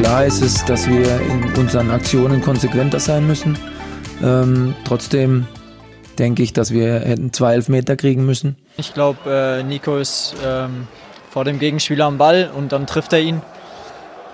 [0.00, 3.58] Klar ist es, dass wir in unseren Aktionen konsequenter sein müssen.
[4.22, 5.46] Ähm, trotzdem
[6.18, 8.56] denke ich, dass wir hätten zwei Elfmeter kriegen müssen.
[8.78, 10.88] Ich glaube, äh, Nico ist ähm,
[11.28, 13.42] vor dem Gegenspieler am Ball und dann trifft er ihn.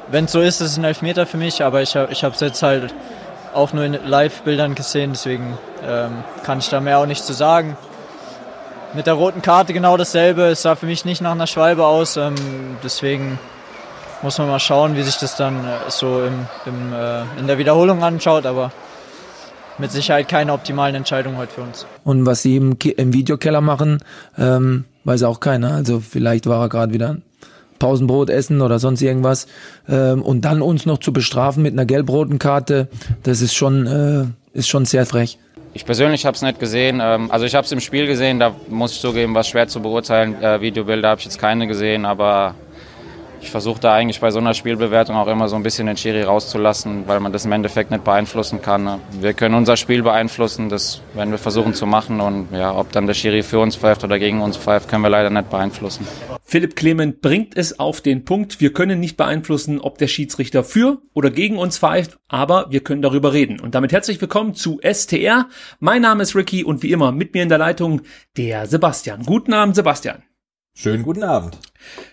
[0.09, 2.41] Wenn es so ist, ist es ein Elfmeter für mich, aber ich, ich habe es
[2.41, 2.94] jetzt halt
[3.53, 7.77] auch nur in Live-Bildern gesehen, deswegen ähm, kann ich da mehr auch nicht zu sagen.
[8.94, 10.42] Mit der roten Karte genau dasselbe.
[10.42, 12.17] Es sah für mich nicht nach einer Schwalbe aus.
[12.17, 12.37] Ähm,
[12.84, 13.41] deswegen
[14.22, 17.59] muss man mal schauen, wie sich das dann äh, so im, im, äh, in der
[17.59, 18.47] Wiederholung anschaut.
[18.47, 18.72] Aber
[19.78, 21.86] mit Sicherheit keine optimalen Entscheidungen heute für uns.
[22.05, 23.98] Und was sie im, im Videokeller machen,
[24.39, 25.72] ähm, weiß auch keiner.
[25.72, 27.17] Also vielleicht war er gerade wieder
[27.78, 29.47] Pausenbrot essen oder sonst irgendwas.
[29.89, 32.89] Ähm, und dann uns noch zu bestrafen mit einer gelb-roten Karte,
[33.22, 35.39] das ist schon, äh, ist schon sehr frech.
[35.75, 37.00] Ich persönlich habe es nicht gesehen.
[37.03, 39.81] Ähm, also ich habe es im Spiel gesehen, da muss ich zugeben, was schwer zu
[39.81, 40.42] beurteilen.
[40.42, 42.55] Äh, Videobilder habe ich jetzt keine gesehen, aber
[43.41, 46.22] ich versuche da eigentlich bei so einer Spielbewertung auch immer so ein bisschen den Schiri
[46.22, 49.00] rauszulassen, weil man das im Endeffekt nicht beeinflussen kann.
[49.21, 53.06] Wir können unser Spiel beeinflussen, das werden wir versuchen zu machen und ja, ob dann
[53.06, 56.06] der Schiri für uns pfeift oder gegen uns pfeift, können wir leider nicht beeinflussen.
[56.43, 60.99] Philipp Clement bringt es auf den Punkt, wir können nicht beeinflussen, ob der Schiedsrichter für
[61.15, 63.61] oder gegen uns pfeift, aber wir können darüber reden.
[63.61, 65.49] Und damit herzlich willkommen zu STR.
[65.81, 68.03] Mein Name ist Ricky und wie immer mit mir in der Leitung
[68.37, 69.22] der Sebastian.
[69.25, 70.22] Guten Abend, Sebastian.
[70.78, 71.56] Schönen guten Abend.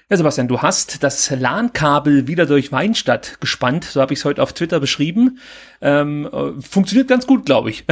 [0.09, 4.41] Ja, Sebastian, du hast das LAN-Kabel wieder durch Weinstadt gespannt, so habe ich es heute
[4.41, 5.39] auf Twitter beschrieben.
[5.81, 7.83] Ähm, äh, funktioniert ganz gut, glaube ich.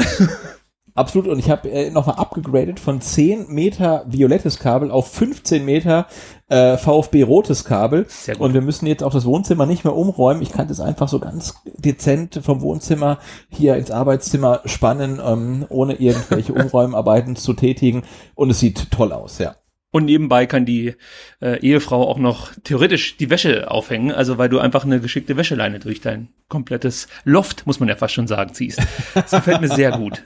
[0.93, 6.07] Absolut, und ich habe äh, nochmal abgegradet von 10 Meter violettes Kabel auf 15 Meter
[6.47, 8.05] äh, VfB rotes Kabel.
[8.07, 8.45] Sehr gut.
[8.45, 10.41] Und wir müssen jetzt auch das Wohnzimmer nicht mehr umräumen.
[10.41, 15.95] Ich kann das einfach so ganz dezent vom Wohnzimmer hier ins Arbeitszimmer spannen, ähm, ohne
[15.95, 18.03] irgendwelche Umräumarbeiten zu tätigen.
[18.35, 19.55] Und es sieht toll aus, ja.
[19.94, 20.96] Und nebenbei kann die
[21.41, 25.79] äh, Ehefrau auch noch theoretisch die Wäsche aufhängen, also weil du einfach eine geschickte Wäscheleine
[25.79, 28.80] durch dein komplettes Loft, muss man ja fast schon sagen, ziehst.
[29.13, 30.24] Das gefällt mir sehr gut.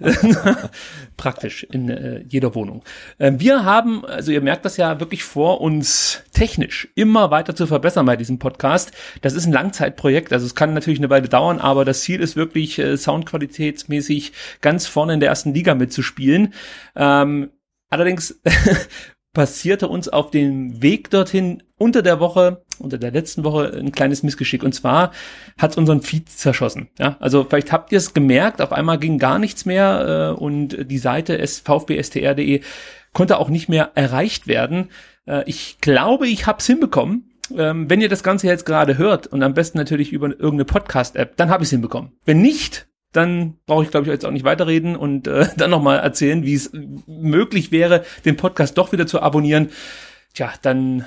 [1.18, 2.84] Praktisch in äh, jeder Wohnung.
[3.18, 7.66] Äh, wir haben, also ihr merkt das ja wirklich vor, uns technisch immer weiter zu
[7.66, 8.92] verbessern bei diesem Podcast.
[9.24, 12.36] Das ist ein Langzeitprojekt, also es kann natürlich eine Weile dauern, aber das Ziel ist
[12.36, 14.32] wirklich äh, soundqualitätsmäßig
[14.62, 16.54] ganz vorne in der ersten Liga mitzuspielen.
[16.96, 17.50] Ähm,
[17.90, 18.42] Allerdings
[19.36, 24.24] passierte uns auf dem Weg dorthin unter der Woche, unter der letzten Woche ein kleines
[24.24, 24.64] Missgeschick.
[24.64, 25.12] Und zwar
[25.60, 26.88] hat unseren Feed zerschossen.
[26.98, 30.90] Ja, also vielleicht habt ihr es gemerkt, auf einmal ging gar nichts mehr äh, und
[30.90, 32.62] die Seite vfbstr.de
[33.14, 34.90] konnte auch nicht mehr erreicht werden.
[35.28, 37.30] Äh, ich glaube, ich hab's hinbekommen.
[37.56, 41.36] Ähm, wenn ihr das Ganze jetzt gerade hört und am besten natürlich über irgendeine Podcast-App,
[41.38, 42.14] dann habe ich es hinbekommen.
[42.26, 46.00] Wenn nicht, dann brauche ich, glaube ich, jetzt auch nicht weiterreden und äh, dann nochmal
[46.00, 46.72] erzählen, wie es
[47.08, 49.70] möglich wäre, den Podcast doch wieder zu abonnieren.
[50.34, 51.06] Tja, dann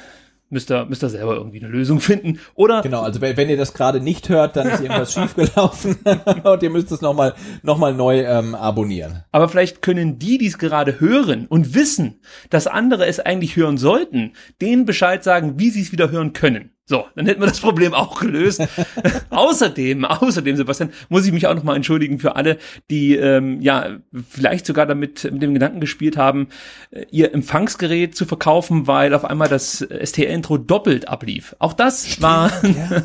[0.51, 2.41] müsst ihr, müsst ihr selber irgendwie eine Lösung finden.
[2.55, 5.99] Oder genau, also wenn, wenn ihr das gerade nicht hört, dann ist irgendwas schiefgelaufen
[6.45, 9.25] und ihr müsst es nochmal noch mal neu ähm, abonnieren.
[9.31, 12.21] Aber vielleicht können die, die es gerade hören und wissen,
[12.51, 16.73] dass andere es eigentlich hören sollten, denen Bescheid sagen, wie sie es wieder hören können.
[16.91, 18.67] So, dann hätten wir das Problem auch gelöst.
[19.31, 22.57] außerdem, außerdem, Sebastian, muss ich mich auch nochmal entschuldigen für alle,
[22.91, 26.49] die ähm, ja vielleicht sogar damit mit dem Gedanken gespielt haben,
[26.91, 31.55] äh, ihr Empfangsgerät zu verkaufen, weil auf einmal das STR-Intro doppelt ablief.
[31.59, 33.03] Auch das war ja.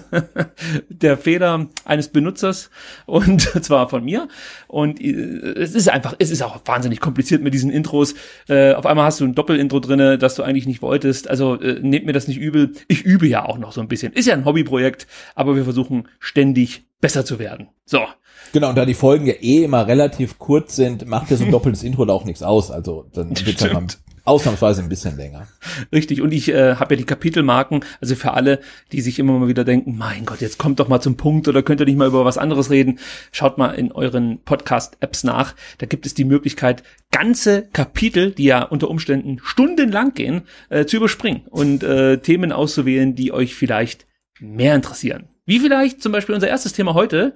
[0.88, 2.70] der Fehler eines Benutzers
[3.06, 4.30] und zwar von mir.
[4.70, 8.16] Und äh, es ist einfach, es ist auch wahnsinnig kompliziert mit diesen Intros.
[8.48, 11.30] Äh, auf einmal hast du ein Doppelintro drinne, das du eigentlich nicht wolltest.
[11.30, 12.72] Also äh, nehmt mir das nicht übel.
[12.88, 14.14] Ich übe ja auch noch so ein bisschen.
[14.14, 17.70] Ist ja ein Hobbyprojekt, aber wir versuchen ständig besser zu werden.
[17.86, 18.00] So.
[18.54, 21.52] Genau, und da die Folgen ja eh immer relativ kurz sind, macht ja so ein
[21.52, 22.72] doppeltes Intro da auch nichts aus.
[22.72, 23.88] Also dann wird halt mal
[24.26, 25.48] ausnahmsweise ein bisschen länger.
[25.92, 28.60] Richtig, und ich äh, habe ja die Kapitelmarken, also für alle,
[28.92, 31.62] die sich immer mal wieder denken, mein Gott, jetzt kommt doch mal zum Punkt oder
[31.62, 33.00] könnt ihr nicht mal über was anderes reden,
[33.32, 35.56] schaut mal in euren Podcast-Apps nach.
[35.78, 40.98] Da gibt es die Möglichkeit, ganze Kapitel, die ja unter Umständen stundenlang gehen, äh, zu
[40.98, 44.08] überspringen und äh, Themen auszuwählen, die euch vielleicht
[44.40, 45.30] mehr interessieren.
[45.46, 47.34] Wie vielleicht zum Beispiel unser erstes Thema heute,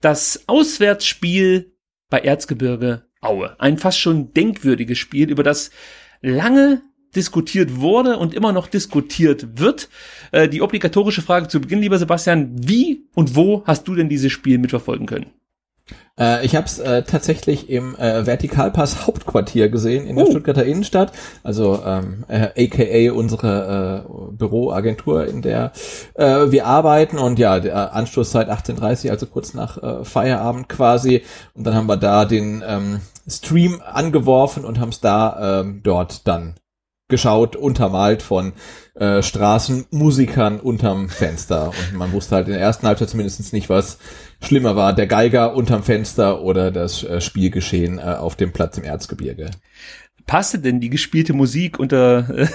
[0.00, 1.72] das Auswärtsspiel
[2.08, 3.56] bei Erzgebirge Aue.
[3.58, 5.70] Ein fast schon denkwürdiges Spiel, über das
[6.20, 6.82] lange
[7.14, 9.88] diskutiert wurde und immer noch diskutiert wird.
[10.30, 14.32] Äh, die obligatorische Frage zu Beginn, lieber Sebastian, wie und wo hast du denn dieses
[14.32, 15.26] Spiel mitverfolgen können?
[16.18, 20.30] Äh, ich habe es äh, tatsächlich im äh, Vertikalpass Hauptquartier gesehen in der uh.
[20.30, 21.12] Stuttgarter Innenstadt,
[21.42, 25.72] also ähm, äh, aka unsere äh, Büroagentur, in der
[26.14, 31.22] äh, wir arbeiten und ja, der Anstoßzeit 18:30, also kurz nach äh, Feierabend quasi.
[31.54, 36.26] Und dann haben wir da den ähm, Stream angeworfen und haben es da ähm, dort
[36.26, 36.54] dann
[37.08, 38.52] geschaut, untermalt von
[38.94, 41.68] äh, Straßenmusikern unterm Fenster.
[41.68, 43.98] Und man wusste halt in der ersten Halbzeit zumindest nicht, was
[44.42, 48.84] schlimmer war, der Geiger unterm Fenster oder das äh, Spielgeschehen äh, auf dem Platz im
[48.84, 49.50] Erzgebirge
[50.28, 52.46] passte denn die gespielte Musik unter, äh,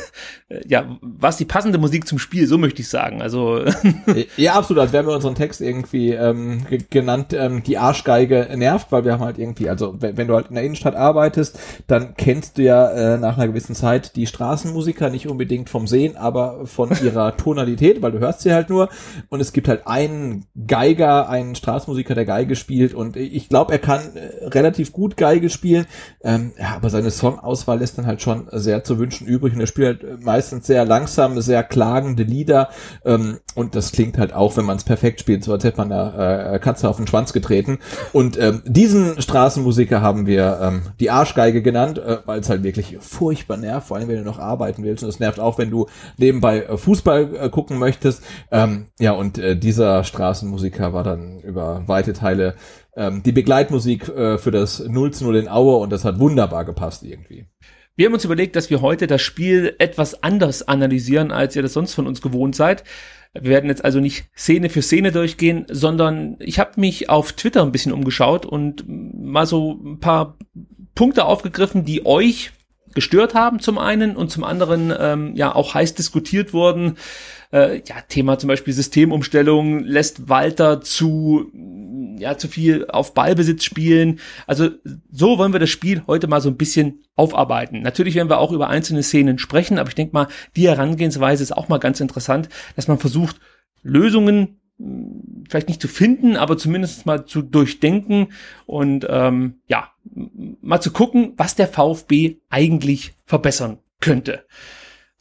[0.66, 3.22] ja, was die passende Musik zum Spiel, so möchte ich sagen.
[3.22, 3.66] Also
[4.38, 4.82] ja, absolut.
[4.82, 9.24] Als wären wir unseren Text irgendwie ähm, genannt, ähm, die Arschgeige nervt, weil wir haben
[9.24, 12.90] halt irgendwie, also wenn, wenn, du halt in der Innenstadt arbeitest, dann kennst du ja
[12.92, 18.04] äh, nach einer gewissen Zeit die Straßenmusiker nicht unbedingt vom Sehen, aber von ihrer Tonalität,
[18.04, 18.90] weil du hörst sie halt nur.
[19.30, 23.80] Und es gibt halt einen Geiger, einen Straßenmusiker, der Geige spielt und ich glaube, er
[23.80, 25.88] kann äh, relativ gut Geige spielen,
[26.24, 29.54] ähm, ja, aber seine Song aus Auswahl ist dann halt schon sehr zu wünschen übrig.
[29.54, 32.70] Und er spielt halt meistens sehr langsam, sehr klagende Lieder.
[33.06, 35.90] Ähm, und das klingt halt auch, wenn man es perfekt spielt, so als hätte man
[35.90, 37.80] da äh, Katze auf den Schwanz getreten.
[38.12, 42.98] Und ähm, diesen Straßenmusiker haben wir ähm, die Arschgeige genannt, äh, weil es halt wirklich
[43.00, 45.04] furchtbar nervt, vor allem wenn du noch arbeiten willst.
[45.04, 45.88] Und es nervt auch, wenn du
[46.18, 48.24] nebenbei äh, Fußball äh, gucken möchtest.
[48.52, 52.56] Ähm, ja, und äh, dieser Straßenmusiker war dann über weite Teile
[52.96, 56.66] ähm, die Begleitmusik äh, für das 0 zu 0 in Aue und das hat wunderbar
[56.66, 57.48] gepasst irgendwie.
[57.96, 61.74] Wir haben uns überlegt, dass wir heute das Spiel etwas anders analysieren, als ihr das
[61.74, 62.84] sonst von uns gewohnt seid.
[63.34, 67.62] Wir werden jetzt also nicht Szene für Szene durchgehen, sondern ich habe mich auf Twitter
[67.62, 70.38] ein bisschen umgeschaut und mal so ein paar
[70.96, 72.52] Punkte aufgegriffen, die euch
[72.94, 76.98] gestört haben zum einen und zum anderen ähm, ja auch heiß diskutiert wurden.
[77.54, 81.52] Äh, ja, Thema zum Beispiel Systemumstellung lässt Walter zu
[82.18, 84.20] ja zu viel auf Ballbesitz spielen.
[84.48, 84.70] Also
[85.12, 87.82] so wollen wir das Spiel heute mal so ein bisschen aufarbeiten.
[87.82, 91.56] Natürlich werden wir auch über einzelne Szenen sprechen, aber ich denke mal, die Herangehensweise ist
[91.56, 93.40] auch mal ganz interessant, dass man versucht,
[93.84, 98.30] Lösungen hm, vielleicht nicht zu finden, aber zumindest mal zu durchdenken
[98.66, 99.92] und ähm, ja,
[100.62, 104.46] mal zu gucken, was der VfB eigentlich verbessern könnte.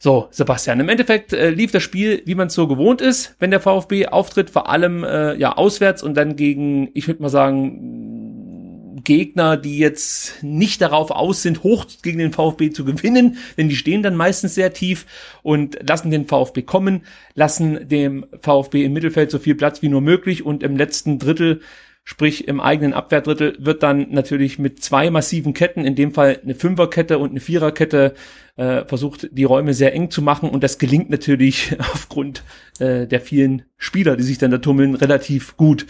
[0.03, 3.51] So, Sebastian, im Endeffekt äh, lief das Spiel, wie man es so gewohnt ist, wenn
[3.51, 8.99] der VfB auftritt, vor allem äh, ja auswärts und dann gegen, ich würde mal sagen,
[9.05, 13.77] Gegner, die jetzt nicht darauf aus sind, hoch gegen den VfB zu gewinnen, denn die
[13.77, 15.05] stehen dann meistens sehr tief
[15.41, 17.03] und lassen den VfB kommen,
[17.33, 21.61] lassen dem VfB im Mittelfeld so viel Platz wie nur möglich und im letzten Drittel
[22.05, 26.53] Sprich, im eigenen Abwehrdrittel wird dann natürlich mit zwei massiven Ketten, in dem Fall eine
[26.53, 28.13] Fünferkette und eine Viererkette,
[28.55, 30.49] äh, versucht, die Räume sehr eng zu machen.
[30.49, 32.43] Und das gelingt natürlich aufgrund
[32.79, 35.85] äh, der vielen Spieler, die sich dann da tummeln, relativ gut.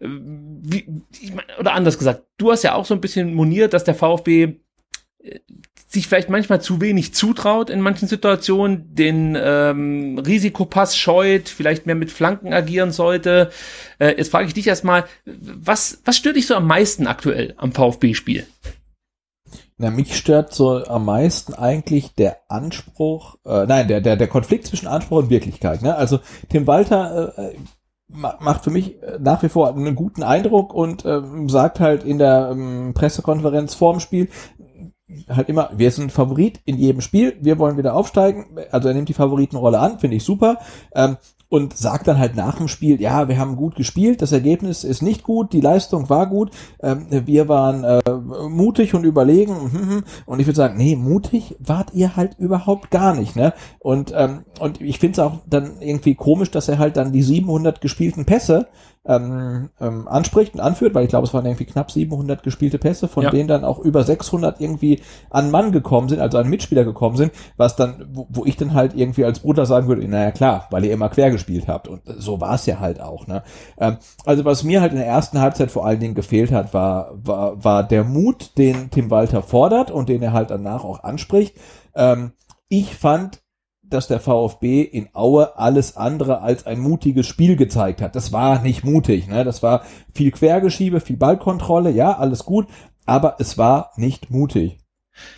[0.00, 0.86] Äh, wie,
[1.20, 3.94] ich mein, oder anders gesagt, du hast ja auch so ein bisschen moniert, dass der
[3.94, 4.56] VfB
[5.22, 5.40] äh,
[5.86, 11.94] sich vielleicht manchmal zu wenig zutraut in manchen Situationen, den ähm, Risikopass scheut, vielleicht mehr
[11.94, 13.50] mit Flanken agieren sollte.
[13.98, 17.72] Äh, jetzt frage ich dich erstmal, was, was stört dich so am meisten aktuell am
[17.72, 18.44] VfB-Spiel?
[19.76, 24.66] Na, mich stört so am meisten eigentlich der Anspruch, äh, nein, der, der, der Konflikt
[24.66, 25.82] zwischen Anspruch und Wirklichkeit.
[25.82, 25.96] Ne?
[25.96, 27.56] Also Tim Walter äh,
[28.08, 32.18] macht für mich äh, nach wie vor einen guten Eindruck und äh, sagt halt in
[32.18, 34.28] der ähm, Pressekonferenz vorm Spiel
[35.28, 38.56] halt immer, wir sind Favorit in jedem Spiel, wir wollen wieder aufsteigen.
[38.70, 40.58] Also er nimmt die Favoritenrolle an, finde ich super.
[40.94, 41.16] Ähm,
[41.54, 45.02] und sagt dann halt nach dem Spiel, ja, wir haben gut gespielt, das Ergebnis ist
[45.02, 46.50] nicht gut, die Leistung war gut,
[46.82, 48.00] ähm, wir waren äh,
[48.48, 50.04] mutig und überlegen hm, hm, hm.
[50.26, 53.52] und ich würde sagen, nee, mutig wart ihr halt überhaupt gar nicht, ne?
[53.78, 57.22] Und ähm, und ich finde es auch dann irgendwie komisch, dass er halt dann die
[57.22, 58.66] 700 gespielten Pässe
[59.06, 63.06] ähm, ähm, anspricht und anführt, weil ich glaube, es waren irgendwie knapp 700 gespielte Pässe,
[63.06, 63.30] von Ja.
[63.30, 67.32] denen dann auch über 600 irgendwie an Mann gekommen sind, also an Mitspieler gekommen sind,
[67.56, 70.84] was dann, wo, wo ich dann halt irgendwie als Bruder sagen würde, naja klar, weil
[70.86, 73.26] ihr immer quer gespielt habt und so war es ja halt auch.
[73.26, 73.42] Ne?
[73.78, 77.10] Ähm, also was mir halt in der ersten Halbzeit vor allen Dingen gefehlt hat, war,
[77.14, 81.56] war, war der Mut, den Tim Walter fordert und den er halt danach auch anspricht.
[81.94, 82.32] Ähm,
[82.68, 83.42] ich fand,
[83.90, 88.16] dass der VfB in Aue alles andere als ein mutiges Spiel gezeigt hat.
[88.16, 89.44] Das war nicht mutig, ne?
[89.44, 92.66] Das war viel Quergeschiebe, viel Ballkontrolle, ja, alles gut,
[93.06, 94.78] aber es war nicht mutig.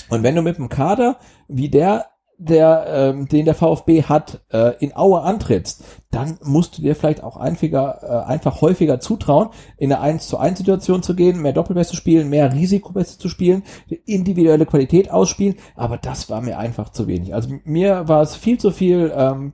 [0.08, 2.06] Und wenn du mit einem Kader wie der,
[2.38, 7.22] der, ähm, den der VfB hat, äh, in Aue antrittst, dann musst du dir vielleicht
[7.22, 11.52] auch einfacher, äh, einfach häufiger zutrauen, in eine 1 zu 1 Situation zu gehen, mehr
[11.52, 13.62] Doppelbässe zu spielen, mehr Risikopässe zu spielen,
[14.04, 17.34] individuelle Qualität ausspielen, aber das war mir einfach zu wenig.
[17.34, 19.52] Also mir war es viel zu viel ähm,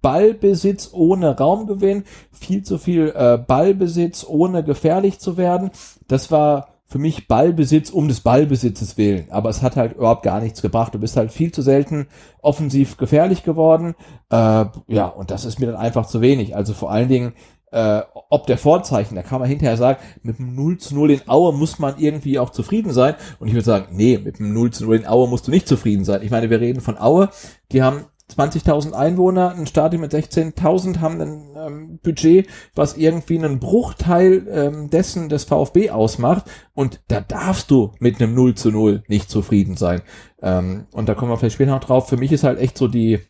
[0.00, 5.70] Ballbesitz ohne Raumgewinn, viel zu viel äh, Ballbesitz ohne gefährlich zu werden.
[6.08, 9.24] Das war für mich Ballbesitz um des Ballbesitzes willen.
[9.30, 10.94] Aber es hat halt überhaupt gar nichts gebracht.
[10.94, 12.06] Du bist halt viel zu selten
[12.42, 13.94] offensiv gefährlich geworden.
[14.30, 16.54] Äh, ja, und das ist mir dann einfach zu wenig.
[16.54, 17.32] Also vor allen Dingen,
[17.70, 21.28] äh, ob der Vorzeichen, da kann man hinterher sagen, mit dem 0 zu 0 in
[21.28, 23.14] Aue muss man irgendwie auch zufrieden sein.
[23.40, 25.66] Und ich würde sagen, nee, mit dem 0 zu 0 in Aue musst du nicht
[25.66, 26.20] zufrieden sein.
[26.22, 27.30] Ich meine, wir reden von Aue,
[27.72, 33.58] die haben 20.000 Einwohner, ein Stadion mit 16.000 haben ein ähm, Budget, was irgendwie einen
[33.58, 39.02] Bruchteil ähm, dessen des VfB ausmacht und da darfst du mit einem 0 zu 0
[39.08, 40.02] nicht zufrieden sein.
[40.40, 42.08] Ähm, und da kommen wir vielleicht später noch drauf.
[42.08, 43.20] Für mich ist halt echt so die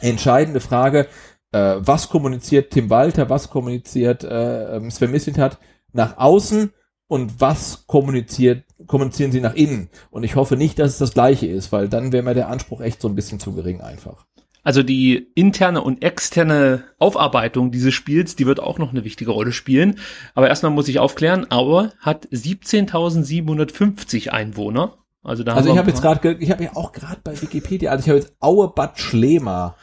[0.00, 1.06] entscheidende Frage,
[1.52, 5.58] äh, was kommuniziert Tim Walter, was kommuniziert äh, ähm, Sven Mislintat
[5.92, 6.72] nach außen
[7.08, 9.88] und was kommuniziert, kommunizieren sie nach innen.
[10.10, 12.80] Und ich hoffe nicht, dass es das gleiche ist, weil dann wäre mir der Anspruch
[12.80, 14.26] echt so ein bisschen zu gering einfach.
[14.64, 19.52] Also die interne und externe Aufarbeitung dieses Spiels, die wird auch noch eine wichtige Rolle
[19.52, 19.98] spielen.
[20.34, 24.96] Aber erstmal muss ich aufklären, Aue hat 17.750 Einwohner.
[25.22, 27.90] Also da Also haben ich habe jetzt gerade, ich habe ja auch gerade bei Wikipedia,
[27.90, 29.76] also ich habe jetzt Aue Bad Schlema.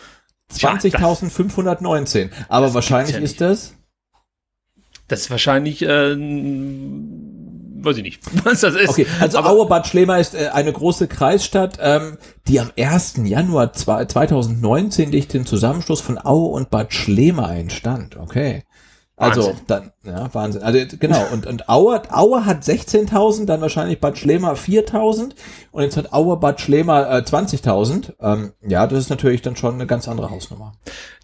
[0.50, 2.32] Tja, 20.519.
[2.50, 3.76] Aber wahrscheinlich ja ist das,
[5.12, 6.16] Das ist wahrscheinlich, äh,
[7.84, 8.90] weiß ich nicht, was das ist.
[8.90, 13.16] Okay, also Aber- Aue Bad Schlema ist äh, eine große Kreisstadt, ähm, die am 1.
[13.26, 18.16] Januar zwei- 2019 durch den Zusammenschluss von Aue und Bad Schlema entstand.
[18.16, 18.64] Okay.
[19.22, 19.66] Also Wahnsinn.
[19.68, 20.64] dann, ja, Wahnsinn.
[20.64, 25.34] Also genau, und, und Aue, Aue hat 16.000, dann wahrscheinlich Bad Schlema 4.000
[25.72, 28.14] und jetzt hat Aue Bad Schlema äh, 20.000.
[28.20, 30.74] Ähm, ja, das ist natürlich dann schon eine ganz andere Hausnummer.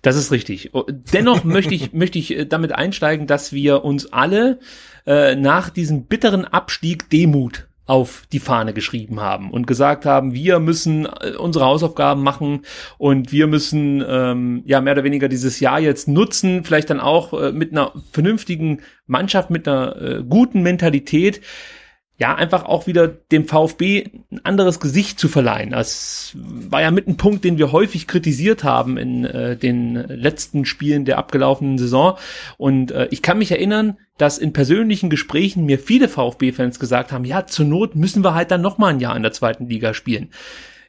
[0.03, 0.75] Das ist richtig.
[0.75, 4.59] Oh, Dennoch möchte ich, möchte ich äh, damit einsteigen, dass wir uns alle
[5.07, 10.59] äh, nach diesem bitteren Abstieg Demut auf die Fahne geschrieben haben und gesagt haben, wir
[10.59, 12.63] müssen äh, unsere Hausaufgaben machen
[12.97, 17.33] und wir müssen ähm, ja mehr oder weniger dieses Jahr jetzt nutzen, vielleicht dann auch
[17.33, 21.41] äh, mit einer vernünftigen Mannschaft, mit einer äh, guten Mentalität,
[22.19, 25.69] ja, einfach auch wieder dem VfB ein anderes Gesicht zu verleihen.
[25.69, 30.65] Das war ja mit ein Punkt, den wir häufig kritisiert haben in äh, den letzten
[30.65, 32.17] Spielen der abgelaufenen Saison.
[32.57, 37.23] Und äh, ich kann mich erinnern, dass in persönlichen Gesprächen mir viele VfB-Fans gesagt haben,
[37.23, 39.93] ja, zur Not müssen wir halt dann noch mal ein Jahr in der zweiten Liga
[39.93, 40.31] spielen.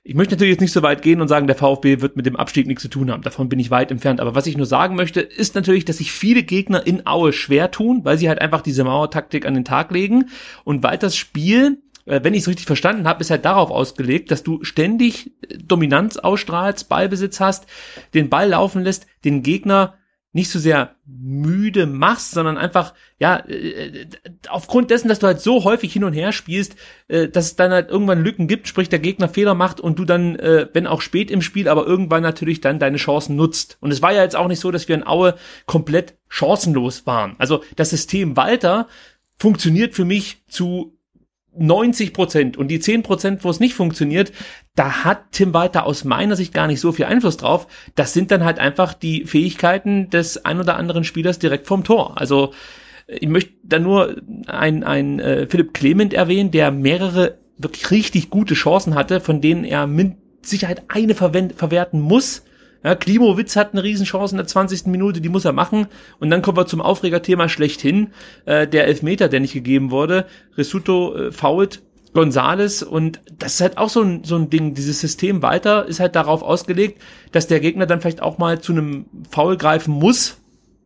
[0.04, 2.36] Ich möchte natürlich jetzt nicht so weit gehen und sagen, der VfB wird mit dem
[2.36, 3.22] Abstieg nichts zu tun haben.
[3.22, 4.20] Davon bin ich weit entfernt.
[4.20, 7.70] Aber was ich nur sagen möchte, ist natürlich, dass sich viele Gegner in Aue schwer
[7.70, 10.30] tun, weil sie halt einfach diese Mauertaktik an den Tag legen
[10.64, 14.30] und weil das Spiel äh, wenn ich es richtig verstanden habe, ist halt darauf ausgelegt,
[14.30, 17.66] dass du ständig Dominanz ausstrahlst, Ballbesitz hast,
[18.14, 19.97] den Ball laufen lässt, den Gegner
[20.32, 24.06] nicht so sehr müde machst, sondern einfach, ja, äh,
[24.48, 26.76] aufgrund dessen, dass du halt so häufig hin und her spielst,
[27.08, 30.04] äh, dass es dann halt irgendwann Lücken gibt, sprich der Gegner Fehler macht und du
[30.04, 33.78] dann, äh, wenn auch spät im Spiel, aber irgendwann natürlich dann deine Chancen nutzt.
[33.80, 37.34] Und es war ja jetzt auch nicht so, dass wir in Aue komplett chancenlos waren.
[37.38, 38.86] Also das System Walter
[39.38, 40.97] funktioniert für mich zu
[41.56, 44.32] 90 Prozent und die 10 Prozent, wo es nicht funktioniert,
[44.74, 47.66] da hat Tim Walter aus meiner Sicht gar nicht so viel Einfluss drauf.
[47.94, 52.20] Das sind dann halt einfach die Fähigkeiten des ein oder anderen Spielers direkt vom Tor.
[52.20, 52.52] Also
[53.08, 58.54] ich möchte da nur ein, ein äh, Philipp Clement erwähnen, der mehrere wirklich richtig gute
[58.54, 62.44] Chancen hatte, von denen er mit Sicherheit eine verwerten muss.
[62.84, 64.86] Ja, Klimowitz hat eine Riesenchance in der 20.
[64.86, 65.88] Minute, die muss er machen.
[66.20, 68.08] Und dann kommen wir zum Aufregerthema schlechthin.
[68.44, 70.26] Äh, der Elfmeter, der nicht gegeben wurde.
[70.56, 71.82] Rissuto äh, fault
[72.14, 74.74] Gonzales und das ist halt auch so ein, so ein Ding.
[74.74, 78.72] Dieses System weiter ist halt darauf ausgelegt, dass der Gegner dann vielleicht auch mal zu
[78.72, 80.38] einem Foul greifen muss.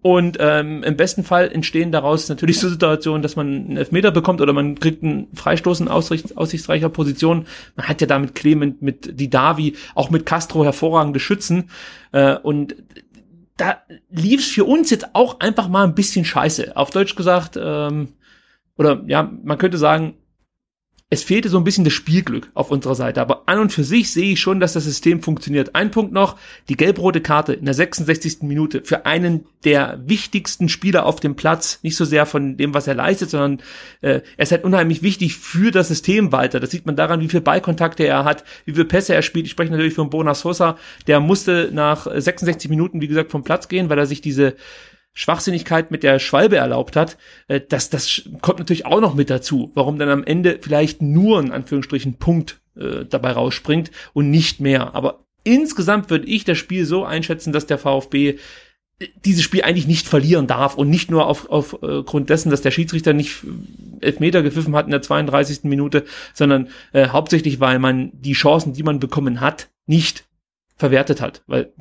[0.02, 4.40] Und ähm, im besten Fall entstehen daraus natürlich so Situationen, dass man einen Elfmeter bekommt
[4.40, 7.46] oder man kriegt einen Freistoß in aussicht, aussichtsreicher Position.
[7.76, 11.70] Man hat ja damit Clement, mit Didavi, auch mit Castro hervorragende Schützen.
[12.10, 12.74] Äh, und
[13.56, 13.76] da
[14.10, 16.76] lief's für uns jetzt auch einfach mal ein bisschen scheiße.
[16.76, 18.08] Auf Deutsch gesagt, ähm,
[18.76, 20.14] oder ja, man könnte sagen,
[21.12, 23.20] es fehlte so ein bisschen das Spielglück auf unserer Seite.
[23.20, 25.74] Aber an und für sich sehe ich schon, dass das System funktioniert.
[25.74, 26.38] Ein Punkt noch,
[26.70, 28.38] die gelb-rote Karte in der 66.
[28.40, 31.80] Minute für einen der wichtigsten Spieler auf dem Platz.
[31.82, 33.60] Nicht so sehr von dem, was er leistet, sondern
[34.00, 36.60] äh, er ist halt unheimlich wichtig für das System weiter.
[36.60, 39.44] Das sieht man daran, wie viel Ballkontakte er hat, wie viele Pässe er spielt.
[39.44, 40.78] Ich spreche natürlich von Bona Sosa.
[41.08, 44.54] Der musste nach 66 Minuten, wie gesagt, vom Platz gehen, weil er sich diese
[45.14, 49.70] Schwachsinnigkeit mit der Schwalbe erlaubt hat, äh, das, das kommt natürlich auch noch mit dazu,
[49.74, 54.94] warum dann am Ende vielleicht nur in Anführungsstrichen Punkt äh, dabei rausspringt und nicht mehr.
[54.94, 58.38] Aber insgesamt würde ich das Spiel so einschätzen, dass der VfB
[58.98, 62.62] äh, dieses Spiel eigentlich nicht verlieren darf und nicht nur auf, auf äh, dessen, dass
[62.62, 65.64] der Schiedsrichter nicht äh, Elfmeter gepfiffen hat in der 32.
[65.64, 70.24] Minute, sondern äh, hauptsächlich, weil man die Chancen, die man bekommen hat, nicht
[70.76, 71.42] verwertet hat.
[71.46, 71.72] Weil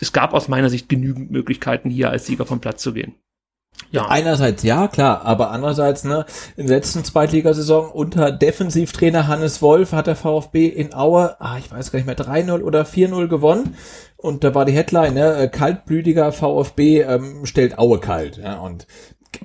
[0.00, 3.14] es gab aus meiner Sicht genügend Möglichkeiten, hier als Sieger vom Platz zu gehen.
[3.90, 4.08] Ja.
[4.08, 6.24] Einerseits ja, klar, aber andererseits, ne,
[6.56, 11.70] in der letzten Zweitligasaison unter Defensivtrainer Hannes Wolf hat der VfB in Aue, ah, ich
[11.70, 13.76] weiß gar nicht mehr, 3-0 oder 4-0 gewonnen.
[14.16, 18.38] Und da war die Headline, ne, äh, kaltblütiger VfB ähm, stellt Aue kalt.
[18.38, 18.86] Ja, und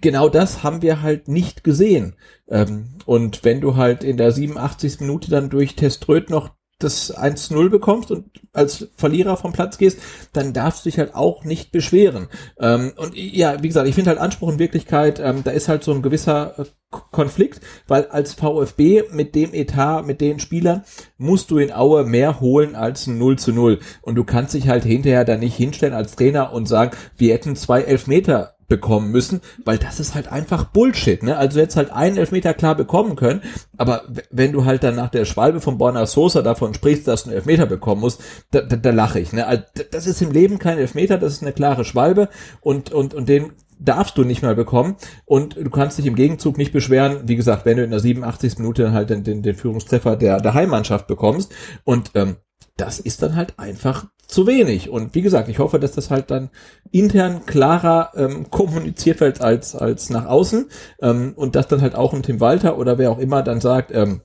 [0.01, 2.16] genau das haben wir halt nicht gesehen.
[2.48, 5.01] Ähm, und wenn du halt in der 87.
[5.01, 10.00] Minute dann durch Teströd noch das 1-0 bekommst und als Verlierer vom Platz gehst,
[10.34, 12.28] dann darfst du dich halt auch nicht beschweren.
[12.60, 15.84] Ähm, und ja, wie gesagt, ich finde halt Anspruch und Wirklichkeit, ähm, da ist halt
[15.84, 16.66] so ein gewisser äh,
[17.12, 20.84] Konflikt, weil als VfB mit dem Etat, mit den Spielern,
[21.18, 23.80] musst du in Aue mehr holen als ein 0 zu 0.
[24.02, 27.56] Und du kannst dich halt hinterher da nicht hinstellen als Trainer und sagen, wir hätten
[27.56, 31.38] zwei Elfmeter bekommen müssen, weil das ist halt einfach Bullshit, ne?
[31.38, 33.42] Also jetzt halt einen Elfmeter klar bekommen können,
[33.78, 37.30] aber wenn du halt dann nach der Schwalbe von Borna Sosa davon sprichst, dass du
[37.30, 38.22] einen Elfmeter bekommen musst,
[38.52, 39.48] da, da, da lache ich, ne?
[39.48, 42.30] Also das ist im Leben kein Elfmeter, das ist eine klare Schwalbe
[42.62, 44.96] und und und den darfst du nicht mal bekommen
[45.26, 48.58] und du kannst dich im Gegenzug nicht beschweren, wie gesagt, wenn du in der 87.
[48.58, 52.38] Minute dann halt den, den, den Führungstreffer der, der Heimmannschaft bekommst und ähm,
[52.76, 54.90] das ist dann halt einfach zu wenig.
[54.90, 56.50] Und wie gesagt, ich hoffe, dass das halt dann
[56.92, 60.68] intern klarer ähm, kommuniziert wird als, als nach außen
[61.02, 63.92] ähm, und dass dann halt auch ein Tim Walter oder wer auch immer dann sagt,
[63.94, 64.22] ähm,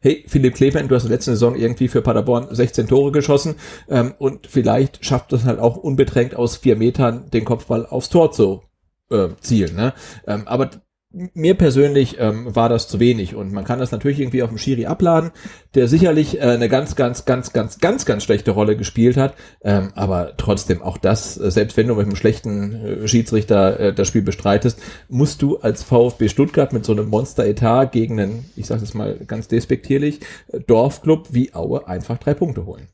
[0.00, 3.56] hey, Philipp Kleber, du hast in der Saison irgendwie für Paderborn 16 Tore geschossen
[3.88, 8.32] ähm, und vielleicht schafft es halt auch unbedrängt aus vier Metern den Kopfball aufs Tor
[8.32, 8.62] zu
[9.10, 9.74] äh, zielen.
[9.76, 9.94] Ne?
[10.26, 10.70] Ähm, aber
[11.10, 14.58] mir persönlich ähm, war das zu wenig und man kann das natürlich irgendwie auf dem
[14.58, 15.30] Schiri abladen,
[15.74, 19.90] der sicherlich äh, eine ganz, ganz, ganz, ganz, ganz, ganz schlechte Rolle gespielt hat, ähm,
[19.94, 24.06] aber trotzdem auch das, äh, selbst wenn du mit einem schlechten äh, Schiedsrichter äh, das
[24.06, 28.82] Spiel bestreitest, musst du als VfB Stuttgart mit so einem Monster-Etat gegen einen, ich sage
[28.82, 32.88] es mal ganz despektierlich, äh, Dorfclub wie Aue einfach drei Punkte holen.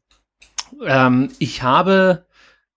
[0.87, 2.27] Ähm, ich habe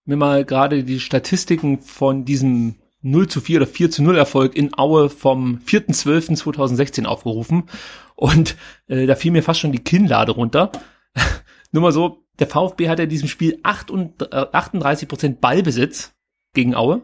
[0.05, 2.75] mir mal gerade die Statistiken von diesem
[3.11, 7.63] 0 zu 4 oder 4 zu 0 Erfolg in Aue vom 4.12.2016 aufgerufen.
[8.15, 8.55] Und
[8.87, 10.71] äh, da fiel mir fast schon die Kinnlade runter.
[11.71, 16.13] Nur mal so, der VfB hat in diesem Spiel 38 Prozent Ballbesitz
[16.53, 17.01] gegen Aue,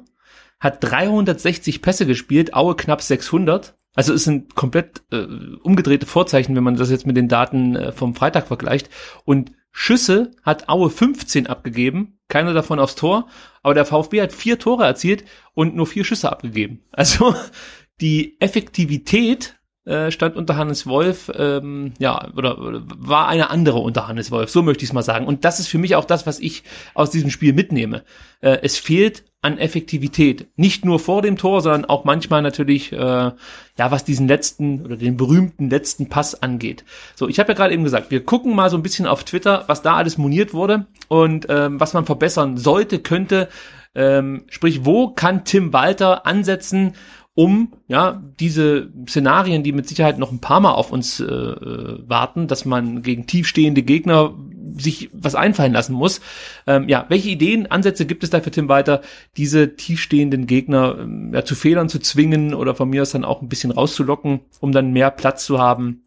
[0.59, 3.75] hat 360 Pässe gespielt, Aue knapp 600.
[3.95, 5.27] Also es sind komplett äh,
[5.61, 8.89] umgedrehte Vorzeichen, wenn man das jetzt mit den Daten äh, vom Freitag vergleicht.
[9.25, 13.27] Und Schüsse hat Aue 15 abgegeben, keiner davon aufs Tor,
[13.61, 16.81] aber der VfB hat vier Tore erzielt und nur vier Schüsse abgegeben.
[16.91, 17.35] Also
[18.01, 24.07] die Effektivität äh, stand unter Hannes Wolf, ähm, ja, oder, oder war eine andere unter
[24.07, 25.27] Hannes Wolf, so möchte ich es mal sagen.
[25.27, 28.03] Und das ist für mich auch das, was ich aus diesem Spiel mitnehme.
[28.41, 30.47] Äh, es fehlt an Effektivität.
[30.55, 33.35] Nicht nur vor dem Tor, sondern auch manchmal natürlich, äh, ja,
[33.77, 36.85] was diesen letzten oder den berühmten letzten Pass angeht.
[37.15, 39.65] So, ich habe ja gerade eben gesagt, wir gucken mal so ein bisschen auf Twitter,
[39.67, 43.49] was da alles moniert wurde und ähm, was man verbessern sollte, könnte.
[43.95, 46.93] Ähm, sprich, wo kann Tim Walter ansetzen,
[47.35, 51.99] um ja diese Szenarien, die mit Sicherheit noch ein paar Mal auf uns äh, äh,
[52.07, 54.33] warten, dass man gegen tiefstehende Gegner
[54.77, 56.21] sich was einfallen lassen muss.
[56.67, 59.01] Ähm, ja, welche Ideen, Ansätze gibt es da für Tim weiter,
[59.37, 63.41] diese tiefstehenden Gegner ähm, ja, zu Fehlern zu zwingen oder von mir aus dann auch
[63.41, 66.02] ein bisschen rauszulocken, um dann mehr Platz zu haben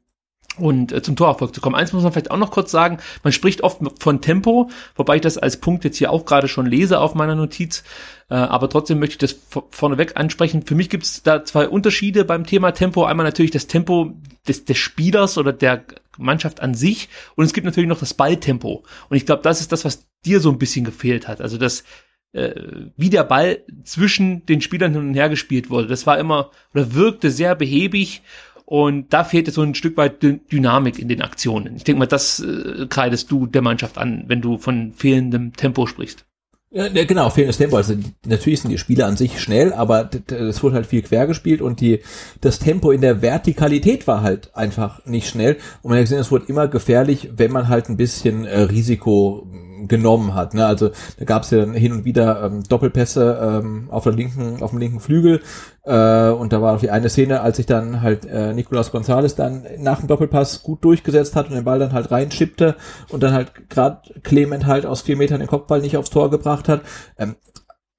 [0.59, 1.75] und äh, zum Torerfolg zu kommen.
[1.75, 5.23] Eins muss man vielleicht auch noch kurz sagen, man spricht oft von Tempo, wobei ich
[5.23, 7.85] das als Punkt jetzt hier auch gerade schon lese auf meiner Notiz,
[8.29, 10.63] äh, aber trotzdem möchte ich das vorneweg ansprechen.
[10.63, 13.05] Für mich gibt es da zwei Unterschiede beim Thema Tempo.
[13.05, 14.13] Einmal natürlich das Tempo
[14.49, 15.85] des, des Spielers oder der
[16.19, 18.85] Mannschaft an sich und es gibt natürlich noch das Balltempo.
[19.09, 21.41] Und ich glaube, das ist das, was dir so ein bisschen gefehlt hat.
[21.41, 21.85] Also das
[22.37, 25.87] äh, wie der Ball zwischen den Spielern hin und her gespielt wurde.
[25.89, 28.23] Das war immer oder wirkte sehr behäbig
[28.67, 31.77] und da fehlt so ein Stück weit Dynamik in den Aktionen.
[31.77, 35.87] Ich denke mal, das äh, kreidest du der Mannschaft an, wenn du von fehlendem Tempo
[35.87, 36.27] sprichst.
[36.73, 37.77] Ja, genau, fehlendes Tempo.
[37.77, 37.95] Also
[38.27, 41.81] natürlich sind die Spiele an sich schnell, aber es wurde halt viel quer gespielt und
[41.81, 42.01] die
[42.41, 45.59] das Tempo in der Vertikalität war halt einfach nicht schnell.
[45.83, 49.47] Und man hat gesehen, es wurde immer gefährlich, wenn man halt ein bisschen äh, Risiko
[49.87, 50.55] genommen hat.
[50.55, 50.67] Ne?
[50.67, 54.71] Also da gab es ja hin und wieder ähm, Doppelpässe ähm, auf der linken, auf
[54.71, 55.41] dem linken Flügel.
[55.85, 59.35] Äh, und da war auch die eine Szene, als sich dann halt äh, Nicolas Gonzalez
[59.35, 62.77] dann nach dem Doppelpass gut durchgesetzt hat und den Ball dann halt reinschippte
[63.11, 66.69] und dann halt gerade Clement halt aus vier Metern den Kopfball nicht aufs Tor gebracht
[66.69, 66.83] hat.
[67.19, 67.37] Ähm,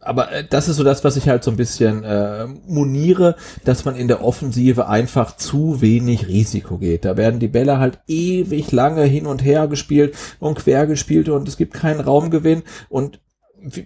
[0.08, 3.86] aber äh, das ist so das, was ich halt so ein bisschen äh, moniere, dass
[3.86, 7.06] man in der Offensive einfach zu wenig Risiko geht.
[7.06, 11.48] Da werden die Bälle halt ewig lange hin und her gespielt und quer gespielt und
[11.48, 13.20] es gibt keinen Raumgewinn und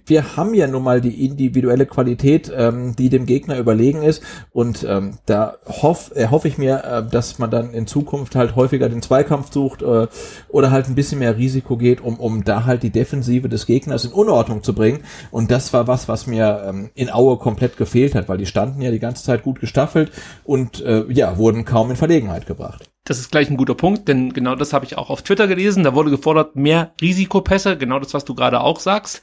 [0.06, 4.24] wir haben ja nun mal die individuelle Qualität, ähm, die dem Gegner überlegen ist.
[4.52, 8.56] Und ähm, da hoff, äh, hoffe ich mir, äh, dass man dann in Zukunft halt
[8.56, 10.08] häufiger den Zweikampf sucht äh,
[10.50, 14.06] oder halt ein bisschen mehr Risiko geht, um, um da halt die Defensive des Gegners
[14.06, 15.02] in Unordnung zu bringen.
[15.32, 18.82] Und das war was, was mir ähm, in Aue komplett gefehlt hat, weil die standen
[18.82, 20.12] ja die ganze Zeit gut gestaffelt
[20.44, 22.92] und äh, ja, wurden kaum in Verlegenheit gebracht.
[23.04, 25.84] Das ist gleich ein guter Punkt, denn genau das habe ich auch auf Twitter gelesen.
[25.84, 29.22] Da wurde gefordert, mehr Risikopässe, genau das, was du gerade auch sagst.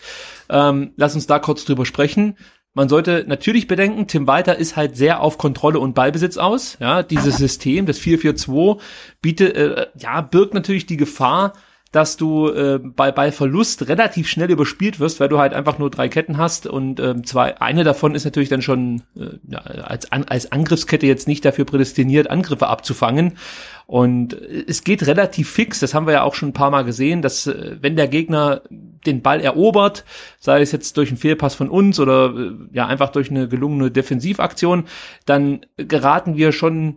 [0.51, 2.37] Ähm, lass uns da kurz drüber sprechen.
[2.75, 6.77] Man sollte natürlich bedenken, Tim Walter ist halt sehr auf Kontrolle und Ballbesitz aus.
[6.81, 8.81] Ja, dieses System, das 4-4-2,
[9.23, 11.55] bietet, äh, ja, birgt natürlich die Gefahr,
[11.90, 15.90] dass du äh, bei, bei Verlust relativ schnell überspielt wirst, weil du halt einfach nur
[15.90, 20.12] drei Ketten hast und ähm, zwei, eine davon ist natürlich dann schon äh, ja, als,
[20.12, 23.38] an, als Angriffskette jetzt nicht dafür prädestiniert, Angriffe abzufangen.
[23.87, 27.22] Und es geht relativ fix, das haben wir ja auch schon ein paar Mal gesehen,
[27.22, 30.05] dass äh, wenn der Gegner den Ball erobert,
[30.38, 33.90] sei es jetzt durch einen Fehlpass von uns oder äh, ja einfach durch eine gelungene
[33.90, 34.85] Defensivaktion,
[35.24, 36.96] dann geraten wir schon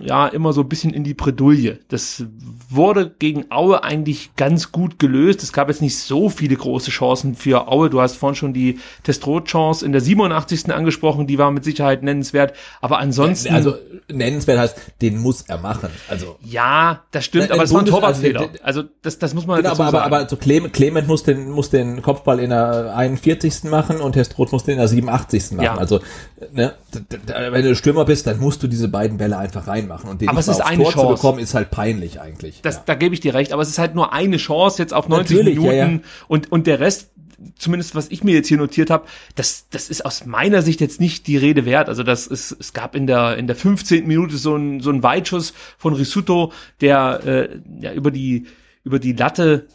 [0.00, 1.78] ja immer so ein bisschen in die Bredouille.
[1.88, 2.24] Das
[2.68, 5.42] wurde gegen Aue eigentlich ganz gut gelöst.
[5.42, 7.90] Es gab jetzt nicht so viele große Chancen für Aue.
[7.90, 10.72] Du hast vorhin schon die Testrot-Chance in der 87.
[10.72, 12.54] angesprochen, die war mit Sicherheit nennenswert.
[12.80, 13.52] Aber ansonsten.
[13.52, 13.74] Also
[14.08, 15.90] nennenswert heißt, den muss er machen.
[16.08, 18.40] Also ja, das stimmt, Na, aber es war ein Torwartfehler.
[18.40, 21.50] Also, also das, das muss man genau, aber, aber, aber also Clement, Clement muss den
[21.50, 23.64] muss den Kopfball in der 41.
[23.64, 25.52] machen und Testrot muss den in der 87.
[25.52, 25.64] machen.
[25.64, 25.76] Ja.
[25.76, 26.00] Also
[26.52, 26.74] ne,
[27.50, 30.10] wenn du Stürmer bist, dann musst du diese beiden Bälle einfach rein reinmachen.
[30.10, 31.06] Und den aber es ist eine Tor Chance.
[31.06, 32.60] zu bekommen, ist halt peinlich eigentlich.
[32.62, 32.82] Das, ja.
[32.86, 35.36] Da gebe ich dir recht, aber es ist halt nur eine Chance jetzt auf 90
[35.36, 35.98] Natürlich, Minuten ja, ja.
[36.28, 37.10] Und, und der Rest,
[37.58, 41.00] zumindest was ich mir jetzt hier notiert habe, das, das ist aus meiner Sicht jetzt
[41.00, 41.88] nicht die Rede wert.
[41.88, 44.06] Also das ist, es gab in der, in der 15.
[44.06, 48.46] Minute so ein, so ein Weitschuss von Risuto, der äh, ja, über die
[48.82, 49.66] über die Latte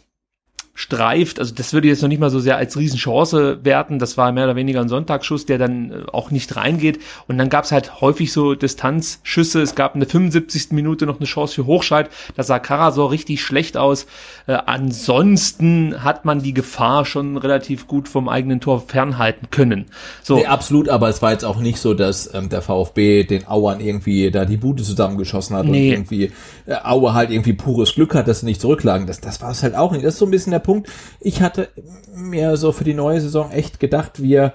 [0.76, 1.40] streift.
[1.40, 3.98] Also das würde ich jetzt noch nicht mal so sehr als Riesenchance werten.
[3.98, 7.00] Das war mehr oder weniger ein Sonntagsschuss, der dann äh, auch nicht reingeht.
[7.28, 9.62] Und dann gab es halt häufig so Distanzschüsse.
[9.62, 10.72] Es gab in der 75.
[10.72, 12.10] Minute noch eine Chance für Hochscheid.
[12.36, 14.06] Da sah Karasor richtig schlecht aus.
[14.48, 19.86] Äh, ansonsten hat man die Gefahr schon relativ gut vom eigenen Tor fernhalten können.
[20.24, 20.36] So.
[20.36, 23.80] Nee, absolut, aber es war jetzt auch nicht so, dass ähm, der VfB den Auern
[23.80, 25.88] irgendwie da die Bude zusammengeschossen hat nee.
[25.88, 26.32] und irgendwie
[26.67, 29.06] Aue halt irgendwie pures Glück hat, dass sie nicht zurücklagen.
[29.08, 30.04] Das, das war es halt auch nicht.
[30.04, 30.89] Das ist so ein bisschen der Punkt.
[31.19, 31.69] Ich hatte
[32.13, 34.54] mir so für die neue Saison echt gedacht, wir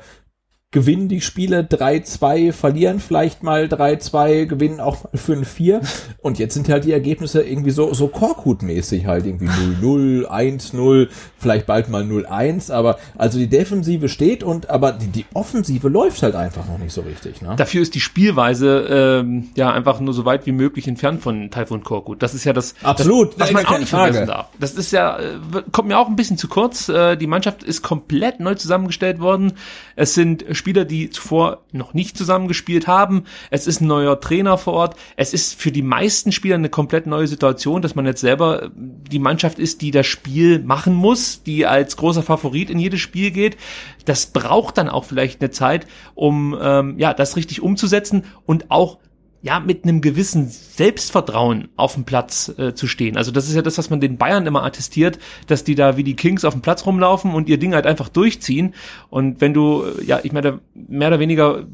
[0.72, 5.80] gewinnen die Spiele 3-2, verlieren vielleicht mal 3-2, gewinnen auch mal 5-4.
[6.18, 11.66] Und jetzt sind halt die Ergebnisse irgendwie so, so Korkut-mäßig halt irgendwie 0-0, 1-0, vielleicht
[11.66, 12.72] bald mal 0-1.
[12.72, 16.92] Aber also die Defensive steht und aber die, die Offensive läuft halt einfach noch nicht
[16.92, 17.42] so richtig.
[17.42, 17.54] Ne?
[17.56, 21.82] Dafür ist die Spielweise ähm, ja einfach nur so weit wie möglich entfernt von Taifun
[21.82, 22.22] Korkut.
[22.22, 24.12] Das ist ja das, Absolut, das, was man auch nicht Frage.
[24.12, 24.50] vergessen darf.
[24.60, 25.38] Das ist ja, äh,
[25.72, 26.88] kommt mir auch ein bisschen zu kurz.
[26.88, 29.54] Äh, die Mannschaft ist komplett neu zusammengestellt worden.
[29.96, 33.24] Es sind Spieler, die zuvor noch nicht zusammengespielt haben.
[33.50, 34.96] Es ist ein neuer Trainer vor Ort.
[35.16, 39.18] Es ist für die meisten Spieler eine komplett neue Situation, dass man jetzt selber die
[39.18, 43.56] Mannschaft ist, die das Spiel machen muss, die als großer Favorit in jedes Spiel geht.
[44.04, 48.98] Das braucht dann auch vielleicht eine Zeit, um ähm, ja das richtig umzusetzen und auch
[49.42, 53.16] ja, mit einem gewissen Selbstvertrauen auf dem Platz äh, zu stehen.
[53.16, 56.04] Also das ist ja das, was man den Bayern immer attestiert, dass die da wie
[56.04, 58.74] die Kings auf dem Platz rumlaufen und ihr Ding halt einfach durchziehen.
[59.08, 61.64] Und wenn du, äh, ja, ich meine, mehr oder weniger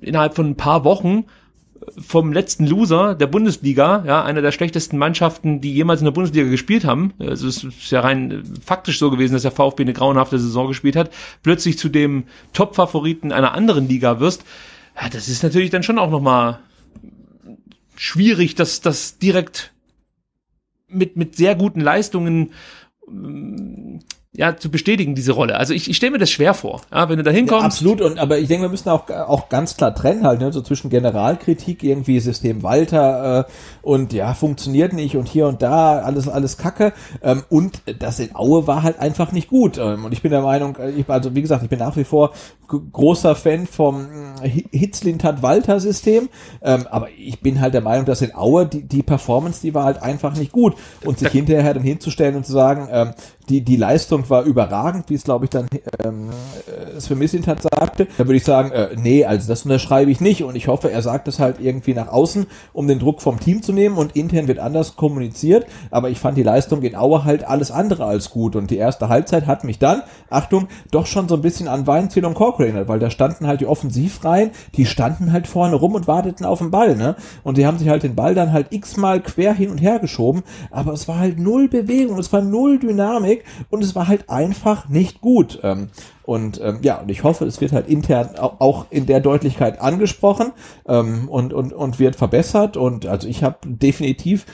[0.00, 1.24] innerhalb von ein paar Wochen
[1.96, 6.48] vom letzten Loser der Bundesliga, ja, einer der schlechtesten Mannschaften, die jemals in der Bundesliga
[6.48, 7.14] gespielt haben.
[7.18, 10.68] Also es ist ja rein äh, faktisch so gewesen, dass der VfB eine grauenhafte Saison
[10.68, 11.10] gespielt hat,
[11.42, 14.44] plötzlich zu dem Top-Favoriten einer anderen Liga wirst.
[15.00, 16.60] Ja, das ist natürlich dann schon auch nochmal
[17.98, 19.72] schwierig, dass das direkt
[20.88, 22.52] mit, mit sehr guten Leistungen
[23.06, 23.98] mm,
[24.38, 25.56] ja, zu bestätigen, diese Rolle.
[25.56, 27.60] Also ich, ich stelle mir das schwer vor, ja, wenn du da hinkommst.
[27.60, 30.52] Ja, absolut, und aber ich denke, wir müssen auch, auch ganz klar trennen halt, ne,
[30.52, 33.44] so zwischen Generalkritik, irgendwie System Walter äh,
[33.82, 36.92] und ja, funktioniert nicht und hier und da, alles, alles Kacke.
[37.20, 39.76] Ähm, und das in Aue war halt einfach nicht gut.
[39.76, 42.04] Ähm, und ich bin der Meinung, äh, ich, also wie gesagt, ich bin nach wie
[42.04, 42.30] vor
[42.68, 44.06] großer Fan vom
[44.40, 46.28] äh, Hitzlintat-Walter-System,
[46.62, 49.84] ähm, aber ich bin halt der Meinung, dass in Aue die, die Performance, die war
[49.84, 50.76] halt einfach nicht gut.
[51.04, 53.14] Und sich hinterher dann hinzustellen und zu sagen, ähm,
[53.48, 55.66] die, die Leistung war überragend, wie es glaube ich dann
[56.04, 56.30] ähm,
[56.66, 58.06] äh, Sven Mislintat sagte.
[58.16, 61.02] Da würde ich sagen, äh, nee, also das unterschreibe ich nicht und ich hoffe, er
[61.02, 64.48] sagt es halt irgendwie nach außen, um den Druck vom Team zu nehmen und intern
[64.48, 65.66] wird anders kommuniziert.
[65.90, 69.08] Aber ich fand die Leistung in Aue halt alles andere als gut und die erste
[69.08, 72.88] Halbzeit hat mich dann, Achtung, doch schon so ein bisschen an Weinziel und Kork erinnert,
[72.88, 76.70] weil da standen halt die Offensivreihen, die standen halt vorne rum und warteten auf den
[76.70, 77.16] Ball, ne?
[77.44, 80.42] Und die haben sich halt den Ball dann halt x-mal quer hin und her geschoben,
[80.70, 84.28] aber es war halt null Bewegung, es war null Dynamik Remake und es war halt
[84.30, 85.60] einfach nicht gut.
[85.62, 85.88] Ähm,
[86.24, 90.52] und ähm, ja, und ich hoffe, es wird halt intern auch in der Deutlichkeit angesprochen
[90.86, 92.76] ähm, und, und, und wird verbessert.
[92.76, 94.46] Und also ich habe definitiv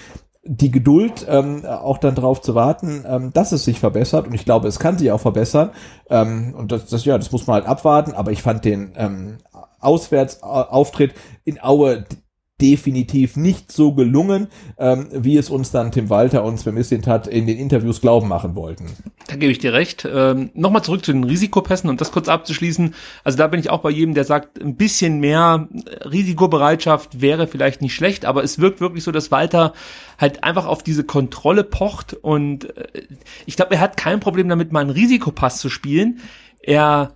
[0.46, 4.26] die Geduld, ähm, auch dann drauf zu warten, ähm, dass es sich verbessert.
[4.26, 5.70] Und ich glaube, es kann sich auch verbessern.
[6.10, 8.12] Ähm, und das, das, ja, das muss man halt abwarten.
[8.12, 9.38] Aber ich fand den ähm,
[9.80, 12.04] Auswärtsauftritt in Aue
[12.60, 14.46] definitiv nicht so gelungen,
[14.78, 18.28] ähm, wie es uns dann Tim Walter und Sven Mislint hat in den Interviews glauben
[18.28, 18.86] machen wollten.
[19.26, 20.06] Da gebe ich dir recht.
[20.10, 22.94] Ähm, Nochmal zurück zu den Risikopässen und das kurz abzuschließen.
[23.24, 25.68] Also da bin ich auch bei jedem, der sagt, ein bisschen mehr
[26.04, 29.72] Risikobereitschaft wäre vielleicht nicht schlecht, aber es wirkt wirklich so, dass Walter
[30.18, 33.02] halt einfach auf diese Kontrolle pocht und äh,
[33.46, 36.20] ich glaube, er hat kein Problem damit, mal einen Risikopass zu spielen.
[36.62, 37.14] Er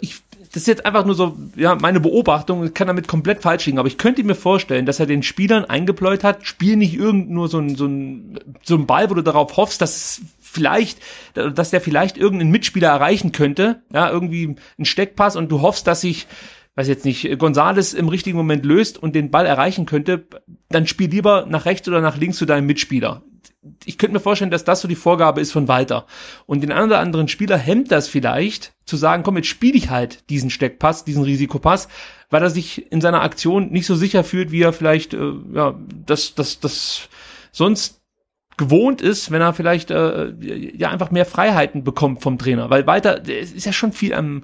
[0.00, 3.66] ich das ist jetzt einfach nur so, ja, meine Beobachtung, ich kann damit komplett falsch
[3.66, 7.30] liegen, aber ich könnte mir vorstellen, dass er den Spielern eingepläut hat, spiel nicht irgend
[7.30, 10.98] nur so ein, so ein, so ein Ball, wo du darauf hoffst, dass vielleicht,
[11.34, 16.00] dass der vielleicht irgendeinen Mitspieler erreichen könnte, ja, irgendwie ein Steckpass und du hoffst, dass
[16.00, 16.26] sich,
[16.78, 20.26] weiß jetzt nicht, Gonzales im richtigen Moment löst und den Ball erreichen könnte,
[20.68, 23.22] dann spiel lieber nach rechts oder nach links zu deinem Mitspieler
[23.84, 26.06] ich könnte mir vorstellen, dass das so die Vorgabe ist von Walter.
[26.46, 29.90] Und den einen oder anderen Spieler hemmt das vielleicht, zu sagen, komm, jetzt spiele ich
[29.90, 31.88] halt diesen Steckpass, diesen Risikopass,
[32.30, 35.74] weil er sich in seiner Aktion nicht so sicher fühlt, wie er vielleicht, äh, ja,
[36.06, 37.08] das, das, das
[37.52, 38.00] sonst
[38.56, 42.70] gewohnt ist, wenn er vielleicht äh, ja einfach mehr Freiheiten bekommt vom Trainer.
[42.70, 44.42] Weil Walter, es ist ja schon viel am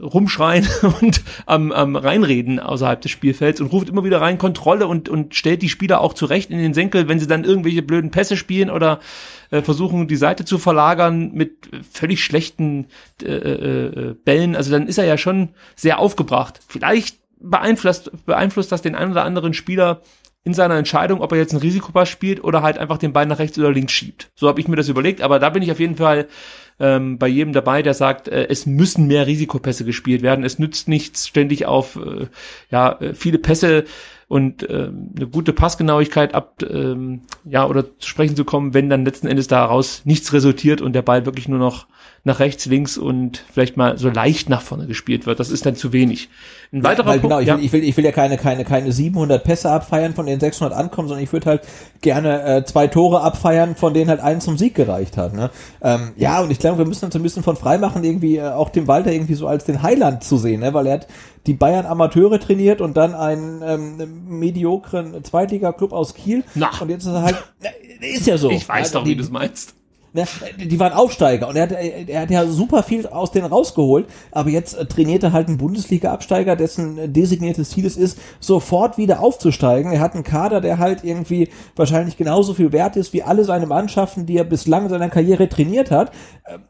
[0.00, 0.66] rumschreien
[1.00, 5.34] und am, am reinreden außerhalb des Spielfelds und ruft immer wieder rein Kontrolle und, und
[5.34, 8.70] stellt die Spieler auch zurecht in den Senkel, wenn sie dann irgendwelche blöden Pässe spielen
[8.70, 9.00] oder
[9.50, 12.86] äh, versuchen, die Seite zu verlagern mit völlig schlechten
[13.22, 14.56] äh, äh, äh, Bällen.
[14.56, 16.60] Also dann ist er ja schon sehr aufgebracht.
[16.66, 20.00] Vielleicht beeinflusst, beeinflusst das den einen oder anderen Spieler
[20.44, 23.38] in seiner Entscheidung, ob er jetzt einen Risikopass spielt oder halt einfach den Ball nach
[23.38, 24.30] rechts oder links schiebt.
[24.34, 26.28] So habe ich mir das überlegt, aber da bin ich auf jeden Fall
[26.80, 30.44] ähm, bei jedem dabei, der sagt, äh, es müssen mehr Risikopässe gespielt werden.
[30.44, 32.26] Es nützt nichts, ständig auf äh,
[32.70, 33.84] ja äh, viele Pässe
[34.26, 39.04] und äh, eine gute Passgenauigkeit ab ähm, ja oder zu sprechen zu kommen, wenn dann
[39.04, 41.86] letzten Endes daraus nichts resultiert und der Ball wirklich nur noch
[42.24, 45.40] nach rechts, links und vielleicht mal so leicht nach vorne gespielt wird.
[45.40, 46.30] Das ist dann zu wenig.
[46.74, 47.22] Ein weiterer ja, Punkt.
[47.22, 47.56] Genau, ich, ja.
[47.56, 50.76] will, ich, will, ich will ja keine, keine, keine 700 Pässe abfeiern, von denen 600
[50.76, 51.62] ankommen, sondern ich würde halt
[52.00, 55.34] gerne äh, zwei Tore abfeiern, von denen halt einen zum Sieg gereicht hat.
[55.34, 55.50] Ne?
[55.82, 58.70] Ähm, ja, und ich glaube, wir müssen uns ein bisschen von freimachen, irgendwie äh, auch
[58.70, 60.74] dem Walter irgendwie so als den Heiland zu sehen, ne?
[60.74, 61.06] weil er hat
[61.46, 66.42] die Bayern Amateure trainiert und dann einen ähm, mediokren Zweitliga-Club aus Kiel.
[66.56, 66.70] Na.
[66.80, 67.36] Und jetzt ist er halt,
[68.00, 68.50] ist ja so.
[68.50, 69.76] Ich weiß also, doch, wie du es meinst
[70.14, 70.24] ne,
[70.58, 74.50] die waren Aufsteiger und er hat, er hat ja super viel aus denen rausgeholt, aber
[74.50, 79.20] jetzt äh, trainiert er halt einen Bundesliga-Absteiger, dessen äh, designiertes Ziel es ist, sofort wieder
[79.20, 79.92] aufzusteigen.
[79.92, 83.66] Er hat einen Kader, der halt irgendwie wahrscheinlich genauso viel wert ist wie alle seine
[83.66, 86.12] Mannschaften, die er bislang in seiner Karriere trainiert hat.
[86.46, 86.62] Ähm,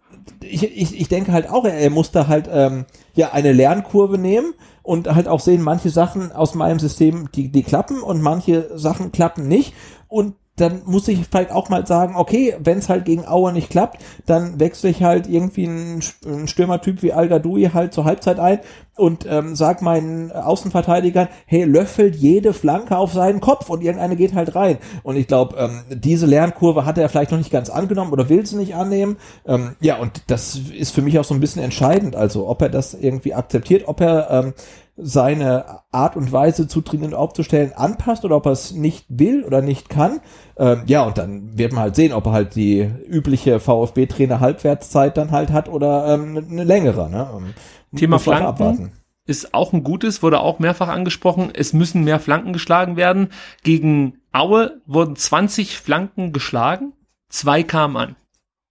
[0.42, 4.18] ich, ich, ich denke halt auch, er, er muss da halt ähm, ja eine Lernkurve
[4.18, 8.70] nehmen und halt auch sehen, manche Sachen aus meinem System, die, die klappen und manche
[8.78, 9.74] Sachen klappen nicht.
[10.08, 13.70] Und dann muss ich vielleicht auch mal sagen, okay, wenn es halt gegen Auer nicht
[13.70, 16.02] klappt, dann wechsle ich halt irgendwie einen,
[16.46, 18.60] Stürmertyp wie Al Gadoui halt zur Halbzeit ein
[18.96, 24.34] und ähm, sag meinen Außenverteidigern, hey, löffelt jede Flanke auf seinen Kopf und irgendeine geht
[24.34, 24.78] halt rein.
[25.02, 28.46] Und ich glaube, ähm, diese Lernkurve hat er vielleicht noch nicht ganz angenommen oder will
[28.46, 29.16] sie nicht annehmen.
[29.46, 32.68] Ähm, ja, und das ist für mich auch so ein bisschen entscheidend, also ob er
[32.68, 34.54] das irgendwie akzeptiert, ob er ähm,
[34.96, 39.42] seine Art und Weise zu trainieren und aufzustellen anpasst oder ob er es nicht will
[39.44, 40.20] oder nicht kann.
[40.56, 45.16] Ähm, ja, und dann wird man halt sehen, ob er halt die übliche VfB-Trainer Halbwertszeit
[45.16, 47.10] dann halt hat oder ähm, eine längere.
[47.10, 47.28] Ne?
[47.36, 47.54] Ähm,
[47.96, 48.92] Thema Flanken abwarten.
[49.26, 51.50] ist auch ein gutes, wurde auch mehrfach angesprochen.
[51.52, 53.30] Es müssen mehr Flanken geschlagen werden.
[53.64, 56.92] Gegen Aue wurden 20 Flanken geschlagen,
[57.28, 58.16] zwei kamen an.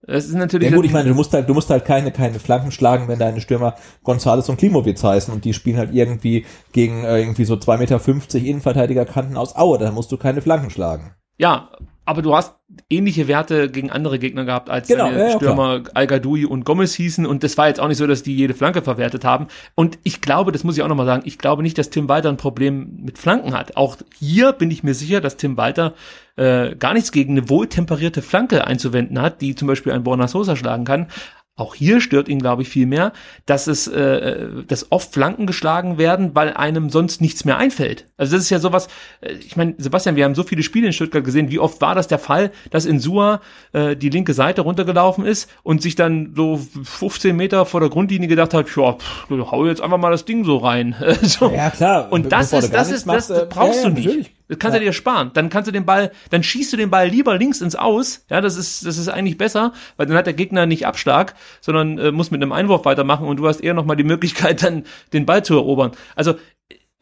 [0.06, 0.70] Das ist natürlich.
[0.70, 3.18] Ja gut, ich meine, du musst halt, du musst halt keine, keine Flanken schlagen, wenn
[3.18, 7.54] deine Stürmer Gonzales und Klimowitz heißen und die spielen halt irgendwie gegen äh, irgendwie so
[7.54, 11.14] 2,50 Meter Innenverteidigerkanten aus Aue, da musst du keine Flanken schlagen.
[11.38, 11.70] Ja,
[12.06, 12.54] aber du hast
[12.90, 16.64] ähnliche Werte gegen andere Gegner gehabt, als Genau, deine ja, ja, Stürmer al gadoui und
[16.64, 17.24] Gomez hießen.
[17.24, 19.46] Und das war jetzt auch nicht so, dass die jede Flanke verwertet haben.
[19.74, 22.28] Und ich glaube, das muss ich auch nochmal sagen, ich glaube nicht, dass Tim Walter
[22.28, 23.76] ein Problem mit Flanken hat.
[23.76, 25.94] Auch hier bin ich mir sicher, dass Tim Walter
[26.36, 30.56] äh, gar nichts gegen eine wohltemperierte Flanke einzuwenden hat, die zum Beispiel ein Borna Sosa
[30.56, 31.08] schlagen kann.
[31.56, 33.12] Auch hier stört ihn, glaube ich, viel mehr,
[33.46, 38.06] dass es, äh, dass oft Flanken geschlagen werden, weil einem sonst nichts mehr einfällt.
[38.16, 38.88] Also das ist ja sowas,
[39.20, 41.94] äh, ich meine, Sebastian, wir haben so viele Spiele in Stuttgart gesehen, wie oft war
[41.94, 43.40] das der Fall, dass in Sua
[43.72, 48.26] äh, die linke Seite runtergelaufen ist und sich dann so 15 Meter vor der Grundlinie
[48.26, 50.96] gedacht hat, ja, pff, hau jetzt einfach mal das Ding so rein.
[51.22, 51.52] so.
[51.52, 52.10] Ja, klar.
[52.10, 54.06] Und das ist, das ist, das machst, äh, brauchst ja, du nicht.
[54.06, 54.34] natürlich.
[54.48, 54.80] Das kannst Ja.
[54.80, 55.30] du dir sparen.
[55.34, 58.24] Dann kannst du den Ball, dann schießt du den Ball lieber links ins Aus.
[58.28, 61.98] Ja, das ist, das ist eigentlich besser, weil dann hat der Gegner nicht Abschlag, sondern
[61.98, 65.24] äh, muss mit einem Einwurf weitermachen und du hast eher nochmal die Möglichkeit, dann den
[65.26, 65.92] Ball zu erobern.
[66.14, 66.34] Also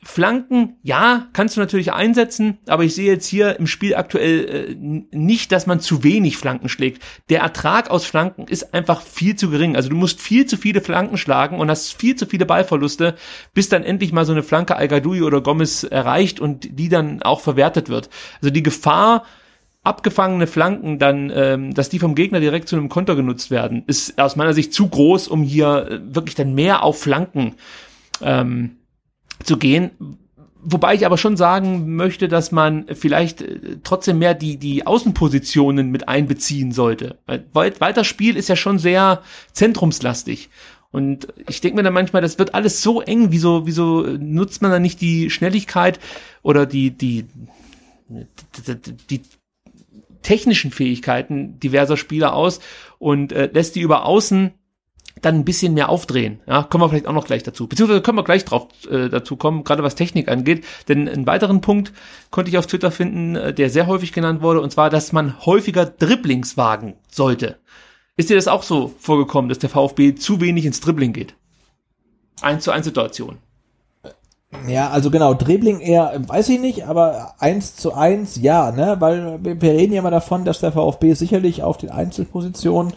[0.04, 4.74] Flanken, ja, kannst du natürlich einsetzen, aber ich sehe jetzt hier im Spiel aktuell äh,
[5.16, 7.02] nicht, dass man zu wenig Flanken schlägt.
[7.28, 9.76] Der Ertrag aus Flanken ist einfach viel zu gering.
[9.76, 13.14] Also du musst viel zu viele Flanken schlagen und hast viel zu viele Ballverluste,
[13.54, 17.40] bis dann endlich mal so eine Flanke al oder Gomez erreicht und die dann auch
[17.40, 18.10] verwertet wird.
[18.40, 19.24] Also die Gefahr,
[19.84, 24.20] abgefangene Flanken dann, ähm, dass die vom Gegner direkt zu einem Konter genutzt werden, ist
[24.20, 27.54] aus meiner Sicht zu groß, um hier äh, wirklich dann mehr auf Flanken
[28.20, 28.78] ähm,
[29.44, 29.90] zu gehen.
[30.64, 35.90] Wobei ich aber schon sagen möchte, dass man vielleicht äh, trotzdem mehr die, die Außenpositionen
[35.90, 37.18] mit einbeziehen sollte.
[37.26, 40.50] Weil Walters Spiel ist ja schon sehr zentrumslastig.
[40.92, 44.70] Und ich denke mir dann manchmal, das wird alles so eng, wieso, wieso nutzt man
[44.70, 45.98] dann nicht die Schnelligkeit
[46.42, 47.26] oder die, die,
[48.08, 49.22] die, die, die
[50.20, 52.60] technischen Fähigkeiten diverser Spieler aus
[52.98, 54.52] und äh, lässt die über außen
[55.20, 56.40] dann ein bisschen mehr aufdrehen.
[56.46, 57.66] Ja, kommen wir vielleicht auch noch gleich dazu.
[57.66, 60.64] Beziehungsweise können wir gleich drauf äh, dazu kommen, gerade was Technik angeht.
[60.88, 61.92] Denn einen weiteren Punkt
[62.30, 65.44] konnte ich auf Twitter finden, äh, der sehr häufig genannt wurde, und zwar, dass man
[65.44, 67.58] häufiger Dribblings wagen sollte.
[68.16, 71.34] Ist dir das auch so vorgekommen, dass der VfB zu wenig ins Dribbling geht?
[72.40, 73.38] Eins zu eins Situation.
[74.68, 79.42] Ja, also genau, Dribbling eher, weiß ich nicht, aber eins zu eins, ja, ne, weil
[79.42, 82.92] wir wir reden ja immer davon, dass der VfB sicherlich auf den Einzelpositionen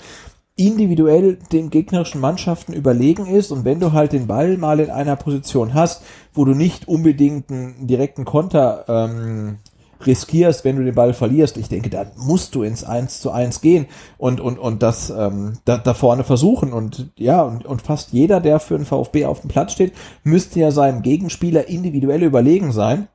[0.58, 5.18] individuell den gegnerischen Mannschaften überlegen ist und wenn du halt den Ball mal in einer
[5.18, 9.58] Position hast, wo du nicht unbedingt einen direkten Konter ähm,
[10.06, 13.62] riskierst, wenn du den Ball verlierst, ich denke, dann musst du ins 1 zu 1
[13.62, 13.88] gehen
[14.18, 16.74] und, und, und das ähm, da, da vorne versuchen.
[16.74, 20.60] Und ja, und, und fast jeder, der für den VfB auf dem Platz steht, müsste
[20.60, 23.08] ja seinem Gegenspieler individuell überlegen sein.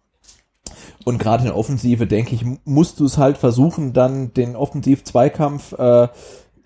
[1.05, 5.73] Und gerade in der Offensive, denke ich, musst du es halt versuchen, dann den Offensiv-Zweikampf
[5.73, 6.09] äh,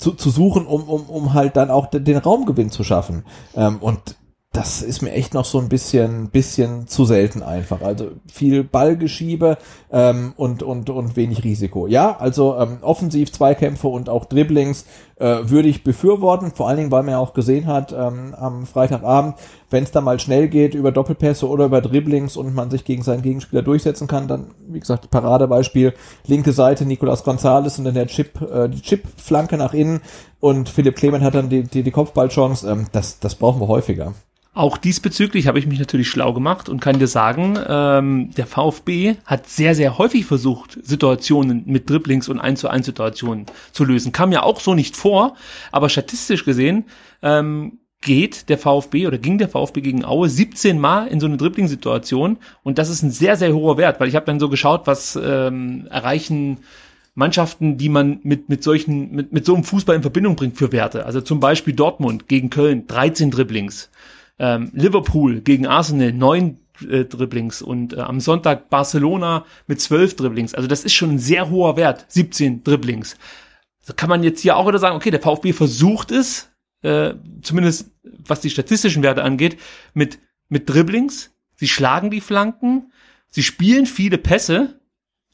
[0.05, 3.25] zu, zu suchen, um, um, um halt dann auch den, den Raumgewinn zu schaffen.
[3.57, 4.17] Ähm, und
[4.53, 7.81] das ist mir echt noch so ein bisschen, bisschen zu selten einfach.
[7.81, 9.57] Also viel Ballgeschiebe
[9.91, 11.87] ähm, und, und, und wenig Risiko.
[11.87, 14.85] Ja, also ähm, offensiv Zweikämpfe und auch Dribblings
[15.25, 18.67] äh, würde ich befürworten, vor allen Dingen, weil man ja auch gesehen hat ähm, am
[18.67, 19.37] Freitagabend,
[19.71, 23.03] wenn es da mal schnell geht über Doppelpässe oder über Dribblings und man sich gegen
[23.03, 25.95] seinen Gegenspieler durchsetzen kann, dann, wie gesagt, Paradebeispiel,
[26.27, 30.03] linke Seite Nicolas Gonzalez und dann der Chip, äh, die Chip-Flanke nach innen
[30.41, 32.71] und Philipp Clement hat dann die, die, die Kopfballchance.
[32.71, 34.13] Ähm, das, das brauchen wir häufiger.
[34.57, 39.17] Auch diesbezüglich habe ich mich natürlich schlau gemacht und kann dir sagen, ähm, der VfB
[39.27, 44.13] hat sehr, sehr häufig versucht, Situationen mit Dribblings und 1 zu 1 Situationen zu lösen.
[44.13, 45.35] Kam ja auch so nicht vor,
[45.73, 46.85] aber statistisch gesehen
[47.21, 51.37] ähm, geht der VfB oder ging der VfB gegen Aue 17 Mal in so eine
[51.37, 54.87] Dribbling-Situation und das ist ein sehr, sehr hoher Wert, weil ich habe dann so geschaut,
[54.87, 56.59] was ähm, erreichen
[57.17, 60.71] Mannschaften, die man mit, mit solchen, mit, mit so einem Fußball in Verbindung bringt für
[60.71, 61.07] Werte.
[61.07, 63.91] Also zum Beispiel Dortmund gegen Köln, 13 Dribblings.
[64.39, 70.55] Ähm, Liverpool gegen Arsenal, 9 äh, Dribblings und äh, am Sonntag Barcelona mit 12 Dribblings.
[70.55, 73.17] Also das ist schon ein sehr hoher Wert, 17 Dribblings.
[73.81, 76.51] So kann man jetzt hier auch wieder sagen, okay, der VfB versucht es,
[76.83, 79.59] äh, zumindest was die statistischen Werte angeht,
[79.93, 80.19] mit,
[80.49, 81.33] mit Dribblings.
[81.57, 82.93] Sie schlagen die Flanken,
[83.29, 84.81] sie spielen viele Pässe.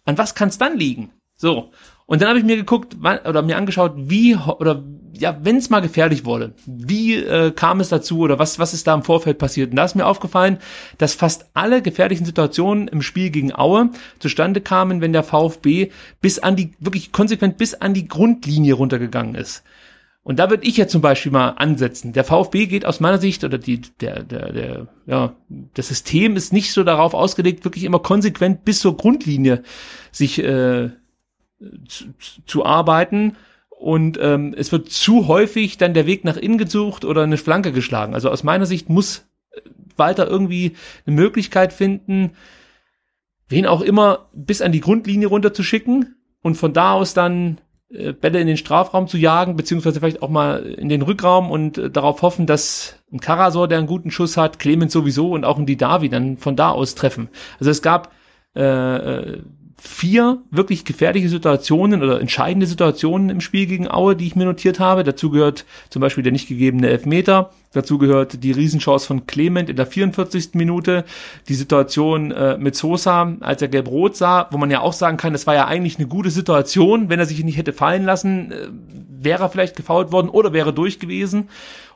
[0.04, 1.10] An was kann es dann liegen?
[1.36, 1.72] So.
[2.06, 5.80] Und dann habe ich mir geguckt oder mir angeschaut, wie oder ja, wenn es mal
[5.80, 9.70] gefährlich wurde, wie äh, kam es dazu oder was was ist da im Vorfeld passiert?
[9.70, 10.58] Und da ist mir aufgefallen,
[10.98, 16.38] dass fast alle gefährlichen Situationen im Spiel gegen Aue zustande kamen, wenn der VfB bis
[16.38, 19.62] an die wirklich konsequent bis an die Grundlinie runtergegangen ist.
[20.22, 22.12] Und da würde ich jetzt zum Beispiel mal ansetzen.
[22.12, 25.34] Der VfB geht aus meiner Sicht oder die, der, der, der, ja,
[25.74, 29.62] das System ist nicht so darauf ausgelegt, wirklich immer konsequent bis zur Grundlinie
[30.12, 30.90] sich äh,
[31.88, 32.04] zu,
[32.46, 33.36] zu arbeiten
[33.80, 37.72] und ähm, es wird zu häufig dann der Weg nach innen gesucht oder eine Flanke
[37.72, 38.12] geschlagen.
[38.12, 39.26] Also aus meiner Sicht muss
[39.96, 40.76] Walter irgendwie
[41.06, 42.32] eine Möglichkeit finden,
[43.48, 47.58] wen auch immer bis an die Grundlinie runterzuschicken und von da aus dann
[47.88, 51.78] äh, Bälle in den Strafraum zu jagen, beziehungsweise vielleicht auch mal in den Rückraum und
[51.78, 55.56] äh, darauf hoffen, dass ein Karasor, der einen guten Schuss hat, Clemens sowieso und auch
[55.56, 57.30] ein Didavi dann von da aus treffen.
[57.58, 58.12] Also es gab
[58.54, 59.42] äh, äh
[59.82, 64.78] vier wirklich gefährliche Situationen oder entscheidende Situationen im Spiel gegen Aue, die ich mir notiert
[64.78, 65.04] habe.
[65.04, 67.50] Dazu gehört zum Beispiel der nicht gegebene Elfmeter.
[67.72, 70.50] Dazu gehört die Riesenchance von Clement in der 44.
[70.52, 71.04] Minute.
[71.48, 75.32] Die Situation äh, mit Sosa, als er gelb-rot sah, wo man ja auch sagen kann,
[75.32, 77.08] das war ja eigentlich eine gute Situation.
[77.08, 78.68] Wenn er sich nicht hätte fallen lassen, äh,
[79.08, 81.48] wäre er vielleicht gefault worden oder wäre durch gewesen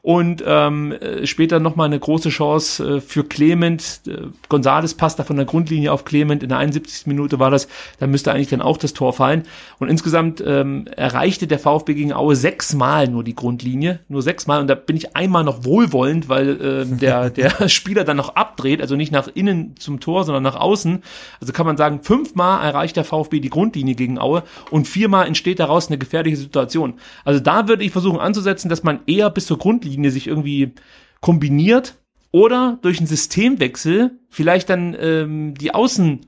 [0.05, 4.03] und ähm, äh, später nochmal eine große Chance äh, für Clement.
[4.07, 7.07] Äh, Gonzales passt da von der Grundlinie auf Clement, in der 71.
[7.07, 7.69] Minute war das,
[8.01, 9.45] da müsste eigentlich dann auch das Tor fallen.
[9.79, 14.67] Und insgesamt ähm, erreichte der VfB gegen Aue sechsmal nur die Grundlinie, nur sechsmal und
[14.67, 18.97] da bin ich einmal noch wohlwollend, weil äh, der, der Spieler dann noch abdreht, also
[18.97, 21.03] nicht nach innen zum Tor, sondern nach außen.
[21.41, 25.61] Also kann man sagen, fünfmal erreicht der VfB die Grundlinie gegen Aue und viermal entsteht
[25.61, 26.93] daraus eine gefährliche Situation.
[27.25, 30.73] Also da würde ich versuchen anzusetzen, dass man eher bis zur Grundlinie Linie sich irgendwie
[31.21, 31.97] kombiniert
[32.31, 36.27] oder durch einen Systemwechsel vielleicht dann ähm, die Außen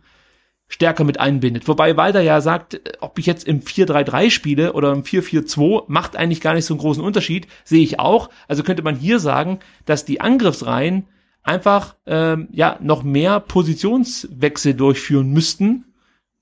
[0.68, 1.68] stärker mit einbindet.
[1.68, 6.40] Wobei Walter ja sagt, ob ich jetzt im 4-3-3 spiele oder im 4-4-2, macht eigentlich
[6.40, 7.46] gar nicht so einen großen Unterschied.
[7.64, 8.30] Sehe ich auch.
[8.48, 11.06] Also könnte man hier sagen, dass die Angriffsreihen
[11.42, 15.84] einfach ähm, ja noch mehr Positionswechsel durchführen müssten,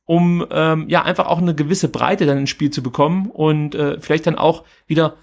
[0.07, 4.01] um ähm, ja einfach auch eine gewisse Breite dann ins Spiel zu bekommen und äh,
[4.01, 5.17] vielleicht dann auch wieder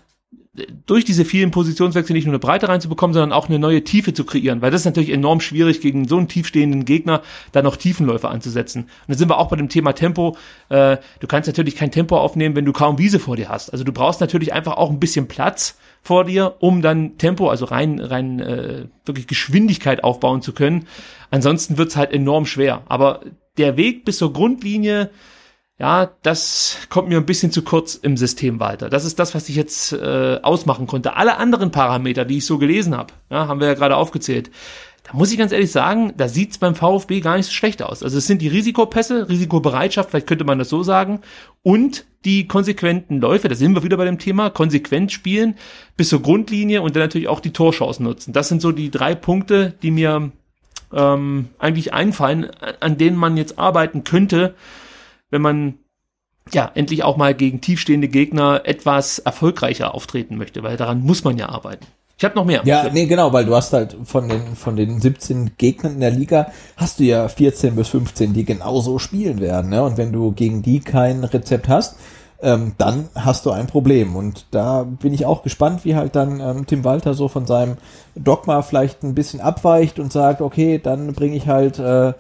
[0.86, 4.26] durch diese vielen Positionswechsel nicht nur eine Breite reinzubekommen, sondern auch eine neue Tiefe zu
[4.26, 7.22] kreieren, weil das ist natürlich enorm schwierig, gegen so einen tiefstehenden Gegner
[7.54, 8.84] da noch Tiefenläufe anzusetzen.
[8.84, 10.36] Und dann sind wir auch bei dem Thema Tempo.
[10.68, 13.70] Äh, du kannst natürlich kein Tempo aufnehmen, wenn du kaum Wiese vor dir hast.
[13.70, 17.66] Also du brauchst natürlich einfach auch ein bisschen Platz vor dir, um dann Tempo, also
[17.66, 20.88] rein, rein äh, wirklich Geschwindigkeit aufbauen zu können.
[21.30, 22.84] Ansonsten wird's halt enorm schwer.
[22.88, 23.22] Aber
[23.58, 25.12] der Weg bis zur Grundlinie,
[25.82, 28.88] ja, das kommt mir ein bisschen zu kurz im System weiter.
[28.88, 31.16] Das ist das, was ich jetzt äh, ausmachen konnte.
[31.16, 34.52] Alle anderen Parameter, die ich so gelesen habe, ja, haben wir ja gerade aufgezählt.
[35.04, 38.04] Da muss ich ganz ehrlich sagen, da sieht's beim VfB gar nicht so schlecht aus.
[38.04, 41.22] Also es sind die Risikopässe, Risikobereitschaft, vielleicht könnte man das so sagen,
[41.64, 45.56] und die konsequenten Läufe, da sind wir wieder bei dem Thema, konsequent spielen
[45.98, 48.34] bis zur Grundlinie und dann natürlich auch die Torchancen nutzen.
[48.34, 50.32] Das sind so die drei Punkte, die mir
[50.94, 52.52] ähm, eigentlich einfallen,
[52.82, 54.54] an denen man jetzt arbeiten könnte,
[55.32, 55.80] wenn man
[56.52, 61.38] ja endlich auch mal gegen tiefstehende Gegner etwas erfolgreicher auftreten möchte, weil daran muss man
[61.38, 61.88] ja arbeiten.
[62.18, 62.62] Ich habe noch mehr.
[62.66, 66.12] Ja, nee, genau, weil du hast halt von den von den 17 Gegnern in der
[66.12, 69.82] Liga hast du ja 14 bis 15, die genauso spielen werden, ne?
[69.82, 71.96] Und wenn du gegen die kein Rezept hast,
[72.44, 74.16] ähm, dann hast du ein Problem.
[74.16, 77.78] Und da bin ich auch gespannt, wie halt dann ähm, Tim Walter so von seinem
[78.16, 82.14] Dogma vielleicht ein bisschen abweicht und sagt, okay, dann bringe ich halt äh,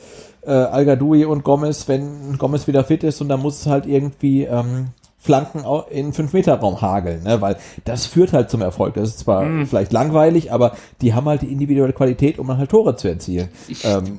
[0.43, 4.43] äh, al und Gomez, wenn Gomez wieder fit ist und dann muss es halt irgendwie
[4.43, 4.87] ähm,
[5.21, 7.41] Flanken in 5-Meter-Raum hageln, ne?
[7.41, 8.95] weil das führt halt zum Erfolg.
[8.95, 9.67] Das ist zwar mm.
[9.67, 13.49] vielleicht langweilig, aber die haben halt die individuelle Qualität, um halt Tore zu erzielen.
[13.67, 14.17] Ich, ähm,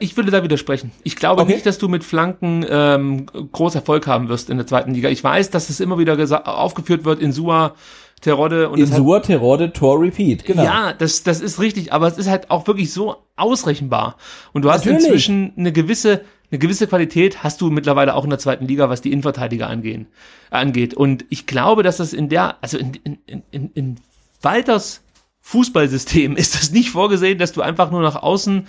[0.00, 0.90] ich würde da widersprechen.
[1.04, 1.52] Ich glaube okay.
[1.52, 5.10] nicht, dass du mit Flanken ähm, groß Erfolg haben wirst in der zweiten Liga.
[5.10, 6.16] Ich weiß, dass es immer wieder
[6.58, 7.74] aufgeführt wird in Sua
[8.20, 10.64] Terodde und Insur, Terodde, Tor, Repeat, genau.
[10.64, 14.16] Ja, das, das ist richtig, aber es ist halt auch wirklich so ausrechenbar.
[14.52, 15.04] Und du hast Natürlich.
[15.04, 19.02] inzwischen eine gewisse, eine gewisse Qualität hast du mittlerweile auch in der zweiten Liga, was
[19.02, 20.06] die Innenverteidiger angehen,
[20.50, 20.94] angeht.
[20.94, 22.94] Und ich glaube, dass das in der, also in,
[23.26, 23.96] in, in, in
[24.42, 25.02] Walters
[25.42, 28.66] Fußballsystem ist das nicht vorgesehen, dass du einfach nur nach außen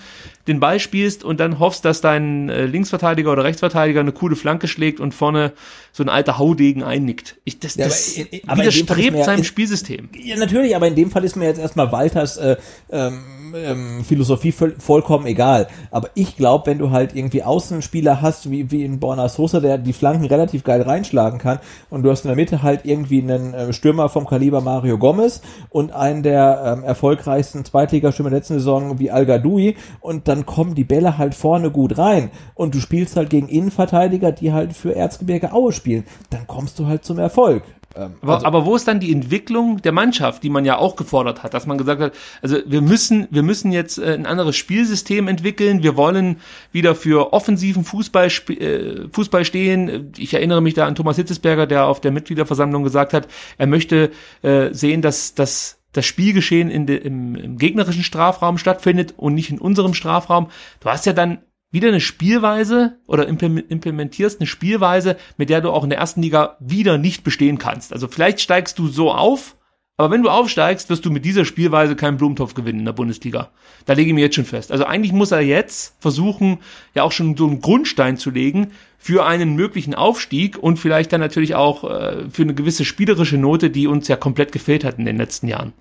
[0.48, 4.68] den Ball spielst und dann hoffst, dass dein äh, Linksverteidiger oder Rechtsverteidiger eine coole Flanke
[4.68, 5.54] schlägt und vorne
[5.92, 7.38] so ein alter Haudegen einnickt.
[7.44, 10.10] Ich, das, ja, das aber, widerstrebt seinem Spielsystem.
[10.16, 12.56] Ja, natürlich, aber in dem Fall ist mir jetzt erstmal Walters äh,
[12.92, 13.20] ähm,
[13.56, 15.68] ähm, Philosophie vollkommen egal.
[15.92, 19.78] Aber ich glaube, wenn du halt irgendwie Außenspieler hast, wie, wie in Borna Sosa, der
[19.78, 23.54] die Flanken relativ geil reinschlagen kann, und du hast in der Mitte halt irgendwie einen
[23.54, 29.00] äh, Stürmer vom Kaliber Mario Gomez und einen der ähm, erfolgreichsten Zweitligastürmer der letzten Saison
[29.00, 33.16] wie Al Gadoui und dann kommen die Bälle halt vorne gut rein und du spielst
[33.16, 37.64] halt gegen Innenverteidiger, die halt für Erzgebirge Aue spielen, dann kommst du halt zum Erfolg.
[37.98, 40.96] Ähm, aber, also, aber wo ist dann die Entwicklung der Mannschaft, die man ja auch
[40.96, 44.56] gefordert hat, dass man gesagt hat, also wir müssen, wir müssen jetzt äh, ein anderes
[44.56, 46.38] Spielsystem entwickeln, wir wollen
[46.72, 50.14] wieder für offensiven Fußball, äh, Fußball stehen.
[50.18, 53.28] Ich erinnere mich da an Thomas Hitzesberger, der auf der Mitgliederversammlung gesagt hat,
[53.58, 54.12] er möchte
[54.44, 59.50] äh, sehen, dass, dass das Spielgeschehen in de, im, im gegnerischen Strafraum stattfindet und nicht
[59.50, 60.50] in unserem Strafraum.
[60.80, 61.40] Du hast ja dann
[61.72, 66.56] wieder eine Spielweise oder implementierst eine Spielweise, mit der du auch in der ersten Liga
[66.60, 67.92] wieder nicht bestehen kannst.
[67.92, 69.56] Also vielleicht steigst du so auf,
[70.00, 73.50] aber wenn du aufsteigst, wirst du mit dieser Spielweise keinen Blumentopf gewinnen in der Bundesliga.
[73.86, 74.72] Da lege ich mir jetzt schon fest.
[74.72, 76.60] Also eigentlich muss er jetzt versuchen,
[76.94, 81.22] ja auch schon so einen Grundstein zu legen für einen möglichen Aufstieg und vielleicht dann
[81.22, 85.06] natürlich auch äh, für eine gewisse spielerische Note, die uns ja komplett gefehlt hat in
[85.06, 85.74] den letzten Jahren.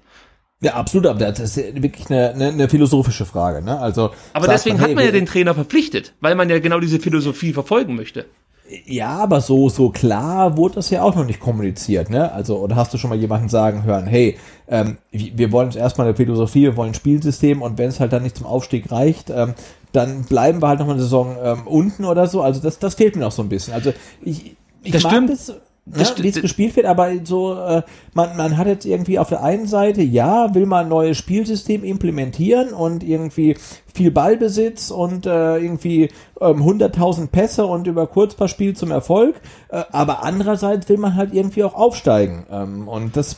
[0.62, 3.78] Ja, absolut, aber das ist wirklich eine, eine, eine philosophische Frage, ne?
[3.78, 4.10] Also.
[4.32, 7.52] Aber deswegen man, hat man ja den Trainer verpflichtet, weil man ja genau diese Philosophie
[7.52, 8.24] verfolgen möchte.
[8.86, 12.32] Ja, aber so, so klar wurde das ja auch noch nicht kommuniziert, ne?
[12.32, 16.06] Also, oder hast du schon mal jemanden sagen hören, hey, ähm, wir wollen jetzt erstmal
[16.06, 19.30] eine Philosophie, wir wollen ein Spielsystem und wenn es halt dann nicht zum Aufstieg reicht,
[19.30, 19.54] ähm,
[19.92, 22.42] dann bleiben wir halt noch mal eine Saison ähm, unten oder so.
[22.42, 23.72] Also das, das fehlt mir noch so ein bisschen.
[23.72, 23.92] Also
[24.22, 25.60] ich, ich das mag stimmt.
[25.86, 27.82] Das ja, wie es gespielt wird, aber so, äh,
[28.12, 31.84] man, man hat jetzt irgendwie auf der einen Seite, ja, will man ein neues Spielsystem
[31.84, 33.56] implementieren und irgendwie
[33.94, 36.10] viel Ballbesitz und äh, irgendwie
[36.40, 39.36] ähm, 100.000 Pässe und über Kurzpassspiel zum Erfolg,
[39.68, 43.36] äh, aber andererseits will man halt irgendwie auch aufsteigen ähm, und das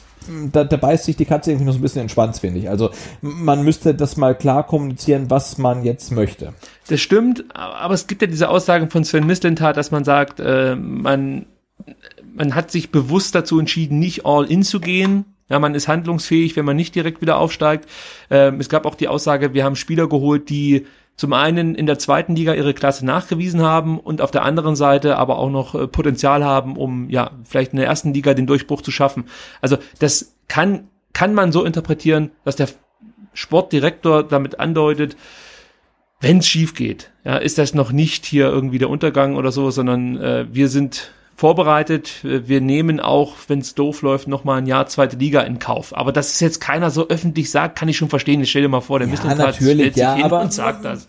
[0.52, 2.58] da, da beißt sich die Katze irgendwie noch so ein bisschen in den Schwanz, finde
[2.58, 2.68] ich.
[2.68, 2.90] Also
[3.22, 6.52] man müsste das mal klar kommunizieren, was man jetzt möchte.
[6.88, 10.76] Das stimmt, aber es gibt ja diese Aussagen von Sven Mislintat, dass man sagt, äh,
[10.76, 11.46] man
[12.38, 15.24] man hat sich bewusst dazu entschieden, nicht all in zu gehen.
[15.48, 17.88] Ja, man ist handlungsfähig, wenn man nicht direkt wieder aufsteigt.
[18.30, 20.86] Ähm, es gab auch die Aussage, wir haben Spieler geholt, die
[21.16, 25.16] zum einen in der zweiten Liga ihre Klasse nachgewiesen haben und auf der anderen Seite
[25.16, 28.82] aber auch noch äh, Potenzial haben, um ja vielleicht in der ersten Liga den Durchbruch
[28.82, 29.24] zu schaffen.
[29.60, 32.68] Also das kann kann man so interpretieren, dass der
[33.32, 35.16] Sportdirektor damit andeutet,
[36.20, 39.70] wenn es schief geht, ja, ist das noch nicht hier irgendwie der Untergang oder so,
[39.70, 42.24] sondern äh, wir sind vorbereitet.
[42.24, 45.96] Wir nehmen auch, wenn es doof läuft, noch mal ein Jahr zweite Liga in Kauf.
[45.96, 48.40] Aber dass es jetzt keiner so öffentlich sagt, kann ich schon verstehen.
[48.40, 50.84] Ich stell dir mal vor, der ja, Misteltat stellt sich ja, hin aber, und sagt
[50.84, 51.06] das.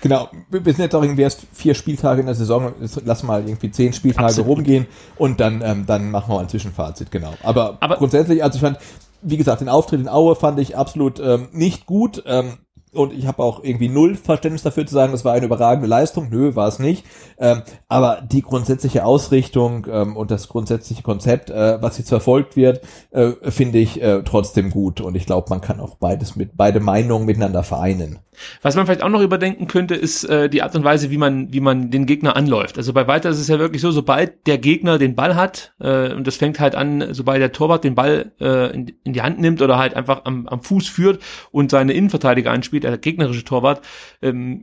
[0.00, 2.72] Genau, wir sind jetzt auch irgendwie erst vier Spieltage in der Saison,
[3.04, 4.56] lass mal irgendwie zehn Spieltage Absolut.
[4.56, 7.34] rumgehen und dann, ähm, dann machen wir mal ein Zwischenfazit, genau.
[7.42, 8.78] Aber, aber grundsätzlich, also ich fand,
[9.20, 12.22] wie gesagt, den Auftritt in Aue fand ich absolut ähm, nicht gut.
[12.26, 12.58] Ähm,
[12.98, 16.28] und ich habe auch irgendwie null Verständnis dafür zu sagen, das war eine überragende Leistung.
[16.30, 17.04] Nö, war es nicht.
[17.38, 22.80] Ähm, aber die grundsätzliche Ausrichtung ähm, und das grundsätzliche Konzept, äh, was jetzt verfolgt wird,
[23.10, 25.00] äh, finde ich äh, trotzdem gut.
[25.00, 28.18] Und ich glaube, man kann auch beides mit beide Meinungen miteinander vereinen.
[28.62, 31.52] Was man vielleicht auch noch überdenken könnte, ist äh, die Art und Weise, wie man,
[31.52, 32.78] wie man den Gegner anläuft.
[32.78, 36.12] Also bei Weiter ist es ja wirklich so, sobald der Gegner den Ball hat, äh,
[36.12, 39.40] und das fängt halt an, sobald der Torwart den Ball äh, in, in die Hand
[39.40, 41.20] nimmt oder halt einfach am, am Fuß führt
[41.50, 43.84] und seine Innenverteidiger einspielt, der gegnerische Torwart,
[44.22, 44.62] ähm,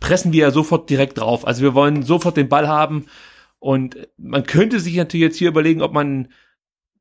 [0.00, 1.46] pressen wir ja sofort direkt drauf.
[1.46, 3.06] Also wir wollen sofort den Ball haben
[3.58, 6.28] und man könnte sich natürlich jetzt hier überlegen, ob man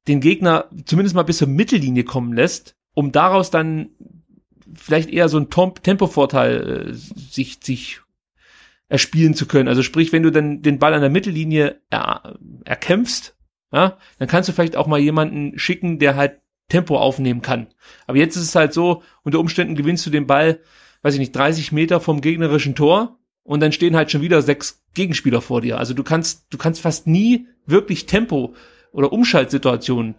[0.07, 3.89] den Gegner zumindest mal bis zur Mittellinie kommen lässt, um daraus dann
[4.73, 8.01] vielleicht eher so ein Tempovorteil äh, sich, sich
[8.87, 9.69] erspielen zu können.
[9.69, 13.35] Also sprich, wenn du dann den Ball an der Mittellinie er, erkämpfst,
[13.71, 16.41] ja, dann kannst du vielleicht auch mal jemanden schicken, der halt
[16.71, 17.67] Tempo aufnehmen kann.
[18.07, 20.59] Aber jetzt ist es halt so, unter Umständen gewinnst du den Ball,
[21.01, 24.81] weiß ich nicht, 30 Meter vom gegnerischen Tor und dann stehen halt schon wieder sechs
[24.93, 25.77] Gegenspieler vor dir.
[25.77, 28.53] Also du kannst, du kannst fast nie wirklich Tempo
[28.93, 30.15] oder Umschaltsituationen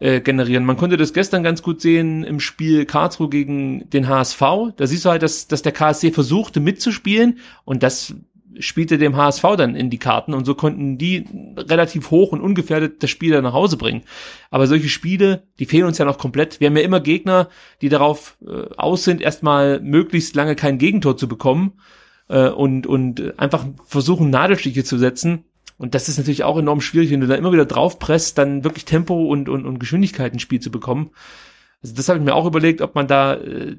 [0.00, 0.64] äh, generieren.
[0.64, 4.40] Man konnte das gestern ganz gut sehen im Spiel Karlsruhe gegen den HSV.
[4.76, 8.14] Da siehst du halt, dass, dass der KSC versuchte mitzuspielen und das
[8.58, 11.24] spielte dem HSV dann in die Karten und so konnten die
[11.56, 14.02] relativ hoch und ungefährdet das Spiel dann nach Hause bringen.
[14.50, 16.60] Aber solche Spiele, die fehlen uns ja noch komplett.
[16.60, 17.48] Wir haben ja immer Gegner,
[17.80, 21.74] die darauf äh, aus sind, erstmal möglichst lange kein Gegentor zu bekommen
[22.28, 25.44] äh, und, und einfach versuchen, Nadelstiche zu setzen.
[25.78, 28.84] Und das ist natürlich auch enorm schwierig, wenn du da immer wieder draufpresst, dann wirklich
[28.84, 31.10] Tempo und, und, und Geschwindigkeit ins Spiel zu bekommen.
[31.82, 33.76] Also das habe ich mir auch überlegt, ob man da äh,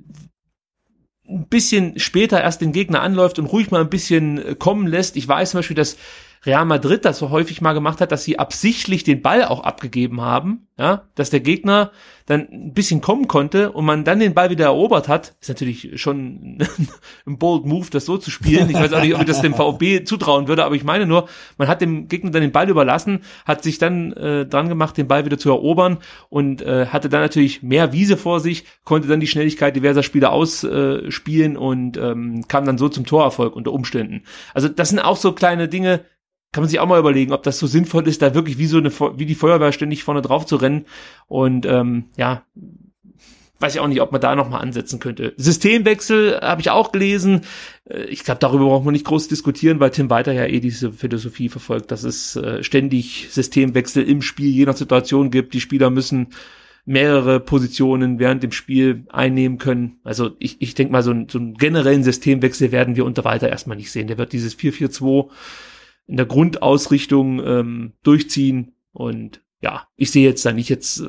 [1.32, 5.16] ein bisschen später erst den Gegner anläuft und ruhig mal ein bisschen äh, kommen lässt.
[5.16, 5.98] Ich weiß zum Beispiel, dass
[6.46, 10.22] Real Madrid das so häufig mal gemacht hat, dass sie absichtlich den Ball auch abgegeben
[10.22, 11.92] haben, ja, dass der Gegner
[12.26, 16.02] dann ein bisschen kommen konnte und man dann den Ball wieder erobert hat, ist natürlich
[16.02, 16.58] schon
[17.28, 18.70] ein bold Move, das so zu spielen.
[18.70, 21.28] Ich weiß auch nicht, ob ich das dem VfB zutrauen würde, aber ich meine nur,
[21.58, 25.08] man hat dem Gegner dann den Ball überlassen, hat sich dann äh, dran gemacht, den
[25.08, 29.20] Ball wieder zu erobern und äh, hatte dann natürlich mehr Wiese vor sich, konnte dann
[29.20, 34.24] die Schnelligkeit diverser Spieler ausspielen und ähm, kam dann so zum Torerfolg unter Umständen.
[34.56, 36.02] Also das sind auch so kleine Dinge,
[36.52, 38.78] kann man sich auch mal überlegen, ob das so sinnvoll ist, da wirklich wie so
[38.78, 40.86] eine wie die Feuerwehr ständig vorne drauf zu rennen.
[41.28, 42.44] Und ähm, ja,
[43.62, 45.34] weiß ich auch nicht, ob man da noch mal ansetzen könnte.
[45.38, 47.42] Systemwechsel habe ich auch gelesen.
[47.86, 50.92] Äh, ich glaube, darüber braucht man nicht groß diskutieren, weil Tim Weiter ja eh diese
[50.92, 55.54] Philosophie verfolgt, dass es äh, ständig Systemwechsel im Spiel je nach Situation gibt.
[55.54, 56.28] Die Spieler müssen
[56.84, 60.00] mehrere Positionen während dem Spiel einnehmen können.
[60.04, 63.48] Also ich, ich denke mal, so, ein, so einen generellen Systemwechsel werden wir unter Walter
[63.48, 64.08] erstmal nicht sehen.
[64.08, 65.30] Der wird dieses 4-4-2
[66.08, 71.08] in der Grundausrichtung ähm, durchziehen und ja, ich sehe jetzt da nicht jetzt äh,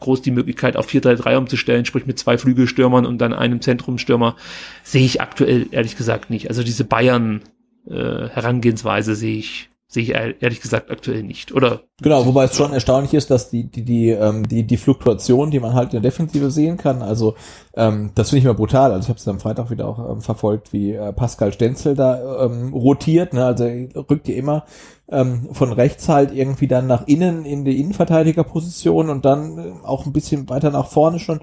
[0.00, 4.36] groß die Möglichkeit auf 4-3-3 umzustellen, sprich mit zwei Flügelstürmern und dann einem Zentrumstürmer,
[4.82, 6.48] sehe ich aktuell ehrlich gesagt nicht.
[6.48, 7.42] Also diese Bayern
[7.86, 11.52] äh, Herangehensweise sehe ich sehe ich ehrlich gesagt aktuell nicht.
[11.52, 11.82] Oder?
[12.02, 15.60] Genau, wobei es schon erstaunlich ist, dass die, die, die, ähm, die, die Fluktuation, die
[15.60, 17.36] man halt in der Defensive sehen kann, also
[17.76, 18.90] ähm, das finde ich mal brutal.
[18.90, 22.44] Also ich habe es am Freitag wieder auch ähm, verfolgt, wie äh, Pascal Stenzel da
[22.44, 23.46] ähm, rotiert, ne?
[23.46, 24.64] Also er rückt ja immer
[25.08, 30.06] ähm, von rechts halt irgendwie dann nach innen in die Innenverteidigerposition und dann äh, auch
[30.06, 31.40] ein bisschen weiter nach vorne schon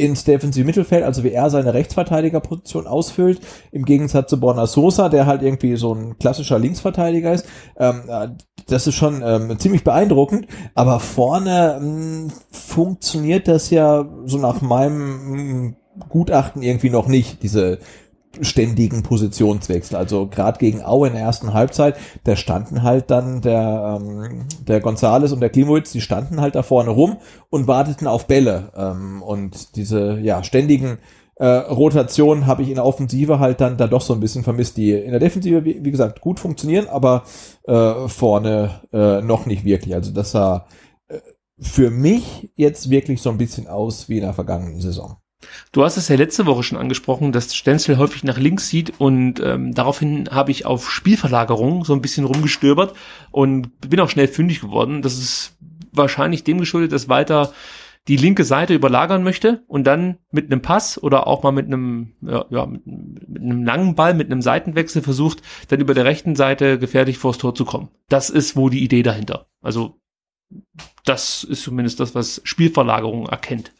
[0.00, 3.40] ins Defensive Mittelfeld, also wie er seine Rechtsverteidigerposition ausfüllt,
[3.70, 7.46] im Gegensatz zu Borna Sosa, der halt irgendwie so ein klassischer Linksverteidiger ist.
[7.78, 8.28] Ähm, äh,
[8.66, 15.66] das ist schon ähm, ziemlich beeindruckend, aber vorne ähm, funktioniert das ja so nach meinem
[15.66, 15.76] mm,
[16.08, 17.78] Gutachten irgendwie noch nicht, diese
[18.40, 19.96] ständigen Positionswechsel.
[19.96, 24.80] Also gerade gegen Aue in der ersten Halbzeit, da standen halt dann der, ähm, der
[24.80, 27.18] Gonzales und der Klimowitz, die standen halt da vorne rum
[27.50, 28.72] und warteten auf Bälle.
[28.76, 30.98] Ähm, und diese ja ständigen
[31.40, 34.76] äh, Rotationen habe ich in der Offensive halt dann da doch so ein bisschen vermisst,
[34.76, 37.24] die in der Defensive, wie, wie gesagt, gut funktionieren, aber
[37.64, 39.94] äh, vorne äh, noch nicht wirklich.
[39.94, 40.66] Also das sah
[41.08, 41.18] äh,
[41.58, 45.16] für mich jetzt wirklich so ein bisschen aus wie in der vergangenen Saison.
[45.72, 49.40] Du hast es ja letzte Woche schon angesprochen, dass Stenzel häufig nach links sieht und
[49.40, 52.94] ähm, daraufhin habe ich auf Spielverlagerung so ein bisschen rumgestöbert
[53.30, 55.02] und bin auch schnell fündig geworden.
[55.02, 55.56] Das ist
[55.92, 57.52] wahrscheinlich dem geschuldet, dass Walter
[58.08, 62.14] die linke Seite überlagern möchte und dann mit einem Pass oder auch mal mit einem,
[62.22, 66.34] ja, ja mit, mit einem langen Ball, mit einem Seitenwechsel versucht, dann über der rechten
[66.34, 67.88] Seite gefährlich vors Tor zu kommen.
[68.08, 69.46] Das ist wohl die Idee dahinter.
[69.60, 70.00] Also
[71.04, 73.72] das ist zumindest das, was Spielverlagerung erkennt.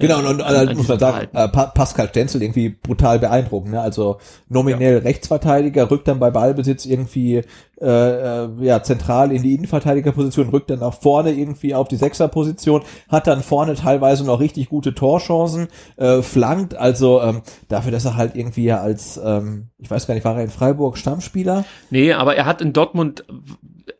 [0.00, 3.72] Genau, und, und an, muss man sagen, äh, Pascal Stenzel irgendwie brutal beeindruckend.
[3.72, 3.80] Ne?
[3.80, 4.18] Also
[4.48, 4.98] nominell ja.
[5.00, 7.42] Rechtsverteidiger, rückt dann bei Ballbesitz irgendwie
[7.80, 12.82] äh, äh, ja zentral in die Innenverteidigerposition, rückt dann nach vorne irgendwie auf die Sechserposition,
[13.08, 18.16] hat dann vorne teilweise noch richtig gute Torchancen, äh, flankt, also ähm, dafür, dass er
[18.16, 21.64] halt irgendwie ja als, ähm, ich weiß gar nicht, war er in Freiburg Stammspieler?
[21.90, 23.24] Nee, aber er hat in Dortmund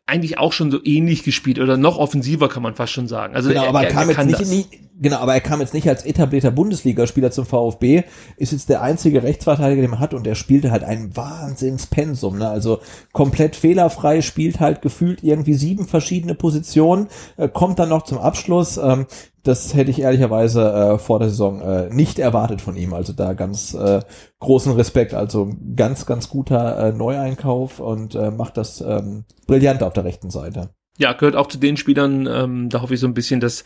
[0.05, 3.35] eigentlich auch schon so ähnlich gespielt oder noch offensiver kann man fast schon sagen.
[3.35, 5.73] Also genau, er, aber er, kam er jetzt nicht, nie, genau, aber er kam jetzt
[5.73, 8.03] nicht als etablierter Bundesligaspieler zum VfB,
[8.37, 12.49] ist jetzt der einzige Rechtsverteidiger, den man hat und er spielte halt ein Wahnsinnspensum, ne?
[12.49, 12.79] Also
[13.11, 18.77] komplett fehlerfrei, spielt halt gefühlt irgendwie sieben verschiedene Positionen, äh, kommt dann noch zum Abschluss.
[18.77, 19.07] Ähm,
[19.43, 22.93] das hätte ich ehrlicherweise äh, vor der Saison äh, nicht erwartet von ihm.
[22.93, 24.01] Also da ganz äh,
[24.39, 25.13] großen Respekt.
[25.13, 30.29] Also ganz, ganz guter äh, Neueinkauf und äh, macht das ähm, brillant auf der rechten
[30.29, 30.69] Seite.
[30.97, 33.63] Ja, gehört auch zu den Spielern, ähm, da hoffe ich so ein bisschen, dass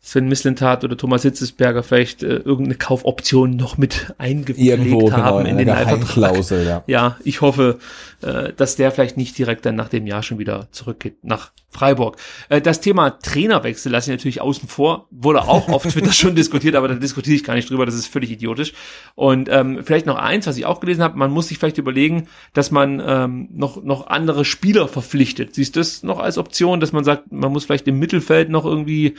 [0.00, 4.14] Sven Mislintat oder Thomas Hitzesberger vielleicht äh, irgendeine Kaufoption noch mit
[4.56, 6.50] Irgendwo, haben genau, in, den Leihvertrag.
[6.66, 6.84] Ja.
[6.86, 7.78] ja, ich hoffe,
[8.22, 12.16] äh, dass der vielleicht nicht direkt dann nach dem Jahr schon wieder zurückgeht nach Freiburg.
[12.48, 16.74] Äh, das Thema Trainerwechsel lasse ich natürlich außen vor, wurde auch auf Twitter schon diskutiert,
[16.74, 18.72] aber da diskutiere ich gar nicht drüber, das ist völlig idiotisch.
[19.14, 22.28] Und ähm, vielleicht noch eins, was ich auch gelesen habe, man muss sich vielleicht überlegen,
[22.54, 25.54] dass man ähm, noch, noch andere Spieler verpflichtet.
[25.54, 28.64] Siehst du das noch als Option, dass man sagt, man muss vielleicht im Mittelfeld noch
[28.64, 29.16] irgendwie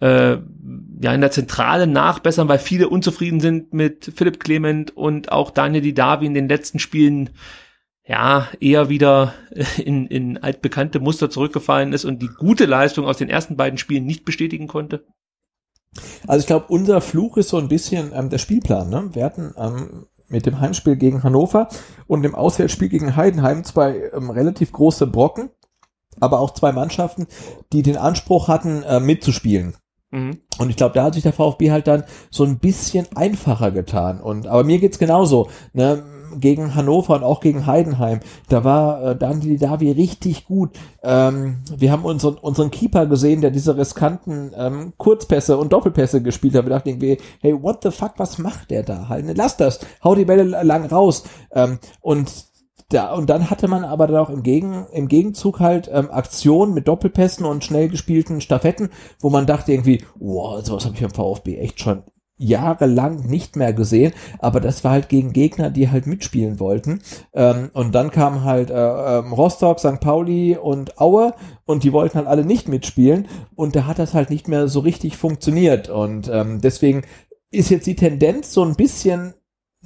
[0.00, 0.36] äh,
[1.00, 5.82] ja in der Zentrale nachbessern, weil viele unzufrieden sind mit Philipp Clement und auch Daniel
[5.82, 7.30] Didavi in den letzten Spielen
[8.06, 9.34] ja, eher wieder
[9.76, 14.06] in, in altbekannte Muster zurückgefallen ist und die gute Leistung aus den ersten beiden Spielen
[14.06, 15.04] nicht bestätigen konnte?
[16.26, 18.90] Also ich glaube, unser Fluch ist so ein bisschen ähm, der Spielplan.
[18.90, 19.10] Ne?
[19.14, 21.68] Wir hatten ähm, mit dem Heimspiel gegen Hannover
[22.06, 25.50] und dem Auswärtsspiel gegen Heidenheim zwei ähm, relativ große Brocken,
[26.20, 27.26] aber auch zwei Mannschaften,
[27.72, 29.74] die den Anspruch hatten, äh, mitzuspielen.
[30.10, 30.38] Mhm.
[30.58, 34.20] Und ich glaube, da hat sich der VfB halt dann so ein bisschen einfacher getan.
[34.20, 35.48] Und aber mir geht's genauso.
[35.72, 36.02] Ne?
[36.34, 38.20] gegen Hannover und auch gegen Heidenheim.
[38.48, 40.70] Da war äh, Daniel Davi richtig gut.
[41.02, 46.54] Ähm, wir haben unseren, unseren Keeper gesehen, der diese riskanten ähm, Kurzpässe und Doppelpässe gespielt
[46.54, 46.66] hat.
[46.66, 49.08] Wir dachten irgendwie, hey, what the fuck, was macht der da?
[49.08, 51.24] Halt, lass das, hau die Bälle lang raus.
[51.52, 52.32] Ähm, und
[52.88, 56.72] da, und dann hatte man aber dann auch im, Gegen, im Gegenzug halt ähm, Aktionen
[56.72, 61.10] mit Doppelpässen und schnell gespielten Staffetten, wo man dachte irgendwie, wow, sowas habe ich am
[61.10, 62.04] VfB echt schon
[62.38, 67.00] jahrelang nicht mehr gesehen, aber das war halt gegen Gegner, die halt mitspielen wollten.
[67.32, 68.74] Ähm, und dann kam halt äh,
[69.18, 70.00] ähm, Rostock, St.
[70.00, 71.34] Pauli und Aue
[71.64, 74.80] und die wollten halt alle nicht mitspielen und da hat das halt nicht mehr so
[74.80, 77.02] richtig funktioniert und ähm, deswegen
[77.50, 79.34] ist jetzt die Tendenz so ein bisschen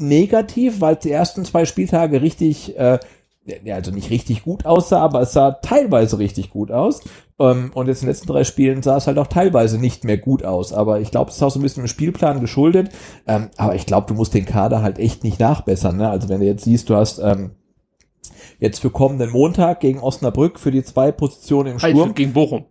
[0.00, 2.98] negativ, weil die ersten zwei Spieltage richtig äh,
[3.46, 7.00] der also nicht richtig gut aussah, aber es sah teilweise richtig gut aus.
[7.38, 10.18] Ähm, und jetzt in den letzten drei Spielen sah es halt auch teilweise nicht mehr
[10.18, 10.72] gut aus.
[10.72, 12.90] Aber ich glaube, es ist auch so ein bisschen im Spielplan geschuldet.
[13.26, 15.96] Ähm, aber ich glaube, du musst den Kader halt echt nicht nachbessern.
[15.96, 16.08] Ne?
[16.08, 17.52] Also wenn du jetzt siehst, du hast ähm,
[18.58, 21.98] jetzt für kommenden Montag gegen Osnabrück für die zwei Positionen im Sturm.
[21.98, 22.66] Halt, gegen Bochum.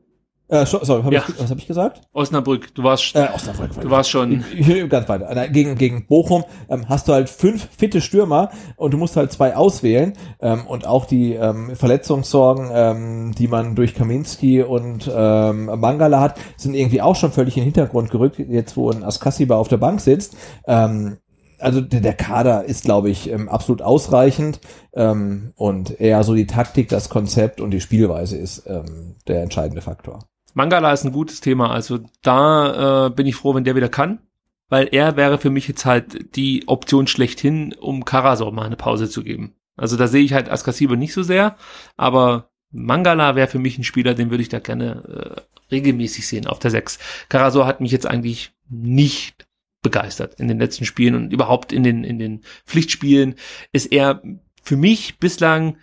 [0.50, 1.24] Äh, sorry, hab ja.
[1.28, 2.02] ich, was habe ich gesagt?
[2.12, 4.44] Osnabrück, du warst, äh, Osnabrück, du warst schon
[4.90, 5.48] ganz weiter.
[5.50, 9.56] Gegen gegen Bochum ähm, hast du halt fünf fitte Stürmer und du musst halt zwei
[9.56, 16.20] auswählen ähm, und auch die ähm, Verletzungssorgen, ähm, die man durch Kaminski und ähm, Mangala
[16.20, 18.40] hat, sind irgendwie auch schon völlig in den Hintergrund gerückt.
[18.40, 20.36] Jetzt wo ein Askasiba auf der Bank sitzt.
[20.66, 21.18] Ähm,
[21.60, 24.60] also der, der Kader ist, glaube ich, ähm, absolut ausreichend
[24.94, 29.82] ähm, und eher so die Taktik, das Konzept und die Spielweise ist ähm, der entscheidende
[29.82, 30.20] Faktor.
[30.60, 31.72] Mangala ist ein gutes Thema.
[31.72, 34.20] Also da äh, bin ich froh, wenn der wieder kann,
[34.68, 39.10] weil er wäre für mich jetzt halt die Option schlechthin, um Karasor mal eine Pause
[39.10, 39.56] zu geben.
[39.78, 41.56] Also da sehe ich halt Askasiba nicht so sehr,
[41.96, 46.46] aber Mangala wäre für mich ein Spieler, den würde ich da gerne äh, regelmäßig sehen
[46.46, 47.00] auf der 6.
[47.30, 49.48] Karasor hat mich jetzt eigentlich nicht
[49.82, 53.36] begeistert in den letzten Spielen und überhaupt in den, in den Pflichtspielen
[53.72, 54.22] ist er
[54.62, 55.78] für mich bislang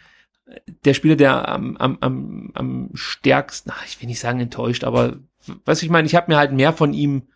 [0.84, 5.18] der Spieler, der am, am, am, am stärksten, ach, ich will nicht sagen enttäuscht, aber
[5.64, 7.28] was ich meine, ich habe mir halt mehr von ihm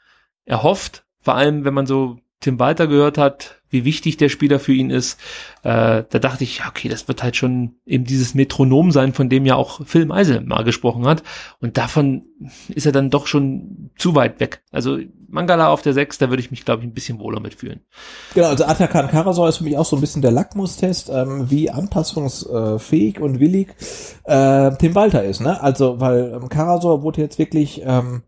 [0.44, 4.72] erhofft, vor allem wenn man so Tim Walter gehört hat, wie wichtig der Spieler für
[4.72, 5.18] ihn ist,
[5.62, 9.46] äh, da dachte ich, okay, das wird halt schon eben dieses Metronom sein, von dem
[9.46, 11.22] ja auch Phil Meisel mal gesprochen hat.
[11.60, 12.26] Und davon
[12.68, 14.62] ist er dann doch schon zu weit weg.
[14.70, 14.98] Also
[15.28, 17.80] Mangala auf der 6, da würde ich mich, glaube ich, ein bisschen wohler mitfühlen.
[18.34, 21.70] Genau, also Atakan Karasor ist für mich auch so ein bisschen der Lackmustest, ähm, wie
[21.70, 23.68] anpassungsfähig und willig
[24.24, 25.40] äh, Tim Walter ist.
[25.40, 25.60] Ne?
[25.62, 28.22] Also, weil ähm, Karasor wurde jetzt wirklich ähm,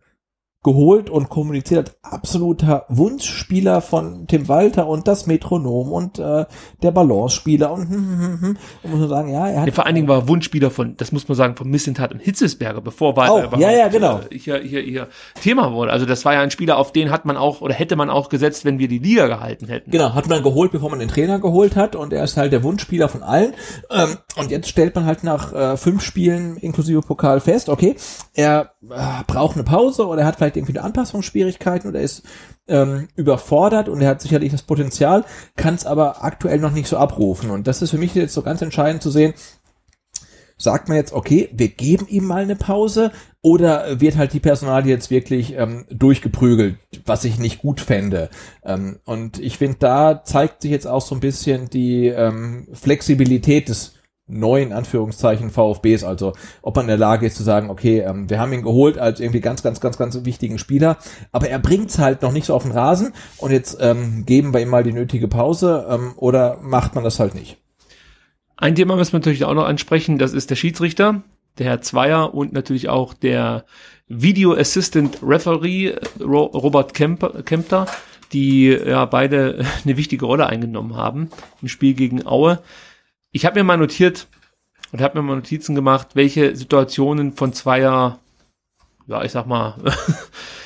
[0.63, 6.45] geholt und kommuniziert absoluter Wunschspieler von Tim Walter und das Metronom und äh,
[6.83, 8.57] der Balance-Spieler und, hm, hm, hm, hm.
[8.85, 11.11] und muss man sagen, ja, er hat ja, vor allen Dingen war Wunschspieler von, das
[11.11, 14.21] muss man sagen, von Missentat und Hitzesberger, bevor Walter oh, ja, ja, genau.
[14.31, 15.09] Äh, hier, hier, hier
[15.41, 15.91] Thema wurde.
[15.91, 18.29] Also das war ja ein Spieler, auf den hat man auch oder hätte man auch
[18.29, 19.91] gesetzt, wenn wir die Liga gehalten hätten.
[19.91, 22.63] Genau, hat man geholt, bevor man den Trainer geholt hat und er ist halt der
[22.63, 23.55] Wunschspieler von allen.
[23.91, 27.97] Ähm, und jetzt stellt man halt nach äh, fünf Spielen inklusive Pokal fest, okay,
[28.35, 32.22] er äh, braucht eine Pause oder er hat vielleicht irgendwie eine Anpassungsschwierigkeiten oder ist
[32.68, 35.24] ähm, überfordert und er hat sicherlich das Potenzial,
[35.57, 37.50] kann es aber aktuell noch nicht so abrufen.
[37.50, 39.34] Und das ist für mich jetzt so ganz entscheidend zu sehen,
[40.62, 44.86] sagt man jetzt, okay, wir geben ihm mal eine Pause oder wird halt die Personal
[44.86, 48.30] jetzt wirklich ähm, durchgeprügelt, was ich nicht gut fände.
[48.64, 53.68] Ähm, und ich finde, da zeigt sich jetzt auch so ein bisschen die ähm, Flexibilität
[53.68, 53.94] des
[54.39, 58.39] neuen Anführungszeichen VfBs, also ob man in der Lage ist zu sagen, okay, ähm, wir
[58.39, 60.99] haben ihn geholt als irgendwie ganz, ganz, ganz, ganz wichtigen Spieler,
[61.30, 64.61] aber er bringt's halt noch nicht so auf den Rasen und jetzt ähm, geben wir
[64.61, 67.59] ihm mal die nötige Pause ähm, oder macht man das halt nicht.
[68.57, 71.22] Ein Thema müssen wir natürlich auch noch ansprechen, das ist der Schiedsrichter,
[71.59, 73.64] der Herr Zweier und natürlich auch der
[74.09, 77.87] Video Assistant Referee Robert Kemper, Kempter,
[78.33, 81.30] die ja beide eine wichtige Rolle eingenommen haben
[81.61, 82.61] im Spiel gegen Aue.
[83.33, 84.28] Ich habe mir mal notiert
[84.93, 88.20] und habe mir mal Notizen gemacht, welche Situationen von Zweier,
[89.07, 89.76] ja, ich sag mal,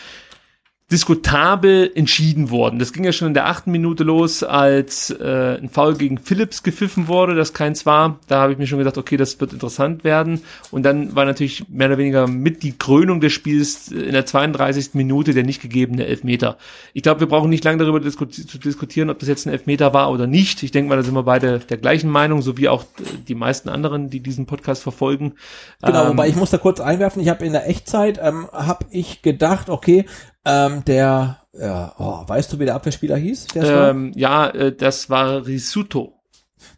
[0.92, 2.78] diskutabel entschieden worden.
[2.78, 6.62] Das ging ja schon in der achten Minute los, als äh, ein Foul gegen Phillips
[6.62, 8.20] gepfiffen wurde, das keins war.
[8.28, 10.42] Da habe ich mir schon gedacht, okay, das wird interessant werden.
[10.70, 14.90] Und dann war natürlich mehr oder weniger mit die Krönung des Spiels in der 32.
[14.94, 16.56] Minute der nicht gegebene Elfmeter.
[16.92, 19.92] Ich glaube, wir brauchen nicht lange darüber disku zu diskutieren, ob das jetzt ein Elfmeter
[19.92, 20.62] war oder nicht.
[20.62, 22.84] Ich denke mal, da sind wir beide der gleichen Meinung, so wie auch
[23.26, 25.34] die meisten anderen, die diesen Podcast verfolgen.
[25.82, 28.86] Genau, ähm, wobei ich muss da kurz einwerfen, ich habe in der Echtzeit, ähm, habe
[28.90, 30.04] ich gedacht, okay,
[30.46, 33.48] ähm, der, ja, oh, weißt du, wie der Abwehrspieler hieß?
[33.56, 36.12] Ähm, ja, äh, das war Risuto.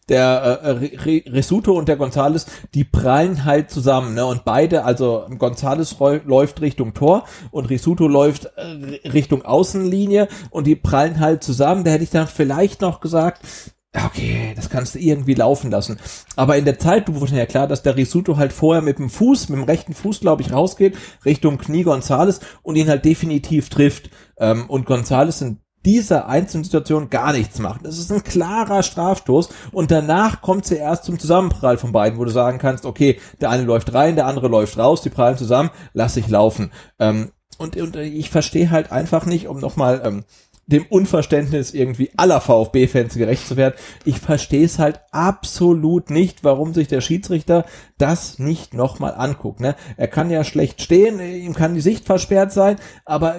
[0.09, 4.25] Der äh, Risuto und der Gonzales, die prallen halt zusammen, ne?
[4.25, 10.77] Und beide, also Gonzales läuft Richtung Tor und Risuto läuft äh, Richtung Außenlinie und die
[10.77, 11.85] prallen halt zusammen.
[11.85, 13.43] Da hätte ich dann vielleicht noch gesagt,
[14.07, 15.99] okay, das kannst du irgendwie laufen lassen.
[16.37, 19.49] Aber in der Zeit wurde ja klar, dass der Risuto halt vorher mit dem Fuß,
[19.49, 24.11] mit dem rechten Fuß, glaube ich, rausgeht, Richtung Knie Gonzales und ihn halt definitiv trifft.
[24.39, 27.85] Ähm, und Gonzales in dieser einzelnen Situation gar nichts macht.
[27.85, 32.25] Das ist ein klarer Strafstoß und danach kommt sie erst zum Zusammenprall von beiden, wo
[32.25, 35.71] du sagen kannst, okay, der eine läuft rein, der andere läuft raus, die prallen zusammen,
[35.93, 36.73] lass ich laufen.
[36.99, 40.25] Ähm, und, und ich verstehe halt einfach nicht, um nochmal ähm,
[40.69, 43.75] dem Unverständnis irgendwie aller VfB-Fans gerecht zu werden.
[44.05, 47.65] Ich verstehe es halt absolut nicht, warum sich der Schiedsrichter
[47.97, 49.61] das nicht nochmal anguckt.
[49.61, 49.75] Ne?
[49.97, 53.37] Er kann ja schlecht stehen, ihm kann die Sicht versperrt sein, aber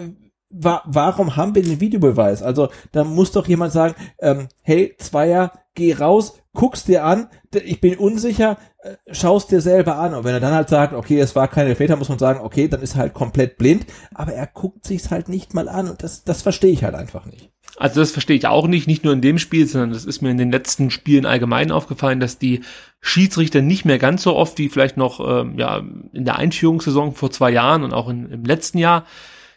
[0.50, 2.41] wa warum haben wir den Videobeweis?
[2.41, 7.80] Also da muss doch jemand sagen, ähm, hey Zweier, geh raus, guck's dir an, ich
[7.80, 10.14] bin unsicher, äh, schaust dir selber an.
[10.14, 12.68] Und wenn er dann halt sagt, okay, es war kein Elfmeter, muss man sagen, okay,
[12.68, 16.04] dann ist er halt komplett blind, aber er guckt sich's halt nicht mal an und
[16.04, 17.52] das, das verstehe ich halt einfach nicht.
[17.78, 20.32] Also das verstehe ich auch nicht, nicht nur in dem Spiel, sondern das ist mir
[20.32, 22.62] in den letzten Spielen allgemein aufgefallen, dass die
[23.00, 25.82] Schiedsrichter nicht mehr ganz so oft wie vielleicht noch ähm, ja,
[26.12, 29.06] in der Einführungssaison vor zwei Jahren und auch in, im letzten Jahr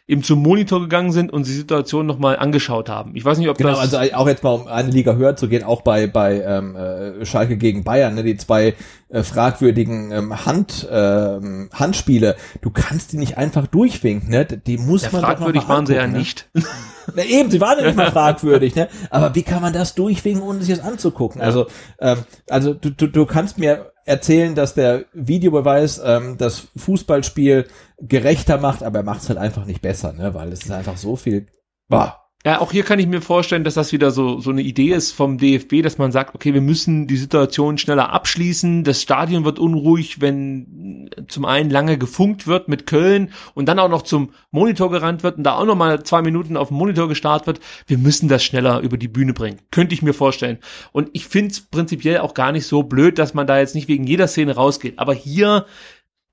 [0.09, 3.15] eben zum Monitor gegangen sind und die Situation nochmal angeschaut haben.
[3.15, 3.95] Ich weiß nicht, ob genau, das...
[3.95, 7.25] also auch jetzt mal um eine Liga höher zu gehen, auch bei, bei ähm, äh,
[7.25, 8.75] Schalke gegen Bayern, ne, die zwei
[9.13, 14.47] äh, fragwürdigen ähm, Hand, ähm, Handspiele, du kannst die nicht einfach durchwinken, ne?
[14.47, 16.19] Die muss ja, man fragwürdig doch mal waren sie ja ne?
[16.19, 16.49] nicht.
[17.15, 18.89] Na eben, sie waren ja nicht mal fragwürdig, ne?
[19.11, 21.41] Aber wie kann man das durchwinken, ohne sich das anzugucken?
[21.41, 21.47] Ja.
[21.47, 21.67] Also,
[22.01, 27.67] ähm, also du, du, du kannst mir erzählen, dass der Videobeweis ähm, das Fußballspiel
[27.99, 30.33] gerechter macht, aber er macht es halt einfach nicht besser, ne?
[30.33, 31.49] Weil es ist einfach so viel.
[31.89, 32.22] Boah.
[32.45, 35.13] Ja, auch hier kann ich mir vorstellen, dass das wieder so, so eine Idee ist
[35.13, 38.83] vom DFB, dass man sagt, okay, wir müssen die Situation schneller abschließen.
[38.83, 43.89] Das Stadion wird unruhig, wenn zum einen lange gefunkt wird mit Köln und dann auch
[43.89, 47.09] noch zum Monitor gerannt wird und da auch noch mal zwei Minuten auf dem Monitor
[47.09, 47.61] gestartet wird.
[47.87, 49.61] Wir müssen das schneller über die Bühne bringen.
[49.71, 50.59] Könnte ich mir vorstellen.
[50.91, 53.87] Und ich finde es prinzipiell auch gar nicht so blöd, dass man da jetzt nicht
[53.87, 54.99] wegen jeder Szene rausgeht.
[54.99, 55.67] Aber hier,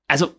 [0.08, 0.34] also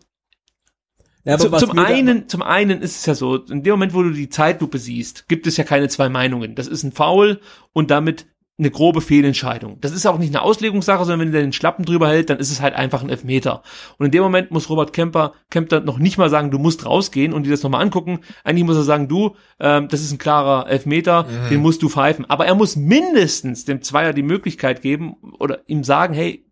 [1.24, 4.02] Ja, aber zum, zum einen, zum einen ist es ja so, in dem Moment, wo
[4.02, 6.54] du die Zeitlupe siehst, gibt es ja keine zwei Meinungen.
[6.54, 7.40] Das ist ein Foul
[7.72, 8.26] und damit
[8.58, 9.80] eine grobe Fehlentscheidung.
[9.80, 12.52] Das ist auch nicht eine Auslegungssache, sondern wenn der den Schlappen drüber hält, dann ist
[12.52, 13.62] es halt einfach ein Elfmeter.
[13.98, 17.32] Und in dem Moment muss Robert Kemper, Kemper noch nicht mal sagen, du musst rausgehen
[17.32, 18.20] und dir das nochmal angucken.
[18.44, 22.28] Eigentlich muss er sagen, du, ähm, das ist ein klarer Elfmeter, den musst du pfeifen.
[22.28, 26.44] Aber er muss mindestens dem Zweier die Möglichkeit geben oder ihm sagen, hey,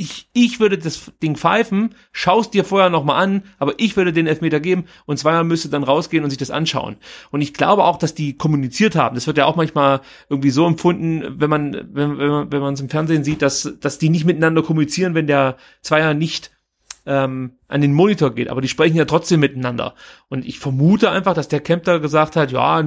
[0.00, 4.26] ich, ich würde das Ding pfeifen, schaust dir vorher nochmal an, aber ich würde den
[4.26, 6.96] Elfmeter geben und Zweier müsste dann rausgehen und sich das anschauen.
[7.30, 9.14] Und ich glaube auch, dass die kommuniziert haben.
[9.14, 12.72] Das wird ja auch manchmal irgendwie so empfunden, wenn man, wenn, wenn man, wenn man
[12.72, 16.50] es im Fernsehen sieht, dass, dass die nicht miteinander kommunizieren, wenn der Zweier nicht
[17.06, 19.94] ähm, an den Monitor geht, aber die sprechen ja trotzdem miteinander.
[20.28, 22.84] Und ich vermute einfach, dass der Kempter gesagt hat, ja,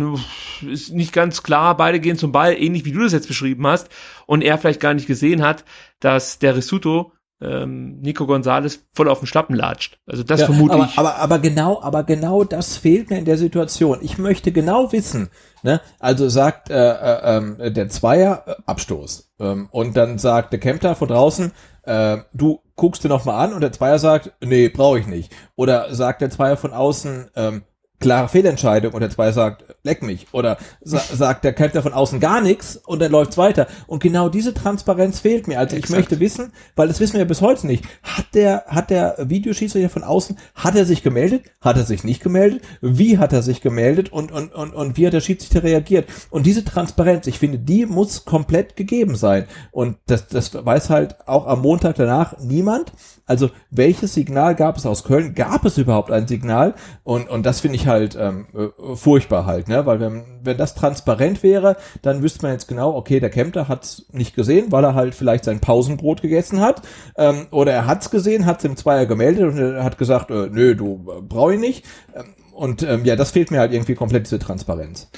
[0.62, 3.90] ist nicht ganz klar, beide gehen zum Ball, ähnlich wie du das jetzt beschrieben hast,
[4.26, 5.66] und er vielleicht gar nicht gesehen hat,
[6.00, 7.12] dass der Rissuto
[7.44, 10.00] ähm, Nico Gonzalez voll auf den Schlappen latscht.
[10.06, 10.98] Also das Ja, vermute aber, ich.
[10.98, 14.00] Aber, aber genau, aber genau das fehlt mir in der Situation.
[14.02, 15.30] Ich möchte genau wissen,
[15.62, 15.82] ne?
[16.00, 20.96] Also sagt äh, äh, ähm, der Zweier äh, Abstoß ähm, und dann sagt der Kempter
[20.96, 21.52] von draußen,
[21.84, 25.32] äh, du guckst dir noch mal an und der Zweier sagt, nee, brauche ich nicht.
[25.56, 27.64] Oder sagt der Zweier von außen, ähm,
[28.04, 30.28] klare Fehlentscheidung und der Zweier sagt, leck mich.
[30.32, 33.68] Oder sa sagt der Kempter von außen gar nichts und dann läuft's weiter.
[33.88, 35.60] Und genau diese Transparenz fehlt mir.
[35.60, 36.00] Also ich Exakt.
[36.00, 37.86] möchte wissen, weil das wissen wir ja bis heute nicht.
[38.04, 41.46] Hat der, hat der Videoschiedsrichter von außen, hat er sich gemeldet?
[41.62, 42.62] Hat er sich nicht gemeldet?
[42.82, 44.12] Wie hat er sich gemeldet?
[44.12, 46.08] Und, und, und, und wie hat der Schiedsrichter reagiert?
[46.30, 49.46] Und diese Transparenz, ich finde, die muss komplett gegeben sein.
[49.72, 52.92] Und das, das weiß halt auch am Montag danach niemand.
[53.26, 55.34] Also welches Signal gab es aus Köln?
[55.34, 56.76] Gab es überhaupt ein Signal?
[57.04, 59.86] Und, und das finde ich halt ähm, äh, furchtbar halt, ne?
[59.86, 64.06] Weil wenn, wenn das transparent wäre, dann wüsste man jetzt genau, okay, der Kempter hat's
[64.12, 66.82] nicht gesehen, weil er halt vielleicht sein Pausenbrot gegessen hat.
[67.18, 70.76] Ähm, oder er hat's gesehen, hat's dem Zweier gemeldet und er hat gesagt, äh, nö,
[70.76, 71.86] du äh, brauch ich nicht.
[72.16, 75.10] Ähm, und ähm, ja, das fehlt mir halt irgendwie komplett diese Transparenz.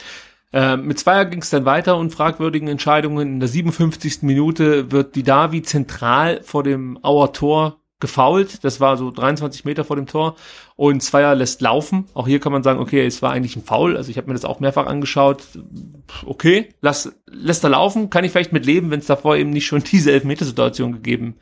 [0.54, 3.34] Äh, mit Zweier ging es dann weiter und fragwürdigen Entscheidungen.
[3.34, 4.22] In der 57.
[4.22, 8.64] Minute wird die Davi zentral vor dem Auer Tor gefoult.
[8.64, 10.36] Das war so 23 Meter vor dem Tor.
[10.76, 12.06] Und Zweier lässt laufen.
[12.14, 13.96] Auch hier kann man sagen, okay, es war eigentlich ein Foul.
[13.96, 15.44] Also ich habe mir das auch mehrfach angeschaut.
[16.26, 18.10] Okay, lass, lässt er laufen.
[18.10, 21.36] Kann ich vielleicht mit leben, wenn es davor eben nicht schon diese Elfmetersituation gegeben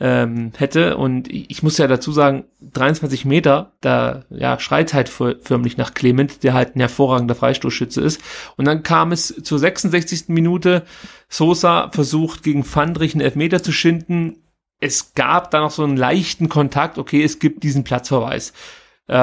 [0.00, 0.96] ähm, hätte.
[0.96, 6.42] Und ich, muss ja dazu sagen, 23 Meter, da ja, schreit halt förmlich nach Clement,
[6.42, 8.20] der halt ein hervorragender Freistoßschütze ist.
[8.56, 10.28] Und dann kam es zur 66.
[10.28, 10.82] Minute.
[11.28, 14.43] Sosa versucht gegen Fandrich einen Elfmeter zu schinden.
[14.84, 16.98] Es gab da noch so einen leichten Kontakt.
[16.98, 18.52] Okay, es gibt diesen Platzverweis.
[19.06, 19.14] Äh,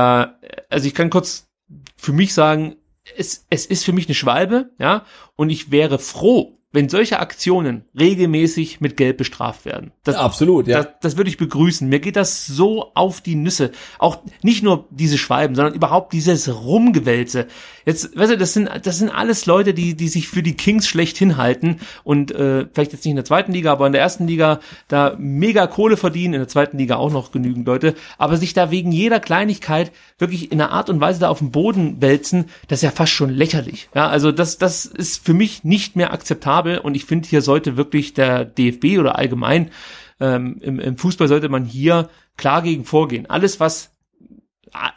[0.70, 1.52] also ich kann kurz
[1.96, 2.78] für mich sagen,
[3.16, 5.06] es, es ist für mich eine Schwalbe, ja,
[5.36, 9.92] und ich wäre froh, wenn solche Aktionen regelmäßig mit Gelb bestraft werden.
[10.04, 10.82] Das, Absolut, ja.
[10.82, 11.88] das, das würde ich begrüßen.
[11.88, 13.72] Mir geht das so auf die Nüsse.
[14.00, 17.48] Auch nicht nur diese Schwalben, sondern überhaupt dieses Rumgewälze.
[17.86, 20.88] Jetzt, weißt du, das sind, das sind alles Leute, die, die sich für die Kings
[20.88, 24.28] schlecht hinhalten und äh, vielleicht jetzt nicht in der zweiten Liga, aber in der ersten
[24.28, 28.54] Liga da mega Kohle verdienen, in der zweiten Liga auch noch genügend Leute, aber sich
[28.54, 32.46] da wegen jeder Kleinigkeit wirklich in einer Art und Weise da auf den Boden wälzen,
[32.68, 33.90] das ist ja fast schon lächerlich.
[33.96, 37.78] Ja, also das, das ist für mich nicht mehr akzeptabel und ich finde, hier sollte
[37.78, 39.72] wirklich der DFB oder allgemein
[40.20, 43.30] ähm, im, im Fußball sollte man hier klar gegen vorgehen.
[43.30, 43.92] Alles, was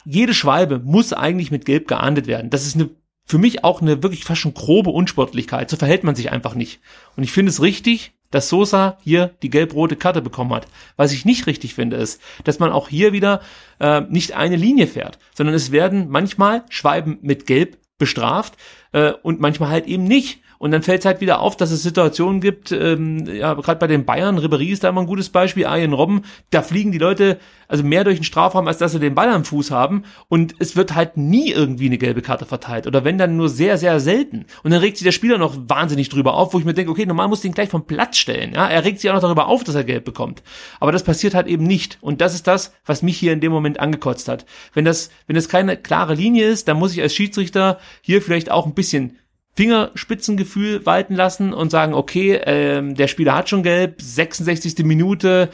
[0.05, 2.49] jede Schwalbe muss eigentlich mit Gelb geahndet werden.
[2.49, 2.89] Das ist eine
[3.25, 5.69] für mich auch eine wirklich fast schon grobe Unsportlichkeit.
[5.69, 6.79] So verhält man sich einfach nicht.
[7.15, 10.67] Und ich finde es richtig, dass Sosa hier die gelb-rote Karte bekommen hat.
[10.95, 13.41] Was ich nicht richtig finde, ist, dass man auch hier wieder
[13.79, 18.55] äh, nicht eine Linie fährt, sondern es werden manchmal Schwalben mit Gelb bestraft
[18.91, 20.41] äh, und manchmal halt eben nicht.
[20.65, 23.85] Und dann fällt es halt wieder auf, dass es Situationen gibt, ähm, ja, gerade bei
[23.85, 27.37] den Bayern, Ribéry ist da immer ein gutes Beispiel, Arjen Robben, da fliegen die Leute
[27.67, 30.75] also mehr durch den Strafraum, als dass sie den Ball am Fuß haben und es
[30.75, 34.47] wird halt nie irgendwie eine gelbe Karte verteilt oder wenn dann nur sehr, sehr selten.
[34.63, 37.05] Und dann regt sich der Spieler noch wahnsinnig drüber auf, wo ich mir denke, okay,
[37.05, 39.63] normal muss den gleich vom Platz stellen, ja, er regt sich auch noch darüber auf,
[39.63, 40.41] dass er gelb bekommt.
[40.79, 43.51] Aber das passiert halt eben nicht und das ist das, was mich hier in dem
[43.51, 44.47] Moment angekotzt hat.
[44.73, 48.49] Wenn das, wenn das keine klare Linie ist, dann muss ich als Schiedsrichter hier vielleicht
[48.49, 49.17] auch ein bisschen
[49.55, 54.85] Fingerspitzengefühl walten lassen und sagen, okay, ähm, der Spieler hat schon gelb, 66.
[54.85, 55.49] Minute,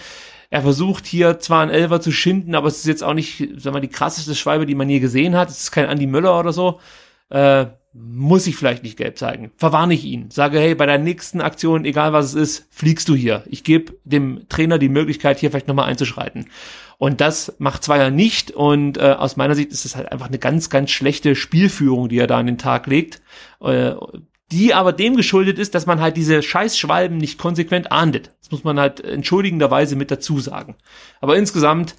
[0.50, 3.74] er versucht hier zwar einen Elfer zu schinden, aber es ist jetzt auch nicht, sag
[3.74, 5.50] mal, die krasseste Schwalbe, die man je gesehen hat.
[5.50, 6.80] Es ist kein Andy Möller oder so.
[7.30, 9.52] Äh, muss ich vielleicht nicht gelb zeigen.
[9.58, 10.32] Verwarne ich ihn.
[10.32, 13.44] Sage, hey, bei der nächsten Aktion, egal was es ist, fliegst du hier.
[13.48, 16.46] Ich gebe dem Trainer die Möglichkeit, hier vielleicht nochmal einzuschreiten.
[16.98, 18.52] Und das macht Zweier nicht.
[18.52, 22.20] Und äh, aus meiner Sicht ist es halt einfach eine ganz, ganz schlechte Spielführung, die
[22.20, 23.22] er da an den Tag legt.
[23.60, 23.96] Äh,
[24.52, 28.32] die aber dem geschuldet ist, dass man halt diese Scheißschwalben nicht konsequent ahndet.
[28.42, 30.76] Das muss man halt entschuldigenderweise mit dazu sagen.
[31.22, 31.96] Aber insgesamt,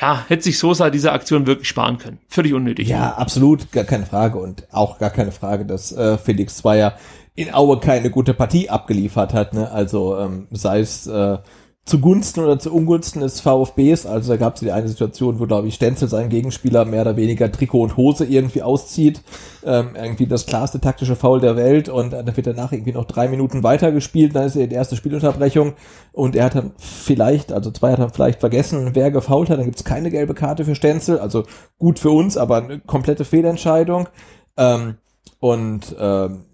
[0.00, 2.18] ja, hätte sich Sosa diese Aktion wirklich sparen können.
[2.28, 2.88] Völlig unnötig.
[2.88, 4.38] Ja, absolut, gar keine Frage.
[4.38, 6.96] Und auch gar keine Frage, dass äh, Felix Zweier
[7.34, 9.54] in Aue keine gute Partie abgeliefert hat.
[9.54, 9.70] Ne?
[9.70, 11.38] Also ähm, sei es äh,
[11.86, 14.06] zugunsten oder zu Ungunsten des VfBs.
[14.06, 17.16] Also da gab es die eine Situation, wo, glaube ich, Stenzel seinen Gegenspieler mehr oder
[17.16, 19.22] weniger Trikot und Hose irgendwie auszieht.
[19.64, 23.28] Ähm, irgendwie das klarste taktische Foul der Welt und dann wird danach irgendwie noch drei
[23.28, 24.34] Minuten weitergespielt.
[24.34, 25.74] Dann ist er die erste Spielunterbrechung
[26.12, 29.58] und er hat dann vielleicht, also zwei hat dann vielleicht vergessen, wer gefault hat.
[29.58, 31.20] Dann gibt's keine gelbe Karte für Stenzel.
[31.20, 31.44] Also
[31.78, 34.08] gut für uns, aber eine komplette Fehlentscheidung.
[34.56, 34.96] Ähm,
[35.38, 36.45] und ähm,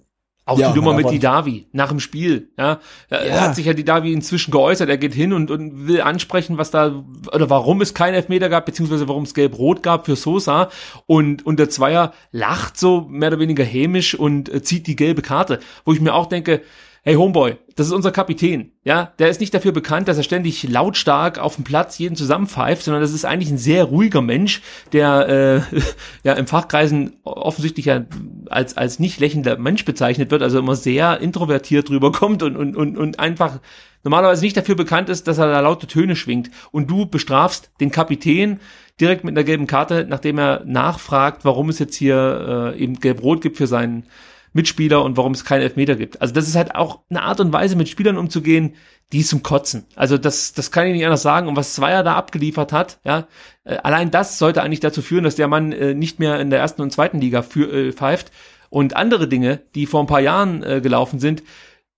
[0.44, 2.48] auch ja, die Nummer mit Didavi nach dem Spiel.
[2.58, 2.80] Ja,
[3.10, 3.16] ja.
[3.16, 4.88] Er hat sich ja Didavi inzwischen geäußert.
[4.88, 8.66] Er geht hin und, und will ansprechen, was da oder warum es keinen Elfmeter gab,
[8.66, 10.68] beziehungsweise warum es gelb-rot gab für Sosa.
[11.06, 15.22] Und, und der Zweier lacht so mehr oder weniger hämisch und äh, zieht die gelbe
[15.22, 15.60] Karte.
[15.84, 16.62] Wo ich mir auch denke,
[17.04, 20.62] hey Homeboy, das ist unser Kapitän, ja, der ist nicht dafür bekannt, dass er ständig
[20.62, 25.64] lautstark auf dem Platz jeden zusammenpfeift, sondern das ist eigentlich ein sehr ruhiger Mensch, der
[25.72, 25.78] äh,
[26.22, 28.04] ja im Fachkreisen offensichtlich ja
[28.48, 32.76] als als nicht lächelnder Mensch bezeichnet wird, also immer sehr introvertiert drüber kommt und und
[32.76, 33.58] und, und einfach
[34.04, 36.50] normalerweise nicht dafür bekannt ist, dass er da laute Töne schwingt.
[36.70, 38.60] Und du bestrafst den Kapitän
[39.00, 43.40] direkt mit einer gelben Karte, nachdem er nachfragt, warum es jetzt hier äh, eben gelb-rot
[43.40, 44.04] gibt für seinen
[44.52, 46.20] Mitspieler und warum es keinen Elfmeter gibt.
[46.20, 48.74] Also das ist halt auch eine Art und Weise, mit Spielern umzugehen,
[49.12, 49.84] die ist zum Kotzen.
[49.94, 51.48] Also das, das kann ich nicht anders sagen.
[51.48, 53.26] Und was Zweier da abgeliefert hat, ja,
[53.64, 56.60] äh, allein das sollte eigentlich dazu führen, dass der Mann äh, nicht mehr in der
[56.60, 58.30] ersten und zweiten Liga für, äh, pfeift.
[58.70, 61.42] Und andere Dinge, die vor ein paar Jahren äh, gelaufen sind,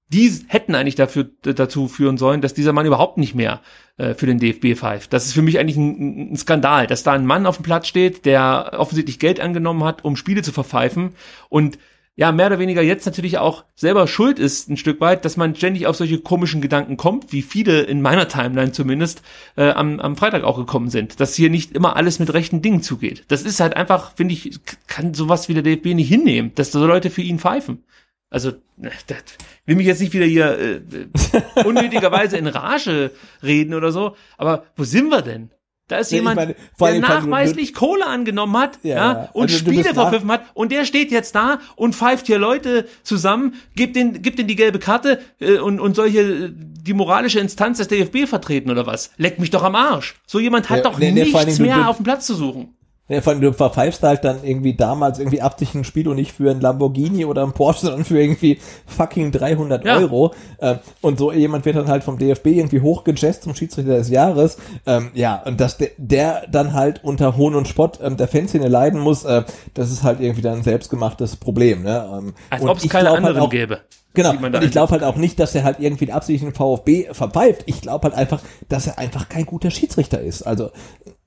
[0.09, 3.61] die hätten eigentlich dafür, dazu führen sollen, dass dieser Mann überhaupt nicht mehr
[3.97, 5.13] äh, für den DFB pfeift.
[5.13, 7.87] Das ist für mich eigentlich ein, ein, Skandal, dass da ein Mann auf dem Platz
[7.87, 11.15] steht, der offensichtlich Geld angenommen hat, um Spiele zu verpfeifen
[11.49, 11.79] und
[12.17, 15.57] ja, mehr oder weniger jetzt natürlich auch selber schuld ist, ein Stück weit, dass man
[15.57, 19.23] ständig auf solche komischen Gedanken kommt, wie viele in meiner Timeline zumindest
[19.57, 22.83] äh, am, am Freitag auch gekommen sind, dass hier nicht immer alles mit rechten Dingen
[22.83, 23.25] zugeht.
[23.29, 26.87] Das ist halt einfach, finde ich, kann sowas wie der DFB nicht hinnehmen, dass so
[26.87, 27.83] Leute für ihn pfeifen.
[28.31, 29.19] Also, ne, das
[29.67, 33.11] will mich jetzt nicht wieder hier äh, äh unnötigerweise in Rage
[33.43, 35.51] reden oder so, aber wo sind wir denn?
[35.89, 39.59] Da ist nee, jemand, meine, der nachweislich du, Kohle angenommen hat ja, ja und also
[39.59, 44.23] Spiele verpfiffen hat und der steht jetzt da und pfeift hier Leute zusammen, gibt den,
[44.23, 48.27] gibt den die gelbe Karte äh, und, und soll hier die moralische Instanz des DFB
[48.27, 49.11] vertreten oder was?
[49.19, 50.15] Leck mich doch am Arsch.
[50.27, 52.75] So jemand hat ja, doch nee, nichts nee, mehr auf dem Platz zu suchen.
[53.07, 56.33] Ja, vor allem, du verpfeifst halt dann irgendwie damals irgendwie absichtlich ein Spiel und nicht
[56.33, 59.99] für ein Lamborghini oder ein Porsche, sondern für irgendwie fucking 300 ja.
[59.99, 60.33] Euro.
[60.59, 64.57] Ähm, und so jemand wird dann halt vom DFB irgendwie hochgejazzt zum Schiedsrichter des Jahres.
[64.87, 68.69] Ähm, ja, und dass der, der dann halt unter Hohn und Spott ähm, der Fanszene
[68.69, 69.43] leiden muss, äh,
[69.75, 71.83] das ist halt irgendwie dann ein selbstgemachtes Problem.
[71.83, 72.11] Ne?
[72.11, 73.81] Ähm, Als ob es keine halt anderen halt auch, gäbe.
[74.15, 74.31] Genau.
[74.31, 77.65] Und ich glaube halt auch nicht, dass er halt irgendwie absichtlich den VfB verpfeift.
[77.67, 80.43] Ich glaube halt einfach, dass er einfach kein guter Schiedsrichter ist.
[80.43, 80.71] Also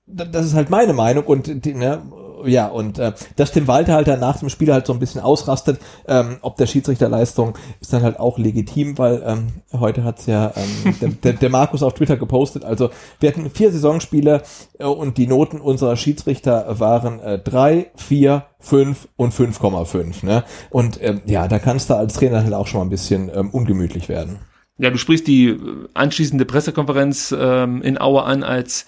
[0.07, 2.01] das ist halt meine Meinung und die, ne,
[2.45, 5.21] ja, und äh, dass Tim Walter halt dann nach dem Spiel halt so ein bisschen
[5.21, 10.53] ausrastet, ähm, ob der Schiedsrichterleistung ist dann halt auch legitim, weil ähm, heute hat's ja
[10.55, 12.63] ähm, der, der, der Markus auf Twitter gepostet.
[12.63, 12.89] Also
[13.19, 14.43] wir hatten vier Saisonspiele
[14.79, 20.25] äh, und die Noten unserer Schiedsrichter waren äh, drei, vier, fünf und 5,5.
[20.25, 20.43] Ne?
[20.69, 23.49] Und ähm, ja, da kannst du als Trainer halt auch schon mal ein bisschen ähm,
[23.49, 24.39] ungemütlich werden.
[24.79, 25.57] Ja, du sprichst die
[25.95, 28.85] anschließende Pressekonferenz ähm, in Aue an als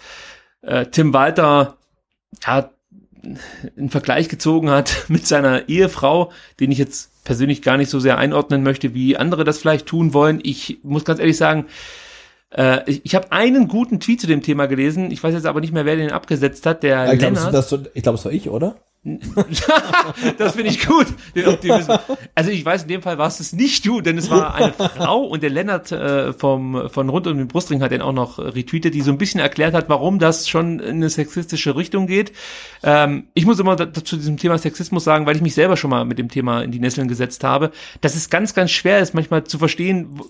[0.61, 1.77] äh, Tim Walter
[2.45, 2.69] ja,
[3.77, 8.17] einen Vergleich gezogen hat mit seiner Ehefrau, den ich jetzt persönlich gar nicht so sehr
[8.17, 10.39] einordnen möchte, wie andere das vielleicht tun wollen.
[10.43, 11.67] Ich muss ganz ehrlich sagen,
[12.55, 15.11] äh, ich, ich habe einen guten Tweet zu dem Thema gelesen.
[15.11, 16.83] Ich weiß jetzt aber nicht mehr, wer den abgesetzt hat.
[16.83, 18.75] Der ich glaube, das, ich glaub, das war ich, oder?
[20.37, 21.99] das finde ich gut, den Optimismus.
[22.35, 25.23] Also ich weiß, in dem Fall war es nicht du, denn es war eine Frau
[25.23, 28.93] und der Lennart äh, vom, von Rund um den Brustring hat den auch noch retweetet,
[28.93, 32.33] die so ein bisschen erklärt hat, warum das schon in eine sexistische Richtung geht.
[32.83, 36.03] Ähm, ich muss immer zu diesem Thema Sexismus sagen, weil ich mich selber schon mal
[36.03, 37.71] mit dem Thema in die Nesseln gesetzt habe,
[38.01, 40.25] dass es ganz, ganz schwer ist, manchmal zu verstehen, wo,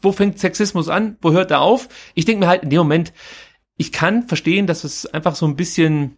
[0.00, 1.90] wo fängt Sexismus an, wo hört er auf.
[2.14, 3.12] Ich denke mir halt in dem Moment,
[3.76, 6.16] ich kann verstehen, dass es einfach so ein bisschen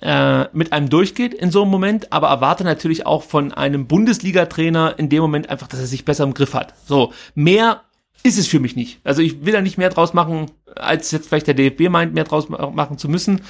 [0.00, 4.94] äh, mit einem durchgeht in so einem Moment, aber erwarte natürlich auch von einem Bundesliga-Trainer
[4.98, 6.74] in dem Moment einfach, dass er sich besser im Griff hat.
[6.86, 7.82] So, mehr
[8.22, 9.00] ist es für mich nicht.
[9.04, 12.24] Also ich will da nicht mehr draus machen, als jetzt vielleicht der DFB meint, mehr
[12.24, 13.42] draus machen zu müssen.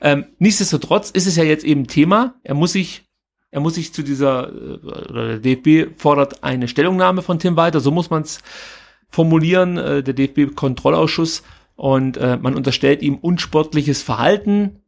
[0.00, 2.34] Ähm, nichtsdestotrotz ist es ja jetzt eben Thema.
[2.42, 3.04] Er muss sich,
[3.50, 4.78] er muss sich zu dieser, äh,
[5.10, 8.40] oder der DFB fordert eine Stellungnahme von Tim Walter, so muss man es
[9.08, 11.42] formulieren, äh, der DFB-Kontrollausschuss.
[11.76, 14.80] Und äh, man unterstellt ihm unsportliches Verhalten,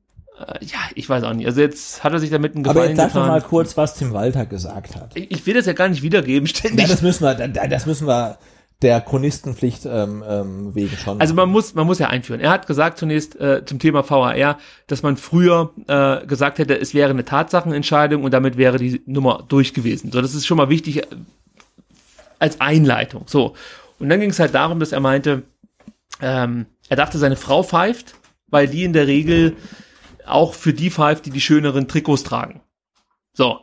[0.61, 1.47] ja, ich weiß auch nicht.
[1.47, 3.28] Also jetzt hat er sich damit einen Gefallen Aber jetzt sag getan.
[3.28, 5.16] mal kurz, was Tim Walter gesagt hat.
[5.16, 6.87] Ich, ich will das ja gar nicht wiedergeben, ständig.
[6.87, 8.39] Ja, das müssen wir, das müssen wir
[8.82, 11.18] der Chronistenpflicht ähm, ähm, wegen schon.
[11.20, 12.41] Also man muss, man muss ja einführen.
[12.41, 16.93] Er hat gesagt zunächst äh, zum Thema VAR, dass man früher äh, gesagt hätte, es
[16.93, 20.12] wäre eine Tatsachenentscheidung und damit wäre die Nummer durch gewesen.
[20.12, 21.07] So, das ist schon mal wichtig äh,
[22.39, 23.22] als Einleitung.
[23.26, 23.55] So.
[23.99, 25.45] Und dann ging es halt darum, dass er meinte,
[26.20, 28.14] ähm, er dachte, seine Frau pfeift,
[28.49, 29.57] weil die in der Regel
[30.29, 32.61] auch für die pfeift, die die schöneren Trikots tragen.
[33.33, 33.61] So.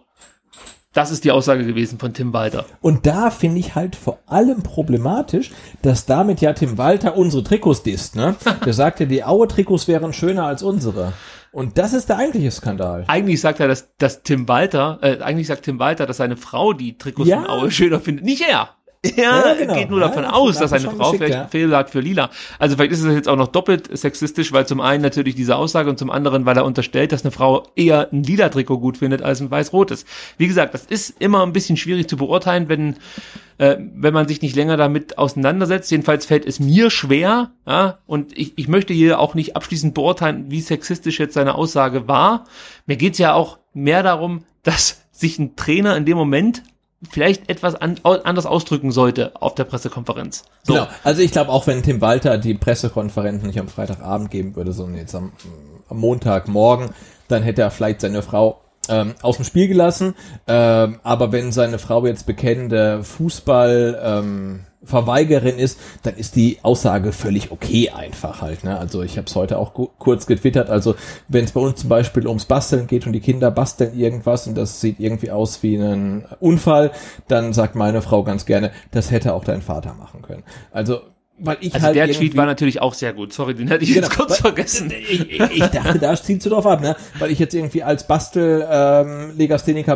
[0.95, 2.65] Das ist die Aussage gewesen von Tim Walter.
[2.79, 5.49] Und da finde ich halt vor allem problematisch,
[5.81, 8.35] dass damit ja Tim Walter unsere Trikots disst, ne?
[8.65, 11.13] Der sagte, die Aue-Trikots wären schöner als unsere.
[11.51, 13.05] Und das ist der eigentliche Skandal.
[13.07, 16.73] Eigentlich sagt er, dass, dass Tim Walter, äh, eigentlich sagt Tim Walter, dass seine Frau
[16.73, 17.37] die Trikots Ja.
[17.41, 18.25] von Aue schöner findet.
[18.25, 18.69] Nicht er.
[19.03, 19.73] Er Ja, genau.
[19.75, 22.29] geht nur davon aus, dass schon Frau vielleicht einen Fehler hat für Lila.
[22.57, 25.89] Also vielleicht ist es jetzt auch noch doppelt sexistisch, weil zum einen natürlich diese Aussage
[25.89, 29.21] und zum anderen, weil er unterstellt, dass eine Frau eher ein lila Trikot gut findet
[29.21, 30.05] als ein weiß-rotes.
[30.37, 32.95] Wie gesagt, das ist immer ein bisschen schwierig zu beurteilen, wenn
[33.57, 35.91] äh, wenn man sich nicht länger damit auseinandersetzt.
[35.91, 40.45] Jedenfalls fällt es mir schwer, ja, und ich, ich möchte hier auch nicht abschließend beurteilen,
[40.49, 42.45] wie sexistisch jetzt seine Aussage war.
[42.85, 46.63] Mir geht's ja auch mehr darum, dass sich ein Trainer in dem Moment
[47.09, 50.43] vielleicht etwas an, anders ausdrücken sollte auf der Pressekonferenz.
[50.63, 50.73] So.
[50.73, 50.87] Genau.
[51.03, 54.97] Also ich glaube, auch wenn Tim Walter die Pressekonferenzen nicht am Freitagabend geben würde, sondern
[54.97, 55.33] jetzt am,
[55.89, 56.89] am Montagmorgen,
[57.27, 60.15] dann hätte er vielleicht seine Frau ähm, aus dem Spiel gelassen.
[60.47, 67.11] Ähm, aber wenn seine Frau jetzt bekennende Fußball ähm, Verweigerin ist, dann ist die Aussage
[67.11, 68.63] völlig okay einfach halt.
[68.63, 68.77] Ne?
[68.77, 70.69] Also ich habe es heute auch kurz getwittert.
[70.69, 70.95] Also
[71.27, 74.55] wenn es bei uns zum Beispiel ums Basteln geht und die Kinder basteln irgendwas und
[74.55, 76.91] das sieht irgendwie aus wie ein Unfall,
[77.27, 80.43] dann sagt meine Frau ganz gerne, das hätte auch dein Vater machen können.
[80.71, 81.01] Also
[81.39, 83.33] weil ich Also halt der Tweet war natürlich auch sehr gut.
[83.33, 84.91] Sorry, den hätte ich jetzt Genau, kurz weil- vergessen.
[85.09, 86.95] ich, ich, ich dachte, da ziehst du drauf ab, ne?
[87.19, 89.33] Weil ich jetzt irgendwie als Bastel ähm,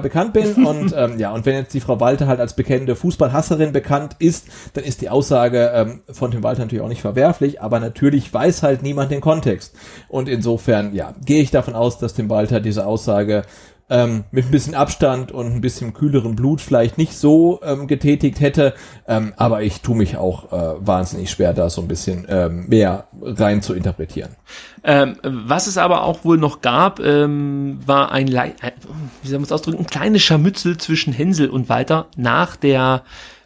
[0.02, 3.72] bekannt bin und ähm, ja, und wenn jetzt die Frau Walter halt als bekennende Fußballhasserin
[3.72, 7.80] bekannt ist, dann ist die Aussage ähm, von Tim Walter natürlich auch nicht verwerflich, aber
[7.80, 9.76] natürlich weiß halt niemand den Kontext.
[10.08, 13.44] Und insofern, ja, gehe ich davon aus, dass Tim Walter diese Aussage
[13.90, 18.40] ähm, mit ein bisschen Abstand und ein bisschen kühleren Blut vielleicht nicht so ähm, getätigt
[18.40, 18.74] hätte,
[19.08, 23.08] ähm, aber ich tue mich auch äh, wahnsinnig schwer, da so ein bisschen ähm, mehr
[23.22, 24.36] rein zu interpretieren.
[24.84, 28.74] Ähm, was es aber auch wohl noch gab, ähm, war ein, Lei- ein,
[29.22, 33.04] wie soll man es ausdrücken, ein kleines Scharmützel zwischen Hänsel und Walter nach der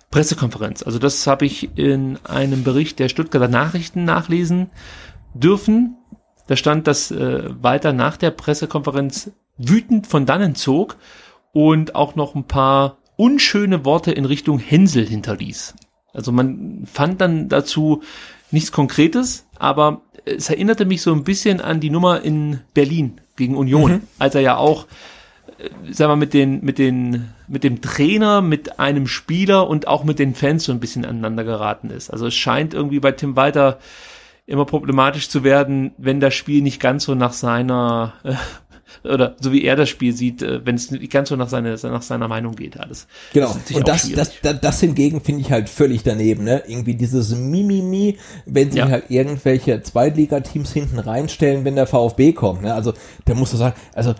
[0.09, 0.83] Pressekonferenz.
[0.83, 4.69] Also das habe ich in einem Bericht der Stuttgarter Nachrichten nachlesen
[5.33, 5.95] dürfen.
[6.47, 10.97] Da stand, dass äh, Walter nach der Pressekonferenz wütend von dannen zog
[11.53, 15.75] und auch noch ein paar unschöne Worte in Richtung Hänsel hinterließ.
[16.13, 18.01] Also man fand dann dazu
[18.51, 23.55] nichts Konkretes, aber es erinnerte mich so ein bisschen an die Nummer in Berlin gegen
[23.55, 24.87] Union, als er ja auch,
[25.57, 30.03] äh, sag mal, mit den, mit den, mit dem Trainer, mit einem Spieler und auch
[30.03, 32.09] mit den Fans so ein bisschen aneinander geraten ist.
[32.09, 33.79] Also es scheint irgendwie bei Tim Walter
[34.45, 38.33] immer problematisch zu werden, wenn das Spiel nicht ganz so nach seiner äh,
[39.03, 41.75] oder so wie er das Spiel sieht, äh, wenn es nicht ganz so nach, seine,
[41.83, 43.07] nach seiner Meinung geht, alles.
[43.33, 43.55] Genau.
[43.67, 46.63] Das und das, das, das, das hingegen finde ich halt völlig daneben, ne?
[46.67, 48.89] Irgendwie dieses Mimimi, wenn sie Ja.
[48.89, 52.73] halt irgendwelche Zweitligateams hinten reinstellen, wenn der VfB kommt, ne?
[52.73, 52.93] Also,
[53.25, 54.13] da musst du sagen, also,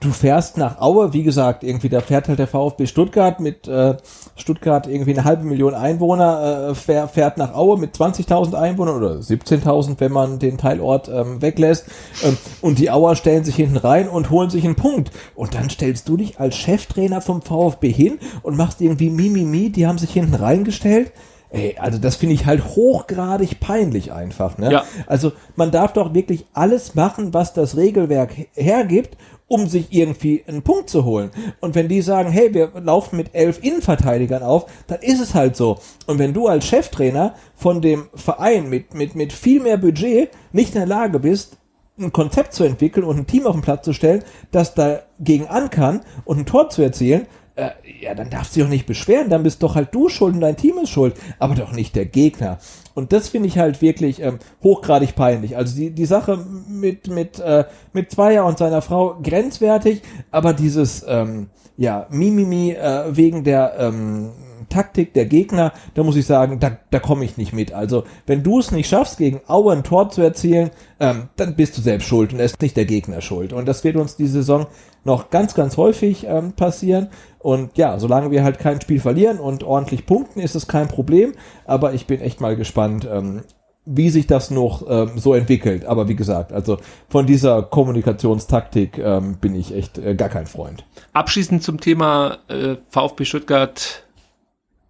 [0.00, 3.96] du fährst nach Aue, wie gesagt, irgendwie da fährt halt der VfB Stuttgart mit äh,
[4.36, 9.14] Stuttgart irgendwie eine halbe Million Einwohner, äh, fährt, fährt nach Aue mit 20.000 Einwohnern oder
[9.14, 11.86] 17.000, wenn man den Teilort ähm, weglässt.
[12.22, 15.10] Ähm, und die Auer stellen sich hinten rein und holen sich einen Punkt.
[15.34, 19.86] Und dann stellst du dich als Cheftrainer vom VfB hin und machst irgendwie Mimimi, die
[19.86, 21.12] haben sich hinten reingestellt.
[21.54, 24.58] Ey, also das finde ich halt hochgradig peinlich einfach.
[24.58, 24.72] Ne?
[24.72, 24.84] Ja.
[25.06, 29.16] Also man darf doch wirklich alles machen, was das Regelwerk hergibt
[29.46, 31.30] um sich irgendwie einen Punkt zu holen.
[31.60, 35.56] Und wenn die sagen, hey, wir laufen mit elf Innenverteidigern auf, dann ist es halt
[35.56, 35.78] so.
[36.06, 40.74] Und wenn du als Cheftrainer von dem Verein mit, mit, mit viel mehr Budget nicht
[40.74, 41.58] in der Lage bist,
[41.98, 45.70] ein Konzept zu entwickeln und ein Team auf den Platz zu stellen, das dagegen an
[45.70, 47.70] kann und ein Tor zu erzielen, äh,
[48.00, 50.40] ja, dann darfst du dich doch nicht beschweren, dann bist doch halt du schuld und
[50.40, 52.58] dein Team ist schuld, aber doch nicht der Gegner.
[52.94, 55.56] Und das finde ich halt wirklich ähm, hochgradig peinlich.
[55.56, 61.04] Also die, die Sache mit, mit, äh, mit Zweier und seiner Frau grenzwertig, aber dieses,
[61.06, 64.30] ähm, ja, Mimimi äh, wegen der ähm,
[64.74, 67.72] Taktik der Gegner, da muss ich sagen, da, da komme ich nicht mit.
[67.72, 71.78] Also, wenn du es nicht schaffst, gegen Aue ein Tor zu erzielen, ähm, dann bist
[71.78, 73.52] du selbst schuld und ist nicht der Gegner schuld.
[73.52, 74.66] Und das wird uns diese Saison
[75.04, 77.08] noch ganz, ganz häufig ähm, passieren.
[77.38, 81.34] Und ja, solange wir halt kein Spiel verlieren und ordentlich punkten, ist es kein Problem.
[81.66, 83.42] Aber ich bin echt mal gespannt, ähm,
[83.86, 85.84] wie sich das noch ähm, so entwickelt.
[85.84, 86.78] Aber wie gesagt, also
[87.08, 90.84] von dieser Kommunikationstaktik ähm, bin ich echt äh, gar kein Freund.
[91.12, 94.03] Abschließend zum Thema äh, VfB Stuttgart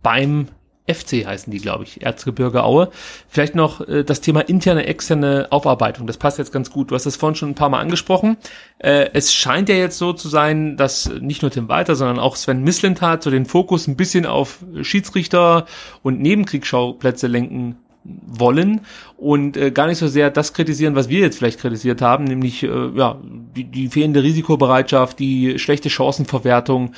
[0.05, 0.47] beim
[0.87, 2.91] FC heißen die, glaube ich, Erzgebirge Aue.
[3.29, 6.07] Vielleicht noch äh, das Thema interne, externe Aufarbeitung.
[6.07, 6.91] Das passt jetzt ganz gut.
[6.91, 8.37] Du hast das vorhin schon ein paar Mal angesprochen.
[8.79, 12.37] Äh, es scheint ja jetzt so zu sein, dass nicht nur Tim Walter, sondern auch
[12.37, 15.65] Sven Mislintat so den Fokus ein bisschen auf Schiedsrichter
[16.03, 18.83] und Nebenkriegsschauplätze lenken wollen
[19.17, 22.63] und äh, gar nicht so sehr das kritisieren, was wir jetzt vielleicht kritisiert haben, nämlich
[22.63, 23.19] äh, ja
[23.57, 26.93] die, die fehlende Risikobereitschaft, die schlechte Chancenverwertung.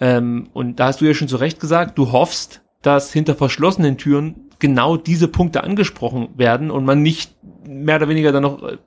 [0.00, 3.98] Ähm, und da hast du ja schon zu Recht gesagt, du hoffst, dass hinter verschlossenen
[3.98, 7.34] Türen genau diese Punkte angesprochen werden und man nicht
[7.66, 8.78] mehr oder weniger dann noch äh,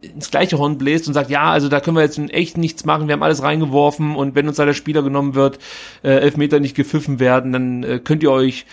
[0.00, 3.06] ins gleiche Horn bläst und sagt, ja, also da können wir jetzt echt nichts machen,
[3.06, 5.58] wir haben alles reingeworfen und wenn uns da der Spieler genommen wird,
[6.02, 8.64] äh, Elfmeter nicht gepfiffen werden, dann äh, könnt ihr euch,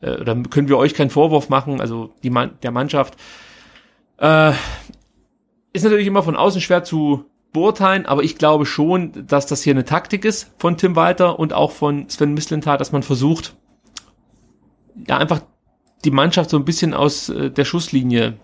[0.00, 3.16] äh, oder können wir euch keinen Vorwurf machen, also die Man der Mannschaft.
[4.18, 4.52] Äh,
[5.72, 7.26] ist natürlich immer von außen schwer zu
[7.56, 11.52] beurteilen, aber ich glaube schon, dass das hier eine Taktik ist von Tim Walter und
[11.52, 13.56] auch von Sven Mislintat, dass man versucht,
[15.08, 15.40] ja einfach
[16.04, 18.34] die Mannschaft so ein bisschen aus äh, der Schusslinie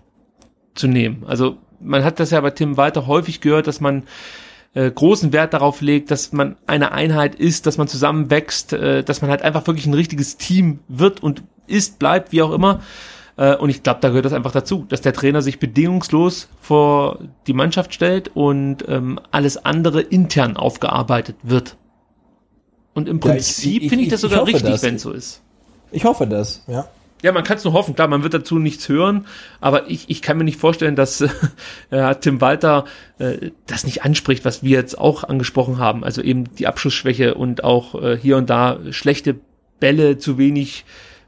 [0.75, 1.25] zu nehmen.
[1.27, 4.05] Also man hat das ja bei Tim Walter häufig gehört, dass man
[4.75, 9.05] äh, großen Wert darauf legt, dass man eine Einheit ist, dass man zusammen wächst, äh,
[9.05, 12.81] dass man halt einfach wirklich ein richtiges Team wird und ist, bleibt, wie auch immer.
[13.37, 17.19] Äh, und ich glaube, da gehört das einfach dazu, dass der Trainer sich bedingungslos vor
[17.47, 21.77] die Mannschaft stellt und ähm, alles andere intern aufgearbeitet wird.
[22.95, 25.43] Und im Prinzip ja, finde ich das sogar richtig, wenn es so ist.
[25.91, 26.87] Ich hoffe das, ja.
[27.23, 27.95] Ja, man kann es nur hoffen.
[27.95, 29.27] Klar, man wird dazu nichts hören,
[29.61, 31.21] aber ich, ich kann mir nicht vorstellen, dass
[31.91, 32.85] äh, Tim Walter
[33.19, 36.03] äh, das nicht anspricht, was wir jetzt auch angesprochen haben.
[36.03, 39.37] Also eben die Abschussschwäche und auch äh, hier und da schlechte
[39.79, 40.85] Bälle, zu wenig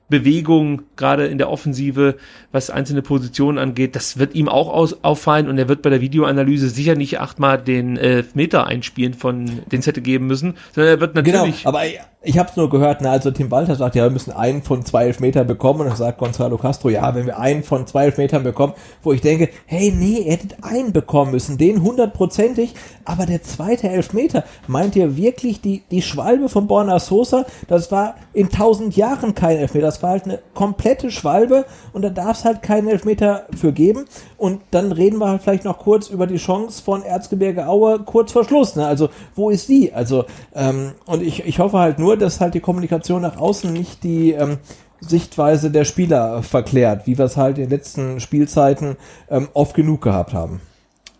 [0.09, 2.17] Bewegung, gerade in der Offensive,
[2.53, 6.01] was einzelne Positionen angeht, das wird ihm auch aus, auffallen und er wird bei der
[6.01, 11.01] Videoanalyse sicher nicht achtmal den Elfmeter einspielen, von den es hätte geben müssen, sondern er
[11.01, 11.65] wird genau, natürlich.
[11.65, 11.85] Genau, aber
[12.25, 14.85] ich habe es nur gehört, ne, also Tim Walter sagt, ja, wir müssen einen von
[14.85, 15.81] zwei Elfmetern bekommen.
[15.81, 18.73] Und dann sagt Gonzalo Castro, ja, wenn wir einen von zwei Elfmetern bekommen,
[19.03, 22.75] wo ich denke, hey, nee, ihr hättet einen bekommen müssen, den hundertprozentig,
[23.05, 28.15] aber der zweite Elfmeter, meint ihr wirklich die, die Schwalbe von Borna Sosa, das war
[28.33, 32.45] in tausend Jahren kein Elfmeter, das war halt eine komplette Schwalbe und da darf es
[32.45, 34.07] halt keinen Elfmeter für geben.
[34.39, 38.33] Und dann reden wir halt vielleicht noch kurz über die Chance von Erzgebirge Aue kurz
[38.33, 40.25] vor Schluss, ne, also wo ist die, also
[40.55, 44.05] ähm, und ich, ich hoffe halt nur, nur, dass halt die Kommunikation nach außen nicht
[44.05, 44.59] die ähm,
[45.01, 48.97] Sichtweise der Spieler verklärt, wie wir es halt in den letzten Spielzeiten
[49.29, 50.61] ähm, oft genug gehabt haben.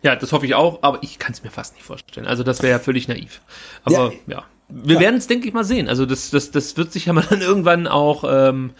[0.03, 2.27] Ja, das hoffe ich auch, aber ich kann es mir fast nicht vorstellen.
[2.27, 3.41] Also das wäre ja völlig naiv.
[3.85, 4.45] Aber ja, ja.
[4.69, 5.01] wir ja.
[5.01, 5.89] werden es, denke ich, mal sehen.
[5.89, 8.73] Also das, das, das wird sich ja mal dann irgendwann auch ähm,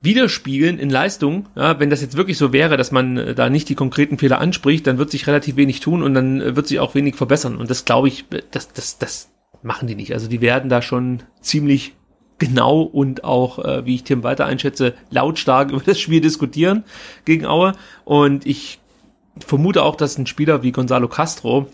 [0.00, 1.48] widerspiegeln in Leistung.
[1.56, 4.40] Ja, wenn das jetzt wirklich so wäre, dass man äh, da nicht die konkreten Fehler
[4.40, 7.56] anspricht, dann wird sich relativ wenig tun und dann äh, wird sich auch wenig verbessern.
[7.56, 9.28] Und das glaube ich, das, das, das,
[9.62, 10.12] machen die nicht.
[10.12, 11.94] Also die werden da schon ziemlich
[12.38, 16.84] genau und auch, äh, wie ich Tim weiter einschätze, lautstark über das Spiel diskutieren
[17.24, 17.72] gegen Aue.
[18.04, 18.78] Und ich
[19.44, 21.68] vermute auch, dass ein Spieler wie Gonzalo Castro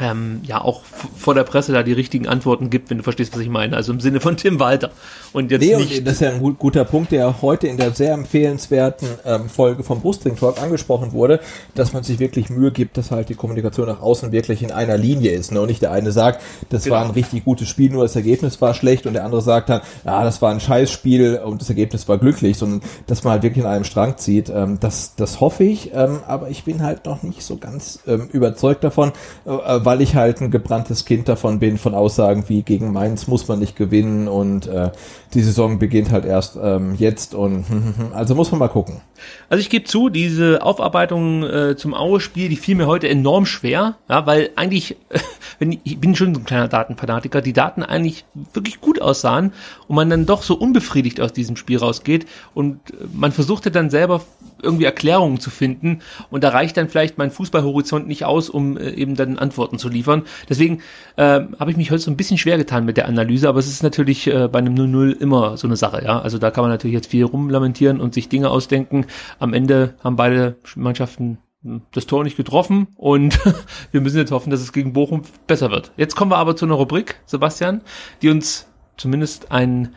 [0.00, 0.82] ähm, ja auch
[1.16, 3.76] vor der Presse da die richtigen Antworten gibt, wenn du verstehst, was ich meine.
[3.76, 4.90] Also im Sinne von Tim Walter.
[5.32, 5.98] Und jetzt nee, nicht.
[5.98, 9.48] Und das ist ja ein gut, guter Punkt, der heute in der sehr empfehlenswerten ähm,
[9.48, 11.40] Folge vom Brustring Talk angesprochen wurde,
[11.74, 14.96] dass man sich wirklich Mühe gibt, dass halt die Kommunikation nach außen wirklich in einer
[14.96, 15.52] Linie ist.
[15.52, 15.60] Ne?
[15.60, 16.96] Und nicht der eine sagt, das genau.
[16.96, 19.80] war ein richtig gutes Spiel, nur das Ergebnis war schlecht und der andere sagt dann,
[20.04, 23.64] ja, das war ein Scheißspiel und das Ergebnis war glücklich, sondern dass man halt wirklich
[23.64, 24.50] in einem Strang zieht.
[24.50, 28.28] Ähm, das, das hoffe ich, ähm, aber ich bin halt noch nicht so ganz ähm,
[28.32, 29.12] überzeugt davon,
[29.46, 29.50] äh,
[29.84, 33.58] weil ich halt ein gebranntes Kind davon bin, von Aussagen wie gegen Mainz muss man
[33.58, 34.90] nicht gewinnen und äh,
[35.32, 37.64] die Saison beginnt halt erst ähm, jetzt und
[38.12, 39.00] also muss man mal gucken.
[39.48, 43.96] Also ich gebe zu, diese Aufarbeitung äh, zum Aue-Spiel, die fiel mir heute enorm schwer,
[44.08, 44.96] ja, weil eigentlich,
[45.58, 49.52] wenn ich, ich bin schon so ein kleiner Datenfanatiker, die Daten eigentlich wirklich gut aussahen
[49.88, 52.80] und man dann doch so unbefriedigt aus diesem Spiel rausgeht und
[53.12, 54.22] man versuchte dann selber
[54.64, 56.00] irgendwie Erklärungen zu finden
[56.30, 59.88] und da reicht dann vielleicht mein Fußballhorizont nicht aus, um äh, eben dann Antworten zu
[59.88, 60.22] liefern.
[60.48, 60.80] Deswegen
[61.16, 63.68] äh, habe ich mich heute so ein bisschen schwer getan mit der Analyse, aber es
[63.68, 66.20] ist natürlich äh, bei einem 0-0 immer so eine Sache, ja.
[66.20, 69.06] Also da kann man natürlich jetzt viel rumlamentieren und sich Dinge ausdenken.
[69.38, 73.38] Am Ende haben beide Mannschaften hm, das Tor nicht getroffen und
[73.92, 75.92] wir müssen jetzt hoffen, dass es gegen Bochum besser wird.
[75.96, 77.82] Jetzt kommen wir aber zu einer Rubrik, Sebastian,
[78.22, 78.66] die uns
[78.96, 79.94] zumindest ein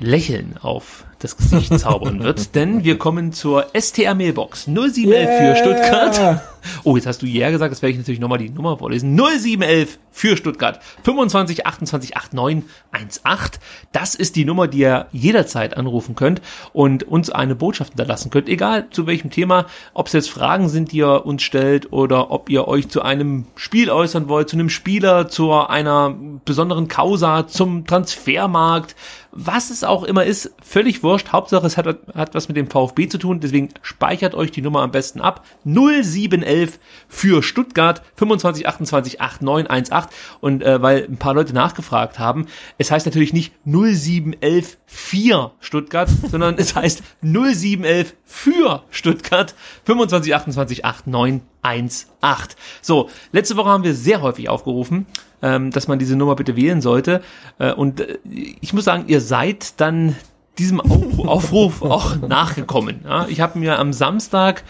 [0.00, 5.54] Lächeln auf das Gesicht zaubern wird, denn wir kommen zur STR Mailbox 0711 yeah.
[5.54, 6.42] für Stuttgart.
[6.84, 9.14] Oh, jetzt hast du ja gesagt, das werde ich natürlich nochmal die Nummer vorlesen.
[9.14, 13.60] 0711 für Stuttgart 25 28 89 18.
[13.92, 16.42] Das ist die Nummer, die ihr jederzeit anrufen könnt
[16.72, 20.92] und uns eine Botschaft hinterlassen könnt, egal zu welchem Thema, ob es jetzt Fragen sind,
[20.92, 24.70] die ihr uns stellt oder ob ihr euch zu einem Spiel äußern wollt, zu einem
[24.70, 26.14] Spieler, zu einer
[26.44, 28.94] besonderen Causa, zum Transfermarkt,
[29.40, 31.28] was es auch immer ist, völlig wurscht.
[31.30, 33.38] Hauptsache, es hat, hat was mit dem VfB zu tun.
[33.38, 35.44] Deswegen speichert euch die Nummer am besten ab.
[35.64, 40.10] 0711 für Stuttgart 25 28 8918.
[40.40, 42.46] Und äh, weil ein paar Leute nachgefragt haben,
[42.78, 49.54] es heißt natürlich nicht 0711 für Stuttgart, sondern es heißt 0711 für Stuttgart
[49.84, 52.56] 25 28 8918.
[52.80, 55.06] So, letzte Woche haben wir sehr häufig aufgerufen,
[55.42, 57.22] ähm, dass man diese Nummer bitte wählen sollte.
[57.58, 60.16] Äh, und äh, ich muss sagen, ihr seid dann
[60.58, 63.04] diesem Aufruf auch nachgekommen.
[63.28, 64.64] Ich habe mir am Samstag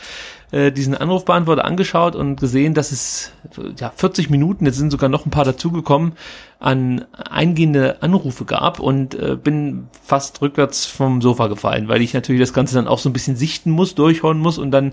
[0.50, 3.32] äh, diesen Anrufbeantworter angeschaut und gesehen, dass es
[3.78, 6.12] ja 40 Minuten, jetzt sind sogar noch ein paar dazugekommen,
[6.58, 12.40] an eingehende Anrufe gab und äh, bin fast rückwärts vom Sofa gefallen, weil ich natürlich
[12.40, 14.92] das Ganze dann auch so ein bisschen sichten muss, durchhauen muss und dann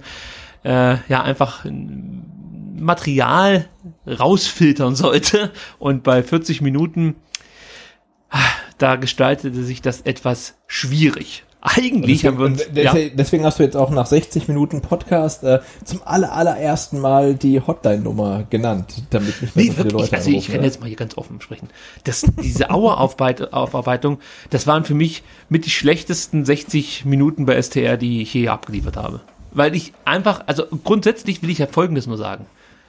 [0.63, 1.65] äh, ja einfach
[2.75, 3.69] Material
[4.07, 5.51] rausfiltern sollte.
[5.79, 7.15] Und bei 40 Minuten,
[8.29, 8.39] ah,
[8.77, 11.45] da gestaltete sich das etwas schwierig.
[11.61, 12.93] Eigentlich deswegen, haben wir uns, ja.
[13.15, 17.59] deswegen hast du jetzt auch nach 60 Minuten Podcast äh, zum aller, allerersten Mal die
[17.59, 20.67] Hotline-Nummer genannt, damit nicht mehr nee, so viele Leute Also ich kann ne?
[20.67, 21.69] jetzt mal hier ganz offen sprechen.
[22.03, 24.19] Das, diese Auer-Aufarbeitung,
[24.51, 28.97] das waren für mich mit die schlechtesten 60 Minuten bei STR, die ich je abgeliefert
[28.97, 29.21] habe.
[29.51, 32.45] Weil ich einfach, also grundsätzlich will ich ja Folgendes nur sagen.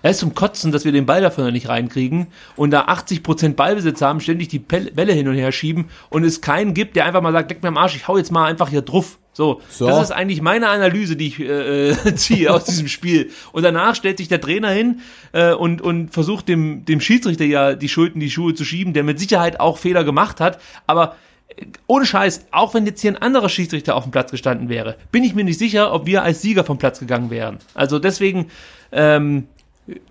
[0.06, 3.54] Er ist zum Kotzen, dass wir den Ball dafür noch nicht reinkriegen und da 80%
[3.54, 7.22] Ballbesitz haben, ständig die Bälle hin und her schieben und es keinen gibt, der einfach
[7.22, 9.18] mal sagt, leck mir am Arsch, ich hau jetzt mal einfach hier drauf.
[9.32, 9.88] So, so.
[9.88, 13.32] das ist eigentlich meine Analyse, die ich äh, äh ziehe aus diesem Spiel.
[13.50, 15.00] Und danach stellt sich der Trainer hin
[15.32, 19.02] äh, und, und versucht dem, dem Schiedsrichter ja die Schulden, die Schuhe zu schieben, der
[19.02, 20.60] mit Sicherheit auch Fehler gemacht hat.
[20.86, 21.16] Aber
[21.48, 24.94] äh, ohne Scheiß, auch wenn jetzt hier ein anderer Schiedsrichter auf dem Platz gestanden wäre,
[25.10, 27.58] bin ich mir nicht sicher, ob wir als Sieger vom Platz gegangen wären.
[27.74, 28.52] Also deswegen,
[28.92, 29.48] ähm,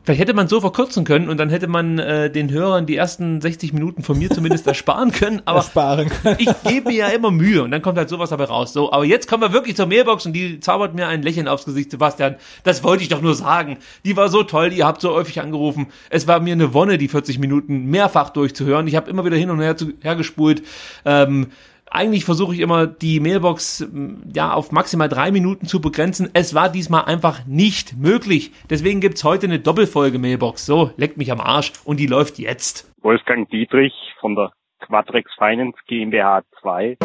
[0.03, 3.41] Vielleicht hätte man so verkürzen können und dann hätte man äh, den Hörern die ersten
[3.41, 5.41] 60 Minuten von mir zumindest ersparen können.
[5.43, 6.37] Aber ersparen können.
[6.39, 8.71] ich gebe mir ja immer Mühe und dann kommt halt sowas dabei raus.
[8.71, 11.65] So, aber jetzt kommen wir wirklich zur Mailbox und die zaubert mir ein Lächeln aufs
[11.65, 12.37] Gesicht, Sebastian.
[12.63, 13.77] Das wollte ich doch nur sagen.
[14.05, 15.87] Die war so toll, ihr habt so häufig angerufen.
[16.09, 18.87] Es war mir eine Wonne, die 40 Minuten mehrfach durchzuhören.
[18.87, 20.63] Ich habe immer wieder hin und her, zu, her gespult.
[21.03, 21.47] Ähm,
[21.95, 23.87] eigentlich versuche ich immer die Mailbox
[24.33, 26.29] ja auf maximal drei Minuten zu begrenzen.
[26.33, 28.51] Es war diesmal einfach nicht möglich.
[28.69, 30.65] Deswegen gibt's heute eine Doppelfolge Mailbox.
[30.65, 32.93] So, leckt mich am Arsch und die läuft jetzt.
[33.01, 34.51] Wolfgang Dietrich von der
[34.81, 36.97] Quadrex Finance GmbH 2.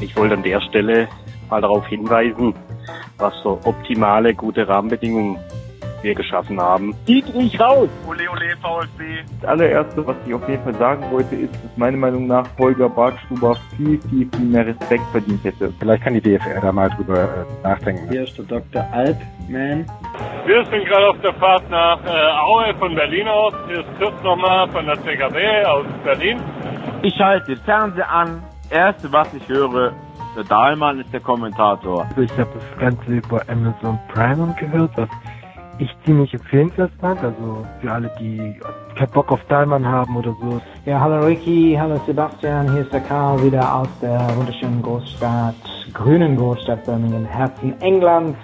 [0.00, 1.08] Ich wollte an der Stelle
[1.48, 2.54] mal darauf hinweisen,
[3.18, 5.38] was für optimale, gute Rahmenbedingungen
[6.02, 6.94] wir geschaffen haben.
[7.06, 7.88] Dietrich raus!
[8.08, 9.22] Ole Ole VfB!
[9.40, 12.88] Das allererste, was ich auf jeden Fall sagen wollte, ist, dass meiner Meinung nach Holger
[12.88, 15.72] Bartstuber viel, viel, viel mehr Respekt verdient hätte.
[15.78, 18.08] Vielleicht kann die DFR da mal drüber äh, nachdenken.
[18.10, 18.86] Hier ist der Dr.
[18.92, 19.86] Altman.
[20.46, 23.54] Wir sind gerade auf der Fahrt nach äh, Aue von Berlin aus.
[23.66, 26.40] Hier ist Chris nochmal von der CKW aus Berlin.
[27.02, 28.42] Ich schalte den Fernseher an.
[28.70, 29.92] Erste, was ich höre,
[30.36, 32.06] der Dahlmann ist der Kommentator.
[32.16, 35.08] Ich habe das Ganze über Amazon Prime gehört, was
[35.80, 37.22] ich ziemlich empfehlenswert fand.
[37.22, 38.54] Also für alle, die
[38.96, 40.60] keinen Bock auf Dahlmann haben oder so.
[40.84, 45.54] Ja, hallo Ricky, hallo Sebastian, hier ist der Karl wieder aus der wunderschönen Großstadt,
[45.92, 48.38] grünen Großstadt Birmingham, Herzen Englands.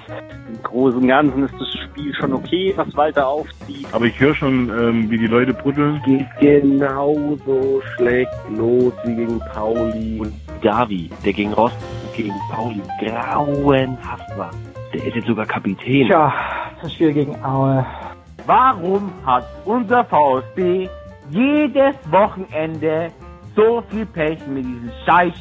[0.48, 3.86] Im Großen und Ganzen ist das Spiel schon okay, was Walter aufzieht.
[3.92, 6.00] Aber ich höre schon, ähm, wie die Leute bruddeln.
[6.04, 10.20] Geht genauso schlecht los wie gegen Pauli.
[10.20, 10.32] Und
[10.62, 11.76] Gavi, der gegen Rost
[12.16, 14.50] gegen Pauli grauenhaft war.
[14.92, 16.06] Der ist jetzt sogar Kapitän.
[16.06, 16.32] Tja,
[16.82, 17.84] das Spiel gegen Aue.
[18.46, 20.88] Warum hat unser VfB
[21.30, 23.10] jedes Wochenende
[23.56, 25.34] so viel Pech mit diesen scheiß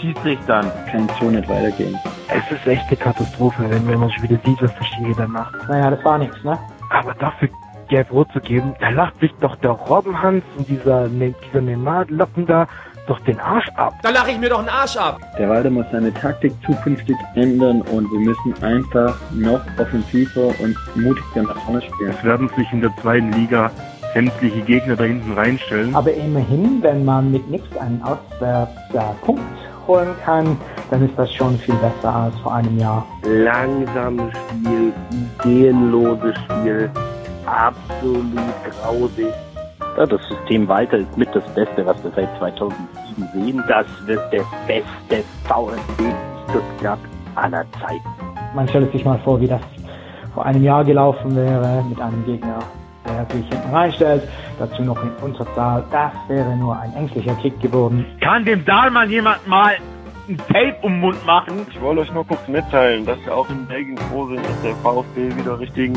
[0.00, 0.70] Schiedsrichtern?
[0.90, 1.96] Kann so nicht weitergehen.
[2.28, 5.54] Es ist echt eine Katastrophe, wenn, man schon wieder sieht, was der Schiri macht.
[5.68, 6.58] Naja, das war nichts, ne?
[6.90, 7.48] Aber dafür
[7.88, 12.66] gelb-rot zu geben, da lacht sich doch der Robbenhans und dieser, Ne- dieser Neymar-Lappen da
[13.08, 13.94] doch den Arsch ab.
[14.02, 15.18] Da lache ich mir doch einen Arsch ab.
[15.38, 21.42] Der Walter muss seine Taktik zukünftig ändern und wir müssen einfach noch offensiver und mutiger
[21.42, 22.14] nach vorne spielen.
[22.16, 23.70] Es werden sich in der zweiten Liga
[24.14, 25.94] sämtliche Gegner da hinten reinstellen.
[25.94, 29.42] Aber immerhin, wenn man mit nichts einen Auswärtspunkt
[29.86, 30.56] holen kann,
[30.90, 33.06] dann ist das schon viel besser als vor einem Jahr.
[33.24, 34.92] Langsames Spiel,
[35.44, 36.90] ideenloses Spiel,
[37.46, 38.24] absolut
[38.82, 39.32] grausig.
[39.98, 43.64] Ja, das System Walter ist mit das Beste, was wir seit 2007 sehen.
[43.66, 46.04] Das wird der beste VfB
[46.48, 47.00] Stuttgart
[47.34, 48.08] aller Zeiten.
[48.54, 49.60] Man stellt sich mal vor, wie das
[50.34, 52.60] vor einem Jahr gelaufen wäre mit einem Gegner,
[53.08, 54.22] der sich hinten reinstellt,
[54.60, 55.82] dazu noch in Unterzahl.
[55.90, 58.06] Das wäre nur ein ängstlicher Kick geworden.
[58.20, 59.72] Kann dem Dahlmann jemand mal
[60.28, 61.66] ein Tape um den Mund machen?
[61.70, 64.74] Ich wollte euch nur kurz mitteilen, dass wir auch in Belgien froh sind, dass der
[64.76, 65.96] VfB wieder richtigen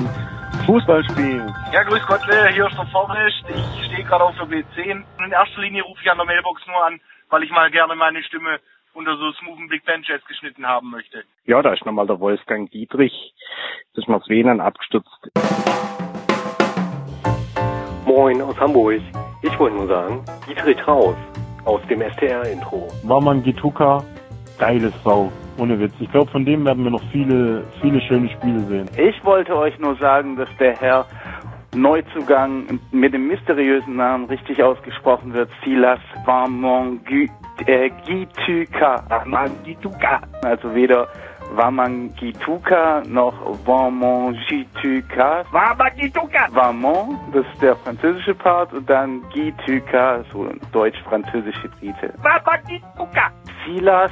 [0.65, 1.43] Fußball spielt.
[1.73, 2.21] Ja, grüß Gott,
[2.53, 3.45] hier ist der Vorrecht.
[3.49, 5.03] Ich stehe gerade auf der B10.
[5.25, 6.99] In erster Linie rufe ich an der Mailbox nur an,
[7.29, 8.59] weil ich mal gerne meine Stimme
[8.93, 11.23] unter so smoothen Big Band Jazz geschnitten haben möchte.
[11.45, 13.33] Ja, da ist nochmal der Wolfgang Dietrich.
[13.93, 15.31] Das ist mal das WLAN abgestürzt.
[18.05, 19.01] Moin aus Hamburg.
[19.41, 21.15] Ich wollte nur sagen, Dietrich raus
[21.65, 22.87] aus dem STR-Intro.
[23.03, 24.03] Warman Gituka,
[24.61, 25.31] geiles Sau.
[25.57, 25.93] Ohne Witz.
[25.99, 28.87] Ich glaube, von dem werden wir noch viele, viele schöne Spiele sehen.
[28.95, 31.05] Ich wollte euch nur sagen, dass der Herr
[31.75, 35.49] Neuzugang mit dem mysteriösen Namen richtig ausgesprochen wird.
[35.63, 37.29] Silas Wamangituka.
[39.09, 40.21] Wamangituka.
[40.43, 41.07] Also weder
[41.55, 43.33] Wamangituka noch
[43.65, 45.43] Wamangituka.
[45.51, 46.47] Wamangituka!
[46.51, 52.13] Vamon, das ist der französische Part und dann Gituka, so ein deutsch-französische Brite.
[52.21, 53.31] Wamangituka!
[53.65, 54.11] Silas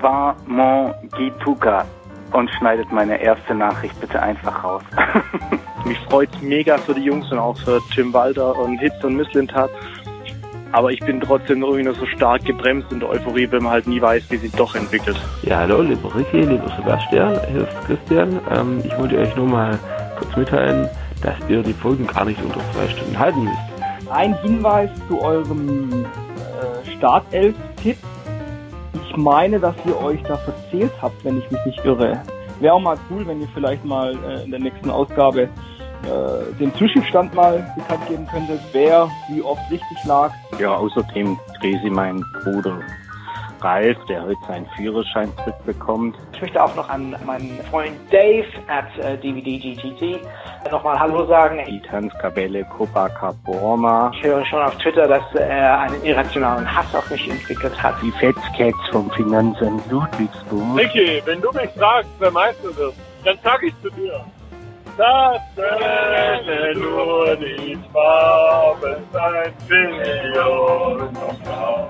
[0.00, 1.84] Wamangituka.
[2.32, 4.82] Und schneidet meine erste Nachricht bitte einfach raus.
[5.84, 9.70] Mich freut's mega für die Jungs und auch für Tim Walter und Hitz und Misslintat.
[10.72, 13.88] Aber ich bin trotzdem irgendwie noch so stark gebremst in der Euphorie, wenn man halt
[13.88, 15.20] nie weiß, wie sich doch entwickelt.
[15.42, 18.40] Ja, hallo, lieber Ricky, lieber Sebastian, hier ist Christian.
[18.54, 19.76] Ähm, ich wollte euch nur mal
[20.16, 20.88] kurz mitteilen,
[21.22, 24.10] dass ihr die Folgen gar nicht unter zwei Stunden halten müsst.
[24.10, 27.96] Ein Hinweis zu eurem äh, Startelf-Tipp.
[29.10, 32.22] Ich meine, dass ihr euch da verzählt habt, wenn ich mich nicht irre.
[32.60, 35.48] Wäre auch mal cool, wenn ihr vielleicht mal äh, in der nächsten Ausgabe äh,
[36.60, 40.32] den Zwischenstand mal bekannt geben könntet, wer wie oft richtig lag.
[40.60, 42.78] Ja, außerdem Gresi, mein Bruder
[43.62, 46.16] Ralf, der heute seinen Führerschein zurückbekommt.
[46.32, 50.20] Ich möchte auch noch an meinen Freund Dave at äh, DVDGTT
[50.70, 51.60] nochmal Hallo sagen.
[51.66, 54.12] Die Tanzkapelle Copacabana.
[54.14, 57.94] Ich höre schon auf Twitter, dass er einen irrationalen Hass auf mich entwickelt hat.
[58.02, 60.78] Die Fetzcats vom Finanzamt Ludwigsburg.
[60.78, 64.24] Ricky, wenn du mich fragst, wer Meister wird, dann sag ich zu dir.
[64.96, 71.88] Das können nur die Farben sein, Billion und Blau.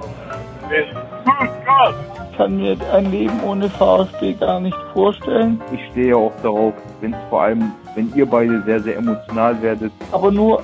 [1.66, 1.94] Gott!
[2.30, 5.60] Ich kann mir ein Leben ohne VfB gar nicht vorstellen.
[5.72, 9.92] Ich stehe auch darauf, wenn es vor allem, wenn ihr beide sehr, sehr emotional werdet.
[10.12, 10.62] Aber nur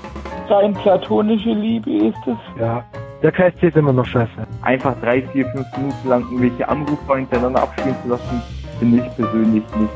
[0.49, 2.61] rein platonische Liebe ist es.
[2.61, 2.85] Ja,
[3.23, 4.47] der KSC ist immer noch scheiße.
[4.63, 8.43] Einfach drei, vier, fünf Minuten lang irgendwelche Anrufe hintereinander abspielen zu lassen,
[8.79, 9.93] finde ich persönlich nicht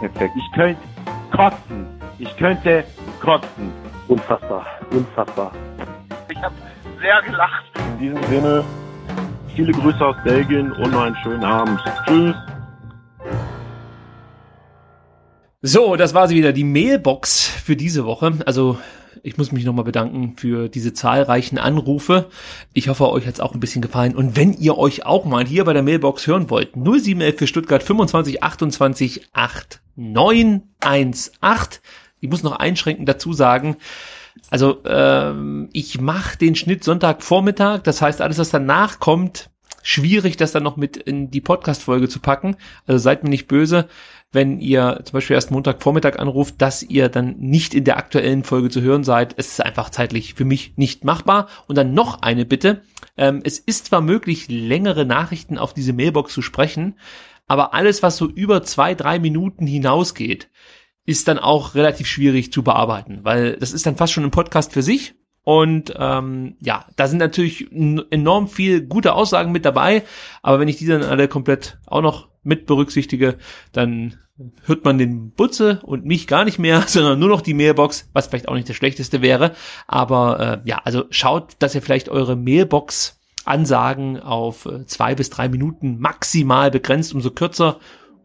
[0.00, 0.32] perfekt.
[0.36, 0.80] Ich könnte
[1.32, 1.86] kotzen.
[2.18, 2.84] Ich könnte
[3.20, 3.72] kotzen.
[4.06, 5.52] Unfassbar, unfassbar.
[6.30, 6.54] Ich habe
[7.00, 7.64] sehr gelacht.
[7.92, 8.64] In diesem Sinne,
[9.58, 11.80] viele Grüße aus Belgien und noch einen schönen Abend.
[12.06, 12.36] Tschüss.
[15.62, 18.34] So, das war sie wieder, die Mailbox für diese Woche.
[18.46, 18.78] Also,
[19.24, 22.26] ich muss mich nochmal bedanken für diese zahlreichen Anrufe.
[22.72, 24.14] Ich hoffe, euch hat's auch ein bisschen gefallen.
[24.14, 27.82] Und wenn ihr euch auch mal hier bei der Mailbox hören wollt, 0711 für Stuttgart
[27.82, 31.80] 25 28 8918.
[32.20, 33.76] Ich muss noch einschränken dazu sagen,
[34.50, 37.82] also ähm, ich mache den Schnitt Sonntagvormittag.
[37.82, 39.50] Das heißt, alles, was danach kommt,
[39.82, 42.56] schwierig, das dann noch mit in die Podcast-Folge zu packen.
[42.86, 43.88] Also seid mir nicht böse,
[44.32, 48.68] wenn ihr zum Beispiel erst Montagvormittag anruft, dass ihr dann nicht in der aktuellen Folge
[48.68, 49.34] zu hören seid.
[49.36, 51.48] Es ist einfach zeitlich für mich nicht machbar.
[51.66, 52.82] Und dann noch eine Bitte.
[53.16, 56.94] Ähm, es ist zwar möglich, längere Nachrichten auf diese Mailbox zu sprechen,
[57.48, 60.48] aber alles, was so über zwei, drei Minuten hinausgeht,
[61.08, 64.74] ist dann auch relativ schwierig zu bearbeiten, weil das ist dann fast schon ein Podcast
[64.74, 65.14] für sich.
[65.42, 70.02] Und ähm, ja, da sind natürlich enorm viel gute Aussagen mit dabei,
[70.42, 73.38] aber wenn ich die dann alle komplett auch noch mit berücksichtige,
[73.72, 74.18] dann
[74.66, 78.26] hört man den Butze und mich gar nicht mehr, sondern nur noch die Mailbox, was
[78.26, 79.54] vielleicht auch nicht das Schlechteste wäre.
[79.86, 85.30] Aber äh, ja, also schaut, dass ihr vielleicht eure Mailbox Ansagen auf äh, zwei bis
[85.30, 87.78] drei Minuten maximal begrenzt, umso kürzer,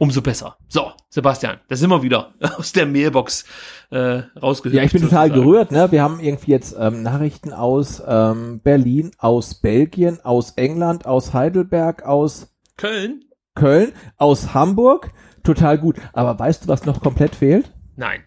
[0.03, 0.57] umso besser.
[0.67, 3.45] So, Sebastian, da sind wir wieder aus der Mailbox
[3.89, 4.75] äh, rausgehört.
[4.75, 5.71] Ja, ich bin total gerührt.
[5.71, 5.91] Ne?
[5.91, 12.03] Wir haben irgendwie jetzt ähm, Nachrichten aus ähm, Berlin, aus Belgien, aus England, aus Heidelberg,
[12.03, 13.23] aus Köln,
[13.55, 15.11] Köln, aus Hamburg.
[15.43, 15.95] Total gut.
[16.11, 17.71] Aber weißt du, was noch komplett fehlt?
[17.95, 18.23] Nein.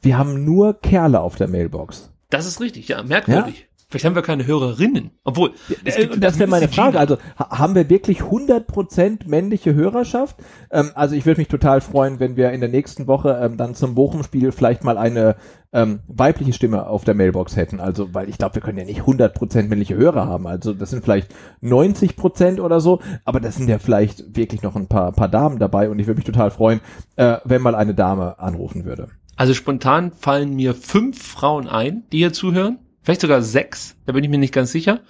[0.00, 2.12] Wir haben nur Kerle auf der Mailbox.
[2.28, 3.60] Das ist richtig, ja, merkwürdig.
[3.60, 3.66] Ja?
[3.92, 5.10] Vielleicht haben wir keine Hörerinnen.
[5.22, 5.50] Obwohl,
[5.84, 6.98] äh, das wäre meine Frage.
[6.98, 10.36] Also haben wir wirklich 100% männliche Hörerschaft?
[10.70, 13.74] Ähm, also ich würde mich total freuen, wenn wir in der nächsten Woche ähm, dann
[13.74, 15.36] zum Bochum-Spiel vielleicht mal eine
[15.74, 17.80] ähm, weibliche Stimme auf der Mailbox hätten.
[17.80, 20.46] Also, weil ich glaube, wir können ja nicht 100% männliche Hörer haben.
[20.46, 21.30] Also das sind vielleicht
[21.62, 25.90] 90% oder so, aber das sind ja vielleicht wirklich noch ein paar, paar Damen dabei
[25.90, 26.80] und ich würde mich total freuen,
[27.16, 29.08] äh, wenn mal eine Dame anrufen würde.
[29.36, 34.24] Also spontan fallen mir fünf Frauen ein, die hier zuhören vielleicht sogar sechs, da bin
[34.24, 35.00] ich mir nicht ganz sicher.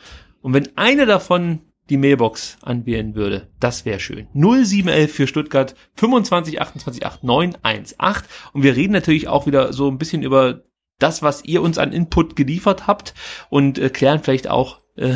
[0.41, 1.61] Und wenn eine davon
[1.91, 4.29] die Mailbox anwählen würde, das wäre schön.
[4.35, 9.99] 0711 für Stuttgart 25 28 8 918 und wir reden natürlich auch wieder so ein
[9.99, 10.65] bisschen über
[10.99, 13.15] das, was ihr uns an Input geliefert habt
[13.51, 15.15] und äh, klären vielleicht auch äh,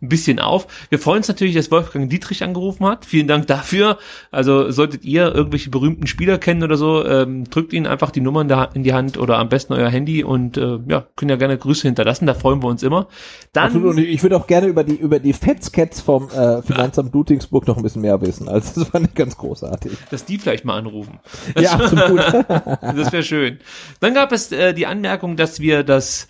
[0.00, 0.66] ein bisschen auf.
[0.88, 3.04] Wir freuen uns natürlich, dass Wolfgang Dietrich angerufen hat.
[3.04, 3.98] Vielen Dank dafür.
[4.30, 8.42] Also solltet ihr irgendwelche berühmten Spieler kennen oder so, ähm, drückt ihnen einfach die Nummer
[8.42, 11.36] in, der, in die Hand oder am besten euer Handy und äh, ja, können ja
[11.36, 12.26] gerne Grüße hinterlassen.
[12.26, 13.08] Da freuen wir uns immer.
[13.52, 13.96] Dann, Absolut.
[13.96, 17.76] Und ich würde auch gerne über die über die Fetzcats vom äh, Finanzamt Ludwigsburg noch
[17.76, 18.48] ein bisschen mehr wissen.
[18.48, 19.92] Also das fand ich ganz großartig.
[20.10, 21.18] Dass die vielleicht mal anrufen.
[21.58, 22.20] Ja, absolut.
[22.48, 23.58] das wäre schön.
[24.00, 26.28] Dann gab es äh, die Anmerkung, dass wir das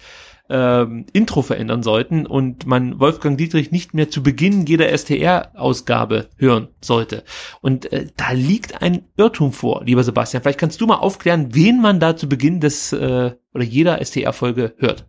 [0.48, 6.68] ähm, Intro verändern sollten und man Wolfgang Dietrich nicht mehr zu Beginn jeder STR-Ausgabe hören
[6.80, 7.24] sollte.
[7.60, 10.42] Und äh, da liegt ein Irrtum vor, lieber Sebastian.
[10.42, 14.74] Vielleicht kannst du mal aufklären, wen man da zu Beginn des äh, oder jeder STR-Folge
[14.78, 15.06] hört.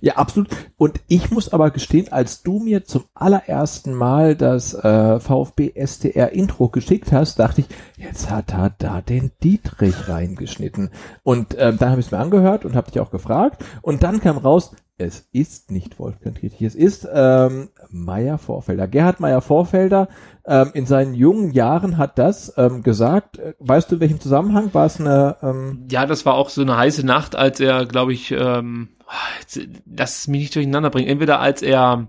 [0.00, 0.48] Ja, absolut.
[0.76, 6.32] Und ich muss aber gestehen, als du mir zum allerersten Mal das äh, VfB STR
[6.32, 10.90] Intro geschickt hast, dachte ich, jetzt hat er da den Dietrich reingeschnitten.
[11.22, 13.64] Und äh, dann habe ich es mir angehört und habe dich auch gefragt.
[13.82, 18.88] Und dann kam raus, es ist nicht Wolfgang Dietrich, es ist ähm, Meier Vorfelder.
[18.88, 20.08] Gerhard Meier Vorfelder
[20.44, 23.40] ähm, in seinen jungen Jahren hat das ähm, gesagt.
[23.60, 25.36] Weißt du, in welchem Zusammenhang war es eine?
[25.40, 28.88] Ähm ja, das war auch so eine heiße Nacht, als er, glaube ich, ähm,
[29.86, 31.08] lass mich nicht durcheinander bringen.
[31.08, 32.08] Entweder als er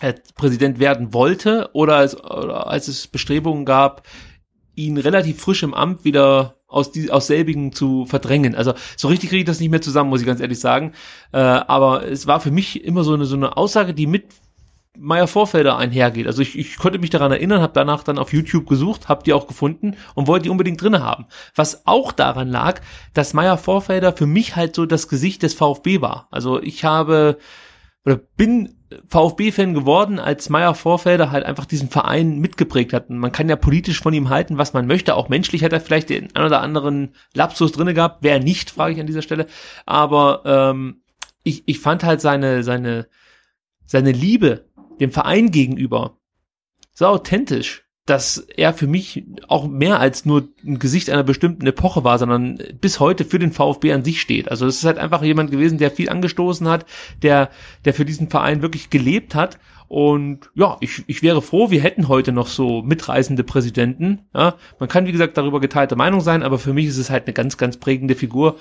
[0.00, 4.06] äh, Präsident werden wollte oder als, oder als es Bestrebungen gab,
[4.74, 8.54] ihn relativ frisch im Amt wieder aus, die, aus selbigen zu verdrängen.
[8.54, 10.92] Also so richtig kriege ich das nicht mehr zusammen, muss ich ganz ehrlich sagen.
[11.32, 14.26] Äh, aber es war für mich immer so eine, so eine Aussage, die mit
[14.98, 16.26] Meier Vorfelder einhergeht.
[16.26, 19.32] Also ich, ich konnte mich daran erinnern, habe danach dann auf YouTube gesucht, habe die
[19.32, 21.26] auch gefunden und wollte die unbedingt drinne haben.
[21.54, 22.80] Was auch daran lag,
[23.14, 26.28] dass Meier Vorfelder für mich halt so das Gesicht des VfB war.
[26.30, 27.38] Also ich habe
[28.04, 28.76] oder bin
[29.08, 33.08] VfB-Fan geworden, als Meier Vorfelder halt einfach diesen Verein mitgeprägt hat.
[33.08, 35.14] Und man kann ja politisch von ihm halten, was man möchte.
[35.14, 38.18] Auch menschlich hat er vielleicht den ein oder anderen Lapsus drinne gehabt.
[38.22, 39.46] Wer nicht, frage ich an dieser Stelle.
[39.86, 41.02] Aber ähm,
[41.44, 43.06] ich, ich fand halt seine, seine,
[43.86, 44.69] seine Liebe
[45.00, 46.18] dem Verein gegenüber
[46.92, 52.02] so authentisch, dass er für mich auch mehr als nur ein Gesicht einer bestimmten Epoche
[52.02, 54.50] war, sondern bis heute für den VfB an sich steht.
[54.50, 56.86] Also es ist halt einfach jemand gewesen, der viel angestoßen hat,
[57.22, 57.50] der,
[57.84, 59.58] der für diesen Verein wirklich gelebt hat.
[59.86, 64.20] Und ja, ich, ich wäre froh, wir hätten heute noch so mitreisende Präsidenten.
[64.34, 67.26] Ja, man kann, wie gesagt, darüber geteilte Meinung sein, aber für mich ist es halt
[67.26, 68.56] eine ganz, ganz prägende Figur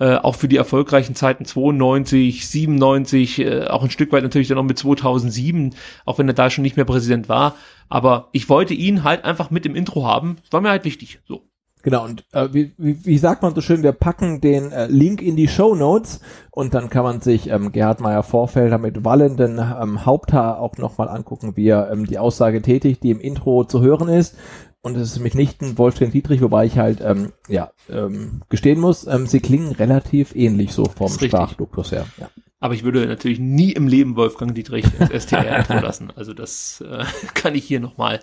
[0.00, 4.58] äh, auch für die erfolgreichen Zeiten 92, 97, äh, auch ein Stück weit natürlich dann
[4.58, 7.54] auch mit 2007, auch wenn er da schon nicht mehr Präsident war.
[7.88, 10.36] Aber ich wollte ihn halt einfach mit im Intro haben.
[10.42, 11.20] Das war mir halt wichtig.
[11.28, 11.42] So.
[11.84, 15.20] Genau, und äh, wie, wie, wie sagt man so schön, wir packen den äh, Link
[15.20, 19.58] in die Show Notes und dann kann man sich ähm, Gerhard Meyer Vorfelder mit wallenden
[19.58, 23.82] ähm, Haupthaar auch nochmal angucken, wie er ähm, die Aussage tätigt, die im Intro zu
[23.82, 24.34] hören ist
[24.84, 29.26] und es ist mitnichten Wolfgang Dietrich, wobei ich halt ähm, ja ähm, gestehen muss, ähm,
[29.26, 32.06] sie klingen relativ ähnlich so vom Sprachduktus her.
[32.18, 32.28] Ja.
[32.60, 36.12] Aber ich würde natürlich nie im Leben Wolfgang Dietrich ins STR lassen.
[36.16, 37.04] Also das äh,
[37.34, 38.20] kann ich hier nochmal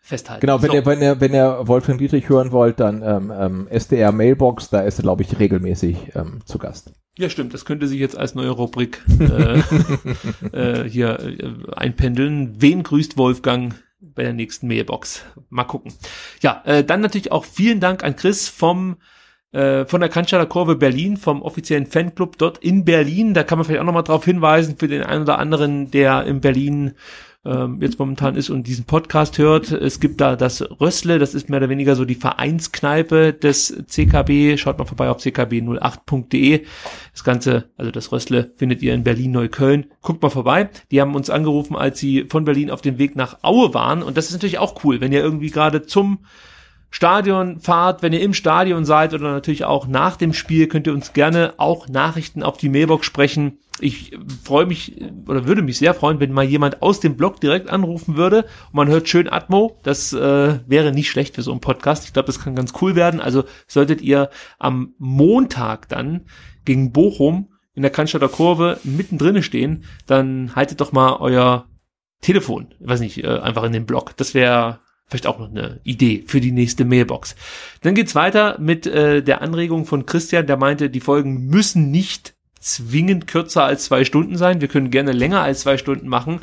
[0.00, 0.40] festhalten.
[0.40, 0.74] Genau, wenn So.
[0.74, 4.80] ihr, wenn ihr, wenn ihr Wolfgang Dietrich hören wollt, dann ähm, ähm, SDR Mailbox, da
[4.80, 6.92] ist er, glaube ich, regelmäßig ähm, zu Gast.
[7.16, 7.54] Ja, stimmt.
[7.54, 9.60] Das könnte sich jetzt als neue Rubrik äh,
[10.52, 12.60] äh, hier äh, einpendeln.
[12.60, 13.74] Wen grüßt Wolfgang
[14.14, 15.24] bei der nächsten Mailbox?
[15.50, 15.92] Mal gucken.
[16.42, 18.96] Ja, äh, dann natürlich auch vielen Dank an Chris vom
[19.52, 23.34] äh, von der Cannstatter Kurve Berlin, vom offiziellen Fanclub dort in Berlin.
[23.34, 26.40] Da kann man vielleicht auch nochmal drauf hinweisen für den einen oder anderen, der in
[26.40, 26.94] Berlin
[27.44, 29.70] ähm, jetzt momentan ist und diesen Podcast hört.
[29.70, 34.56] Es gibt da das Rössle, das ist mehr oder weniger so die Vereinskneipe des CKB.
[34.56, 36.64] Schaut mal vorbei auf ckb08.de.
[37.12, 39.86] Das Ganze, also das Rössle, findet ihr in Berlin-Neukölln.
[40.00, 40.70] Guckt mal vorbei.
[40.90, 44.02] Die haben uns angerufen, als sie von Berlin auf dem Weg nach Aue waren.
[44.02, 46.20] Und das ist natürlich auch cool, wenn ihr irgendwie gerade zum
[46.94, 50.92] Stadion fahrt, wenn ihr im Stadion seid oder natürlich auch nach dem Spiel, könnt ihr
[50.92, 53.58] uns gerne auch Nachrichten auf die Mailbox sprechen.
[53.80, 57.68] Ich freue mich oder würde mich sehr freuen, wenn mal jemand aus dem Blog direkt
[57.68, 59.76] anrufen würde und man hört schön Atmo.
[59.82, 62.04] Das äh, wäre nicht schlecht für so einen Podcast.
[62.04, 63.20] Ich glaube, das kann ganz cool werden.
[63.20, 64.30] Also solltet ihr
[64.60, 66.26] am Montag dann
[66.64, 71.66] gegen Bochum in der Cannstatter Kurve mittendrin stehen, dann haltet doch mal euer
[72.20, 74.16] Telefon, weiß nicht, äh, einfach in den Blog.
[74.16, 74.78] Das wäre
[75.14, 77.36] vielleicht auch noch eine Idee für die nächste Mailbox.
[77.82, 82.34] Dann geht's weiter mit äh, der Anregung von Christian, der meinte, die Folgen müssen nicht
[82.58, 84.60] zwingend kürzer als zwei Stunden sein.
[84.60, 86.40] Wir können gerne länger als zwei Stunden machen.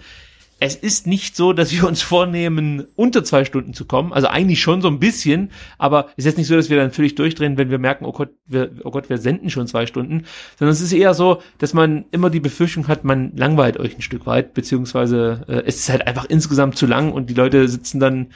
[0.64, 4.14] Es ist nicht so, dass wir uns vornehmen, unter zwei Stunden zu kommen.
[4.14, 6.92] Also eigentlich schon so ein bisschen, aber es ist jetzt nicht so, dass wir dann
[6.92, 10.26] völlig durchdrehen, wenn wir merken, oh Gott, wir, oh Gott, wir senden schon zwei Stunden,
[10.60, 14.04] sondern es ist eher so, dass man immer die Befürchtung hat, man langweilt euch ein
[14.04, 18.00] Stück weit, beziehungsweise äh, es ist halt einfach insgesamt zu lang und die Leute sitzen
[18.00, 18.28] dann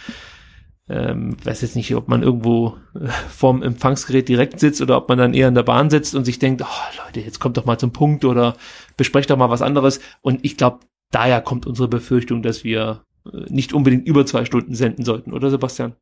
[0.89, 5.19] ähm, weiß jetzt nicht, ob man irgendwo äh, vorm Empfangsgerät direkt sitzt oder ob man
[5.19, 7.77] dann eher in der Bahn sitzt und sich denkt, oh Leute, jetzt kommt doch mal
[7.77, 8.55] zum Punkt oder
[8.97, 9.99] besprecht doch mal was anderes.
[10.21, 10.79] Und ich glaube,
[11.15, 15.49] daher kommt unsere Befürchtung, dass wir äh, nicht unbedingt über zwei Stunden senden sollten, oder
[15.49, 15.93] Sebastian?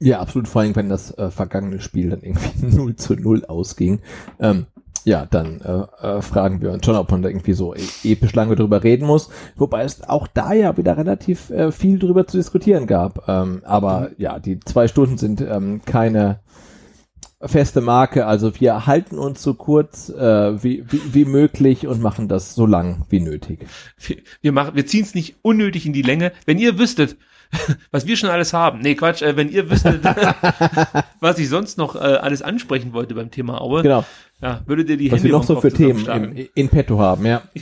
[0.00, 4.00] Ja, absolut, vor allem, wenn das äh, vergangene Spiel dann irgendwie 0 zu 0 ausging.
[4.40, 4.66] Ähm,
[5.04, 8.34] ja, dann äh, äh, fragen wir uns schon, ob man da irgendwie so e- episch
[8.34, 9.30] lange drüber reden muss.
[9.56, 13.28] Wobei es auch da ja wieder relativ äh, viel drüber zu diskutieren gab.
[13.28, 16.38] Ähm, aber ja, die zwei Stunden sind ähm, keine
[17.44, 18.26] feste Marke.
[18.26, 22.66] Also wir halten uns so kurz äh, wie, wie, wie möglich und machen das so
[22.66, 23.66] lang wie nötig.
[23.98, 26.32] Wir, wir machen, wir ziehen es nicht unnötig in die Länge.
[26.46, 27.16] Wenn ihr wüsstet,
[27.90, 28.80] was wir schon alles haben.
[28.80, 30.02] Nee, Quatsch, äh, wenn ihr wüsstet,
[31.20, 34.04] was ich sonst noch äh, alles ansprechen wollte beim Thema Aue, Genau.
[34.40, 37.26] ja, würdet ihr die Was Hände wir noch so für Themen im, in petto haben,
[37.26, 37.42] ja.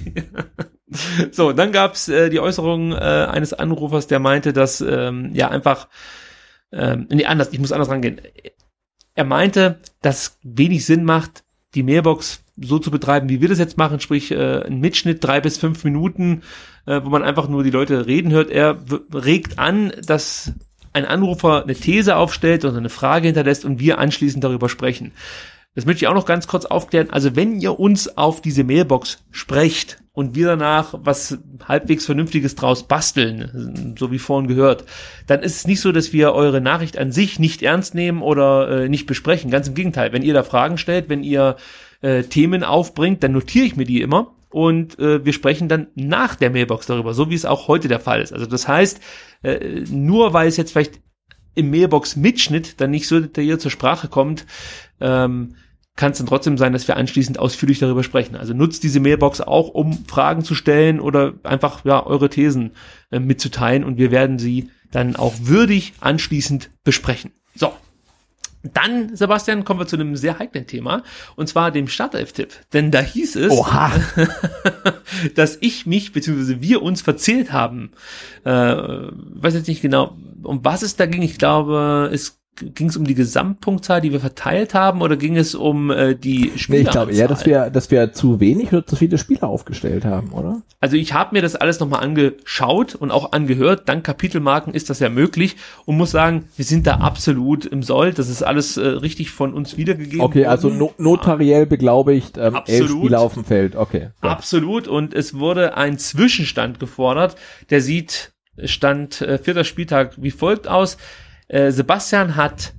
[1.30, 5.86] So, dann gab's äh, die Äußerung äh, eines Anrufers, der meinte, dass ähm, ja einfach
[6.72, 8.20] ähm, nee, anders, ich muss anders rangehen.
[9.20, 11.44] Er meinte, dass wenig Sinn macht,
[11.74, 15.42] die Mailbox so zu betreiben, wie wir das jetzt machen, sprich äh, ein Mitschnitt drei
[15.42, 16.40] bis fünf Minuten,
[16.86, 18.48] äh, wo man einfach nur die Leute reden hört.
[18.48, 18.78] Er
[19.12, 20.54] regt an, dass
[20.94, 25.12] ein Anrufer eine These aufstellt oder eine Frage hinterlässt und wir anschließend darüber sprechen.
[25.74, 27.10] Das möchte ich auch noch ganz kurz aufklären.
[27.10, 32.88] Also wenn ihr uns auf diese Mailbox sprecht und wir danach was halbwegs Vernünftiges draus
[32.88, 34.84] basteln, so wie vorhin gehört,
[35.28, 38.82] dann ist es nicht so, dass wir eure Nachricht an sich nicht ernst nehmen oder
[38.82, 39.50] äh, nicht besprechen.
[39.50, 40.12] Ganz im Gegenteil.
[40.12, 41.56] Wenn ihr da Fragen stellt, wenn ihr
[42.00, 46.34] äh, Themen aufbringt, dann notiere ich mir die immer und äh, wir sprechen dann nach
[46.34, 48.32] der Mailbox darüber, so wie es auch heute der Fall ist.
[48.32, 49.00] Also das heißt,
[49.42, 51.00] äh, nur weil es jetzt vielleicht
[51.54, 54.46] im Mailbox-Mitschnitt dann nicht so detailliert zur Sprache kommt,
[55.00, 55.54] ähm,
[55.96, 58.34] kann es dann trotzdem sein, dass wir anschließend ausführlich darüber sprechen.
[58.34, 62.72] Also nutzt diese Mailbox auch, um Fragen zu stellen oder einfach ja eure Thesen
[63.10, 67.32] äh, mitzuteilen und wir werden sie dann auch würdig anschließend besprechen.
[67.54, 67.72] So.
[68.62, 71.02] Dann, Sebastian, kommen wir zu einem sehr heiklen Thema,
[71.34, 72.52] und zwar dem Startelf-Tipp.
[72.74, 73.90] Denn da hieß es, Oha.
[75.34, 77.92] dass ich mich, beziehungsweise wir uns verzählt haben.
[78.44, 81.22] Äh, weiß jetzt nicht genau, um was es da ging.
[81.22, 85.54] Ich glaube, es ging es um die Gesamtpunktzahl, die wir verteilt haben, oder ging es
[85.54, 86.80] um äh, die Nee, Spieler?
[86.80, 90.32] ich glaube eher, dass wir, dass wir zu wenig oder zu viele Spieler aufgestellt haben,
[90.32, 90.62] oder?
[90.80, 93.88] Also ich habe mir das alles nochmal angeschaut und auch angehört.
[93.88, 95.56] Dank Kapitelmarken ist das ja möglich
[95.86, 98.12] und muss sagen, wir sind da absolut im Soll.
[98.12, 100.20] Das ist alles äh, richtig von uns wiedergegeben.
[100.20, 102.98] Okay, also no notariell beglaubigt, ähm, elf Absolut.
[102.98, 104.10] Spieler auf dem Feld, okay.
[104.20, 104.88] Absolut.
[104.88, 107.36] Und es wurde ein Zwischenstand gefordert.
[107.70, 108.32] Der sieht
[108.64, 110.98] Stand äh, vierter Spieltag wie folgt aus.
[111.50, 112.74] Äh, Sebastian hat,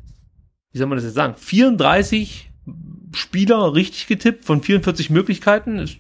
[0.72, 2.50] wie soll man das jetzt sagen, 34
[3.14, 5.78] Spieler richtig getippt von 44 Möglichkeiten.
[5.78, 5.98] Ist,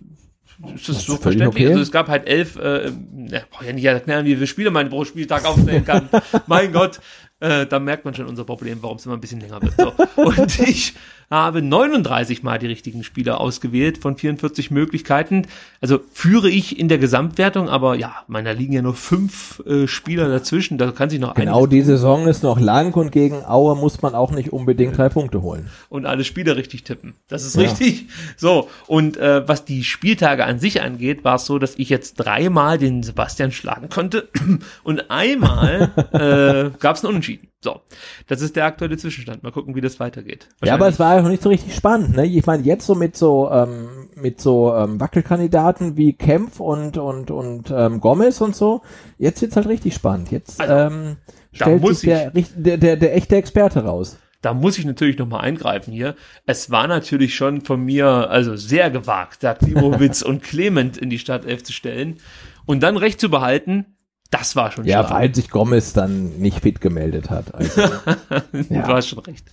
[0.73, 1.65] ist das so völlig verständlich?
[1.65, 1.67] okay.
[1.67, 2.91] Also es gab halt elf, äh,
[3.27, 6.07] ja, brauch ja nicht erklären, wie viele Spieler man pro Spieltag aufstellen kann.
[6.47, 7.01] mein Gott,
[7.41, 9.73] äh, da merkt man schon unser Problem, warum es immer ein bisschen länger wird.
[9.77, 9.93] So.
[10.15, 10.93] Und ich
[11.31, 15.47] habe 39 mal die richtigen Spieler ausgewählt von 44 Möglichkeiten.
[15.79, 20.27] Also führe ich in der Gesamtwertung, aber ja, meiner liegen ja nur fünf äh, Spieler
[20.27, 24.01] dazwischen, da kann sich noch Genau, die Saison ist noch lang und gegen Aue muss
[24.01, 25.69] man auch nicht unbedingt drei Punkte holen.
[25.89, 27.13] Und alle Spieler richtig tippen.
[27.29, 27.61] Das ist ja.
[27.61, 28.07] richtig.
[28.35, 32.15] So, und äh, was die Spieltage an sich angeht, war es so, dass ich jetzt
[32.15, 34.27] dreimal den Sebastian schlagen konnte
[34.83, 37.50] und einmal äh, gab es einen Unentschieden.
[37.63, 37.79] So,
[38.25, 39.43] das ist der aktuelle Zwischenstand.
[39.43, 40.49] Mal gucken, wie das weitergeht.
[40.63, 42.15] Ja, aber es war ja noch nicht so richtig spannend.
[42.15, 42.25] Ne?
[42.25, 47.29] Ich meine, jetzt so mit so ähm, mit so ähm, Wackelkandidaten wie Kempf und und
[47.29, 48.81] und ähm, Gomez und so,
[49.19, 50.31] jetzt wird's halt richtig spannend.
[50.31, 51.17] Jetzt also, ähm,
[51.53, 54.17] stellt sich der, der, der, der echte Experte raus.
[54.41, 56.15] Da muss ich natürlich nochmal eingreifen hier.
[56.47, 61.19] Es war natürlich schon von mir, also sehr gewagt, da Klimowitz und Clement in die
[61.19, 62.17] Startelf zu stellen
[62.65, 63.85] und dann recht zu behalten,
[64.31, 65.19] das war schon Ja, stark.
[65.21, 67.53] weil sich Gomez dann nicht fit gemeldet hat.
[67.53, 67.81] Also,
[68.69, 68.87] ja.
[68.87, 69.45] Du hast schon recht.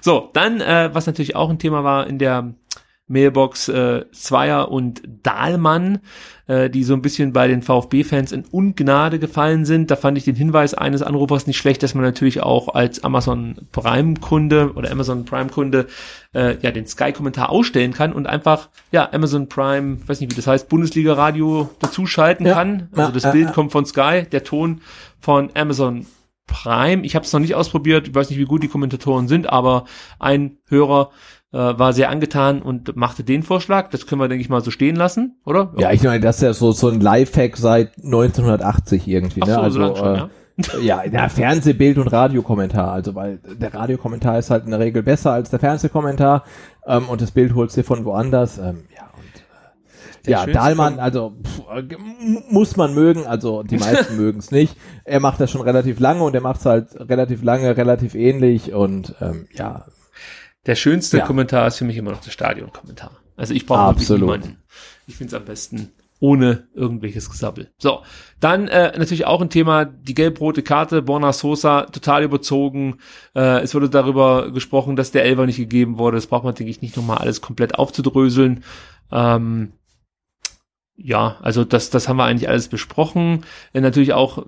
[0.00, 2.52] So, dann, äh, was natürlich auch ein Thema war in der
[3.08, 6.00] Mailbox äh, Zweier und Dahlmann,
[6.48, 9.90] äh, die so ein bisschen bei den VfB-Fans in Ungnade gefallen sind.
[9.90, 13.56] Da fand ich den Hinweis eines Anrufers nicht schlecht, dass man natürlich auch als Amazon
[13.70, 15.86] Prime-Kunde oder Amazon Prime-Kunde
[16.34, 20.48] äh, ja den Sky-Kommentar ausstellen kann und einfach ja Amazon Prime, weiß nicht wie das
[20.48, 22.88] heißt, Bundesliga-Radio dazuschalten ja, kann.
[22.92, 24.80] Also das Bild kommt von Sky, der Ton
[25.20, 26.06] von Amazon
[26.46, 27.04] Prime.
[27.04, 29.84] Ich habe es noch nicht ausprobiert, ich weiß nicht, wie gut die Kommentatoren sind, aber
[30.18, 31.10] ein Hörer
[31.52, 33.90] äh, war sehr angetan und machte den Vorschlag.
[33.90, 35.72] Das können wir, denke ich mal, so stehen lassen, oder?
[35.78, 39.42] Ja, ich meine, das ist ja so, so ein Lifehack seit 1980 irgendwie.
[39.42, 39.54] Ach ne?
[39.54, 40.18] so, also, so schon, äh,
[40.80, 41.02] ja.
[41.02, 42.92] ja, ja, Fernsehbild und Radiokommentar.
[42.92, 46.44] Also, weil der Radiokommentar ist halt in der Regel besser als der Fernsehkommentar
[46.86, 48.58] ähm, und das Bild holst du von woanders.
[48.58, 51.62] Ähm, ja, und äh, ja, Dahlmann, also pff,
[52.50, 54.76] muss man mögen, also die meisten mögen es nicht.
[55.04, 58.72] Er macht das schon relativ lange und er macht es halt relativ lange, relativ ähnlich
[58.72, 59.84] und ähm, ja,
[60.66, 61.24] der schönste ja.
[61.24, 63.12] Kommentar ist für mich immer noch der Stadion-Kommentar.
[63.36, 64.58] Also ich brauche wirklich niemanden.
[65.06, 67.70] Ich finde es am besten ohne irgendwelches Gesabbel.
[67.78, 68.00] So,
[68.40, 72.98] dann äh, natürlich auch ein Thema, die gelb-rote Karte, Borna Sosa, total überzogen.
[73.34, 76.16] Äh, es wurde darüber gesprochen, dass der Elfer nicht gegeben wurde.
[76.16, 78.64] Das braucht man, denke ich, nicht nochmal alles komplett aufzudröseln.
[79.12, 79.72] Ähm,
[80.96, 83.44] ja, also das, das haben wir eigentlich alles besprochen.
[83.72, 84.46] Äh, natürlich auch,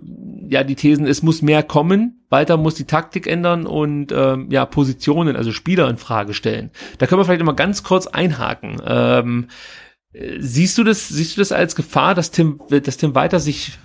[0.48, 2.24] ja, die Thesen, es muss mehr kommen.
[2.30, 6.70] Weiter muss die Taktik ändern und ähm, ja, Positionen, also Spieler in Frage stellen.
[6.98, 8.80] Da können wir vielleicht immer ganz kurz einhaken.
[8.84, 9.48] Ähm,
[10.12, 13.78] äh, siehst du das, siehst du das als Gefahr, dass Tim, dass Tim weiter sich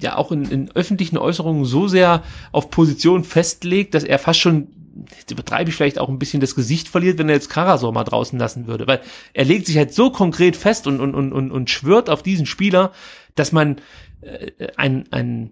[0.00, 4.68] ja auch in, in öffentlichen Äußerungen so sehr auf Position festlegt, dass er fast schon
[5.16, 8.04] jetzt übertreibe ich vielleicht auch ein bisschen das Gesicht verliert, wenn er jetzt Karasor mal
[8.04, 9.00] draußen lassen würde, weil
[9.32, 12.92] er legt sich halt so konkret fest und, und, und, und, schwört auf diesen Spieler,
[13.34, 13.76] dass man
[14.20, 15.50] äh, ein, ein,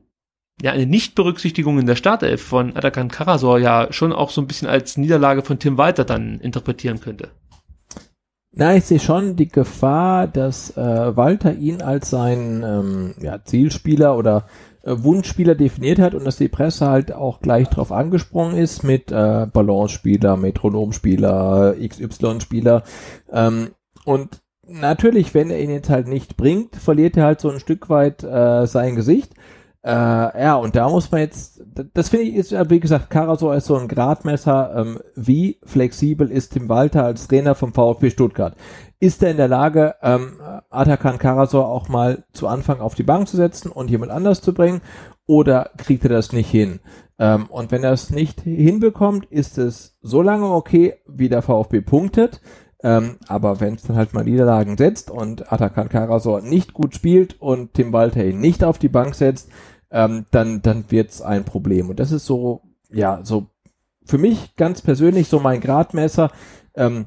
[0.61, 4.69] ja, eine Nichtberücksichtigung in der Startelf von Atakan Karasor ja schon auch so ein bisschen
[4.69, 7.31] als Niederlage von Tim Walter dann interpretieren könnte.
[8.53, 14.17] Na, ich sehe schon die Gefahr, dass äh, Walter ihn als seinen ähm, ja, Zielspieler
[14.17, 14.47] oder
[14.85, 19.47] Wunschspieler definiert hat und dass die Presse halt auch gleich drauf angesprungen ist mit äh,
[19.53, 22.83] Balance-Spieler, Metronom-Spieler, XY-Spieler.
[23.31, 23.71] Ähm,
[24.05, 27.91] und natürlich, wenn er ihn jetzt halt nicht bringt, verliert er halt so ein Stück
[27.91, 29.35] weit äh, sein Gesicht.
[29.83, 31.63] Äh, ja, und da muss man jetzt,
[31.95, 36.53] das finde ich ist, wie gesagt, Karasor ist so ein Gradmesser, ähm, wie flexibel ist
[36.53, 38.55] Tim Walter als Trainer vom VfB Stuttgart.
[39.01, 40.35] Ist er in der Lage, ähm,
[40.69, 44.53] Atakan Karasor auch mal zu Anfang auf die Bank zu setzen und jemand anders zu
[44.53, 44.83] bringen?
[45.27, 46.81] Oder kriegt er das nicht hin?
[47.19, 51.81] Ähm, und wenn er es nicht hinbekommt, ist es so lange okay, wie der VfB
[51.81, 52.43] punktet.
[52.83, 57.41] Ähm, aber wenn es dann halt mal Niederlagen setzt und Atakan Karasor nicht gut spielt
[57.41, 59.51] und Tim Walter ihn nicht auf die Bank setzt,
[59.91, 61.91] ähm, dann, dann wird's ein Problem.
[61.91, 63.47] Und das ist so, ja, so
[64.05, 66.31] für mich ganz persönlich so mein Gradmesser.
[66.75, 67.07] Ähm,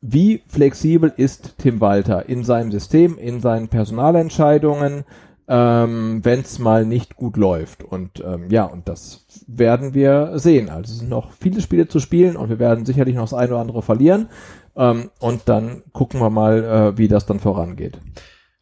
[0.00, 5.04] wie flexibel ist Tim Walter in seinem System, in seinen Personalentscheidungen,
[5.46, 7.82] ähm, wenn es mal nicht gut läuft.
[7.82, 10.70] Und ähm, ja, und das werden wir sehen.
[10.70, 13.52] Also es sind noch viele Spiele zu spielen und wir werden sicherlich noch das eine
[13.52, 14.28] oder andere verlieren.
[14.76, 17.98] Ähm, und dann gucken wir mal, äh, wie das dann vorangeht.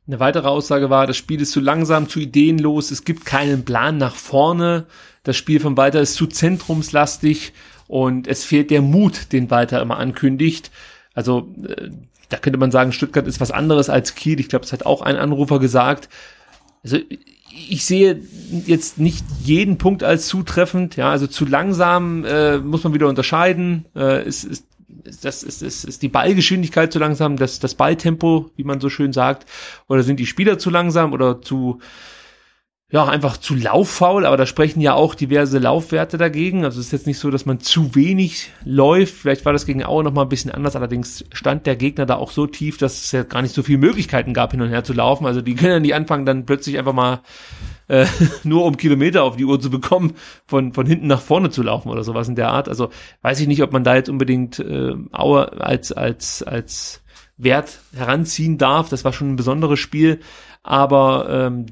[0.06, 3.98] Eine weitere Aussage war, das Spiel ist zu langsam, zu ideenlos, es gibt keinen Plan
[3.98, 4.86] nach vorne.
[5.22, 7.52] Das Spiel von Walter ist zu zentrumslastig
[7.86, 10.70] und es fehlt der Mut, den Walter immer ankündigt.
[11.14, 11.90] Also äh,
[12.28, 14.40] da könnte man sagen, Stuttgart ist was anderes als Kiel.
[14.40, 16.08] Ich glaube, das hat auch ein Anrufer gesagt.
[16.84, 16.98] Also
[17.50, 18.20] ich sehe
[18.66, 20.96] jetzt nicht jeden Punkt als zutreffend.
[20.96, 23.86] Ja, also zu langsam äh, muss man wieder unterscheiden.
[23.96, 24.64] Äh, ist, ist
[25.22, 29.12] das ist, ist, ist die Ballgeschwindigkeit zu langsam, das, das Balltempo, wie man so schön
[29.12, 29.46] sagt,
[29.88, 31.80] oder sind die Spieler zu langsam oder zu,
[32.90, 36.64] ja, einfach zu lauffaul, aber da sprechen ja auch diverse Laufwerte dagegen.
[36.64, 39.12] Also es ist jetzt nicht so, dass man zu wenig läuft.
[39.12, 40.74] Vielleicht war das gegen Aue noch mal ein bisschen anders.
[40.74, 43.76] Allerdings stand der Gegner da auch so tief, dass es ja gar nicht so viele
[43.76, 45.26] Möglichkeiten gab, hin und her zu laufen.
[45.26, 47.20] Also die können ja nicht anfangen, dann plötzlich einfach mal
[47.88, 48.06] äh,
[48.42, 50.14] nur um Kilometer auf die Uhr zu bekommen,
[50.46, 52.70] von, von hinten nach vorne zu laufen oder sowas in der Art.
[52.70, 52.88] Also
[53.20, 57.02] weiß ich nicht, ob man da jetzt unbedingt äh, Aue als, als, als
[57.36, 58.88] Wert heranziehen darf.
[58.88, 60.20] Das war schon ein besonderes Spiel.
[60.62, 61.66] Aber ähm,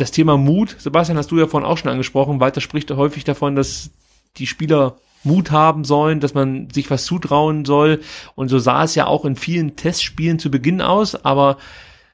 [0.00, 2.40] das Thema Mut, Sebastian, hast du ja vorhin auch schon angesprochen.
[2.40, 3.90] Walter spricht häufig davon, dass
[4.36, 8.00] die Spieler Mut haben sollen, dass man sich was zutrauen soll.
[8.34, 11.58] Und so sah es ja auch in vielen Testspielen zu Beginn aus, aber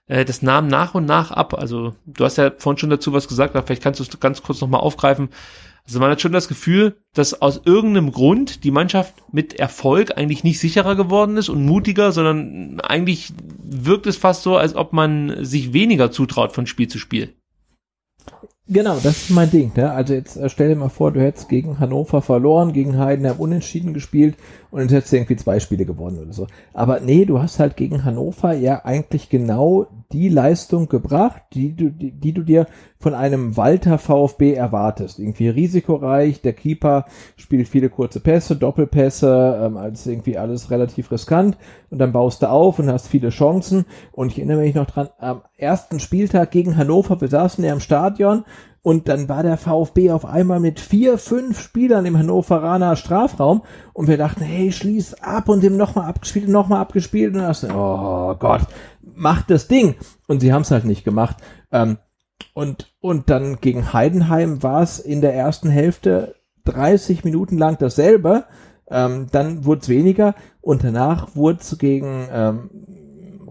[0.09, 1.55] äh, das nahm nach und nach ab.
[1.55, 4.43] Also du hast ja vorhin schon dazu was gesagt, aber vielleicht kannst du es ganz
[4.43, 5.29] kurz nochmal aufgreifen.
[5.87, 10.43] Also man hat schon das Gefühl, dass aus irgendeinem Grund die Mannschaft mit Erfolg eigentlich
[10.43, 13.33] nicht sicherer geworden ist und mutiger, sondern eigentlich
[13.63, 17.35] wirkt es fast so, als ob man sich weniger zutraut von Spiel zu Spiel.
[18.69, 19.71] Genau, das ist mein Ding.
[19.77, 19.93] Ne?
[19.93, 23.95] Also jetzt äh, stell dir mal vor, du hättest gegen Hannover verloren, gegen Heidenheim unentschieden
[23.95, 24.37] gespielt
[24.77, 26.49] und dann hättest du irgendwie zwei Spiele gewonnen oder so.
[26.75, 31.89] Aber nee, du hast halt gegen Hannover ja eigentlich genau die Leistung gebracht, die du,
[31.89, 32.67] die, die du dir
[32.99, 35.19] von einem Walter VfB erwartest.
[35.19, 37.07] Irgendwie risikoreich, der Keeper
[37.39, 41.57] spielt viele kurze Pässe, Doppelpässe, ähm, also irgendwie alles relativ riskant
[41.89, 43.87] und dann baust du auf und hast viele Chancen.
[44.13, 47.81] Und ich erinnere mich noch dran, am ersten Spieltag gegen Hannover, wir saßen ja im
[47.81, 48.45] Stadion
[48.87, 54.07] und dann war der VfB auf einmal mit vier, fünf Spielern im Hannoveraner Strafraum und
[54.07, 58.37] wir dachten, hey, schließ ab und dem nochmal abgespielt, nochmal abgespielt und dann dachte, oh
[58.39, 58.61] Gott,
[59.03, 59.97] macht das Ding.
[60.29, 61.39] Und sie haben es halt nicht gemacht.
[61.73, 61.99] Ähm,
[62.55, 66.37] und, und dann gegen Heidenheim war es in der ersten Hälfte
[66.67, 68.45] 30 Minuten lang dasselbe.
[68.89, 72.71] Ähm, dann wurde es weniger und danach wurde es gegen ähm,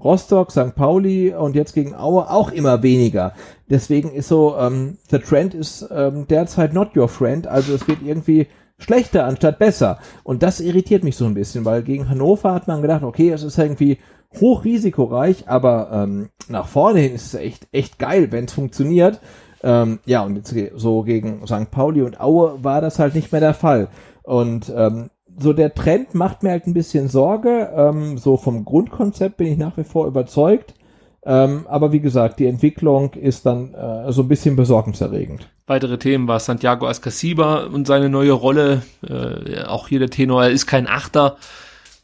[0.06, 0.76] Rostock, St.
[0.76, 3.34] Pauli und jetzt gegen Aue auch immer weniger.
[3.70, 7.48] Deswegen ist so, ähm, the trend ist ähm, derzeit not your friend.
[7.48, 8.48] Also es wird irgendwie
[8.78, 10.00] schlechter anstatt besser.
[10.24, 13.44] Und das irritiert mich so ein bisschen, weil gegen Hannover hat man gedacht, okay, es
[13.44, 14.00] ist irgendwie
[14.40, 19.20] hochrisikoreich, aber ähm, nach vorne hin ist es echt, echt geil, wenn es funktioniert.
[19.64, 21.72] Ähm, ja, und jetzt so gegen St.
[21.72, 23.88] Pauli und Aue war das halt nicht mehr der Fall.
[24.24, 27.72] Und ähm, so der Trend macht mir halt ein bisschen Sorge.
[27.76, 30.76] Ähm, so vom Grundkonzept bin ich nach wie vor überzeugt.
[31.26, 35.50] Ähm, aber wie gesagt, die Entwicklung ist dann äh, so ein bisschen besorgniserregend.
[35.66, 38.84] Weitere Themen war Santiago Ascasiba und seine neue Rolle.
[39.08, 41.38] Äh, auch hier der Tenor, er ist kein Achter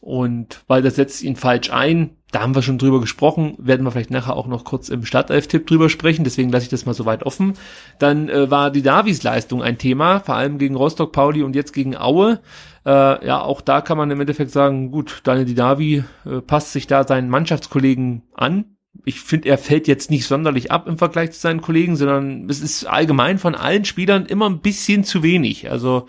[0.00, 2.16] und weil das setzt ihn falsch ein.
[2.32, 5.66] Da haben wir schon drüber gesprochen, werden wir vielleicht nachher auch noch kurz im Startelf-Tipp
[5.66, 7.52] drüber sprechen, deswegen lasse ich das mal so weit offen.
[8.00, 11.96] Dann äh, war die Davies-Leistung ein Thema, vor allem gegen Rostock, Pauli und jetzt gegen
[11.96, 12.40] Aue.
[12.84, 16.88] Äh, ja, auch da kann man im Endeffekt sagen, gut, Daniel Didavi äh, passt sich
[16.88, 18.64] da seinen Mannschaftskollegen an.
[19.04, 22.60] Ich finde, er fällt jetzt nicht sonderlich ab im Vergleich zu seinen Kollegen, sondern es
[22.60, 25.70] ist allgemein von allen Spielern immer ein bisschen zu wenig.
[25.70, 26.06] Also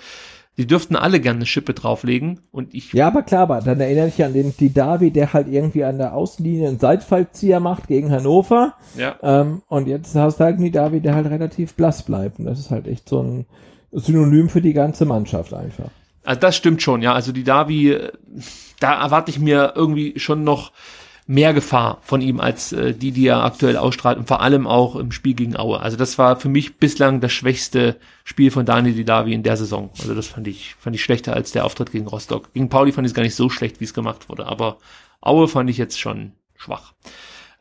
[0.57, 2.93] die dürften alle gerne eine Schippe drauflegen und ich.
[2.93, 6.13] Ja, aber klar, aber dann erinnere ich an den Didavi, der halt irgendwie an der
[6.13, 8.75] Außenlinie einen Seitfallzieher macht gegen Hannover.
[8.95, 9.15] Ja.
[9.23, 12.37] Ähm, und jetzt hast du halt einen Didavi, der halt relativ blass bleibt.
[12.37, 13.45] Und das ist halt echt so ein
[13.91, 15.89] Synonym für die ganze Mannschaft einfach.
[16.23, 17.13] Also das stimmt schon, ja.
[17.13, 17.97] Also die Davi,
[18.79, 20.71] da erwarte ich mir irgendwie schon noch
[21.25, 24.95] mehr Gefahr von ihm als äh, die, die er aktuell ausstrahlt und vor allem auch
[24.95, 25.79] im Spiel gegen Aue.
[25.79, 29.89] Also das war für mich bislang das schwächste Spiel von Daniel Didavi in der Saison.
[29.99, 32.53] Also das fand ich, fand ich schlechter als der Auftritt gegen Rostock.
[32.53, 34.77] Gegen Pauli fand ich es gar nicht so schlecht, wie es gemacht wurde, aber
[35.21, 36.93] Aue fand ich jetzt schon schwach.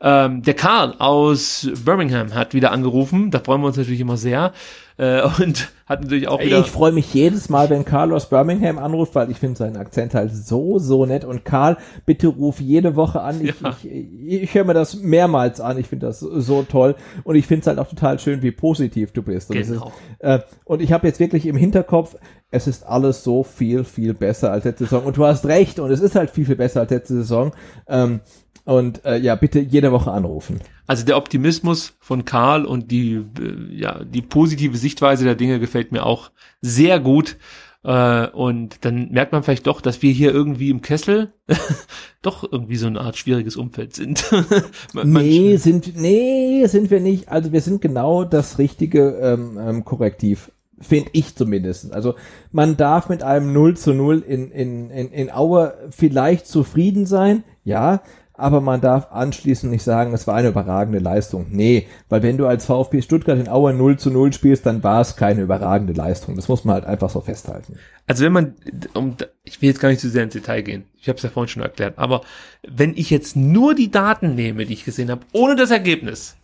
[0.01, 3.31] Ähm, der Karl aus Birmingham hat wieder angerufen.
[3.31, 4.51] Da freuen wir uns natürlich immer sehr.
[4.97, 6.59] Äh, und hat natürlich auch wieder.
[6.59, 10.13] Ich freue mich jedes Mal, wenn Karl aus Birmingham anruft, weil ich finde seinen Akzent
[10.13, 11.25] halt so, so nett.
[11.25, 13.43] Und Karl, bitte ruf jede Woche an.
[13.43, 13.75] Ich, ja.
[13.83, 15.77] ich, ich, höre mir das mehrmals an.
[15.77, 16.95] Ich finde das so toll.
[17.23, 19.49] Und ich finde es halt auch total schön, wie positiv du bist.
[19.49, 19.91] Und, genau.
[20.19, 22.15] ist, äh, und ich habe jetzt wirklich im Hinterkopf,
[22.51, 25.05] es ist alles so viel, viel besser als letzte Saison.
[25.05, 27.51] Und du hast recht, und es ist halt viel, viel besser als letzte Saison.
[27.87, 28.19] Ähm,
[28.65, 30.61] und äh, ja, bitte jede Woche anrufen.
[30.87, 35.91] Also der Optimismus von Karl und die, äh, ja, die positive Sichtweise der Dinge gefällt
[35.91, 36.31] mir auch
[36.61, 37.37] sehr gut.
[37.83, 41.33] Äh, und dann merkt man vielleicht doch, dass wir hier irgendwie im Kessel
[42.21, 44.23] doch irgendwie so eine Art schwieriges Umfeld sind.
[45.03, 47.27] nee, sind, nee, sind wir nicht.
[47.27, 50.51] Also wir sind genau das richtige ähm, ähm, Korrektiv.
[50.79, 51.93] Finde ich zumindest.
[51.93, 52.15] Also
[52.51, 57.43] man darf mit einem 0 zu 0 in, in, in, in Aue vielleicht zufrieden sein,
[57.63, 58.01] ja,
[58.43, 61.47] aber man darf anschließend nicht sagen, es war eine überragende Leistung.
[61.49, 64.99] Nee, weil wenn du als VfB Stuttgart in Aue 0 zu 0 spielst, dann war
[64.99, 66.35] es keine überragende Leistung.
[66.35, 67.79] Das muss man halt einfach so festhalten.
[68.05, 68.55] Also wenn man,
[68.93, 71.29] um, ich will jetzt gar nicht zu sehr ins Detail gehen, ich habe es ja
[71.29, 72.21] vorhin schon erklärt, aber
[72.67, 76.35] wenn ich jetzt nur die Daten nehme, die ich gesehen habe, ohne das Ergebnis,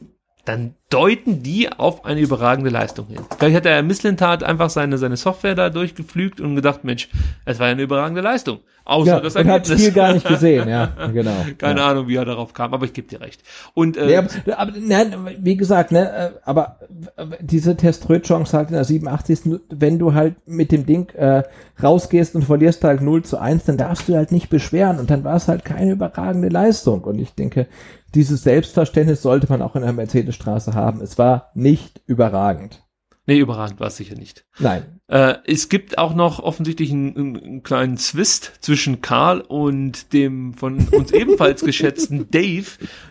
[0.45, 3.19] dann deuten die auf eine überragende Leistung hin.
[3.37, 7.09] Vielleicht hat der Misslintat einfach seine, seine Software da durchgeflügt und gedacht, Mensch,
[7.45, 8.59] es war ja eine überragende Leistung.
[8.85, 9.81] Außer ja, das und hat Ergebnis.
[9.81, 11.45] viel gar nicht gesehen, ja, genau.
[11.59, 11.89] Keine ja.
[11.89, 13.43] Ahnung, wie er darauf kam, aber ich gebe dir recht.
[13.75, 16.79] Und äh, Nee, aber, aber nein, wie gesagt, ne, äh, aber
[17.15, 19.41] äh, diese Teströt-Chance halt in der 87.
[19.69, 21.43] Wenn du halt mit dem Ding äh,
[21.83, 25.23] rausgehst und verlierst halt 0 zu 1, dann darfst du halt nicht beschweren und dann
[25.23, 27.03] war es halt keine überragende Leistung.
[27.03, 27.67] Und ich denke,
[28.15, 31.01] dieses Selbstverständnis sollte man auch in der Mercedesstraße haben.
[31.01, 32.83] Es war nicht überragend.
[33.25, 34.45] Nee, überragend war es sicher nicht.
[34.57, 34.98] Nein.
[35.09, 40.87] Äh, es gibt auch noch offensichtlich einen, einen kleinen Zwist zwischen Karl und dem von
[40.89, 42.67] uns ebenfalls geschätzten Dave,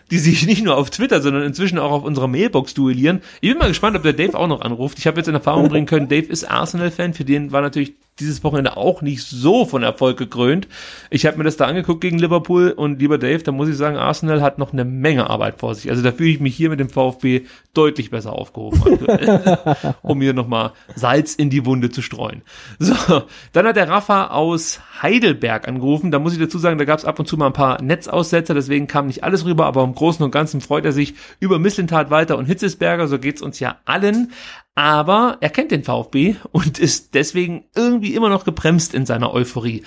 [0.09, 3.21] die sich nicht nur auf Twitter, sondern inzwischen auch auf unserer Mailbox duellieren.
[3.41, 4.97] Ich bin mal gespannt, ob der Dave auch noch anruft.
[4.97, 8.43] Ich habe jetzt in Erfahrung bringen können, Dave ist Arsenal-Fan, für den war natürlich dieses
[8.43, 10.67] Wochenende auch nicht so von Erfolg gekrönt.
[11.09, 13.97] Ich habe mir das da angeguckt gegen Liverpool und lieber Dave, da muss ich sagen,
[13.97, 15.89] Arsenal hat noch eine Menge Arbeit vor sich.
[15.89, 17.43] Also da fühle ich mich hier mit dem VfB
[17.73, 22.41] deutlich besser aufgehoben, aktuell, um hier nochmal Salz in die Wunde zu streuen.
[22.79, 26.11] So, dann hat der Rafa aus Heidelberg angerufen.
[26.11, 28.53] Da muss ich dazu sagen, da gab es ab und zu mal ein paar Netzaussetzer,
[28.53, 32.09] deswegen kam nicht alles rüber, aber im Großen und Ganzen freut er sich über Misslintat
[32.09, 34.31] Walter und Hitzesberger, so geht's uns ja allen.
[34.75, 39.83] Aber er kennt den VfB und ist deswegen irgendwie immer noch gebremst in seiner Euphorie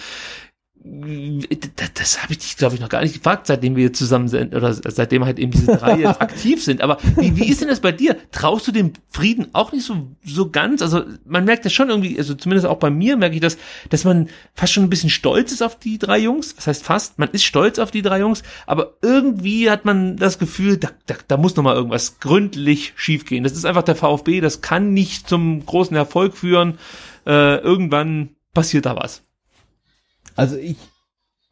[0.85, 4.55] das, das habe ich dich, glaube ich, noch gar nicht gefragt, seitdem wir zusammen sind
[4.55, 6.81] oder seitdem halt eben diese drei jetzt aktiv sind.
[6.81, 8.17] Aber wie, wie ist denn das bei dir?
[8.33, 10.83] Traust du dem Frieden auch nicht so, so ganz?
[10.83, 13.59] Also man merkt das schon irgendwie, also zumindest auch bei mir merke ich das,
[13.91, 16.57] dass man fast schon ein bisschen stolz ist auf die drei Jungs.
[16.57, 17.19] Was heißt fast?
[17.19, 21.15] Man ist stolz auf die drei Jungs, aber irgendwie hat man das Gefühl, da, da,
[21.29, 23.45] da muss noch mal irgendwas gründlich schiefgehen.
[23.45, 26.79] Das ist einfach der VfB, das kann nicht zum großen Erfolg führen.
[27.25, 29.23] Äh, irgendwann passiert da was.
[30.37, 30.77] Also ich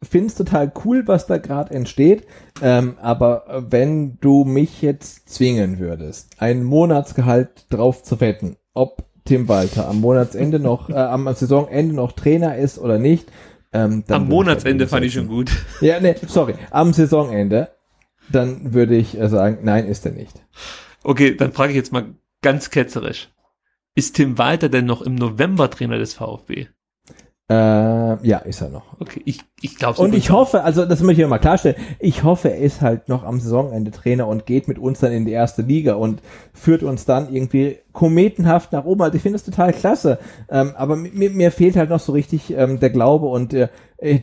[0.03, 2.25] finde es total cool, was da gerade entsteht,
[2.61, 9.47] ähm, aber wenn du mich jetzt zwingen würdest, ein Monatsgehalt drauf zu wetten, ob Tim
[9.47, 13.31] Walter am Monatsende noch, äh, am Saisonende noch Trainer ist oder nicht,
[13.73, 15.51] ähm, dann am Monatsende fand ich schon gut.
[15.81, 17.69] Ja, nee, sorry, am Saisonende,
[18.29, 20.43] dann würde ich äh, sagen, nein, ist er nicht.
[21.03, 23.29] Okay, dann frage ich jetzt mal ganz ketzerisch.
[23.93, 26.67] Ist Tim Walter denn noch im November Trainer des VfB?
[27.51, 28.83] Äh, ja, ist er noch.
[29.01, 32.49] Okay, ich, ich glaube Und ich hoffe, also das möchte ich mal klarstellen, ich hoffe,
[32.49, 35.61] er ist halt noch am Saisonende Trainer und geht mit uns dann in die erste
[35.61, 36.21] Liga und
[36.53, 39.01] führt uns dann irgendwie kometenhaft nach oben.
[39.01, 40.19] Also ich finde das total klasse.
[40.49, 43.67] Ähm, aber mir, mir fehlt halt noch so richtig ähm, der Glaube und äh,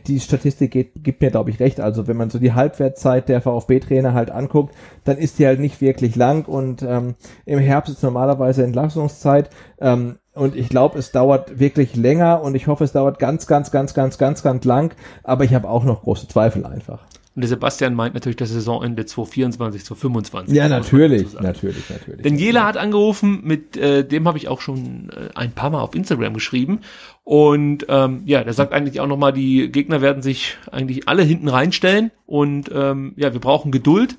[0.07, 1.79] die Statistik geht, gibt mir, glaube ich, recht.
[1.79, 4.73] Also wenn man so die Halbwertzeit der VfB-Trainer halt anguckt,
[5.03, 7.13] dann ist die halt nicht wirklich lang und ähm,
[7.45, 9.51] im Herbst ist normalerweise Entlassungszeit.
[9.79, 13.71] Ähm, und ich glaube, es dauert wirklich länger und ich hoffe, es dauert ganz, ganz,
[13.71, 14.95] ganz, ganz, ganz, ganz lang.
[15.23, 16.99] Aber ich habe auch noch große Zweifel einfach.
[17.35, 20.55] Und der Sebastian meint natürlich das Saisonende 2024, 2025.
[20.55, 22.21] Ja, natürlich, natürlich, natürlich.
[22.21, 25.81] Denn Jela hat angerufen, mit äh, dem habe ich auch schon äh, ein paar Mal
[25.81, 26.79] auf Instagram geschrieben.
[27.23, 31.49] Und ähm, ja, der sagt eigentlich auch nochmal, die Gegner werden sich eigentlich alle hinten
[31.49, 32.11] reinstellen.
[32.25, 34.17] Und ähm, ja, wir brauchen Geduld.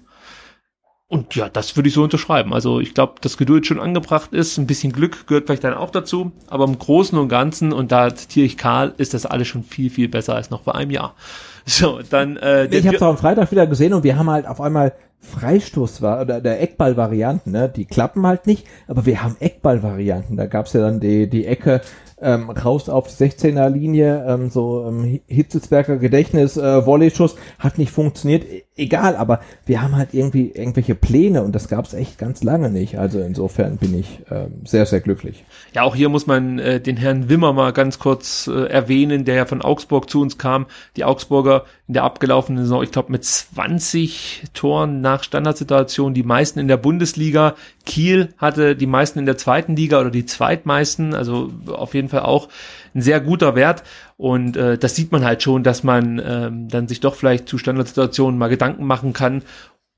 [1.10, 2.54] Und ja, das würde ich so unterschreiben.
[2.54, 4.58] Also ich glaube, dass Geduld schon angebracht ist.
[4.58, 6.30] Ein bisschen Glück gehört vielleicht dann auch dazu.
[6.46, 9.90] Aber im Großen und Ganzen, und da zitiere ich Karl, ist das alles schon viel,
[9.90, 11.14] viel besser als noch vor einem Jahr.
[11.66, 14.46] So, dann äh, Ich habe es auch am Freitag wieder gesehen und wir haben halt
[14.46, 17.68] auf einmal Freistoß war oder der Eckball-Varianten, ne?
[17.68, 20.36] Die klappen halt nicht, aber wir haben Eckball-Varianten.
[20.36, 21.82] Da gab's ja dann die, die Ecke
[22.20, 27.92] ähm, raus auf die 16er Linie, ähm, so ähm, Hitzelsberger Gedächtnis, äh, Volley-Schuss, hat nicht
[27.92, 28.44] funktioniert.
[28.80, 32.98] Egal, aber wir haben halt irgendwie irgendwelche Pläne und das gab's echt ganz lange nicht.
[32.98, 35.44] Also insofern bin ich ähm, sehr, sehr glücklich.
[35.74, 39.34] Ja, auch hier muss man äh, den Herrn Wimmer mal ganz kurz äh, erwähnen, der
[39.34, 40.64] ja von Augsburg zu uns kam.
[40.96, 46.58] Die Augsburger in der abgelaufenen Saison, ich glaube mit 20 Toren nach Standardsituation, die meisten
[46.58, 47.56] in der Bundesliga.
[47.84, 52.20] Kiel hatte die meisten in der zweiten Liga oder die zweitmeisten, also auf jeden Fall
[52.20, 52.48] auch
[52.94, 53.82] ein sehr guter Wert.
[54.16, 57.58] Und äh, das sieht man halt schon, dass man ähm, dann sich doch vielleicht zu
[57.58, 59.42] Standardsituationen mal Gedanken machen kann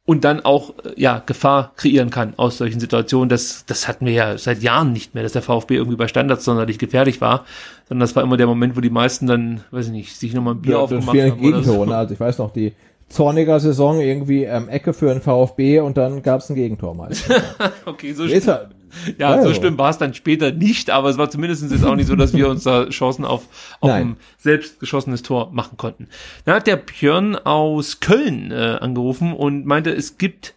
[0.04, 3.28] und dann auch ja Gefahr kreieren kann aus solchen Situationen.
[3.28, 6.44] Das das hatten wir ja seit Jahren nicht mehr, dass der VfB irgendwie bei Standards
[6.44, 7.44] sonderlich gefährlich war,
[7.88, 10.54] sondern das war immer der Moment, wo die meisten dann, weiß ich nicht, sich nochmal
[10.54, 11.40] ein Bier Ja, aufgemacht haben.
[11.40, 11.84] Gegentore, so.
[11.84, 11.96] ne?
[11.96, 12.72] Also ich weiß noch, die
[13.08, 17.10] zorniger Saison irgendwie ähm, Ecke für den VfB und dann gab's ein Gegentor mal.
[17.86, 18.70] okay, so Ist er-
[19.18, 21.96] Ja, Ja, so schlimm war es dann später nicht, aber es war zumindest jetzt auch
[21.96, 23.48] nicht so, dass wir uns da Chancen auf,
[23.80, 24.02] auf Nein.
[24.02, 26.08] ein selbst geschossenes Tor machen konnten.
[26.44, 30.54] Dann hat der Björn aus Köln äh, angerufen und meinte, es gibt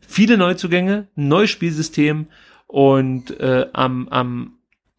[0.00, 2.26] viele Neuzugänge, ein neues Spielsystem
[2.66, 4.58] und äh, am, am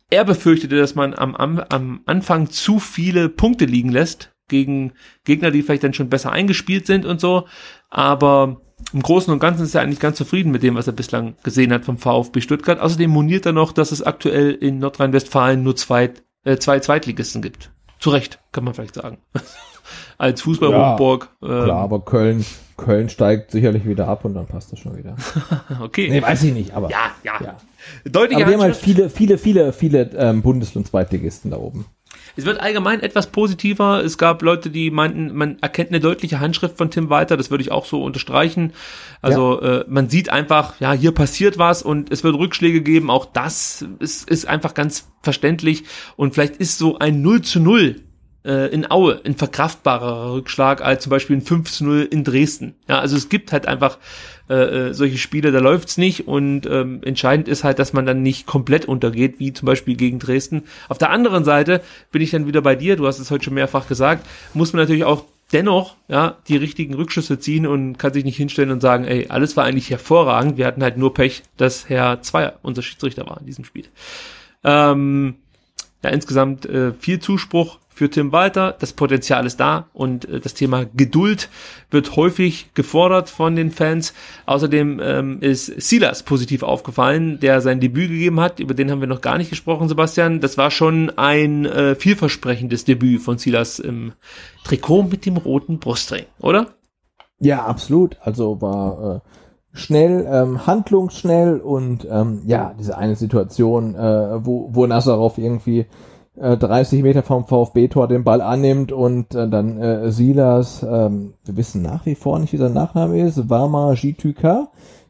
[0.09, 4.93] er befürchtete, dass man am, am, am Anfang zu viele Punkte liegen lässt gegen
[5.23, 7.47] Gegner, die vielleicht dann schon besser eingespielt sind und so.
[7.89, 8.61] Aber
[8.93, 11.73] im Großen und Ganzen ist er eigentlich ganz zufrieden mit dem, was er bislang gesehen
[11.73, 12.79] hat vom VfB Stuttgart.
[12.79, 16.11] Außerdem moniert er noch, dass es aktuell in Nordrhein-Westfalen nur zwei,
[16.43, 17.71] äh, zwei Zweitligisten gibt.
[17.99, 19.17] Zu Recht, kann man vielleicht sagen.
[20.17, 21.29] Als Fußballhochburg.
[21.41, 22.45] Ja, ähm, klar, aber Köln,
[22.77, 25.15] Köln steigt sicherlich wieder ab und dann passt das schon wieder.
[25.81, 26.09] okay.
[26.09, 26.89] Nee, weiß ich nicht, aber.
[26.89, 27.33] Ja, ja.
[27.43, 27.57] ja.
[28.05, 31.85] Deutliche aber wir haben halt viele, viele, viele, viele ähm, Bundes- und Zweitligisten da oben.
[32.35, 34.03] Es wird allgemein etwas positiver.
[34.03, 37.37] Es gab Leute, die meinten, man erkennt eine deutliche Handschrift von Tim Walter.
[37.37, 38.73] Das würde ich auch so unterstreichen.
[39.21, 39.81] Also ja.
[39.81, 43.09] äh, man sieht einfach, ja, hier passiert was und es wird Rückschläge geben.
[43.09, 45.83] Auch das ist, ist einfach ganz verständlich.
[46.15, 48.01] Und vielleicht ist so ein 0 zu 0
[48.45, 52.75] äh, in Aue ein verkraftbarer Rückschlag als zum Beispiel ein 5 zu 0 in Dresden.
[52.87, 53.97] Ja, also es gibt halt einfach
[54.49, 58.21] äh, äh, solche Spiele, da läuft's nicht und ähm, entscheidend ist halt, dass man dann
[58.21, 60.63] nicht komplett untergeht, wie zum Beispiel gegen Dresden.
[60.89, 63.53] Auf der anderen Seite bin ich dann wieder bei dir, du hast es heute schon
[63.53, 68.25] mehrfach gesagt, muss man natürlich auch dennoch ja die richtigen Rückschlüsse ziehen und kann sich
[68.25, 71.87] nicht hinstellen und sagen, ey, alles war eigentlich hervorragend, wir hatten halt nur Pech, dass
[71.87, 73.85] Herr Zweier unser Schiedsrichter war in diesem Spiel.
[74.63, 75.35] Ähm,
[76.03, 78.75] ja, insgesamt äh, viel Zuspruch für Tim Walter.
[78.79, 81.49] Das Potenzial ist da und äh, das Thema Geduld
[81.91, 84.13] wird häufig gefordert von den Fans.
[84.45, 88.59] Außerdem ähm, ist Silas positiv aufgefallen, der sein Debüt gegeben hat.
[88.59, 90.39] Über den haben wir noch gar nicht gesprochen, Sebastian.
[90.41, 94.13] Das war schon ein äh, vielversprechendes Debüt von Silas im
[94.63, 96.67] Trikot mit dem roten Brustring, oder?
[97.39, 98.17] Ja, absolut.
[98.21, 99.19] Also war äh,
[99.73, 105.87] schnell, ähm, handlungsschnell und ähm, ja, diese eine Situation, äh, wo, wo Nazarov irgendwie
[106.35, 111.57] 30 äh, Meter vom VfB-Tor den Ball annimmt und äh, dann äh, Silas, ähm, wir
[111.57, 114.69] wissen nach wie vor nicht, wie sein Nachname ist, Wama Jitüka,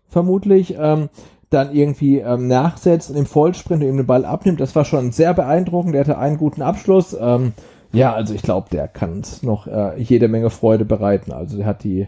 [0.10, 1.10] vermutlich, ähm,
[1.50, 4.60] dann irgendwie ähm, nachsetzt und im Vollsprint eben den Ball abnimmt.
[4.60, 5.94] Das war schon sehr beeindruckend.
[5.94, 7.16] Der hatte einen guten Abschluss.
[7.20, 7.54] Ähm,
[7.94, 11.32] ja, also ich glaube, der kann uns noch äh, jede Menge Freude bereiten.
[11.32, 12.08] Also der hat die,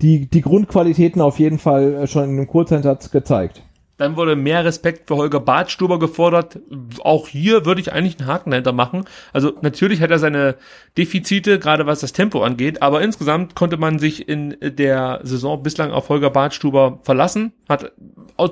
[0.00, 3.62] die, die Grundqualitäten auf jeden Fall äh, schon in einem Kurzeinsatz gezeigt.
[4.02, 6.58] Dann wurde mehr Respekt für Holger Badstuber gefordert.
[7.04, 9.04] Auch hier würde ich eigentlich einen Haken dahinter machen.
[9.32, 10.56] Also natürlich hat er seine
[10.98, 15.92] Defizite, gerade was das Tempo angeht, aber insgesamt konnte man sich in der Saison bislang
[15.92, 17.52] auf Holger Badstuber verlassen.
[17.68, 17.92] Hat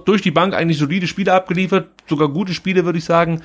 [0.05, 3.43] durch die Bank eigentlich solide Spiele abgeliefert, sogar gute Spiele, würde ich sagen.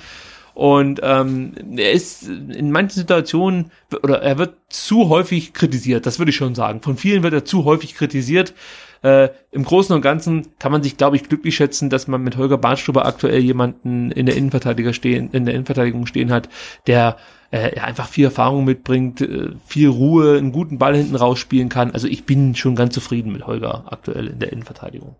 [0.54, 3.72] Und ähm, er ist in manchen Situationen
[4.04, 6.82] oder er wird zu häufig kritisiert, das würde ich schon sagen.
[6.82, 8.54] Von vielen wird er zu häufig kritisiert.
[9.06, 12.38] Äh, Im Großen und Ganzen kann man sich, glaube ich, glücklich schätzen, dass man mit
[12.38, 16.50] Holger Bartstuber aktuell jemanden in der Innenverteidiger stehen, in der Innenverteidigung stehen hat,
[16.88, 17.18] der
[17.52, 21.92] äh, einfach viel Erfahrung mitbringt, äh, viel Ruhe, einen guten Ball hinten rausspielen kann.
[21.92, 25.16] Also ich bin schon ganz zufrieden mit Holger aktuell in der Innenverteidigung.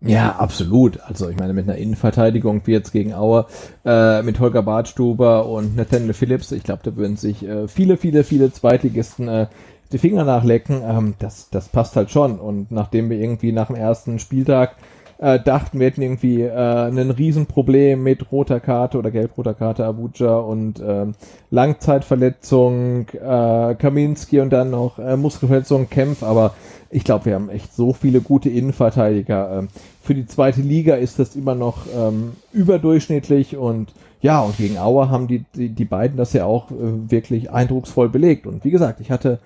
[0.00, 0.98] Ja, absolut.
[1.00, 3.48] Also ich meine, mit einer Innenverteidigung wie jetzt gegen Auer,
[3.84, 8.24] äh, mit Holger Bartstuber und Nathaniel Phillips, ich glaube, da würden sich äh, viele, viele,
[8.24, 9.46] viele Zweitligisten äh,
[9.94, 12.38] die Finger nachlecken, ähm, das, das passt halt schon.
[12.38, 14.74] Und nachdem wir irgendwie nach dem ersten Spieltag
[15.18, 20.36] äh, dachten, wir hätten irgendwie äh, ein Riesenproblem mit roter Karte oder gelb-roter Karte Abuja
[20.36, 21.06] und äh,
[21.50, 26.54] Langzeitverletzung, äh, Kaminski und dann noch äh, Muskelverletzung, Kempf, aber
[26.90, 29.58] ich glaube, wir haben echt so viele gute Innenverteidiger.
[29.58, 29.68] Ähm,
[30.02, 35.10] für die zweite Liga ist das immer noch ähm, überdurchschnittlich und ja, und gegen Auer
[35.10, 38.46] haben die, die, die beiden das ja auch äh, wirklich eindrucksvoll belegt.
[38.46, 39.38] Und wie gesagt, ich hatte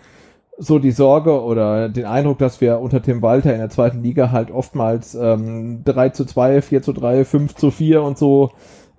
[0.58, 4.32] so die Sorge oder den Eindruck, dass wir unter Tim Walter in der zweiten Liga
[4.32, 8.50] halt oftmals ähm, 3 zu 2, 4 zu 3, 5 zu 4 und so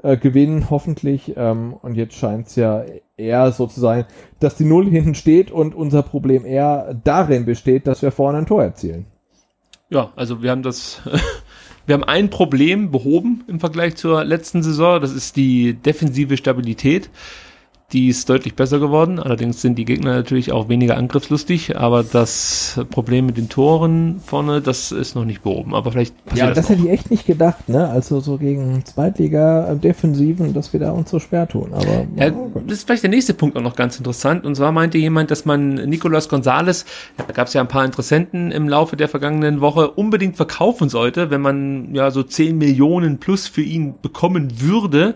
[0.01, 1.33] äh, gewinnen, hoffentlich.
[1.35, 2.85] Ähm, und jetzt scheint es ja
[3.17, 4.05] eher so zu sein,
[4.39, 8.45] dass die Null hinten steht und unser Problem eher darin besteht, dass wir vorne ein
[8.45, 9.05] Tor erzielen.
[9.89, 11.01] Ja, also wir haben das,
[11.85, 17.09] wir haben ein Problem behoben im Vergleich zur letzten Saison, das ist die defensive Stabilität
[17.91, 19.19] die ist deutlich besser geworden.
[19.19, 24.61] Allerdings sind die Gegner natürlich auch weniger angriffslustig, aber das Problem mit den Toren vorne,
[24.61, 25.73] das ist noch nicht behoben.
[25.73, 27.89] Aber vielleicht Ja, das, das hätte ich echt nicht gedacht, ne?
[27.89, 31.73] Also so gegen Zweitliga-Defensiven, dass wir da uns so schwer tun.
[31.73, 34.45] Aber ja, das ist vielleicht der nächste Punkt auch noch ganz interessant.
[34.45, 36.85] Und zwar meinte jemand, dass man Nicolas Gonzales,
[37.17, 41.31] da gab es ja ein paar Interessenten im Laufe der vergangenen Woche, unbedingt verkaufen sollte,
[41.31, 45.15] wenn man ja so 10 Millionen plus für ihn bekommen würde.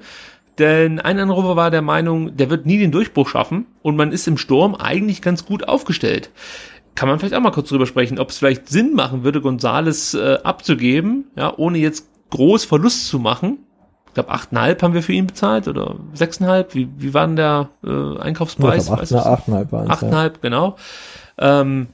[0.60, 4.28] Denn ein Anrufer war der Meinung, der wird nie den Durchbruch schaffen und man ist
[4.28, 6.30] im Sturm eigentlich ganz gut aufgestellt.
[6.96, 10.14] Kann man vielleicht auch mal kurz drüber sprechen, ob es vielleicht Sinn machen würde, Gonzales
[10.14, 13.60] äh, abzugeben, ja, ohne jetzt groß Verlust zu machen.
[14.08, 16.66] Ich glaube, 8,5 haben wir für ihn bezahlt oder 6,5.
[16.74, 18.90] Wie, wie war denn der äh, Einkaufspreis?
[18.90, 20.32] Ja, 8,5 waren 8,5, ja.
[20.40, 20.76] genau.
[21.40, 21.88] Ähm,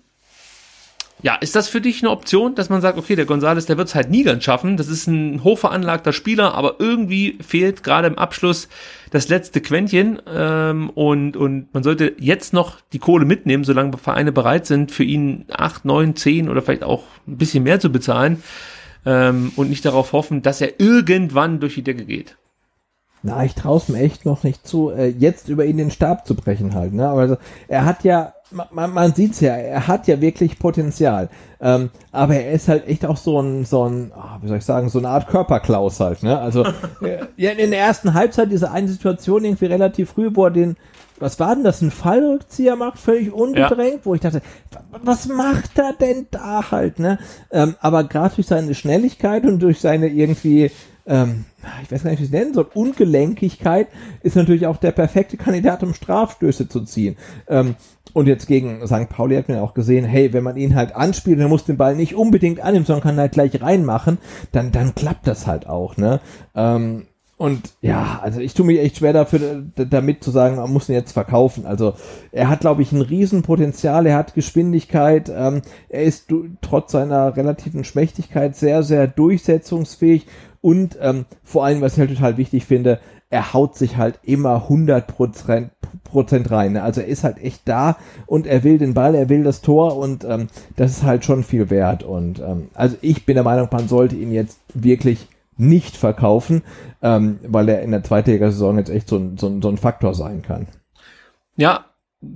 [1.21, 3.89] Ja, ist das für dich eine Option, dass man sagt, okay, der Gonzales, der wird
[3.89, 4.77] es halt nie ganz schaffen.
[4.77, 8.69] Das ist ein hochveranlagter Spieler, aber irgendwie fehlt gerade im Abschluss
[9.11, 14.31] das letzte Quäntchen ähm, und, und man sollte jetzt noch die Kohle mitnehmen, solange Vereine
[14.31, 18.41] bereit sind, für ihn acht, neun, zehn oder vielleicht auch ein bisschen mehr zu bezahlen
[19.05, 22.37] ähm, und nicht darauf hoffen, dass er irgendwann durch die Decke geht.
[23.23, 26.25] Na, ich traue es mir echt noch nicht zu, äh, jetzt über ihn den Stab
[26.25, 26.93] zu brechen halt.
[26.93, 27.09] Ne?
[27.09, 27.35] Also
[27.67, 31.29] er hat ja man, man sieht's ja, er hat ja wirklich Potenzial.
[31.61, 34.65] Ähm, aber er ist halt echt auch so ein, so ein, oh, wie soll ich
[34.65, 36.39] sagen, so eine Art Körperklaus halt, ne?
[36.39, 36.65] Also
[37.01, 40.77] äh, ja, in der ersten Halbzeit diese eine Situation irgendwie relativ früh, wo er den,
[41.19, 44.05] was war denn das, ein Fallrückzieher macht, völlig unbedrängt, ja.
[44.05, 44.41] wo ich dachte,
[45.03, 47.19] was macht er denn da halt, ne?
[47.51, 50.71] Ähm, aber gerade durch seine Schnelligkeit und durch seine irgendwie
[51.09, 51.45] ähm,
[51.83, 53.87] ich weiß gar nicht, wie ich es nennen soll, Ungelenkigkeit
[54.23, 57.17] ist natürlich auch der perfekte Kandidat, um Strafstöße zu ziehen.
[57.47, 57.75] Ähm,
[58.13, 59.09] und jetzt gegen St.
[59.09, 61.77] Pauli hat man ja auch gesehen, hey, wenn man ihn halt anspielt, dann muss den
[61.77, 64.17] Ball nicht unbedingt annehmen, sondern kann halt gleich reinmachen,
[64.51, 66.19] dann, dann klappt das halt auch, ne?
[66.55, 67.05] Ähm,
[67.39, 70.95] und ja, also ich tue mich echt schwer dafür, damit zu sagen, man muss ihn
[70.95, 71.65] jetzt verkaufen.
[71.65, 71.93] Also
[72.33, 76.25] er hat, glaube ich, ein Riesenpotenzial, er hat Geschwindigkeit, ähm, er ist
[76.59, 80.25] trotz seiner relativen Schmächtigkeit sehr, sehr durchsetzungsfähig
[80.61, 82.99] und ähm, vor allem, was ich halt total wichtig finde,
[83.29, 86.73] er haut sich halt immer 100 Prozent rein.
[86.73, 86.83] Ne?
[86.83, 89.97] Also er ist halt echt da und er will den Ball, er will das Tor
[89.97, 92.03] und ähm, das ist halt schon viel wert.
[92.03, 95.27] Und ähm, also ich bin der Meinung, man sollte ihn jetzt wirklich
[95.57, 96.63] nicht verkaufen,
[97.03, 100.15] ähm, weil er in der Zweitligasaison jetzt echt so ein, so, ein, so ein Faktor
[100.15, 100.67] sein kann.
[101.55, 101.85] Ja,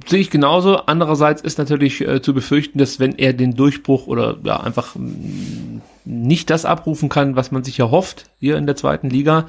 [0.06, 0.78] sehe ich genauso.
[0.78, 5.82] Andererseits ist natürlich äh, zu befürchten, dass wenn er den Durchbruch oder ja einfach mm,
[6.06, 9.48] nicht das abrufen kann, was man sich erhofft hier in der zweiten Liga,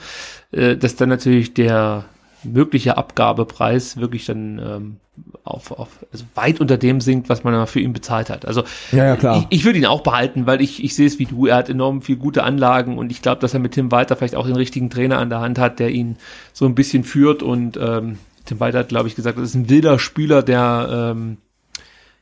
[0.52, 2.04] äh, dass dann natürlich der
[2.44, 4.96] mögliche Abgabepreis wirklich dann ähm,
[5.44, 8.46] auf, auf also weit unter dem sinkt, was man für ihn bezahlt hat.
[8.46, 9.46] Also ja, ja, klar.
[9.50, 11.68] ich, ich würde ihn auch behalten, weil ich, ich sehe es wie du, er hat
[11.68, 14.56] enorm viel gute Anlagen und ich glaube, dass er mit Tim Walter vielleicht auch den
[14.56, 16.16] richtigen Trainer an der Hand hat, der ihn
[16.52, 19.70] so ein bisschen führt und ähm, Tim Walter hat, glaube ich, gesagt, das ist ein
[19.70, 21.38] wilder Spieler, der ähm,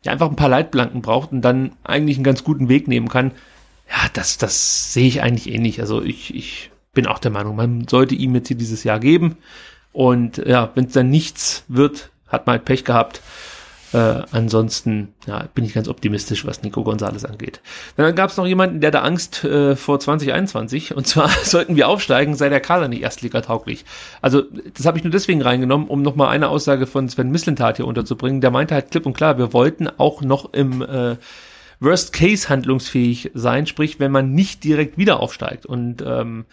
[0.04, 3.32] ja einfach ein paar Leitplanken braucht und dann eigentlich einen ganz guten Weg nehmen kann.
[3.92, 5.80] Ja, das, das sehe ich eigentlich ähnlich.
[5.80, 9.36] Also ich, ich bin auch der Meinung, man sollte ihm jetzt hier dieses Jahr geben.
[9.92, 13.20] Und ja, wenn es dann nichts wird, hat man halt Pech gehabt.
[13.92, 17.60] Äh, ansonsten ja, bin ich ganz optimistisch, was Nico Gonzalez angeht.
[17.96, 21.88] Dann gab es noch jemanden, der da Angst äh, vor 2021 und zwar sollten wir
[21.88, 23.84] aufsteigen, sei der Kader nicht erstligatauglich.
[24.22, 27.86] Also das habe ich nur deswegen reingenommen, um nochmal eine Aussage von Sven Mislintat hier
[27.86, 28.40] unterzubringen.
[28.40, 31.16] Der meinte halt klipp und klar, wir wollten auch noch im äh,
[31.82, 36.44] Worst Case handlungsfähig sein, sprich wenn man nicht direkt wieder aufsteigt und ähm,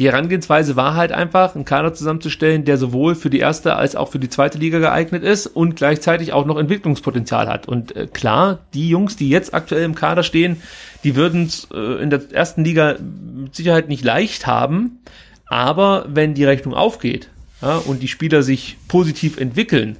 [0.00, 4.10] die Herangehensweise war halt einfach, einen Kader zusammenzustellen, der sowohl für die erste als auch
[4.10, 7.68] für die zweite Liga geeignet ist und gleichzeitig auch noch Entwicklungspotenzial hat.
[7.68, 10.62] Und äh, klar, die Jungs, die jetzt aktuell im Kader stehen,
[11.04, 15.00] die würden es äh, in der ersten Liga mit Sicherheit nicht leicht haben.
[15.46, 17.28] Aber wenn die Rechnung aufgeht
[17.60, 19.98] ja, und die Spieler sich positiv entwickeln,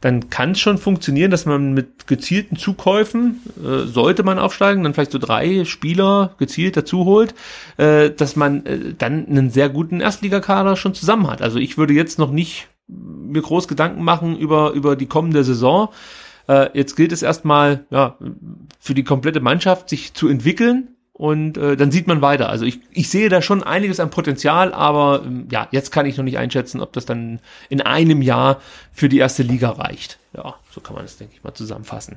[0.00, 4.94] dann kann es schon funktionieren, dass man mit gezielten Zukäufen, äh, sollte man aufsteigen, dann
[4.94, 7.34] vielleicht so drei Spieler gezielt dazu holt,
[7.76, 11.42] äh, dass man äh, dann einen sehr guten Erstligakader schon zusammen hat.
[11.42, 15.90] Also ich würde jetzt noch nicht mir groß Gedanken machen über, über die kommende Saison.
[16.48, 18.16] Äh, jetzt gilt es erstmal, ja,
[18.78, 22.48] für die komplette Mannschaft sich zu entwickeln, und äh, dann sieht man weiter.
[22.48, 26.16] Also ich, ich sehe da schon einiges an Potenzial, aber ähm, ja, jetzt kann ich
[26.16, 30.18] noch nicht einschätzen, ob das dann in einem Jahr für die erste Liga reicht.
[30.34, 32.16] Ja, so kann man das, denke ich mal, zusammenfassen.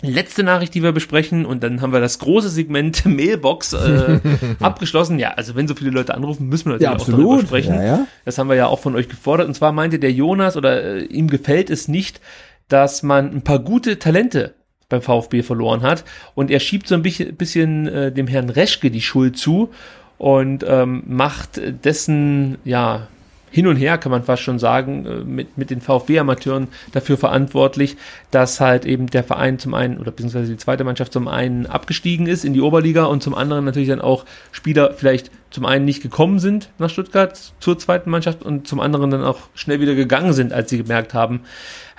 [0.00, 4.20] Letzte Nachricht, die wir besprechen, und dann haben wir das große Segment Mailbox äh,
[4.60, 5.18] abgeschlossen.
[5.18, 7.74] Ja, also wenn so viele Leute anrufen, müssen wir natürlich ja, auch darüber sprechen.
[7.74, 8.06] Ja, ja.
[8.24, 9.46] Das haben wir ja auch von euch gefordert.
[9.46, 12.22] Und zwar meinte der Jonas, oder äh, ihm gefällt es nicht,
[12.68, 14.54] dass man ein paar gute Talente
[14.92, 16.04] beim VfB verloren hat.
[16.34, 19.70] Und er schiebt so ein bisschen, bisschen äh, dem Herrn Reschke die Schuld zu
[20.18, 23.08] und ähm, macht dessen, ja,
[23.52, 27.96] hin und her, kann man fast schon sagen, äh, mit, mit den VfB-Amateuren dafür verantwortlich,
[28.30, 32.26] dass halt eben der Verein zum einen oder beziehungsweise die zweite Mannschaft zum einen abgestiegen
[32.26, 36.02] ist in die Oberliga und zum anderen natürlich dann auch Spieler vielleicht zum einen nicht
[36.02, 40.32] gekommen sind nach Stuttgart zur zweiten Mannschaft und zum anderen dann auch schnell wieder gegangen
[40.32, 41.42] sind, als sie gemerkt haben,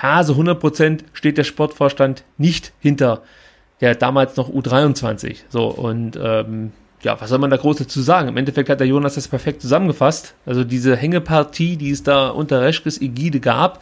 [0.01, 3.21] ha, so 100% steht der Sportvorstand nicht hinter
[3.81, 5.39] der damals noch U23.
[5.49, 6.71] So und ähm,
[7.03, 8.29] ja, was soll man da groß dazu sagen?
[8.29, 10.35] Im Endeffekt hat der Jonas das perfekt zusammengefasst.
[10.45, 13.81] Also diese Hängepartie, die es da unter Reschkes Ägide gab,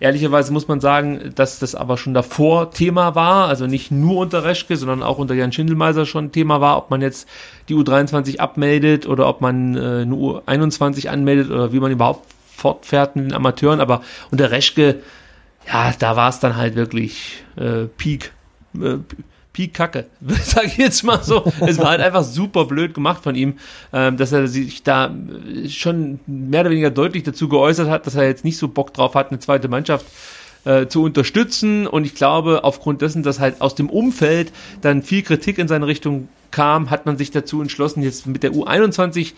[0.00, 4.42] Ehrlicherweise muss man sagen, dass das aber schon davor Thema war, also nicht nur unter
[4.44, 7.28] Reschke, sondern auch unter Jan Schindelmeiser schon Thema war, ob man jetzt
[7.68, 12.26] die U23 abmeldet oder ob man äh, eine U21 anmeldet oder wie man überhaupt
[12.56, 13.80] fortfährt mit den Amateuren.
[13.80, 15.00] Aber unter Reschke,
[15.70, 18.32] ja, da war es dann halt wirklich äh, Peak,
[18.80, 18.96] äh,
[19.52, 20.06] Pi Kacke,
[20.44, 21.52] sag ich jetzt mal so.
[21.60, 23.58] es war halt einfach super blöd gemacht von ihm,
[23.92, 25.14] ähm, dass er sich da
[25.68, 29.14] schon mehr oder weniger deutlich dazu geäußert hat, dass er jetzt nicht so Bock drauf
[29.14, 30.06] hat, eine zweite Mannschaft
[30.64, 31.86] äh, zu unterstützen.
[31.86, 35.86] Und ich glaube, aufgrund dessen, dass halt aus dem Umfeld dann viel Kritik in seine
[35.86, 39.32] Richtung kam, hat man sich dazu entschlossen, jetzt mit der U21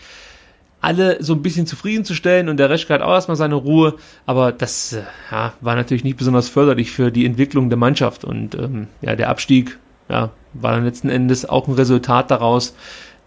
[0.81, 3.95] alle so ein bisschen zufriedenzustellen und der Reschke hat auch erstmal seine Ruhe,
[4.27, 5.01] aber das äh,
[5.31, 9.29] ja, war natürlich nicht besonders förderlich für die Entwicklung der Mannschaft und ähm, ja, der
[9.29, 9.79] Abstieg
[10.09, 12.75] ja, war dann letzten Endes auch ein Resultat daraus,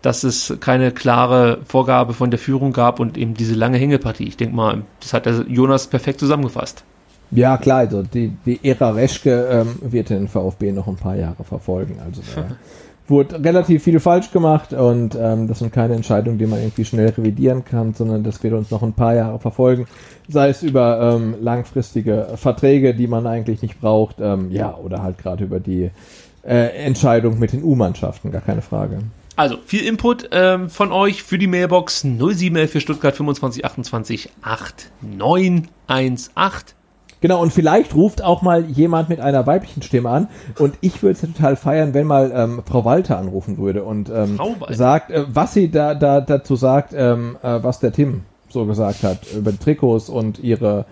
[0.02, 4.28] dass es keine klare Vorgabe von der Führung gab und eben diese lange Hängepartie.
[4.28, 6.84] Ich denke mal, das hat der Jonas perfekt zusammengefasst.
[7.30, 11.44] Ja, klar, also die, die Ära Reschke ähm, wird den VfB noch ein paar Jahre
[11.44, 11.98] verfolgen.
[12.02, 12.46] Also da
[13.08, 17.08] wurde relativ viel falsch gemacht und ähm, das sind keine Entscheidungen, die man irgendwie schnell
[17.10, 19.86] revidieren kann, sondern das wird uns noch ein paar Jahre verfolgen.
[20.28, 25.18] Sei es über ähm, langfristige Verträge, die man eigentlich nicht braucht, ähm, ja, oder halt
[25.18, 25.90] gerade über die
[26.42, 28.98] äh, Entscheidung mit den U-Mannschaften, gar keine Frage.
[29.36, 36.78] Also, viel Input ähm, von euch für die Mailbox 0711 für Stuttgart 25 28 8918.
[37.20, 40.28] Genau, und vielleicht ruft auch mal jemand mit einer weiblichen Stimme an.
[40.58, 44.08] Und ich würde es ja total feiern, wenn mal ähm, Frau Walter anrufen würde und
[44.08, 44.38] ähm,
[44.70, 49.02] sagt, äh, was sie da, da dazu sagt, ähm, äh, was der Tim so gesagt
[49.02, 50.86] hat über die Trikots und ihre,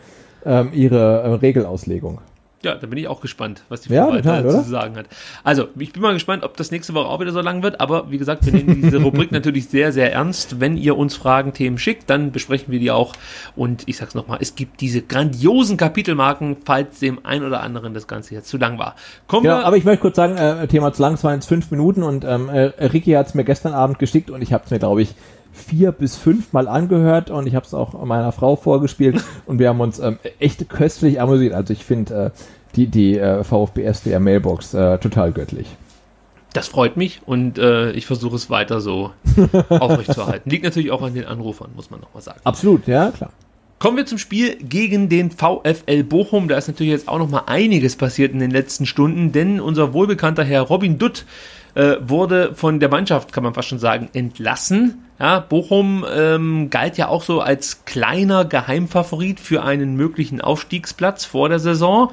[0.45, 2.19] ähm, ihre äh, Regelauslegung.
[2.63, 5.07] Ja, da bin ich auch gespannt, was die ja, total, zu sagen hat.
[5.45, 8.11] Also, ich bin mal gespannt, ob das nächste Woche auch wieder so lang wird, aber
[8.11, 10.59] wie gesagt, wir nehmen diese Rubrik natürlich sehr, sehr ernst.
[10.59, 13.15] Wenn ihr uns Fragen, Themen schickt, dann besprechen wir die auch.
[13.57, 18.07] Und ich sag's nochmal, es gibt diese grandiosen Kapitelmarken, falls dem ein oder anderen das
[18.07, 18.97] Ganze jetzt zu lang war.
[19.27, 21.71] Kommen genau, aber ich möchte kurz sagen, äh, Thema zu lang, es waren jetzt fünf
[21.71, 24.71] Minuten und ähm, äh, Ricky hat es mir gestern Abend geschickt und ich habe es
[24.71, 25.15] mir, glaube ich,
[25.57, 29.69] vier bis fünf Mal angehört und ich habe es auch meiner Frau vorgespielt und wir
[29.69, 31.55] haben uns ähm, echt köstlich amüsiert.
[31.55, 32.31] Also ich finde, äh,
[32.77, 35.67] die, die äh, VfB SDR Mailbox äh, total göttlich.
[36.53, 39.11] Das freut mich und äh, ich versuche es weiter so
[39.69, 40.51] aufrechtzuerhalten.
[40.51, 42.41] Liegt natürlich auch an den Anrufern, muss man nochmal sagen.
[42.45, 43.31] Absolut, ja, klar.
[43.79, 46.49] Kommen wir zum Spiel gegen den VfL Bochum.
[46.49, 49.93] Da ist natürlich jetzt auch noch mal einiges passiert in den letzten Stunden, denn unser
[49.93, 51.27] wohlbekannter Herr Robin Dutt
[51.77, 55.03] äh, wurde von der Mannschaft, kann man fast schon sagen, entlassen.
[55.21, 61.49] Ja, Bochum ähm, galt ja auch so als kleiner Geheimfavorit für einen möglichen Aufstiegsplatz vor
[61.49, 62.11] der Saison.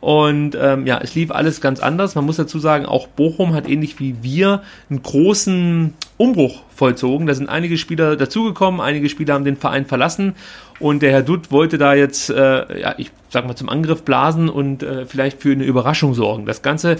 [0.00, 2.14] Und ähm, ja, es lief alles ganz anders.
[2.14, 7.26] Man muss dazu sagen, auch Bochum hat ähnlich wie wir einen großen Umbruch vollzogen.
[7.26, 10.34] Da sind einige Spieler dazugekommen, einige Spieler haben den Verein verlassen
[10.78, 14.48] und der Herr Dutt wollte da jetzt, äh, ja, ich sag mal, zum Angriff blasen
[14.48, 16.46] und äh, vielleicht für eine Überraschung sorgen.
[16.46, 16.96] Das Ganze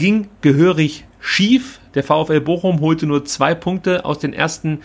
[0.00, 1.78] ging gehörig schief.
[1.94, 4.80] Der VfL Bochum holte nur zwei Punkte aus den ersten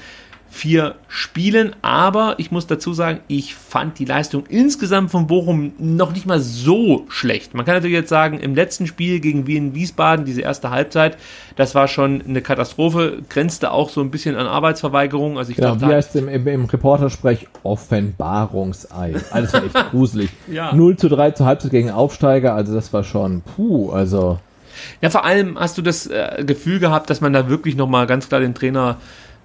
[0.50, 1.74] vier Spielen.
[1.82, 6.42] Aber ich muss dazu sagen, ich fand die Leistung insgesamt von Bochum noch nicht mal
[6.42, 7.54] so schlecht.
[7.54, 11.18] Man kann natürlich jetzt sagen, im letzten Spiel gegen Wien Wiesbaden, diese erste Halbzeit,
[11.56, 15.38] das war schon eine Katastrophe, grenzte auch so ein bisschen an Arbeitsverweigerung.
[15.38, 19.16] Also ich genau, glaub, wie heißt im, im, im Reportersprech Offenbarungsei.
[19.32, 20.30] Alles war echt gruselig.
[20.52, 20.74] ja.
[20.74, 24.40] 0 zu 3 zur Halbzeit gegen Aufsteiger, also das war schon puh, also.
[25.02, 28.28] Ja, vor allem hast du das äh, Gefühl gehabt, dass man da wirklich nochmal ganz
[28.28, 28.98] klar den Trainer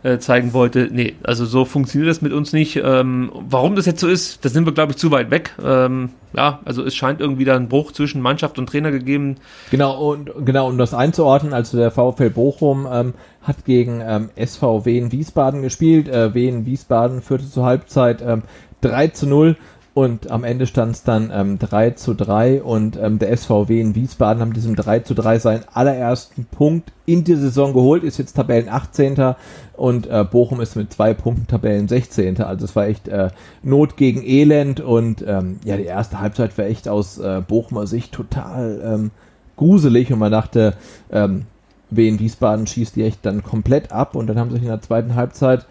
[0.03, 2.81] äh, zeigen wollte, nee, also so funktioniert das mit uns nicht.
[2.83, 5.53] Ähm, warum das jetzt so ist, da sind wir, glaube ich, zu weit weg.
[5.62, 9.37] Ähm, ja, also es scheint irgendwie da einen Bruch zwischen Mannschaft und Trainer gegeben.
[9.71, 14.87] Genau, und genau, um das einzuordnen, also der VfL Bochum ähm, hat gegen ähm, SV
[14.87, 16.09] Wien Wiesbaden gespielt.
[16.09, 18.43] Äh, Wien Wiesbaden führte zur Halbzeit ähm,
[18.81, 19.57] 3 zu 0
[19.93, 23.95] und am Ende stand es dann ähm, 3 zu 3 und ähm, der SVW in
[23.95, 28.35] Wiesbaden haben diesem 3 zu 3 seinen allerersten Punkt in die Saison geholt, ist jetzt
[28.35, 29.35] Tabellen 18.
[29.77, 32.41] und äh, Bochum ist mit zwei Punkten Tabellen 16.
[32.41, 33.31] Also es war echt äh,
[33.65, 38.12] Not gegen Elend und ähm, ja, die erste Halbzeit war echt aus äh, Bochumer Sicht
[38.12, 39.11] total ähm,
[39.57, 40.75] gruselig und man dachte,
[41.11, 41.47] ähm,
[41.91, 45.17] Wien Wiesbaden schießt die echt dann komplett ab und dann haben sich in der zweiten
[45.17, 45.67] Halbzeit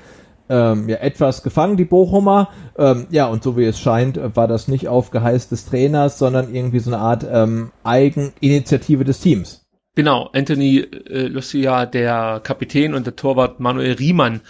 [0.50, 2.50] ähm, ja, etwas gefangen, die Bochumer.
[2.78, 6.54] Ähm, ja, und so wie es scheint, war das nicht auf Geheiß des Trainers, sondern
[6.54, 9.66] irgendwie so eine Art ähm, Eigeninitiative des Teams.
[9.96, 14.42] Genau, Anthony äh, Lucia, der Kapitän und der Torwart Manuel Riemann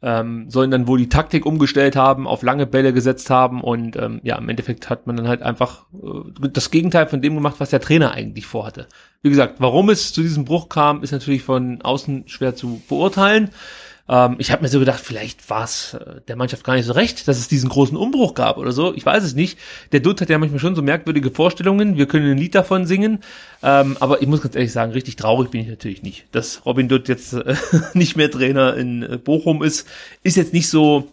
[0.00, 4.20] ähm, sollen dann wohl die Taktik umgestellt haben, auf lange Bälle gesetzt haben und ähm,
[4.22, 7.70] ja, im Endeffekt hat man dann halt einfach äh, das Gegenteil von dem gemacht, was
[7.70, 8.86] der Trainer eigentlich vorhatte.
[9.22, 13.50] Wie gesagt, warum es zu diesem Bruch kam, ist natürlich von außen schwer zu beurteilen.
[14.08, 16.92] Ähm, ich habe mir so gedacht, vielleicht war es äh, der Mannschaft gar nicht so
[16.92, 18.94] recht, dass es diesen großen Umbruch gab oder so.
[18.94, 19.58] Ich weiß es nicht.
[19.92, 21.96] Der Dutt hat ja manchmal schon so merkwürdige Vorstellungen.
[21.96, 23.20] Wir können ein Lied davon singen.
[23.62, 26.26] Ähm, aber ich muss ganz ehrlich sagen, richtig traurig bin ich natürlich nicht.
[26.32, 27.54] Dass Robin Dutt jetzt äh,
[27.94, 29.86] nicht mehr Trainer in äh, Bochum ist,
[30.22, 31.08] ist jetzt nicht so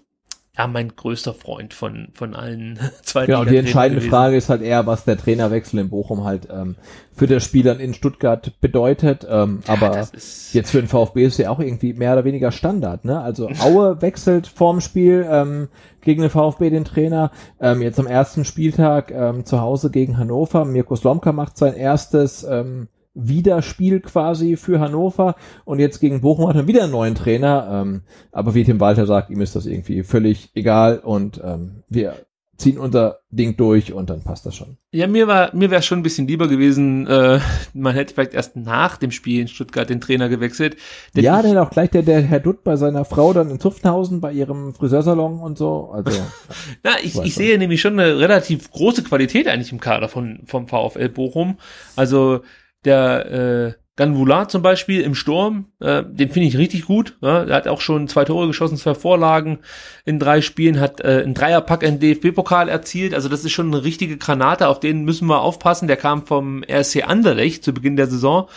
[0.57, 3.25] ja mein größter Freund von von allen zwei.
[3.25, 4.11] Genau, die entscheidende gewesen.
[4.11, 6.75] Frage ist halt eher, was der Trainerwechsel in Bochum halt ähm,
[7.15, 9.25] für das Spiel in Stuttgart bedeutet.
[9.29, 10.07] Ähm, ja, aber
[10.51, 13.05] jetzt für den VfB ist ja auch irgendwie mehr oder weniger Standard.
[13.05, 13.19] Ne?
[13.19, 15.69] Also Aue wechselt vorm Spiel ähm,
[16.01, 17.31] gegen den VfB den Trainer.
[17.59, 20.65] Ähm, jetzt am ersten Spieltag ähm, zu Hause gegen Hannover.
[20.65, 26.55] Mirko Slomka macht sein erstes ähm, Wiederspiel quasi für Hannover und jetzt gegen Bochum hat
[26.55, 27.67] er wieder einen neuen Trainer.
[27.71, 28.01] Ähm,
[28.31, 32.15] aber wie Tim Walter sagt, ihm ist das irgendwie völlig egal und ähm, wir
[32.57, 34.77] ziehen unser Ding durch und dann passt das schon.
[34.91, 37.39] Ja, mir war mir wäre schon ein bisschen lieber gewesen, äh,
[37.73, 40.77] man hätte vielleicht erst nach dem Spiel in Stuttgart den Trainer gewechselt.
[41.15, 44.31] Ja, dann auch gleich der, der Herr Dutt bei seiner Frau dann in Zuftenhausen bei
[44.31, 45.89] ihrem Friseursalon und so.
[45.91, 46.11] Also
[46.85, 50.67] ja, ich, ich sehe nämlich schon eine relativ große Qualität eigentlich im Kader von vom
[50.67, 51.57] VfL Bochum.
[51.97, 52.41] Also
[52.85, 57.17] der äh, Ganvula zum Beispiel im Sturm, äh, den finde ich richtig gut.
[57.21, 57.43] Ja?
[57.43, 59.59] Er hat auch schon zwei Tore geschossen, zwei Vorlagen
[60.03, 63.13] in drei Spielen, hat äh, einen Dreierpack in DFB-Pokal erzielt.
[63.13, 65.87] Also das ist schon eine richtige Granate, auf den müssen wir aufpassen.
[65.87, 68.49] Der kam vom RC Anderlecht zu Beginn der Saison.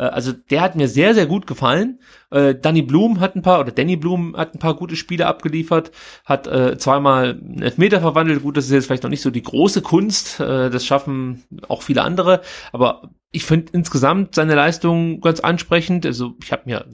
[0.00, 2.00] Äh, also der hat mir sehr, sehr gut gefallen.
[2.30, 5.92] Äh, Danny Blum hat ein paar, oder Danny Blum hat ein paar gute Spiele abgeliefert,
[6.24, 8.42] hat äh, zweimal einen Elfmeter verwandelt.
[8.42, 11.82] Gut, das ist jetzt vielleicht noch nicht so die große Kunst, äh, das schaffen auch
[11.82, 12.40] viele andere,
[12.72, 16.04] aber ich finde insgesamt seine Leistung ganz ansprechend.
[16.04, 16.84] Also ich habe mir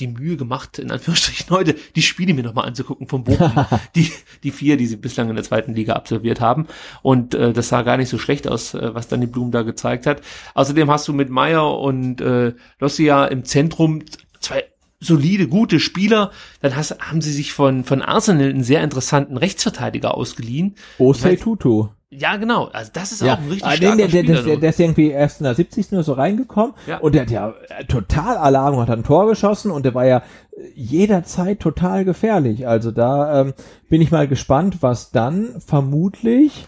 [0.00, 3.52] die Mühe gemacht, in Anführungsstrichen heute die Spiele mir nochmal anzugucken vom Bochum.
[3.94, 4.10] die,
[4.42, 6.66] die vier, die sie bislang in der zweiten Liga absolviert haben.
[7.02, 10.06] Und äh, das sah gar nicht so schlecht aus, äh, was Danny Blum da gezeigt
[10.06, 10.22] hat.
[10.54, 14.02] Außerdem hast du mit Meyer und äh, Lossia im Zentrum
[14.40, 14.64] zwei
[15.00, 16.30] solide, gute Spieler.
[16.60, 20.76] Dann hast, haben sie sich von, von Arsenal einen sehr interessanten Rechtsverteidiger ausgeliehen.
[20.98, 21.88] Osei Tutu.
[22.12, 22.64] Ja, genau.
[22.72, 23.34] Also das ist ja.
[23.34, 24.42] auch ein richtig ah, starker der, der, Spieler.
[24.42, 25.92] Der, der, ist irgendwie erst in der 70.
[25.92, 26.98] nur so reingekommen Ja.
[26.98, 30.18] und der hat ja äh, total Alarm, hat ein Tor geschossen und der war ja
[30.18, 32.66] äh, jederzeit total gefährlich.
[32.66, 33.54] Also da ähm,
[33.88, 36.66] bin ich mal gespannt, was dann vermutlich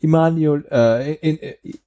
[0.00, 1.78] Emmanuel, äh, in, in,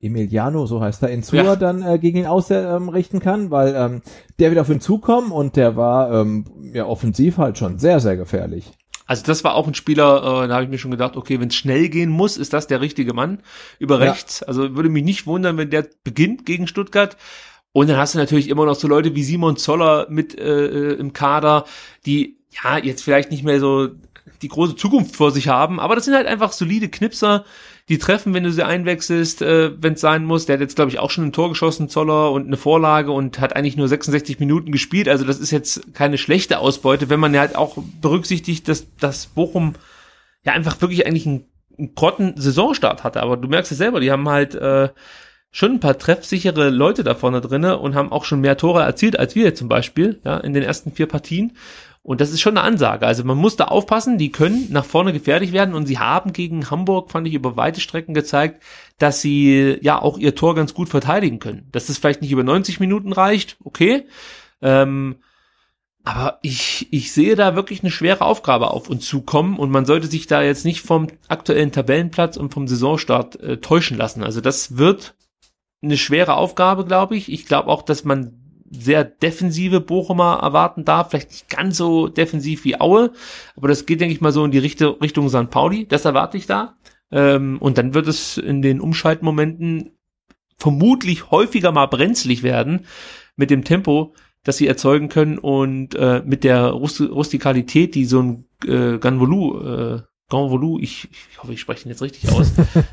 [0.00, 1.56] Emiliano, so heißt er, in Zua Ja.
[1.56, 4.02] dann äh, gegen ihn ausrichten kann, weil ähm,
[4.38, 8.16] der wird auf ihn zukommen und der war ähm, ja offensiv halt schon sehr, sehr
[8.16, 8.72] gefährlich.
[9.12, 11.48] Also das war auch ein Spieler, äh, da habe ich mir schon gedacht, okay, wenn
[11.48, 13.42] es schnell gehen muss, ist das der richtige Mann
[13.78, 14.10] über Ja.
[14.10, 14.42] rechts.
[14.42, 17.18] Also würde mich nicht wundern, wenn der beginnt gegen Stuttgart.
[17.72, 20.94] Und dann hast du natürlich immer noch so Leute wie Simon Zoller mit äh, äh,
[20.94, 21.66] im Kader,
[22.06, 23.90] die ja jetzt vielleicht nicht mehr so
[24.40, 27.44] die große Zukunft vor sich haben, aber das sind halt einfach solide Knipser,
[27.88, 30.46] die treffen, wenn du sie einwechselst, äh, wenn es sein muss.
[30.46, 33.40] Der hat jetzt, glaube ich, auch schon ein Tor geschossen, Zoller, und eine Vorlage und
[33.40, 35.08] hat eigentlich nur 66 Minuten gespielt.
[35.08, 39.26] Also das ist jetzt keine schlechte Ausbeute, wenn man ja halt auch berücksichtigt, dass, dass
[39.26, 39.74] Bochum
[40.44, 41.44] ja einfach wirklich eigentlich einen,
[41.76, 43.22] einen grotten Saisonstart hatte.
[43.22, 44.90] Aber du merkst es selber, die haben halt äh,
[45.50, 49.18] schon ein paar treffsichere Leute da vorne drinne und haben auch schon mehr Tore erzielt
[49.18, 51.56] als wir zum Beispiel, ja, in den ersten vier Partien.
[52.04, 53.06] Und das ist schon eine Ansage.
[53.06, 56.68] Also man muss da aufpassen, die können nach vorne gefährlich werden und sie haben gegen
[56.68, 58.62] Hamburg, fand ich, über weite Strecken gezeigt,
[58.98, 61.68] dass sie ja auch ihr Tor ganz gut verteidigen können.
[61.70, 64.06] Dass das vielleicht nicht über 90 Minuten reicht, okay.
[64.60, 65.16] Ähm,
[66.04, 70.08] aber ich, ich sehe da wirklich eine schwere Aufgabe auf uns zukommen und man sollte
[70.08, 74.24] sich da jetzt nicht vom aktuellen Tabellenplatz und vom Saisonstart äh, täuschen lassen.
[74.24, 75.14] Also das wird
[75.80, 77.30] eine schwere Aufgabe, glaube ich.
[77.30, 78.41] Ich glaube auch, dass man
[78.72, 83.12] sehr defensive Bochumer erwarten darf, vielleicht nicht ganz so defensiv wie Aue,
[83.54, 85.50] aber das geht, denke ich mal, so in die Richtung, Richtung St.
[85.50, 86.76] Pauli, das erwarte ich da.
[87.10, 89.90] Ähm, und dann wird es in den Umschaltmomenten
[90.56, 92.86] vermutlich häufiger mal brenzlig werden
[93.36, 98.22] mit dem Tempo, das sie erzeugen können und äh, mit der Rust Rustikalität, die so
[98.22, 102.52] ein äh, Ganvolu, äh, Ganvolu, ich, ich hoffe, ich spreche ihn jetzt richtig aus,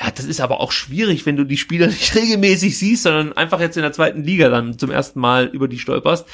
[0.00, 3.60] ja, das ist aber auch schwierig, wenn du die Spieler nicht regelmäßig siehst, sondern einfach
[3.60, 6.26] jetzt in der zweiten Liga dann zum ersten Mal über die stolperst.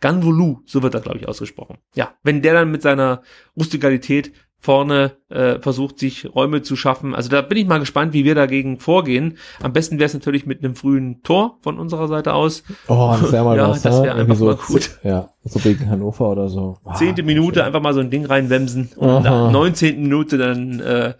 [0.00, 1.78] Ganvolu, so wird das, glaube ich, ausgesprochen.
[1.94, 3.22] Ja, wenn der dann mit seiner
[3.56, 4.32] Rustikalität
[4.64, 7.14] vorne äh, versucht, sich Räume zu schaffen.
[7.14, 9.36] Also da bin ich mal gespannt, wie wir dagegen vorgehen.
[9.62, 12.64] Am besten wäre es natürlich mit einem frühen Tor von unserer Seite aus.
[12.88, 14.04] Oh, das wäre mal ja, was, das ne?
[14.04, 14.90] wäre einfach so, mal gut.
[15.04, 16.78] Ja, so gegen Hannover oder so.
[16.82, 19.50] Ah, Zehnte Minute einfach mal so ein Ding reinwemsen und Aha.
[19.50, 20.02] 19.
[20.02, 21.12] Minute dann äh,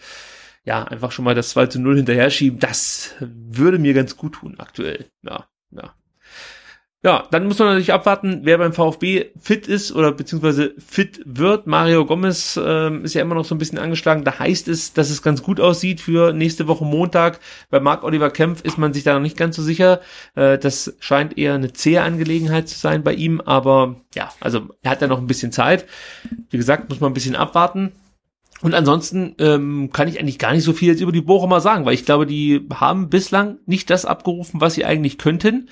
[0.65, 2.59] ja einfach schon mal das 2 zu 0 hinterher schieben.
[2.59, 5.07] Das würde mir ganz gut tun aktuell.
[5.23, 5.95] Ja, ja.
[7.05, 11.67] Ja, dann muss man natürlich abwarten, wer beim VfB fit ist oder beziehungsweise fit wird.
[11.67, 14.25] Mario Gomez ähm, ist ja immer noch so ein bisschen angeschlagen.
[14.25, 17.41] Da heißt es, dass es ganz gut aussieht für nächste Woche Montag.
[17.69, 20.01] Bei Marc-Oliver Kempf ist man sich da noch nicht ganz so sicher.
[20.35, 23.43] Äh, das scheint eher eine zähe Angelegenheit zu sein bei ihm.
[23.43, 25.85] Aber ja, also er hat ja noch ein bisschen Zeit.
[26.49, 27.93] Wie gesagt, muss man ein bisschen abwarten.
[28.63, 31.85] Und ansonsten ähm, kann ich eigentlich gar nicht so viel jetzt über die Bochumer sagen,
[31.85, 35.69] weil ich glaube, die haben bislang nicht das abgerufen, was sie eigentlich könnten.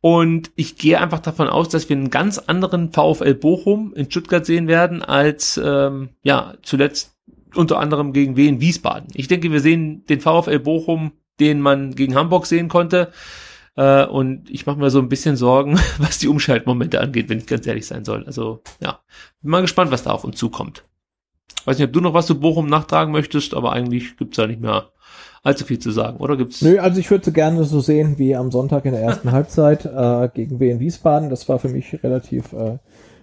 [0.00, 4.44] Und ich gehe einfach davon aus, dass wir einen ganz anderen VfL Bochum in Stuttgart
[4.44, 7.16] sehen werden als ähm, ja zuletzt
[7.54, 9.08] unter anderem gegen Wien Wiesbaden.
[9.14, 13.12] Ich denke, wir sehen den VfL Bochum, den man gegen Hamburg sehen konnte.
[13.76, 17.46] Äh, und ich mache mir so ein bisschen Sorgen, was die Umschaltmomente angeht, wenn ich
[17.46, 18.24] ganz ehrlich sein soll.
[18.26, 19.00] Also ja,
[19.40, 20.84] bin mal gespannt, was da auf uns zukommt.
[21.64, 24.60] Weiß nicht, ob du noch was zu Bochum nachtragen möchtest, aber eigentlich gibt's da nicht
[24.60, 24.90] mehr
[25.42, 26.62] allzu viel zu sagen, oder gibt's?
[26.62, 30.28] Nö, also ich würde gerne so sehen wie am Sonntag in der ersten Halbzeit äh,
[30.32, 31.30] gegen Wien Wiesbaden.
[31.30, 32.78] Das war für mich relativ äh,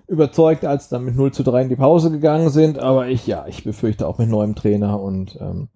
[0.08, 2.80] überzeugt, als dann mit 0 zu 3 in die Pause gegangen sind.
[2.80, 5.70] Aber ich, ja, ich befürchte auch mit neuem Trainer und ähm,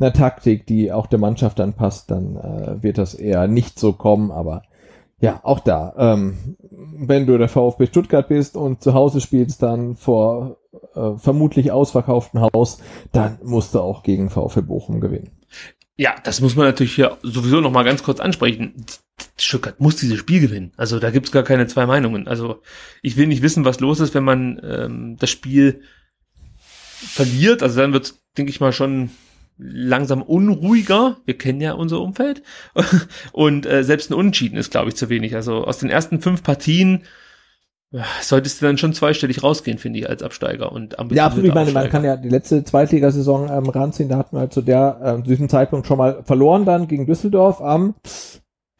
[0.00, 3.92] einer Taktik, die auch der Mannschaft dann passt, dann äh, wird das eher nicht so
[3.92, 4.30] kommen.
[4.30, 4.62] Aber
[5.20, 6.56] ja, auch da, ähm,
[6.96, 10.58] wenn du der VfB Stuttgart bist und zu Hause spielst dann vor
[10.94, 12.78] äh, vermutlich ausverkauften Haus,
[13.12, 15.30] dann musst du auch gegen VfB Bochum gewinnen.
[15.96, 18.84] Ja, das muss man natürlich hier sowieso noch mal ganz kurz ansprechen.
[19.36, 20.72] Stuttgart muss dieses Spiel gewinnen.
[20.76, 22.28] Also da gibt's gar keine zwei Meinungen.
[22.28, 22.62] Also
[23.02, 25.82] ich will nicht wissen, was los ist, wenn man ähm, das Spiel
[26.62, 27.64] verliert.
[27.64, 29.10] Also dann wird's, denke ich mal, schon
[29.58, 31.18] langsam unruhiger.
[31.24, 32.42] Wir kennen ja unser Umfeld.
[33.32, 35.34] Und äh, selbst ein Unentschieden ist, glaube ich, zu wenig.
[35.34, 37.02] Also aus den ersten fünf Partien
[37.90, 41.48] ja, solltest du dann schon zweistellig rausgehen, finde ich, als Absteiger und Ja, absolut.
[41.48, 44.10] Ich meine, man kann ja die letzte Zweitligasaison ähm, ranziehen.
[44.10, 47.06] Da hatten wir halt zu der, äh, zu diesem Zeitpunkt schon mal verloren dann gegen
[47.06, 47.94] Düsseldorf am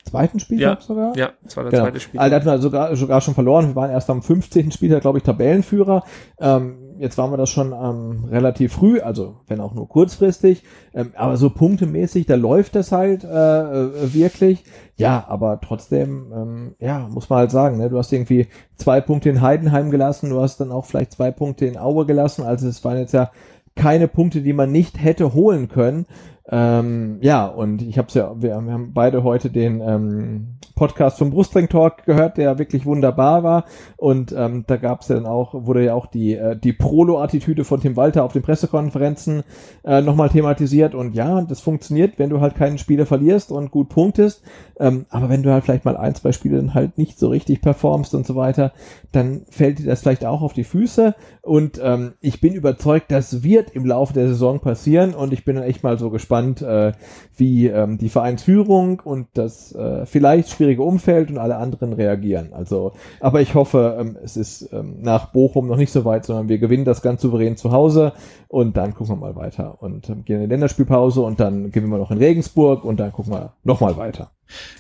[0.09, 1.16] zweiten Spieltag ja, sogar?
[1.16, 1.85] Ja, das war der genau.
[1.85, 2.22] zweite Spieltag.
[2.22, 3.68] Also, da hatten wir sogar, sogar schon verloren.
[3.68, 4.72] Wir waren erst am 15.
[4.72, 6.05] Spieltag, glaube ich, Tabellenführer.
[6.40, 10.62] Ähm, jetzt waren wir das schon ähm, relativ früh, also wenn auch nur kurzfristig.
[10.94, 14.64] Ähm, aber so punktemäßig, da läuft das halt äh, äh, wirklich.
[14.97, 17.89] Ja, aber trotzdem, ähm, ja, muss man halt sagen, ne?
[17.89, 21.66] du hast irgendwie zwei Punkte in Heidenheim gelassen, du hast dann auch vielleicht zwei Punkte
[21.66, 22.43] in Aue gelassen.
[22.44, 23.30] Also es waren jetzt ja
[23.76, 26.06] keine Punkte, die man nicht hätte holen können.
[26.51, 31.31] Ähm, ja, und ich habe ja, wir, wir, haben beide heute den ähm, Podcast vom
[31.31, 33.65] Brustring Talk gehört, der wirklich wunderbar war.
[33.97, 37.65] Und ähm, da gab es ja dann auch, wurde ja auch die, äh, die Prolo-Attitüde
[37.65, 39.43] von Tim Walter auf den Pressekonferenzen
[39.85, 40.95] äh, nochmal thematisiert.
[40.95, 44.43] Und ja, das funktioniert, wenn du halt keinen Spieler verlierst und gut punktest.
[44.81, 47.61] Ähm, aber wenn du halt vielleicht mal ein, zwei Spiele dann halt nicht so richtig
[47.61, 48.73] performst und so weiter,
[49.12, 51.15] dann fällt dir das vielleicht auch auf die Füße.
[51.43, 55.15] Und ähm, ich bin überzeugt, das wird im Laufe der Saison passieren.
[55.15, 56.93] Und ich bin dann echt mal so gespannt, gespannt, äh,
[57.36, 62.52] wie ähm, die Vereinsführung und das äh, vielleicht schwierige Umfeld und alle anderen reagieren.
[62.52, 66.48] Also, aber ich hoffe, ähm, es ist ähm, nach Bochum noch nicht so weit, sondern
[66.48, 68.12] wir gewinnen das ganz souverän zu Hause
[68.48, 71.93] und dann gucken wir mal weiter und ähm, gehen in die Länderspielpause und dann gewinnen
[71.93, 74.31] wir noch in Regensburg und dann gucken wir noch mal weiter.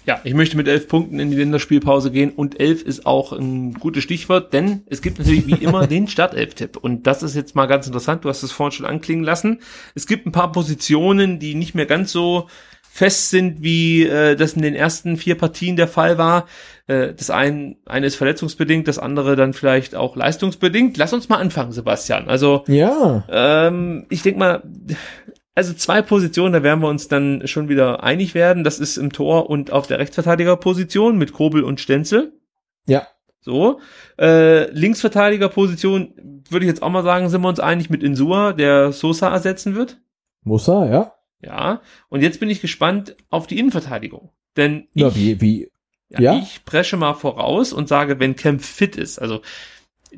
[0.06, 3.74] Ja, ich möchte mit elf Punkten in die Länderspielpause gehen und elf ist auch ein
[3.74, 7.66] gutes Stichwort, denn es gibt natürlich wie immer den Startelf-Tipp und das ist jetzt mal
[7.66, 9.60] ganz interessant, du hast es vorhin schon anklingen lassen.
[9.94, 12.48] Es gibt ein paar Positionen, die nicht mehr ganz so
[12.98, 16.46] fest sind, wie äh, das in den ersten vier Partien der Fall war.
[16.88, 20.96] Äh, das eine, eine ist verletzungsbedingt, das andere dann vielleicht auch leistungsbedingt.
[20.96, 22.28] Lass uns mal anfangen, Sebastian.
[22.28, 24.62] Also ja, ähm, ich denke mal,
[25.58, 28.62] also zwei Positionen, da werden wir uns dann schon wieder einig werden.
[28.62, 32.32] Das ist im Tor und auf der Rechtsverteidigerposition mit Kobel und Stenzel.
[32.86, 33.08] Ja.
[33.40, 33.80] So.
[34.20, 38.92] Äh, Linksverteidigerposition würde ich jetzt auch mal sagen, sind wir uns einig mit Insua, der
[38.92, 39.98] Sosa ersetzen wird.
[40.44, 41.14] Muss er, ja.
[41.42, 41.82] Ja.
[42.08, 44.30] Und jetzt bin ich gespannt auf die Innenverteidigung.
[44.56, 45.72] Denn ich, ja, wie, wie,
[46.08, 46.38] ja, ja?
[46.38, 49.42] ich presche mal voraus und sage, wenn Kempf fit ist, also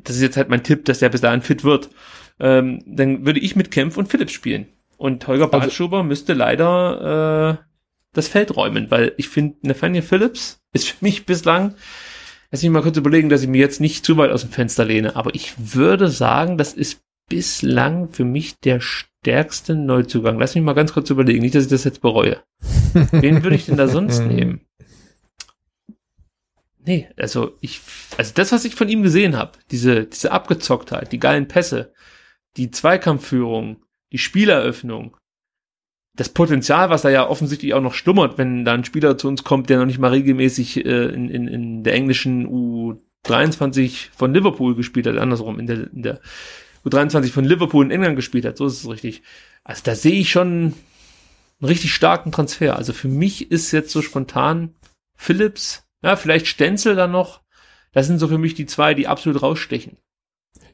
[0.03, 1.89] das ist jetzt halt mein Tipp, dass er bis dahin fit wird,
[2.39, 4.67] ähm, dann würde ich mit Kempf und Philipp spielen.
[5.01, 7.65] Und Holger Also Bartschuber müsste leider äh,
[8.13, 11.73] das Feld räumen, weil ich finde, Nathaniel Phillips ist für mich bislang,
[12.51, 14.85] lass mich mal kurz überlegen, dass ich mir jetzt nicht zu weit aus dem Fenster
[14.85, 20.37] lehne, aber ich würde sagen, das ist bislang für mich der stärkste Neuzugang.
[20.37, 22.43] Lass mich mal ganz kurz überlegen, nicht, dass ich das jetzt bereue.
[22.93, 24.61] Wen würde ich denn da sonst nehmen?
[26.85, 27.81] Nee, also ich,
[28.17, 31.91] also das, was ich von ihm gesehen habe, diese, diese Abgezocktheit, die geilen Pässe,
[32.55, 33.77] die Zweikampfführung,
[34.11, 35.17] die Spieleröffnung,
[36.15, 39.43] das Potenzial, was da ja offensichtlich auch noch schlummert, wenn da ein Spieler zu uns
[39.43, 42.47] kommt, der noch nicht mal regelmäßig äh, in, in, in der englischen
[43.25, 46.19] U23 von Liverpool gespielt hat, andersrum, in der, in der
[46.85, 49.23] U23 von Liverpool in England gespielt hat, so ist es richtig.
[49.63, 50.73] Also da sehe ich schon
[51.61, 52.75] einen richtig starken Transfer.
[52.75, 54.75] Also für mich ist jetzt so spontan
[55.15, 57.41] Phillips, ja, vielleicht Stenzel dann noch.
[57.93, 59.97] Das sind so für mich die zwei, die absolut rausstechen.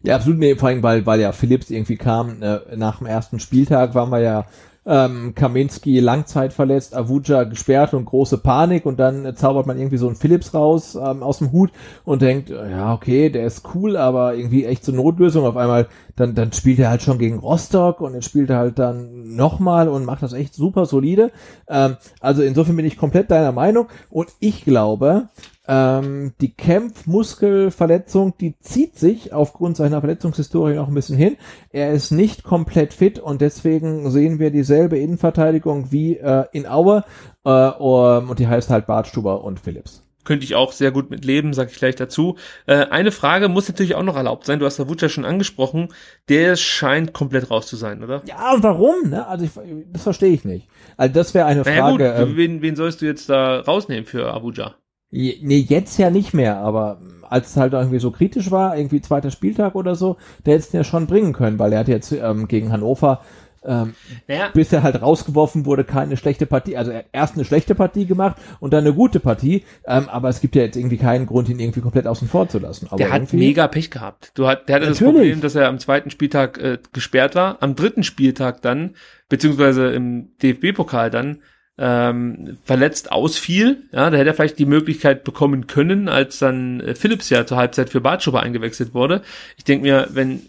[0.03, 3.39] Ja, absolut, nee, vor allem, weil, weil ja Philips irgendwie kam, äh, nach dem ersten
[3.39, 4.45] Spieltag waren wir ja
[4.87, 9.97] ähm, Kaminski Langzeit verletzt, Avuja gesperrt und große Panik und dann äh, zaubert man irgendwie
[9.97, 11.71] so einen Philips raus ähm, aus dem Hut
[12.05, 15.45] und denkt, äh, ja, okay, der ist cool, aber irgendwie echt so Notlösung.
[15.45, 18.79] Auf einmal, dann, dann spielt er halt schon gegen Rostock und jetzt spielt er halt
[18.79, 21.31] dann nochmal und macht das echt super solide.
[21.67, 25.27] Ähm, also insofern bin ich komplett deiner Meinung und ich glaube,
[25.67, 31.37] Ähm, die Kämpfmuskelverletzung, die zieht sich aufgrund seiner Verletzungshistorie noch ein bisschen hin.
[31.71, 37.03] Er ist nicht komplett fit und deswegen sehen wir dieselbe Innenverteidigung wie äh, in Aue
[37.43, 41.53] äh, und die heißt halt Bartstuber und Phillips könnte ich auch sehr gut mit leben,
[41.53, 42.35] sage ich gleich dazu.
[42.67, 44.59] Äh, eine Frage muss natürlich auch noch erlaubt sein.
[44.59, 45.87] Du hast Wutscher schon angesprochen.
[46.29, 48.21] Der scheint komplett raus zu sein, oder?
[48.25, 49.09] Ja, und warum?
[49.09, 49.25] Ne?
[49.25, 49.51] Also ich,
[49.91, 50.67] das verstehe ich nicht.
[50.97, 52.13] Also das wäre eine naja, Frage.
[52.13, 54.75] Gut, ähm, wen, wen sollst du jetzt da rausnehmen für Abuja?
[55.09, 59.31] Nee, jetzt ja nicht mehr, aber als es halt irgendwie so kritisch war, irgendwie zweiter
[59.31, 62.47] Spieltag oder so, der hätte es ja schon bringen können, weil er hat jetzt ähm,
[62.47, 63.21] gegen Hannover
[63.67, 63.95] ähm,
[64.27, 64.49] naja.
[64.53, 66.77] bis er halt rausgeworfen wurde, keine schlechte Partie.
[66.77, 70.29] Also er hat erst eine schlechte Partie gemacht und dann eine gute Partie, ähm, aber
[70.29, 72.87] es gibt ja jetzt irgendwie keinen Grund, ihn irgendwie komplett außen vor zu lassen.
[72.87, 74.31] Aber der hat mega Pech gehabt.
[74.35, 74.99] Du hat, der hatte Natürlich.
[74.99, 78.95] das Problem, dass er am zweiten Spieltag äh, gesperrt war, am dritten Spieltag dann,
[79.29, 81.41] beziehungsweise im DFB-Pokal dann,
[81.77, 83.83] ähm, verletzt ausfiel.
[83.91, 87.57] Ja, da hätte er vielleicht die Möglichkeit bekommen können, als dann äh, Philips ja zur
[87.57, 89.21] Halbzeit für Bartschuber eingewechselt wurde.
[89.57, 90.41] Ich denke mir, wenn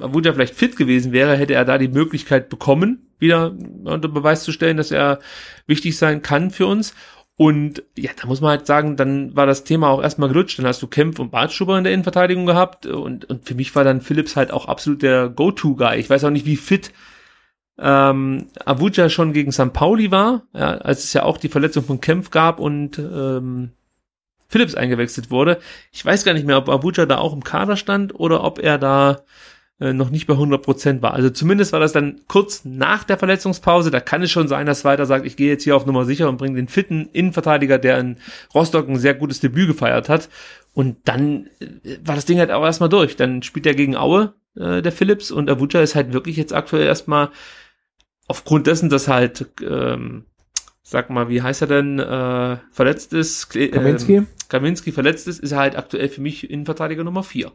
[0.00, 3.54] Abuja vielleicht fit gewesen wäre, hätte er da die Möglichkeit bekommen, wieder
[3.84, 5.20] unter Beweis zu stellen, dass er
[5.66, 6.94] wichtig sein kann für uns.
[7.38, 10.58] Und ja, da muss man halt sagen, dann war das Thema auch erstmal gelutscht.
[10.58, 12.86] Dann hast du Kempf und Bartschuber in der Innenverteidigung gehabt.
[12.86, 15.98] Und, und für mich war dann Phillips halt auch absolut der Go-To-Guy.
[15.98, 16.92] Ich weiß auch nicht, wie fit
[17.78, 19.72] ähm, Avuja schon gegen St.
[19.72, 23.72] Pauli war, ja, als es ja auch die Verletzung von Kempf gab und ähm,
[24.48, 25.58] Phillips eingewechselt wurde.
[25.92, 28.78] Ich weiß gar nicht mehr, ob Avuja da auch im Kader stand oder ob er
[28.78, 29.18] da
[29.78, 31.12] äh, noch nicht bei 100 Prozent war.
[31.12, 33.90] Also zumindest war das dann kurz nach der Verletzungspause.
[33.90, 36.28] Da kann es schon sein, dass weiter sagt, ich gehe jetzt hier auf Nummer sicher
[36.28, 38.16] und bringe den fitten Innenverteidiger, der in
[38.54, 40.30] Rostock ein sehr gutes Debüt gefeiert hat.
[40.72, 43.16] Und dann äh, war das Ding halt auch erstmal durch.
[43.16, 46.86] Dann spielt er gegen Aue, äh, der Phillips, und Avuja ist halt wirklich jetzt aktuell
[46.86, 47.30] erstmal
[48.28, 50.26] aufgrund dessen, dass halt, ähm,
[50.82, 54.22] sag mal, wie heißt er denn, äh, verletzt ist, äh, Kaminski?
[54.48, 57.52] Kaminski verletzt ist, ist er halt aktuell für mich Innenverteidiger Nummer vier.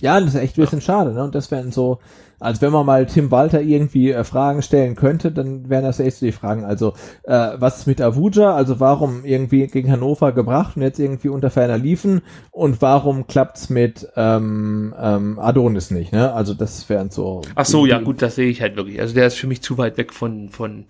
[0.00, 0.84] Ja, das ist echt ein bisschen ja.
[0.84, 1.24] schade, ne?
[1.24, 1.98] Und das wären so,
[2.38, 6.18] als wenn man mal Tim Walter irgendwie äh, Fragen stellen könnte, dann wären das echt
[6.18, 6.64] so die Fragen.
[6.64, 6.92] Also,
[7.24, 8.54] äh, was ist mit Avuja?
[8.54, 12.22] Also, warum irgendwie gegen Hannover gebracht und jetzt irgendwie unter ferner liefen?
[12.52, 16.32] Und warum klappt's mit ähm, ähm, Adonis nicht, ne?
[16.32, 17.42] Also, das wären so.
[17.56, 19.00] Ach so, ja, gut, das sehe ich halt wirklich.
[19.00, 20.86] Also, der ist für mich zu weit weg von, von,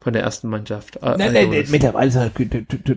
[0.00, 0.98] von der ersten Mannschaft.
[1.02, 2.30] Äh, nein, nein, nein, mittlerweile ist er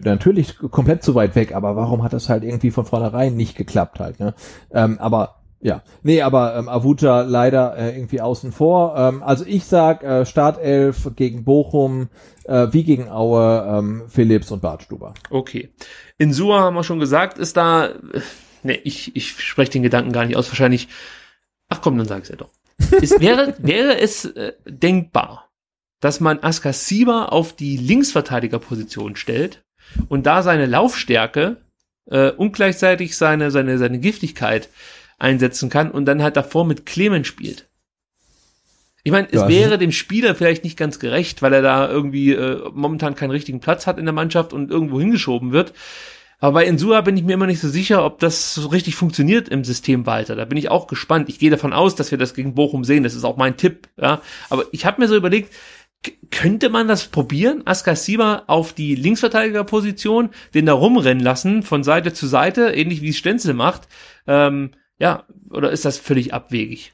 [0.03, 3.99] natürlich komplett zu weit weg, aber warum hat das halt irgendwie von vornherein nicht geklappt
[3.99, 4.35] halt, ne?
[4.71, 8.95] Ähm, aber ja, nee, aber ähm, Avuja leider äh, irgendwie außen vor.
[8.97, 12.09] Ähm, also ich sag äh, Startelf gegen Bochum,
[12.43, 15.13] äh, wie gegen Aue, ähm, Philips und Bartstuber.
[15.29, 15.69] Okay.
[16.17, 18.21] In Sua haben wir schon gesagt, ist da, äh,
[18.63, 20.87] nee, ich, ich spreche den Gedanken gar nicht aus, wahrscheinlich,
[21.69, 22.51] ach komm, dann sag ich's ja doch.
[23.01, 25.49] es wäre, wäre es äh, denkbar,
[25.99, 29.63] dass man Askasiba auf die Linksverteidigerposition stellt
[30.09, 31.57] und da seine Laufstärke
[32.05, 34.69] äh, und gleichzeitig seine, seine, seine Giftigkeit
[35.17, 37.67] einsetzen kann und dann halt davor mit Clement spielt.
[39.03, 42.31] Ich meine, es ja, wäre dem Spieler vielleicht nicht ganz gerecht, weil er da irgendwie
[42.31, 45.73] äh, momentan keinen richtigen Platz hat in der Mannschaft und irgendwo hingeschoben wird.
[46.39, 49.47] Aber bei Insua bin ich mir immer nicht so sicher, ob das so richtig funktioniert
[49.47, 50.35] im System weiter.
[50.35, 51.29] Da bin ich auch gespannt.
[51.29, 53.03] Ich gehe davon aus, dass wir das gegen Bochum sehen.
[53.03, 53.87] Das ist auch mein Tipp.
[54.01, 55.53] Ja, aber ich habe mir so überlegt,
[56.31, 57.61] könnte man das probieren?
[57.65, 63.17] Askasiba auf die Linksverteidigerposition, den da rumrennen lassen von Seite zu Seite, ähnlich wie es
[63.17, 63.87] Stenzel macht.
[64.27, 66.93] Ähm, ja, oder ist das völlig abwegig?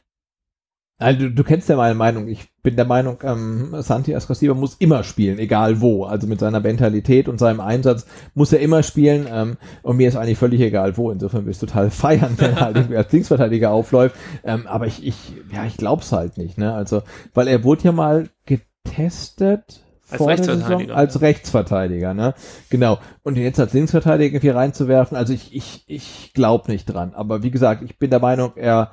[1.02, 2.28] Also du, du kennst ja meine Meinung.
[2.28, 6.06] Ich bin der Meinung, ähm, Santi Ascasiba muss immer spielen, egal wo.
[6.06, 8.06] Also mit seiner Mentalität und seinem Einsatz
[8.36, 9.28] muss er immer spielen.
[9.28, 11.10] Ähm, und mir ist eigentlich völlig egal wo.
[11.10, 14.16] Insofern will ich total feiern, wenn er halt irgendwie als Linksverteidiger aufläuft.
[14.44, 15.16] Ähm, aber ich, ich,
[15.52, 16.60] ja, ich glaub's halt nicht.
[16.60, 16.72] Ne?
[16.72, 17.02] Also,
[17.34, 19.82] weil er wurde ja mal getestet
[20.12, 20.96] als Rechtsverteidiger.
[20.96, 22.34] Als Rechtsverteidiger, ne?
[22.70, 23.00] Genau.
[23.24, 27.14] Und ihn jetzt als Linksverteidiger irgendwie reinzuwerfen, also ich, ich, ich glaube nicht dran.
[27.14, 28.92] Aber wie gesagt, ich bin der Meinung, er,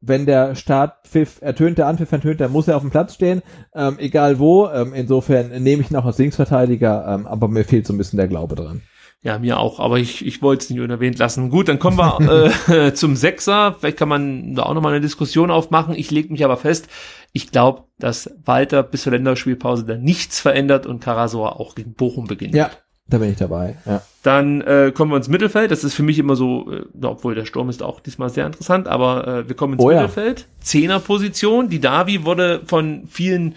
[0.00, 3.42] wenn der Startpfiff ertönt, der Anpfiff ertönt, dann muss er auf dem Platz stehen,
[3.74, 4.68] ähm, egal wo.
[4.68, 8.18] Ähm, insofern nehme ich ihn auch als Linksverteidiger, ähm, aber mir fehlt so ein bisschen
[8.18, 8.82] der Glaube dran.
[9.24, 11.48] Ja, mir auch, aber ich, ich wollte es nicht unerwähnt lassen.
[11.48, 13.76] Gut, dann kommen wir äh, zum Sechser.
[13.78, 15.94] Vielleicht kann man da auch nochmal eine Diskussion aufmachen.
[15.94, 16.88] Ich lege mich aber fest,
[17.32, 22.26] ich glaube, dass Walter bis zur Länderspielpause dann nichts verändert und Karasor auch gegen Bochum
[22.26, 22.56] beginnt.
[22.56, 22.70] Ja,
[23.08, 23.76] da bin ich dabei.
[23.86, 24.02] Ja.
[24.24, 25.70] Dann äh, kommen wir ins Mittelfeld.
[25.70, 28.88] Das ist für mich immer so, äh, obwohl der Sturm ist auch diesmal sehr interessant,
[28.88, 30.40] aber äh, wir kommen ins oh, Mittelfeld.
[30.40, 30.46] Ja.
[30.60, 31.68] Zehnerposition.
[31.68, 33.54] Die Davi wurde von vielen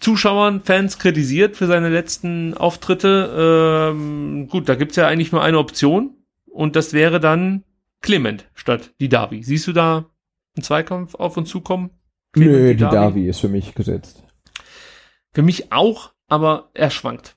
[0.00, 3.92] Zuschauern, Fans kritisiert für seine letzten Auftritte.
[3.92, 7.64] Ähm, gut, da gibt's ja eigentlich nur eine Option und das wäre dann
[8.00, 9.42] Clement statt die Davi.
[9.42, 10.06] Siehst du da
[10.56, 11.90] einen Zweikampf auf uns zukommen?
[12.32, 14.22] Clement Nö, die Davi ist für mich gesetzt.
[15.32, 17.36] Für mich auch, aber er schwankt.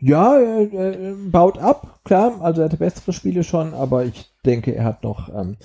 [0.00, 2.40] Ja, er, er baut ab, klar.
[2.40, 5.56] Also er hatte bessere Spiele schon, aber ich denke, er hat noch ähm,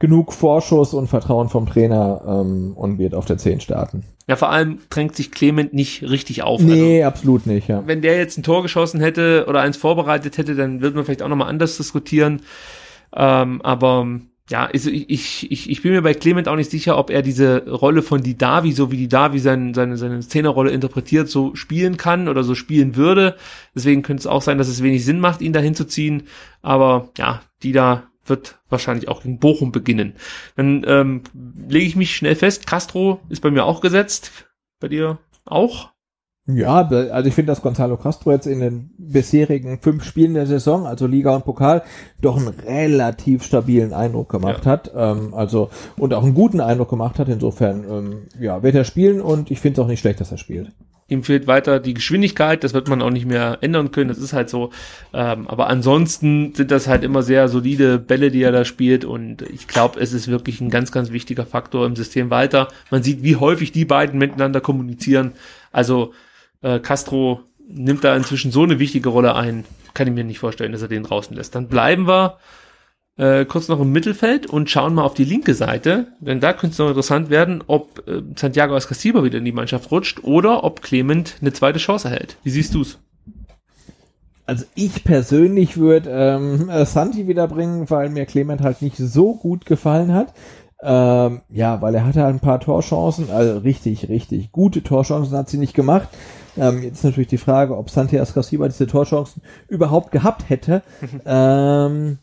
[0.00, 4.02] genug Vorschuss und Vertrauen vom Trainer ähm, und wird auf der 10 starten.
[4.26, 6.60] Ja, vor allem drängt sich Clement nicht richtig auf.
[6.62, 7.86] Nee, also, absolut nicht, ja.
[7.86, 11.22] Wenn der jetzt ein Tor geschossen hätte oder eins vorbereitet hätte, dann würde man vielleicht
[11.22, 12.42] auch nochmal anders diskutieren.
[13.14, 14.06] Ähm, aber
[14.48, 17.70] ja, also ich, ich, ich bin mir bei Clement auch nicht sicher, ob er diese
[17.70, 21.98] Rolle von die Davi, so wie die Davi seine, seine, seine Szenerrolle interpretiert, so spielen
[21.98, 23.36] kann oder so spielen würde.
[23.74, 26.24] Deswegen könnte es auch sein, dass es wenig Sinn macht, ihn dahin zu ziehen.
[26.62, 30.14] Aber ja, die da wird wahrscheinlich auch gegen Bochum beginnen.
[30.56, 31.22] Dann ähm,
[31.68, 34.32] lege ich mich schnell fest, Castro ist bei mir auch gesetzt.
[34.80, 35.90] Bei dir auch?
[36.46, 40.86] Ja, also ich finde, dass Gonzalo Castro jetzt in den bisherigen fünf Spielen der Saison,
[40.86, 41.82] also Liga und Pokal,
[42.20, 44.72] doch einen relativ stabilen Eindruck gemacht ja.
[44.72, 44.90] hat.
[44.94, 47.28] Ähm, also und auch einen guten Eindruck gemacht hat.
[47.28, 50.38] Insofern, ähm, ja, wird er spielen und ich finde es auch nicht schlecht, dass er
[50.38, 50.72] spielt.
[51.10, 54.32] Ihm fehlt weiter die Geschwindigkeit, das wird man auch nicht mehr ändern können, das ist
[54.32, 54.70] halt so.
[55.12, 59.42] Ähm, aber ansonsten sind das halt immer sehr solide Bälle, die er da spielt und
[59.42, 62.68] ich glaube, es ist wirklich ein ganz, ganz wichtiger Faktor im System weiter.
[62.90, 65.32] Man sieht, wie häufig die beiden miteinander kommunizieren.
[65.72, 66.14] Also
[66.62, 69.64] äh, Castro nimmt da inzwischen so eine wichtige Rolle ein,
[69.94, 71.56] kann ich mir nicht vorstellen, dass er den draußen lässt.
[71.56, 72.38] Dann bleiben wir
[73.20, 76.72] äh, kurz noch im Mittelfeld und schauen mal auf die linke Seite, denn da könnte
[76.72, 80.80] es noch interessant werden, ob äh, Santiago Ascasiba wieder in die Mannschaft rutscht oder ob
[80.80, 82.38] Clement eine zweite Chance erhält.
[82.44, 82.98] Wie siehst du's?
[84.46, 89.66] Also ich persönlich würde ähm, äh, Santi wiederbringen, weil mir Clement halt nicht so gut
[89.66, 90.32] gefallen hat.
[90.82, 95.50] Ähm, ja, weil er hatte halt ein paar Torchancen, also richtig, richtig gute Torchancen hat
[95.50, 96.08] sie nicht gemacht.
[96.56, 100.82] Ähm, jetzt ist natürlich die Frage, ob Santi Ascasiba diese Torchancen überhaupt gehabt hätte.
[101.26, 102.18] ähm,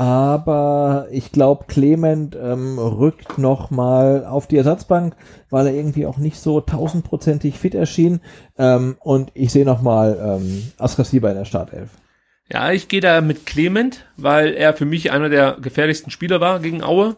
[0.00, 5.14] aber ich glaube, Clement ähm, rückt noch mal auf die Ersatzbank,
[5.50, 8.22] weil er irgendwie auch nicht so tausendprozentig fit erschien.
[8.56, 11.90] Ähm, und ich sehe noch mal ähm, Askasiba in der Startelf.
[12.50, 16.60] Ja, ich gehe da mit Clement, weil er für mich einer der gefährlichsten Spieler war
[16.60, 17.16] gegen Aue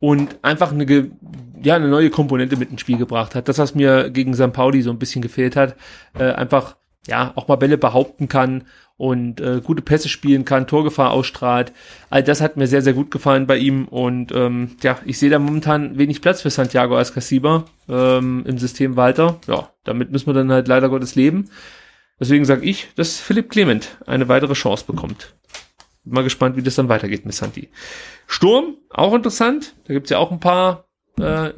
[0.00, 1.12] und einfach eine,
[1.62, 3.46] ja, eine neue Komponente mit ins Spiel gebracht hat.
[3.46, 4.52] Das, was mir gegen St.
[4.52, 5.76] Pauli so ein bisschen gefehlt hat,
[6.18, 6.74] äh, einfach
[7.06, 8.64] ja auch mal Bälle behaupten kann
[8.96, 11.72] und äh, gute Pässe spielen kann, Torgefahr ausstrahlt.
[12.10, 15.30] All das hat mir sehr, sehr gut gefallen bei ihm und ähm, ja, ich sehe
[15.30, 19.40] da momentan wenig Platz für Santiago Ascasiba ähm, im System weiter.
[19.48, 21.50] Ja, damit müssen wir dann halt leider Gottes leben.
[22.20, 25.34] Deswegen sage ich, dass Philipp Clement eine weitere Chance bekommt.
[26.04, 27.70] Bin mal gespannt, wie das dann weitergeht mit Santi.
[28.26, 29.74] Sturm, auch interessant.
[29.86, 30.84] Da gibt's ja auch ein paar
[31.18, 31.50] äh,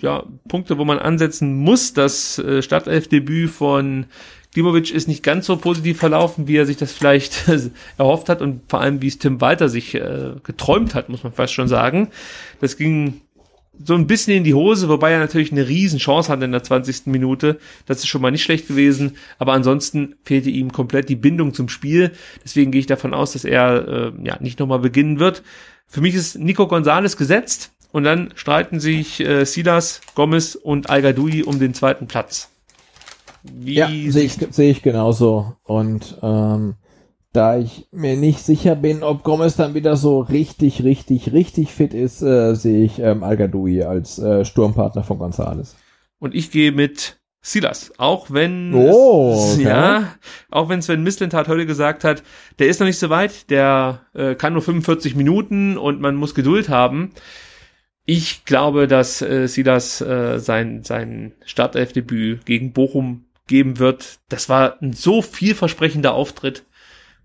[0.00, 1.92] ja, Punkte, wo man ansetzen muss.
[1.92, 4.06] Das äh, Startelfdebüt von
[4.52, 7.44] Klimovic ist nicht ganz so positiv verlaufen, wie er sich das vielleicht
[7.98, 11.32] erhofft hat und vor allem, wie es Tim Walter sich äh, geträumt hat, muss man
[11.32, 12.08] fast schon sagen.
[12.60, 13.20] Das ging
[13.82, 16.62] so ein bisschen in die Hose, wobei er natürlich eine riesen Chance hatte in der
[16.62, 17.06] 20.
[17.06, 17.58] Minute.
[17.86, 21.68] Das ist schon mal nicht schlecht gewesen, aber ansonsten fehlte ihm komplett die Bindung zum
[21.68, 22.12] Spiel.
[22.44, 25.42] Deswegen gehe ich davon aus, dass er äh, ja nicht nochmal beginnen wird.
[25.86, 31.04] Für mich ist Nico Gonzalez gesetzt und dann streiten sich äh, Silas, Gomez und al
[31.44, 32.50] um den zweiten Platz.
[33.42, 35.56] Wie ja, sehe ich, seh ich genauso.
[35.64, 36.74] Und ähm,
[37.32, 41.94] da ich mir nicht sicher bin, ob Gomez dann wieder so richtig, richtig, richtig fit
[41.94, 43.38] ist, äh, sehe ich ähm, al
[43.86, 45.76] als äh, Sturmpartner von Gonzales.
[46.18, 49.62] Und ich gehe mit Silas, auch wenn oh, okay.
[49.62, 50.14] ja,
[50.50, 52.22] auch wenn Sven Mislintat heute gesagt hat,
[52.58, 56.34] der ist noch nicht so weit, der äh, kann nur 45 Minuten und man muss
[56.34, 57.12] Geduld haben.
[58.04, 64.20] Ich glaube, dass äh, Silas äh, sein sein Startelfdebüt gegen Bochum geben wird.
[64.30, 66.64] Das war ein so vielversprechender Auftritt.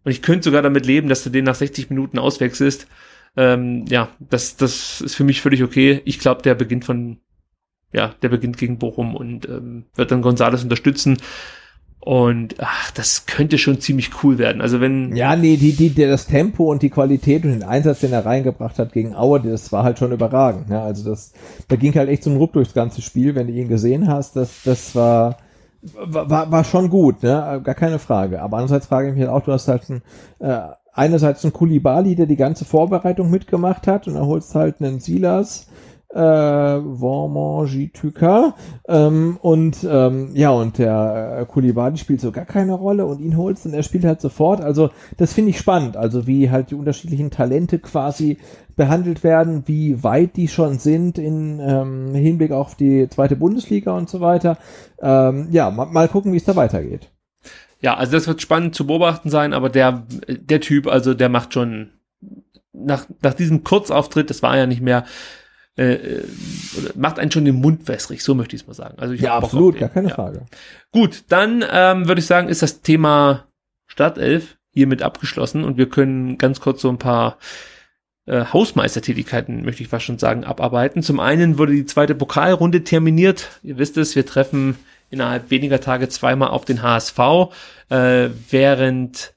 [0.04, 2.88] Und ich könnte sogar damit leben, dass du den nach 60 Minuten auswechselst.
[3.38, 6.02] Ähm, ja, das, das ist für mich völlig okay.
[6.04, 7.18] Ich glaube, der beginnt von,
[7.94, 11.18] ja, der beginnt gegen Bochum und ähm, wird dann Gonzales unterstützen.
[12.00, 14.62] Und ach, das könnte schon ziemlich cool werden.
[14.62, 15.16] Also wenn.
[15.16, 18.78] Ja, nee, die, die, das Tempo und die Qualität und den Einsatz, den er reingebracht
[18.78, 20.70] hat gegen Auer, das war halt schon überragend.
[20.70, 21.34] Ja, also das,
[21.68, 24.36] da ging halt echt ein Ruck durchs ganze Spiel, wenn du ihn gesehen hast.
[24.36, 25.38] Das, das war,
[25.94, 27.62] war, war schon gut, ne?
[27.64, 28.42] Gar keine Frage.
[28.42, 30.02] Aber andererseits frage ich mich halt auch, du hast halt ein,
[30.40, 30.60] äh,
[30.94, 35.68] einerseits einen Kulibali, der die ganze Vorbereitung mitgemacht hat, und dann holst halt einen Silas,
[36.16, 38.56] äh, Vormangituka,
[38.88, 43.36] ähm, und ähm, ja, und der äh, Kulibali spielt so gar keine Rolle und ihn
[43.36, 44.62] holst und er spielt halt sofort.
[44.62, 48.38] Also das finde ich spannend, also wie halt die unterschiedlichen Talente quasi
[48.78, 54.10] behandelt werden, wie weit die schon sind in ähm, Hinblick auf die zweite Bundesliga und
[54.10, 54.58] so weiter.
[55.02, 57.12] Ähm, ja, mal, mal gucken, wie es da weitergeht.
[57.82, 61.54] Ja, also das wird spannend zu beobachten sein, aber der, der Typ, also der macht
[61.54, 61.92] schon
[62.72, 65.04] nach, nach diesem Kurzauftritt, das war ja nicht mehr,
[65.78, 66.24] äh, äh
[66.96, 68.98] macht einen schon den Mund wässrig, so möchte ich es mal sagen.
[68.98, 70.16] Also ich ja, absolut, gar keine ja.
[70.16, 70.46] Frage.
[70.92, 73.48] Gut, dann ähm, würde ich sagen, ist das Thema
[73.88, 77.38] Startelf hiermit abgeschlossen und wir können ganz kurz so ein paar
[78.26, 81.04] äh, Hausmeistertätigkeiten, möchte ich fast schon sagen, abarbeiten.
[81.04, 83.60] Zum einen wurde die zweite Pokalrunde terminiert.
[83.64, 84.76] Ihr wisst es, wir treffen
[85.10, 87.20] innerhalb weniger Tage zweimal auf den HSV,
[87.90, 89.35] äh, während äh,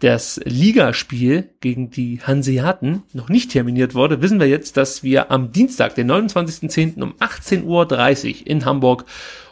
[0.00, 5.52] das Ligaspiel gegen die Hanseaten noch nicht terminiert wurde, wissen wir jetzt, dass wir am
[5.52, 7.02] Dienstag, den 29.10.
[7.02, 9.04] um 18.30 Uhr in Hamburg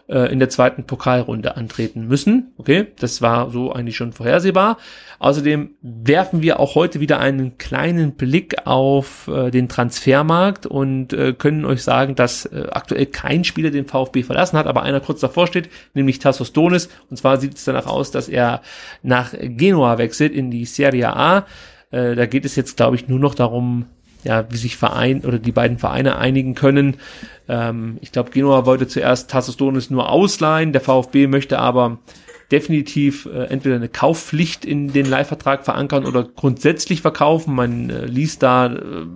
[0.09, 2.53] äh, in der zweiten Pokalrunde antreten müssen.
[2.57, 4.79] Okay, das war so eigentlich schon vorhersehbar.
[5.19, 11.33] Außerdem werfen wir auch heute wieder einen kleinen Blick auf äh, den Transfermarkt und äh,
[11.33, 15.21] können euch sagen, dass äh, aktuell kein Spieler den VfB verlassen hat, aber einer kurz
[15.21, 16.89] davor steht, nämlich Tassos Donis.
[17.11, 18.63] Und zwar sieht es danach aus, dass er
[19.03, 21.47] nach Genua wechselt in die Serie A.
[21.91, 23.87] Äh, da geht es jetzt, glaube ich, nur noch darum,
[24.25, 26.97] ja, wie sich Verein oder die beiden Vereine einigen können.
[27.49, 29.59] Ähm, ich glaube, Genua wollte zuerst Tassos
[29.91, 31.99] nur ausleihen, der VfB möchte aber
[32.51, 37.55] definitiv äh, entweder eine Kaufpflicht in den Leihvertrag verankern oder grundsätzlich verkaufen.
[37.55, 39.07] Man äh, liest da, äh,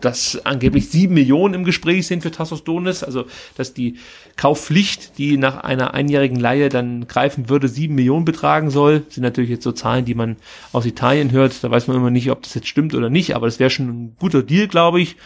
[0.00, 3.96] dass angeblich sieben Millionen im Gespräch sind für Tassos Donis, also dass die
[4.36, 9.04] Kaufpflicht, die nach einer einjährigen Leihe dann greifen würde, sieben Millionen betragen soll.
[9.08, 10.36] Sind natürlich jetzt so Zahlen, die man
[10.72, 11.64] aus Italien hört.
[11.64, 13.88] Da weiß man immer nicht, ob das jetzt stimmt oder nicht, aber das wäre schon
[13.88, 15.16] ein guter Deal, glaube ich.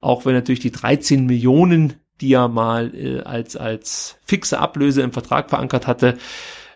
[0.00, 5.12] Auch wenn natürlich die 13 Millionen, die er mal äh, als, als fixe Ablöse im
[5.12, 6.18] Vertrag verankert hatte,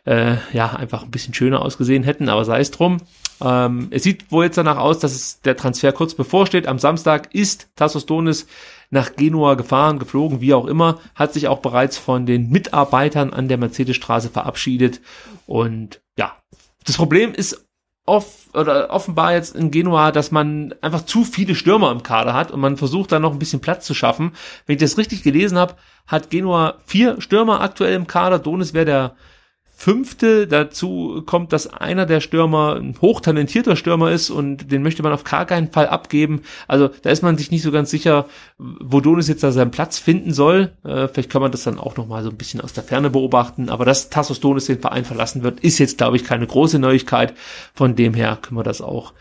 [0.04, 2.98] äh, ja, einfach ein bisschen schöner ausgesehen hätten, aber sei es drum.
[3.42, 6.66] Ähm, es sieht wohl jetzt danach aus, dass es der Transfer kurz bevorsteht.
[6.66, 8.46] Am Samstag ist Tassos Donis
[8.90, 13.48] nach Genua gefahren, geflogen, wie auch immer, hat sich auch bereits von den Mitarbeitern an
[13.48, 15.00] der Mercedesstraße verabschiedet.
[15.46, 16.36] Und ja,
[16.84, 17.66] das Problem ist
[18.06, 22.52] off oder offenbar jetzt in Genua, dass man einfach zu viele Stürmer im Kader hat
[22.52, 24.32] und man versucht da noch ein bisschen Platz zu schaffen.
[24.64, 25.74] Wenn ich das richtig gelesen habe,
[26.06, 28.38] hat Genua vier Stürmer aktuell im Kader.
[28.38, 29.16] Donis wäre der
[29.78, 35.12] Fünfte dazu kommt, dass einer der Stürmer ein hochtalentierter Stürmer ist und den möchte man
[35.12, 36.40] auf gar keinen Fall abgeben.
[36.66, 38.24] Also da ist man sich nicht so ganz sicher,
[38.56, 40.72] wo Donis jetzt da seinen Platz finden soll.
[40.82, 43.10] Äh, vielleicht kann man das dann auch noch mal so ein bisschen aus der Ferne
[43.10, 43.68] beobachten.
[43.68, 47.34] Aber dass Tassos Donis den Verein verlassen wird, ist jetzt, glaube ich, keine große Neuigkeit.
[47.74, 49.12] Von dem her können wir das auch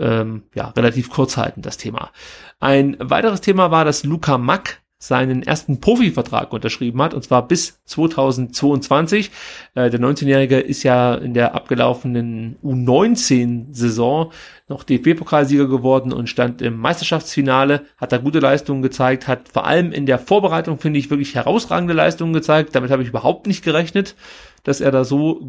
[0.00, 2.10] ähm, ja, relativ kurz halten, das Thema.
[2.58, 7.82] Ein weiteres Thema war, dass Luca Mack seinen ersten Profivertrag unterschrieben hat, und zwar bis
[7.86, 9.32] 2022.
[9.74, 14.30] Äh, der 19-Jährige ist ja in der abgelaufenen U19-Saison
[14.68, 19.90] noch DFB-Pokalsieger geworden und stand im Meisterschaftsfinale, hat da gute Leistungen gezeigt, hat vor allem
[19.90, 22.76] in der Vorbereitung, finde ich, wirklich herausragende Leistungen gezeigt.
[22.76, 24.14] Damit habe ich überhaupt nicht gerechnet,
[24.62, 25.40] dass er da so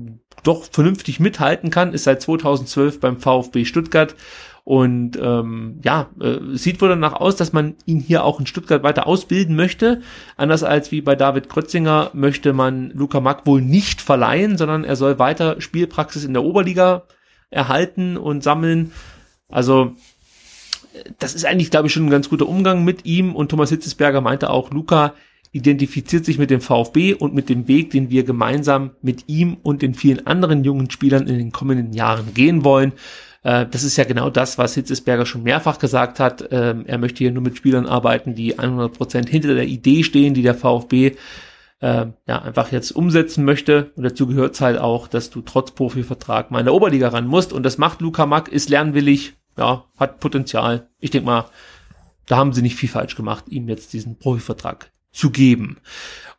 [0.41, 4.15] doch vernünftig mithalten kann, ist seit 2012 beim VfB Stuttgart
[4.66, 8.82] und ähm, ja, äh, sieht wohl danach aus, dass man ihn hier auch in Stuttgart
[8.82, 10.01] weiter ausbilden möchte.
[10.38, 14.95] Anders als wie bei David Krötzinger möchte man Luca Mack wohl nicht verleihen, sondern er
[14.95, 17.03] soll weiter Spielpraxis in der Oberliga
[17.50, 18.93] erhalten und sammeln.
[19.50, 19.95] Also
[21.19, 23.35] das ist eigentlich, glaube ich, schon ein ganz guter Umgang mit ihm.
[23.35, 25.14] Und Thomas Hitzesberger meinte auch, Luca
[25.51, 29.82] identifiziert sich mit dem VfB und mit dem Weg, den wir gemeinsam mit ihm und
[29.82, 32.93] den vielen anderen jungen Spielern in den kommenden Jahren gehen wollen.
[33.43, 36.47] Äh, das ist ja genau das, was Hitzesberger schon mehrfach gesagt hat.
[36.51, 40.41] Ähm, er möchte hier nur mit Spielern arbeiten, die 100% hinter der Idee stehen, die
[40.41, 41.15] der VfB
[41.80, 43.91] äh, ja, einfach jetzt umsetzen möchte.
[43.95, 47.53] Und dazu gehört halt auch, dass du trotz Profivertrag mal in der Oberliga ran musst.
[47.53, 50.89] Und das macht Luca Mack, ist lernwillig, ja, hat Potenzial.
[50.99, 51.45] Ich denke mal,
[52.25, 55.77] da haben sie nicht viel falsch gemacht, ihm jetzt diesen Profivertrag zu geben.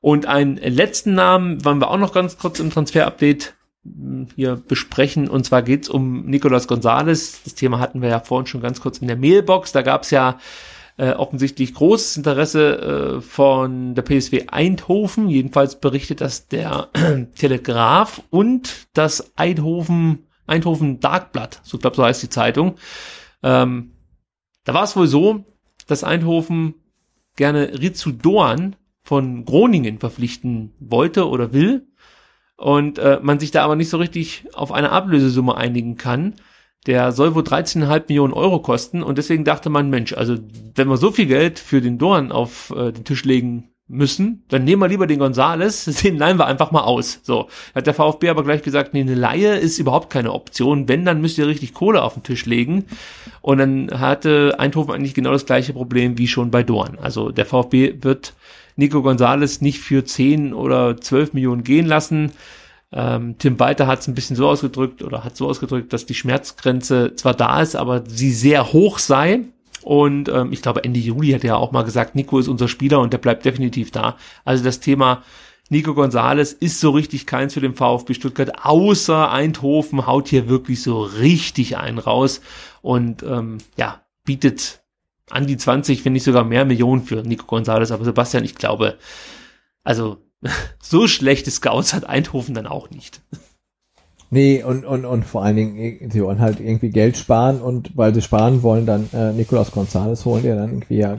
[0.01, 3.55] Und einen letzten Namen wollen wir auch noch ganz kurz im Transfer-Update
[4.35, 5.29] hier besprechen.
[5.29, 7.43] Und zwar geht's um Nicolas Gonzalez.
[7.45, 9.73] Das Thema hatten wir ja vorhin schon ganz kurz in der Mailbox.
[9.73, 10.39] Da gab's ja
[10.97, 15.29] äh, offensichtlich großes Interesse äh, von der PSW Eindhoven.
[15.29, 16.89] Jedenfalls berichtet das der
[17.35, 21.61] Telegraph und das Eindhoven, Eindhoven Darkblatt.
[21.65, 22.77] So glaube so heißt die Zeitung.
[23.43, 23.93] Ähm,
[24.65, 25.45] da war es wohl so,
[25.87, 26.75] dass Eindhoven
[27.37, 31.87] gerne Ritsu Doan von Groningen verpflichten wollte oder will
[32.57, 36.35] und äh, man sich da aber nicht so richtig auf eine Ablösesumme einigen kann.
[36.87, 40.37] Der soll wohl 13,5 Millionen Euro kosten und deswegen dachte man, Mensch, also
[40.75, 44.65] wenn wir so viel Geld für den Dorn auf äh, den Tisch legen müssen, dann
[44.65, 47.21] nehmen wir lieber den Gonzales, den leihen wir einfach mal aus.
[47.23, 50.89] So, hat der VfB aber gleich gesagt, nee, eine Laie ist überhaupt keine Option.
[50.89, 52.87] Wenn, dann müsst ihr richtig Kohle auf den Tisch legen.
[53.41, 56.99] Und dann hatte Eindhoven eigentlich genau das gleiche Problem wie schon bei Dorn.
[57.01, 58.35] Also der VfB wird
[58.77, 62.33] Nico Gonzalez nicht für 10 oder 12 Millionen gehen lassen.
[62.93, 66.15] Ähm, Tim Walter hat es ein bisschen so ausgedrückt oder hat so ausgedrückt, dass die
[66.15, 69.41] Schmerzgrenze zwar da ist, aber sie sehr hoch sei.
[69.83, 72.69] Und ähm, ich glaube, Ende Juli hat er ja auch mal gesagt, Nico ist unser
[72.69, 74.17] Spieler und der bleibt definitiv da.
[74.45, 75.23] Also das Thema
[75.71, 80.83] Nico Gonzalez ist so richtig keins für den VfB Stuttgart, außer Eindhoven haut hier wirklich
[80.83, 82.41] so richtig einen raus
[82.83, 84.84] und ähm, ja, bietet
[85.31, 87.91] an die 20, wenn nicht sogar mehr Millionen für Nico Gonzalez.
[87.91, 88.99] Aber Sebastian, ich glaube,
[89.83, 90.19] also
[90.83, 93.23] so schlechte Scouts hat Eindhoven dann auch nicht.
[94.31, 98.13] Nee, und, und, und vor allen Dingen, sie wollen halt irgendwie Geld sparen und weil
[98.13, 101.19] sie sparen wollen, dann äh, Nicolas Gonzalez holen, der dann irgendwie ja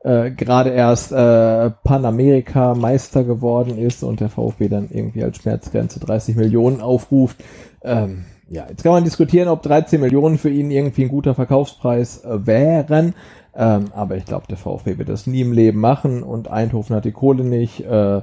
[0.00, 6.36] äh, gerade erst äh, Panamerika-Meister geworden ist und der VfB dann irgendwie als Schmerzgrenze 30
[6.36, 7.36] Millionen aufruft.
[7.82, 12.24] Ähm, ja, jetzt kann man diskutieren, ob 13 Millionen für ihn irgendwie ein guter Verkaufspreis
[12.24, 13.14] äh, wären.
[13.54, 17.04] Ähm, aber ich glaube, der VfB wird das nie im Leben machen und Eindhoven hat
[17.04, 17.80] die Kohle nicht.
[17.80, 18.22] Äh, äh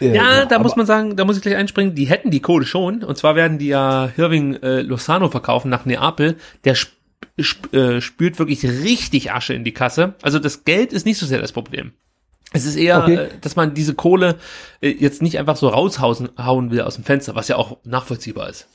[0.00, 3.02] ja, da muss man sagen, da muss ich gleich einspringen, die hätten die Kohle schon.
[3.02, 6.36] Und zwar werden die ja Hirving äh, Lozano verkaufen nach Neapel.
[6.64, 6.94] Der sp
[7.42, 10.14] sp äh, spürt wirklich richtig Asche in die Kasse.
[10.22, 11.92] Also das Geld ist nicht so sehr das Problem.
[12.52, 13.14] Es ist eher, okay.
[13.14, 14.36] äh, dass man diese Kohle
[14.80, 18.68] äh, jetzt nicht einfach so raushauen will aus dem Fenster, was ja auch nachvollziehbar ist.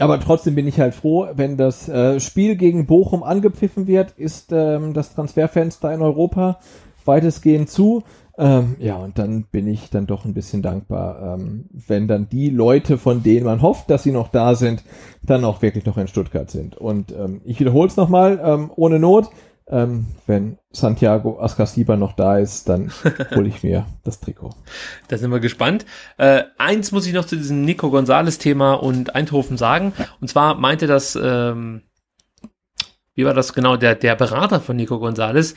[0.00, 4.50] Aber trotzdem bin ich halt froh, wenn das äh, Spiel gegen Bochum angepfiffen wird, ist
[4.52, 6.58] ähm, das Transferfenster in Europa
[7.04, 8.02] weitestgehend zu.
[8.38, 12.48] Ähm, ja, und dann bin ich dann doch ein bisschen dankbar, ähm, wenn dann die
[12.48, 14.82] Leute, von denen man hofft, dass sie noch da sind,
[15.22, 16.76] dann auch wirklich noch in Stuttgart sind.
[16.76, 19.28] Und ähm, ich wiederhole es nochmal, ähm, ohne Not,
[19.70, 22.92] ähm, wenn Santiago Ascasiba noch da ist, dann
[23.34, 24.50] hole ich mir das Trikot.
[25.08, 25.86] Da sind wir gespannt.
[26.18, 29.92] Äh, eins muss ich noch zu diesem Nico Gonzales-Thema und Eindhoven sagen.
[30.20, 31.82] Und zwar meinte das, ähm,
[33.14, 35.54] wie war das genau, der, der Berater von Nico Gonzales,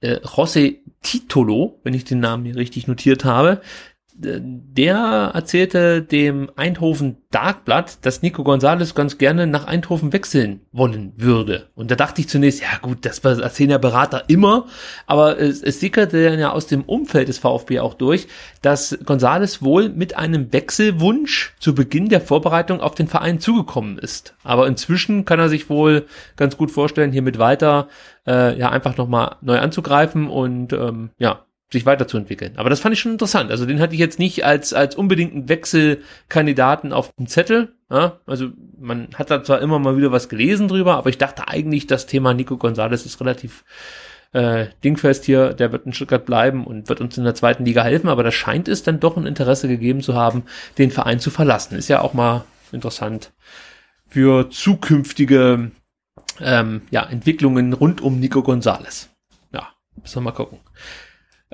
[0.00, 3.60] äh, José Titolo, wenn ich den Namen hier richtig notiert habe,
[4.18, 11.68] der erzählte dem Eindhoven Darkblatt, dass Nico Gonzalez ganz gerne nach Eindhoven wechseln wollen würde.
[11.74, 14.66] Und da dachte ich zunächst, ja gut, das erzählen ja Berater immer,
[15.06, 18.26] aber es, es sickerte ja aus dem Umfeld des VfB auch durch,
[18.62, 24.34] dass Gonzalez wohl mit einem Wechselwunsch zu Beginn der Vorbereitung auf den Verein zugekommen ist.
[24.42, 27.88] Aber inzwischen kann er sich wohl ganz gut vorstellen, hiermit weiter
[28.26, 32.56] äh, ja einfach nochmal neu anzugreifen und ähm, ja, sich weiterzuentwickeln.
[32.56, 33.50] Aber das fand ich schon interessant.
[33.50, 37.74] Also den hatte ich jetzt nicht als, als unbedingten Wechselkandidaten auf dem Zettel.
[37.90, 38.20] Ja?
[38.26, 41.86] Also man hat da zwar immer mal wieder was gelesen drüber, aber ich dachte eigentlich,
[41.86, 43.64] das Thema Nico Gonzalez ist relativ
[44.32, 45.54] äh, dingfest hier.
[45.54, 48.08] Der wird in Stuttgart bleiben und wird uns in der zweiten Liga helfen.
[48.08, 50.44] Aber da scheint es dann doch ein Interesse gegeben zu haben,
[50.78, 51.76] den Verein zu verlassen.
[51.76, 53.32] Ist ja auch mal interessant
[54.06, 55.72] für zukünftige
[56.40, 59.10] ähm, ja, Entwicklungen rund um Nico Gonzalez.
[59.52, 59.68] Ja,
[60.00, 60.60] müssen wir mal gucken.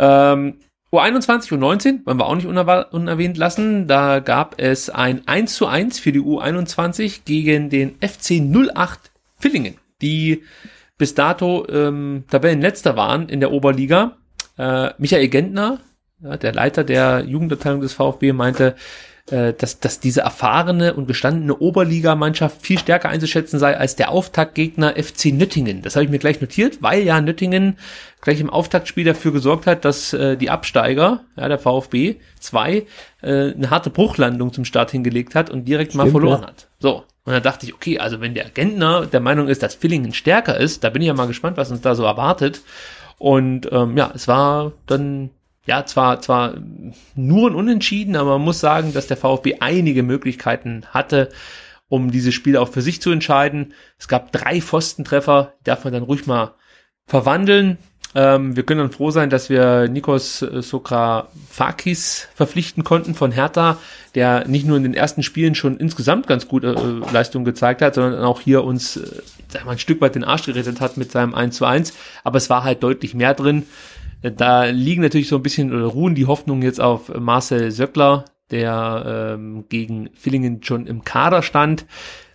[0.02, 0.54] Ähm,
[0.92, 3.86] U21 U19 wollen wir auch nicht unerwähnt lassen.
[3.86, 8.42] Da gab es ein 1 zu 1 für die U21 gegen den FC
[8.74, 10.42] 08 Villingen, die
[10.98, 14.16] bis dato ähm, Tabellenletzter waren in der Oberliga.
[14.58, 15.78] Äh, Michael Gentner,
[16.20, 18.74] ja, der Leiter der Jugendabteilung des VfB, meinte,
[19.30, 24.94] äh, dass, dass diese erfahrene und gestandene Oberligamannschaft viel stärker einzuschätzen sei als der Auftaktgegner
[24.96, 25.82] FC Nöttingen.
[25.82, 27.78] Das habe ich mir gleich notiert, weil ja Nöttingen
[28.20, 32.84] gleich im Auftaktspiel dafür gesorgt hat, dass äh, die Absteiger, ja, der VfB 2, äh,
[33.22, 36.48] eine harte Bruchlandung zum Start hingelegt hat und direkt Stimmt, mal verloren ja.
[36.48, 36.68] hat.
[36.80, 37.04] So.
[37.24, 40.56] Und dann dachte ich, okay, also wenn der Gentner der Meinung ist, dass Villingen stärker
[40.56, 42.62] ist, da bin ich ja mal gespannt, was uns da so erwartet.
[43.18, 45.30] Und ähm, ja, es war dann
[45.64, 46.54] ja, zwar, zwar
[47.14, 51.28] nur ein Unentschieden, aber man muss sagen, dass der VfB einige Möglichkeiten hatte,
[51.88, 53.74] um dieses Spiel auch für sich zu entscheiden.
[53.98, 56.54] Es gab drei Pfostentreffer, darf man dann ruhig mal
[57.06, 57.78] verwandeln.
[58.14, 63.78] Ähm, wir können dann froh sein, dass wir Nikos Sokrafakis verpflichten konnten von Hertha,
[64.14, 67.94] der nicht nur in den ersten Spielen schon insgesamt ganz gute äh, Leistungen gezeigt hat,
[67.94, 69.22] sondern auch hier uns äh,
[69.66, 71.94] ein Stück weit den Arsch gerettet hat mit seinem 1 zu 1.
[72.24, 73.64] Aber es war halt deutlich mehr drin.
[74.22, 79.34] Da liegen natürlich so ein bisschen oder ruhen die Hoffnungen jetzt auf Marcel Söckler, der
[79.34, 81.86] ähm, gegen Villingen schon im Kader stand,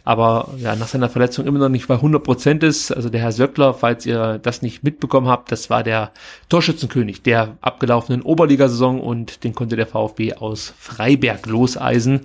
[0.07, 2.91] aber ja, nach seiner Verletzung immer noch nicht bei 100 Prozent ist.
[2.91, 6.13] Also der Herr Söckler, falls ihr das nicht mitbekommen habt, das war der
[6.47, 12.21] Torschützenkönig der abgelaufenen Oberligasaison und den konnte der VfB aus Freiberg loseisen.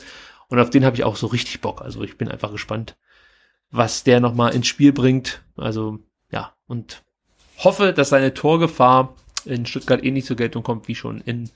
[0.46, 1.82] Und auf den habe ich auch so richtig Bock.
[1.82, 2.96] Also ich bin einfach gespannt,
[3.72, 5.42] was der nochmal ins Spiel bringt.
[5.56, 5.98] Also
[6.30, 7.02] ja, und
[7.58, 11.50] hoffe, dass seine Torgefahr in Stuttgart ähnlich zur Geltung kommt wie schon in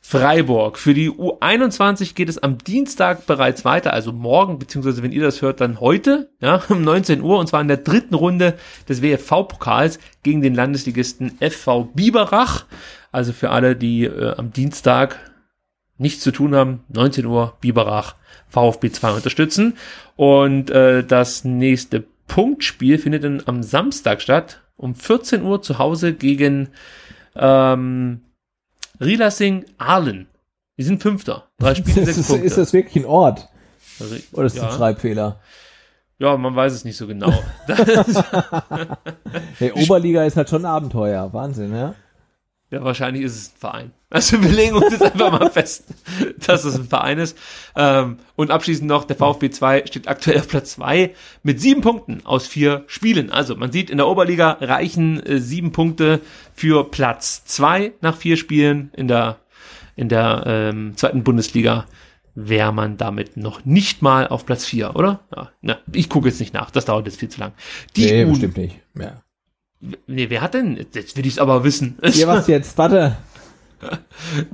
[0.00, 0.78] Freiburg.
[0.78, 5.42] Für die U21 geht es am Dienstag bereits weiter, also morgen, beziehungsweise wenn ihr das
[5.42, 8.54] hört, dann heute, ja, um 19 Uhr, und zwar in der dritten Runde
[8.88, 12.64] des WFV-Pokals gegen den Landesligisten FV Biberach.
[13.10, 15.18] Also für alle, die äh, am Dienstag
[15.96, 18.14] nichts zu tun haben, 19 Uhr Biberach
[18.48, 19.76] VfB 2 unterstützen.
[20.16, 26.12] Und äh, das nächste Punktspiel findet dann am Samstag statt, um 14 Uhr zu Hause
[26.12, 26.68] gegen
[27.38, 28.20] ähm,
[29.00, 30.28] Rilasing Arlen.
[30.76, 31.44] Die sind Fünfter.
[31.58, 32.46] Drei Spiele, ist, sechs das, Punkte.
[32.46, 33.48] ist das wirklich ein Ort?
[34.32, 34.68] Oder ist das Ja.
[34.70, 35.40] ein Schreibfehler?
[36.20, 37.32] Ja, man weiß es nicht so genau.
[39.58, 41.32] Hey, Oberliga ist halt schon ein Abenteuer.
[41.32, 41.94] Wahnsinn, ja?
[42.70, 43.92] Ja, wahrscheinlich ist es ein Verein.
[44.10, 45.84] Also wir legen uns jetzt einfach mal fest,
[46.46, 47.36] dass es ein Verein ist.
[47.76, 52.24] Ähm, und abschließend noch, der VfB 2 steht aktuell auf Platz 2 mit sieben Punkten
[52.24, 53.30] aus vier Spielen.
[53.30, 56.20] Also man sieht, in der Oberliga reichen äh, sieben Punkte
[56.54, 58.90] für Platz 2 nach vier Spielen.
[58.96, 59.40] In der,
[59.94, 61.84] in der ähm, zweiten Bundesliga
[62.34, 65.20] wäre man damit noch nicht mal auf Platz 4, oder?
[65.36, 67.52] Ja, na, ich gucke jetzt nicht nach, das dauert jetzt viel zu lang.
[67.94, 68.80] Die nee, bestimmt nicht.
[68.98, 69.22] Ja.
[69.80, 70.76] Nee, wer hat denn?
[70.76, 71.98] Jetzt will ich es aber wissen.
[72.02, 72.76] Ja, was jetzt?
[72.78, 73.16] Warte.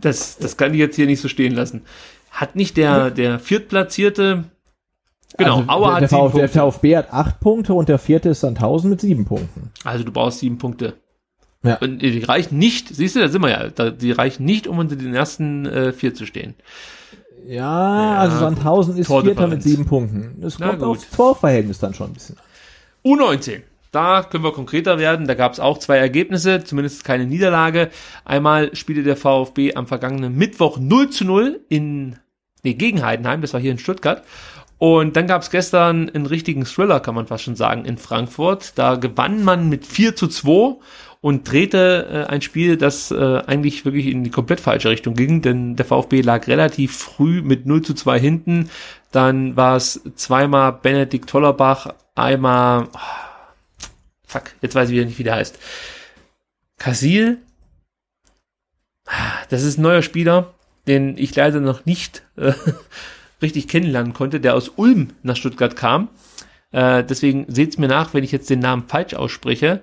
[0.00, 1.82] Das, das kann ich jetzt hier nicht so stehen lassen.
[2.30, 4.44] Hat nicht der, der Viertplatzierte,
[5.38, 6.48] genau, also, Auer der, der, VfB, der.
[6.48, 9.70] VfB hat acht Punkte und der vierte ist Sandhausen mit sieben Punkten.
[9.84, 10.94] Also du brauchst sieben Punkte.
[11.62, 11.76] Ja.
[11.76, 14.96] Und die reichen nicht, siehst du, da sind wir ja, die reichen nicht, um unter
[14.96, 16.54] den ersten äh, vier zu stehen.
[17.46, 20.36] Ja, also Sandhausen ist Vierter mit sieben Punkten.
[20.58, 22.36] Na kommt aufs Torverhältnis dann schon ein bisschen.
[23.04, 23.62] U19.
[23.94, 25.28] Da können wir konkreter werden.
[25.28, 27.90] Da gab es auch zwei Ergebnisse, zumindest keine Niederlage.
[28.24, 32.16] Einmal spielte der VfB am vergangenen Mittwoch 0 zu 0 in,
[32.64, 34.24] nee, gegen Heidenheim, das war hier in Stuttgart.
[34.78, 38.76] Und dann gab es gestern einen richtigen Thriller, kann man fast schon sagen, in Frankfurt.
[38.76, 40.76] Da gewann man mit 4 zu 2
[41.20, 45.40] und drehte äh, ein Spiel, das äh, eigentlich wirklich in die komplett falsche Richtung ging,
[45.40, 48.70] denn der VfB lag relativ früh mit 0 zu 2 hinten.
[49.12, 53.23] Dann war es zweimal Benedikt Tollerbach, einmal, oh,
[54.34, 55.58] fuck, jetzt weiß ich wieder nicht, wie der heißt.
[56.78, 57.38] Kasil,
[59.48, 60.54] das ist ein neuer Spieler,
[60.88, 62.52] den ich leider noch nicht äh,
[63.42, 66.08] richtig kennenlernen konnte, der aus Ulm nach Stuttgart kam.
[66.72, 69.80] Äh, deswegen seht's mir nach, wenn ich jetzt den Namen falsch ausspreche.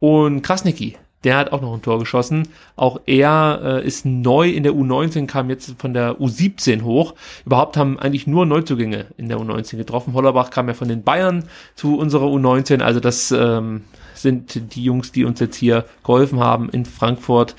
[0.00, 2.48] Und Krasnicki, der hat auch noch ein Tor geschossen.
[2.76, 7.14] Auch er äh, ist neu in der U19, kam jetzt von der U17 hoch.
[7.46, 10.14] Überhaupt haben eigentlich nur Neuzugänge in der U19 getroffen.
[10.14, 11.44] Hollerbach kam ja von den Bayern
[11.74, 12.80] zu unserer U19.
[12.80, 17.56] Also das ähm, sind die Jungs, die uns jetzt hier geholfen haben in Frankfurt.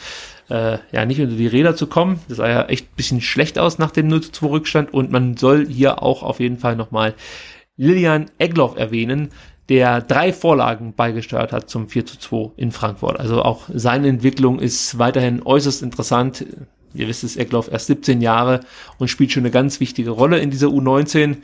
[0.50, 2.20] Äh, ja, nicht unter die Räder zu kommen.
[2.28, 4.94] Das sah ja echt ein bisschen schlecht aus nach dem 0 zu 2 Rückstand.
[4.94, 7.16] Und man soll hier auch auf jeden Fall nochmal
[7.78, 9.32] Lilian Egloff erwähnen,
[9.70, 13.20] der drei Vorlagen beigesteuert hat zum 4 zu 2 in Frankfurt.
[13.20, 16.46] Also auch seine Entwicklung ist weiterhin äußerst interessant.
[16.94, 18.62] Ihr wisst es, Egloff erst 17 Jahre
[19.00, 21.38] und spielt schon eine ganz wichtige Rolle in dieser U19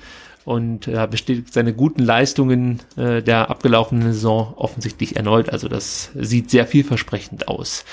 [0.45, 5.49] und äh, bestätigt seine guten Leistungen äh, der abgelaufenen Saison offensichtlich erneut.
[5.49, 7.85] Also das sieht sehr vielversprechend aus.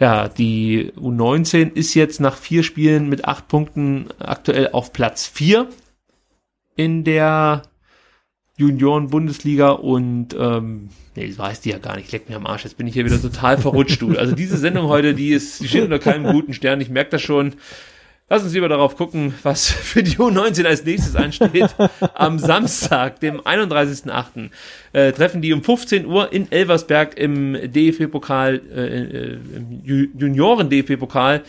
[0.00, 5.68] Ja, die U19 ist jetzt nach vier Spielen mit acht Punkten aktuell auf Platz vier
[6.74, 7.62] in der
[8.62, 12.76] Junioren-Bundesliga und ähm, nee, so heißt die ja gar nicht, leck mir am Arsch, jetzt
[12.76, 14.16] bin ich hier wieder total verrutscht, du.
[14.16, 17.22] Also diese Sendung heute, die ist, die steht unter keinem guten Stern, ich merke das
[17.22, 17.54] schon.
[18.28, 21.74] Lass uns lieber darauf gucken, was für die U19 als nächstes ansteht.
[22.14, 24.48] Am Samstag, dem 31.08.
[24.94, 31.42] Äh, treffen die um 15 Uhr in Elversberg im DFB-Pokal, äh, äh, im Ju- Junioren-DFB-Pokal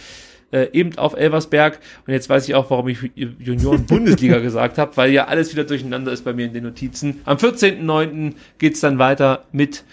[0.53, 1.79] äh, eben auf Elversberg.
[2.05, 6.11] Und jetzt weiß ich auch, warum ich Junioren-Bundesliga gesagt habe, weil ja alles wieder durcheinander
[6.11, 7.21] ist bei mir in den Notizen.
[7.25, 8.33] Am 14.09.
[8.59, 9.83] geht's dann weiter mit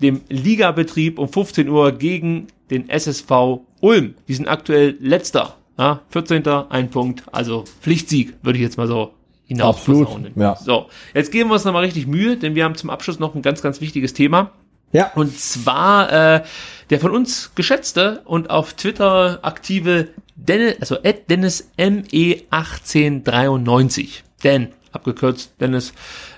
[0.00, 4.14] dem Ligabetrieb um 15 Uhr gegen den SSV Ulm.
[4.28, 5.56] Die sind aktuell letzter.
[5.78, 6.46] Ja, 14.
[6.46, 9.14] ein Punkt, also Pflichtsieg, würde ich jetzt mal so
[9.46, 10.54] hinaus Absolut, ja.
[10.56, 13.40] So, jetzt geben wir uns nochmal richtig Mühe, denn wir haben zum Abschluss noch ein
[13.40, 14.52] ganz, ganz wichtiges Thema.
[14.92, 15.10] Ja.
[15.14, 16.42] Und zwar äh,
[16.90, 20.98] der von uns geschätzte und auf Twitter aktive Dennis, also
[21.28, 24.20] Dennis ME1893.
[24.42, 25.92] Dan, abgekürzt Dennis,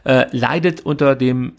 [0.04, 1.54] äh, leidet unter dem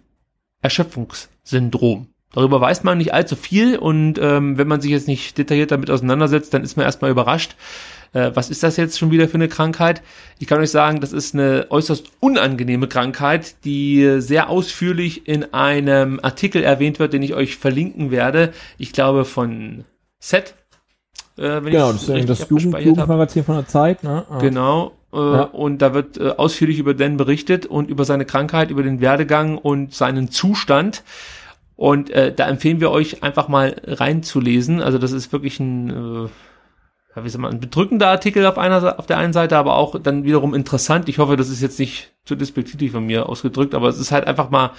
[0.61, 2.07] Erschöpfungssyndrom.
[2.33, 5.89] Darüber weiß man nicht allzu viel und ähm, wenn man sich jetzt nicht detailliert damit
[5.89, 7.55] auseinandersetzt, dann ist man erstmal überrascht.
[8.15, 10.01] Äh, was ist das jetzt schon wieder für eine Krankheit?
[10.39, 16.19] Ich kann euch sagen, das ist eine äußerst unangenehme Krankheit, die sehr ausführlich in einem
[16.23, 18.53] Artikel erwähnt wird, den ich euch verlinken werde.
[18.77, 19.83] Ich glaube von
[20.19, 20.55] Set.
[21.37, 22.79] Äh, wenn Genau, das das Jugend.
[22.79, 24.25] Jugendmagazin von der Zeit, ne?
[24.29, 24.39] Ah.
[24.39, 24.93] Genau.
[25.13, 25.41] Äh, Ja.
[25.43, 29.57] Und da wird äh, ausführlich über Dan berichtet und über seine Krankheit, über den Werdegang
[29.57, 31.03] und seinen Zustand.
[31.75, 34.81] Und äh, da empfehlen wir euch einfach mal reinzulesen.
[34.81, 36.29] Also das ist wirklich ein, äh,
[37.23, 40.23] wie soll man, ein bedrückender Artikel auf einer auf der einen Seite, aber auch dann
[40.25, 41.07] wiederum interessant.
[41.09, 44.27] Ich hoffe, das ist jetzt nicht zu despektierlich von mir ausgedrückt, aber es ist halt
[44.27, 44.71] einfach mal,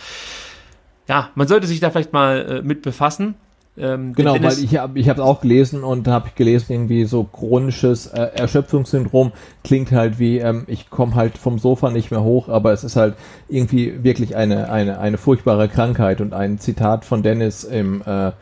[1.09, 3.35] ja, man sollte sich da vielleicht mal äh, mit befassen.
[3.79, 7.25] Ähm, Genau, weil es- ich habe ich habe auch gelesen und habe gelesen irgendwie so
[7.25, 9.33] chronisches äh, Erschöpfungssyndrom
[9.65, 12.97] klingt halt wie ähm, ich komme halt vom Sofa nicht mehr hoch, aber es ist
[12.97, 13.17] halt
[13.51, 18.33] irgendwie wirklich eine eine eine furchtbare Krankheit und ein Zitat von Dennis im äh,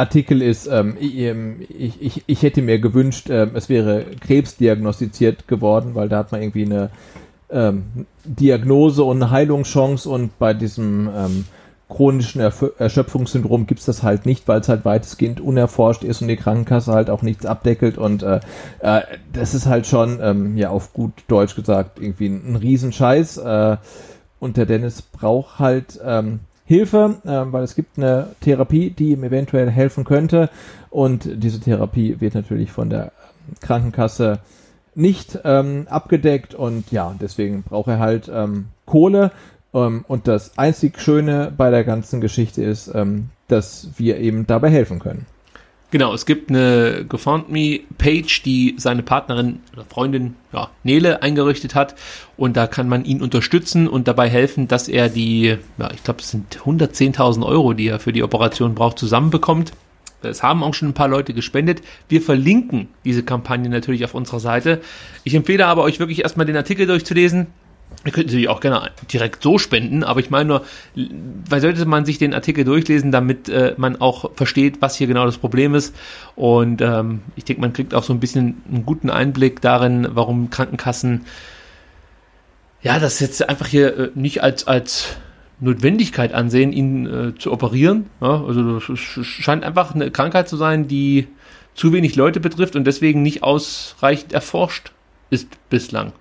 [0.00, 5.94] Artikel ist, ähm, ich, ich, ich hätte mir gewünscht, ähm, es wäre Krebs diagnostiziert geworden,
[5.94, 6.90] weil da hat man irgendwie eine
[7.50, 11.44] ähm, Diagnose und eine Heilungschance und bei diesem ähm,
[11.90, 16.36] chronischen Erf Erschöpfungssyndrom gibt's das halt nicht, weil es halt weitestgehend unerforscht ist und die
[16.36, 18.40] Krankenkasse halt auch nichts abdeckelt und äh,
[18.80, 23.38] äh, das ist halt schon, ähm, ja auf gut Deutsch gesagt, irgendwie ein, ein Riesenscheiß
[23.38, 23.76] äh,
[24.38, 26.40] und der Dennis braucht halt ähm,
[26.70, 30.50] Hilfe, äh, weil es gibt eine Therapie, die ihm eventuell helfen könnte.
[30.88, 33.10] Und diese Therapie wird natürlich von der
[33.60, 34.38] Krankenkasse
[34.94, 36.54] nicht ähm, abgedeckt.
[36.54, 39.32] Und ja, deswegen braucht er halt ähm, Kohle.
[39.74, 44.70] Ähm, und das einzig Schöne bei der ganzen Geschichte ist, ähm, dass wir eben dabei
[44.70, 45.26] helfen können.
[45.90, 51.96] Genau, es gibt eine GoFundMe-Page, die seine Partnerin oder Freundin ja, Nele eingerichtet hat
[52.36, 56.20] und da kann man ihn unterstützen und dabei helfen, dass er die, ja, ich glaube,
[56.20, 59.72] es sind 110.000 Euro, die er für die Operation braucht, zusammenbekommt.
[60.22, 61.82] Es haben auch schon ein paar Leute gespendet.
[62.08, 64.80] Wir verlinken diese Kampagne natürlich auf unserer Seite.
[65.24, 67.48] Ich empfehle aber euch wirklich erstmal den Artikel durchzulesen.
[68.04, 70.64] Ihr könnt natürlich auch gerne direkt so spenden, aber ich meine nur,
[71.48, 75.26] weil sollte man sich den Artikel durchlesen, damit äh, man auch versteht, was hier genau
[75.26, 75.94] das Problem ist.
[76.34, 80.48] Und ähm, ich denke, man kriegt auch so ein bisschen einen guten Einblick darin, warum
[80.48, 81.26] Krankenkassen
[82.82, 85.16] ja das jetzt einfach hier äh, nicht als als
[85.60, 88.06] Notwendigkeit ansehen, ihn äh, zu operieren.
[88.22, 91.28] Ja, also das scheint einfach eine Krankheit zu sein, die
[91.74, 94.92] zu wenig Leute betrifft und deswegen nicht ausreichend erforscht
[95.28, 96.12] ist bislang.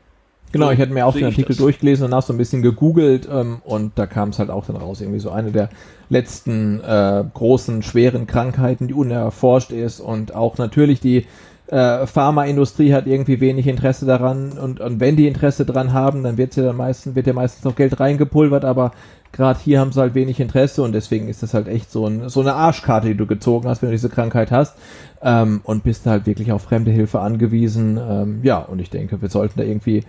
[0.52, 3.62] Genau, ich hatte mir auch den Artikel durchgelesen und nach so ein bisschen gegoogelt ähm,
[3.64, 5.70] und da kam es halt auch dann raus, irgendwie so eine der
[6.10, 11.28] letzten äh, großen, schweren Krankheiten, die unerforscht ist und auch natürlich die
[11.68, 16.38] äh, Pharmaindustrie hat irgendwie wenig Interesse daran und, und wenn die Interesse dran haben, dann
[16.38, 18.92] wird ja dann meistens, wird ja meistens noch Geld reingepulvert, aber
[19.32, 22.30] gerade hier haben sie halt wenig Interesse und deswegen ist das halt echt so, ein,
[22.30, 24.76] so eine Arschkarte, die du gezogen hast, wenn du diese Krankheit hast
[25.22, 28.00] ähm, und bist halt wirklich auf fremde Hilfe angewiesen.
[28.02, 30.04] Ähm, ja, und ich denke, wir sollten da irgendwie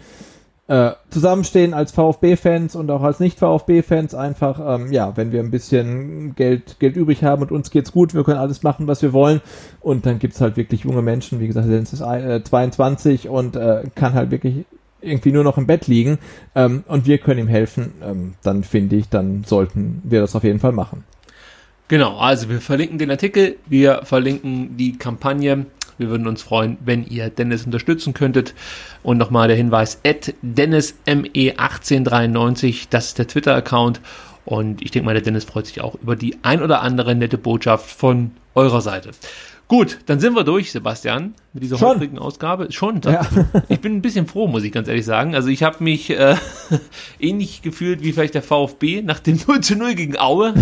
[0.70, 6.36] äh, zusammenstehen als VfB-Fans und auch als Nicht-VfB-Fans einfach, ähm, ja, wenn wir ein bisschen
[6.36, 9.40] Geld, Geld übrig haben und uns geht's gut, wir können alles machen, was wir wollen.
[9.80, 13.82] Und dann gibt's halt wirklich junge Menschen, wie gesagt, Lenz ist äh, 22 und äh,
[13.96, 14.64] kann halt wirklich
[15.00, 16.18] irgendwie nur noch im Bett liegen.
[16.54, 20.44] Ähm, und wir können ihm helfen, ähm, dann finde ich, dann sollten wir das auf
[20.44, 21.02] jeden Fall machen.
[21.88, 25.66] Genau, also wir verlinken den Artikel, wir verlinken die Kampagne
[26.00, 28.54] wir würden uns freuen, wenn ihr Dennis unterstützen könntet.
[29.02, 34.00] Und nochmal der Hinweis, at DennisME1893, das ist der Twitter-Account.
[34.44, 37.38] Und ich denke mal, der Dennis freut sich auch über die ein oder andere nette
[37.38, 39.10] Botschaft von eurer Seite.
[39.70, 41.90] Gut, dann sind wir durch, Sebastian, mit dieser Schon.
[41.90, 42.72] heutigen Ausgabe.
[42.72, 43.00] Schon.
[43.04, 43.24] Ja.
[43.68, 45.36] Ich bin ein bisschen froh, muss ich ganz ehrlich sagen.
[45.36, 46.34] Also ich habe mich äh,
[47.20, 50.54] ähnlich gefühlt wie vielleicht der VfB nach dem 0 zu 0 gegen Aue.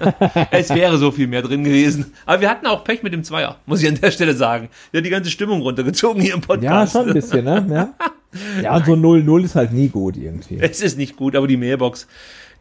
[0.50, 2.14] es wäre so viel mehr drin gewesen.
[2.24, 4.70] Aber wir hatten auch Pech mit dem Zweier, muss ich an der Stelle sagen.
[4.94, 6.94] Der hat die ganze Stimmung runtergezogen hier im Podcast.
[6.94, 7.66] Ja, schon ein bisschen, ne?
[7.70, 10.56] Ja, ja und so 0-0 ist halt nie gut irgendwie.
[10.58, 12.06] Es ist nicht gut, aber die Mailbox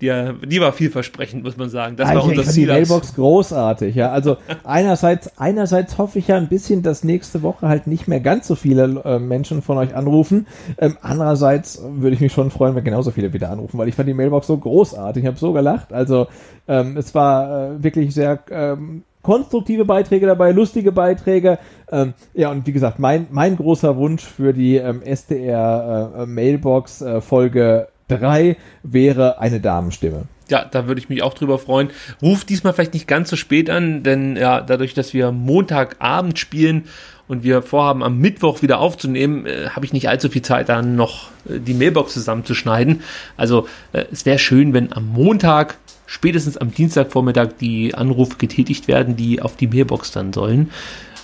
[0.01, 0.11] die,
[0.45, 1.95] die war vielversprechend, muss man sagen.
[1.95, 2.67] Das ja, war unser ich Ziel.
[2.67, 4.11] Die Mailbox großartig, ja.
[4.11, 8.47] Also einerseits, einerseits hoffe ich ja ein bisschen, dass nächste Woche halt nicht mehr ganz
[8.47, 10.47] so viele äh, Menschen von euch anrufen.
[10.77, 14.09] Ähm, andererseits würde ich mich schon freuen, wenn genauso viele wieder anrufen, weil ich fand
[14.09, 15.23] die Mailbox so großartig.
[15.23, 15.93] Ich habe so gelacht.
[15.93, 16.27] Also
[16.67, 21.57] ähm, es war äh, wirklich sehr ähm, konstruktive Beiträge dabei, lustige Beiträge.
[21.91, 27.01] Ähm, ja, und wie gesagt, mein, mein großer Wunsch für die ähm, SDR äh, Mailbox
[27.01, 30.23] äh, Folge 3 wäre eine Damenstimme.
[30.49, 31.89] Ja, da würde ich mich auch drüber freuen.
[32.21, 36.85] Ruft diesmal vielleicht nicht ganz so spät an, denn ja, dadurch, dass wir Montagabend spielen
[37.27, 40.95] und wir vorhaben, am Mittwoch wieder aufzunehmen, äh, habe ich nicht allzu viel Zeit, dann
[40.95, 43.01] noch äh, die Mailbox zusammenzuschneiden.
[43.37, 49.15] Also äh, es wäre schön, wenn am Montag, spätestens am Dienstagvormittag, die Anrufe getätigt werden,
[49.15, 50.71] die auf die Mailbox dann sollen.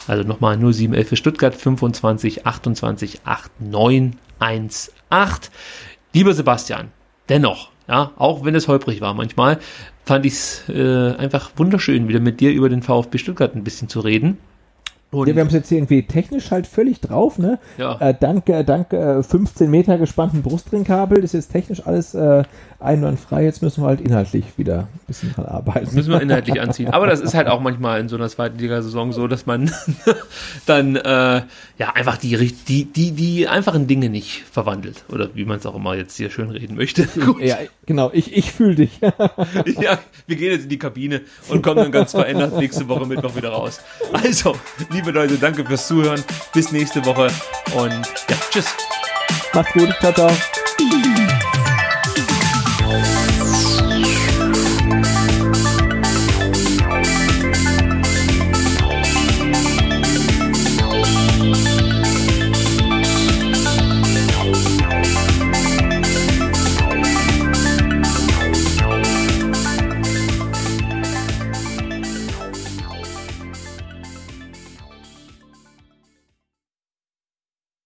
[0.07, 5.51] Also nochmal 0711 für Stuttgart 25 28 8918.
[6.11, 6.89] Lieber Sebastian,
[7.29, 9.59] dennoch, ja, auch wenn es holprig war manchmal,
[10.05, 13.89] fand ich es äh, einfach wunderschön, wieder mit dir über den VfB Stuttgart ein bisschen
[13.89, 14.37] zu reden.
[15.11, 17.57] Und ja, wir haben es jetzt irgendwie technisch halt völlig drauf, ne?
[17.77, 17.99] Ja.
[17.99, 22.43] Äh, dank äh, dank äh, 15 Meter gespannten Brustringkabel ist jetzt technisch alles äh,
[22.79, 23.43] einwandfrei.
[23.43, 25.85] Jetzt müssen wir halt inhaltlich wieder ein bisschen dran arbeiten.
[25.85, 26.89] Das müssen wir inhaltlich anziehen.
[26.89, 29.71] Aber das ist halt auch manchmal in so einer zweiten Liga-Saison so, dass man
[30.65, 31.41] dann äh,
[31.77, 35.03] ja einfach die, die, die, die einfachen Dinge nicht verwandelt.
[35.09, 37.03] Oder wie man es auch immer jetzt hier schön reden möchte.
[37.25, 37.41] Gut.
[37.41, 38.11] Ja, genau.
[38.13, 38.99] Ich, ich fühle dich.
[39.01, 43.35] ja, wir gehen jetzt in die Kabine und kommen dann ganz verändert nächste Woche Mittwoch
[43.35, 43.81] wieder raus.
[44.13, 44.55] Also,
[44.99, 46.21] liebe Leute, danke fürs Zuhören.
[46.53, 47.31] Bis nächste Woche
[47.73, 48.65] und ja, tschüss.
[49.53, 50.29] Macht's gut, ciao, ciao.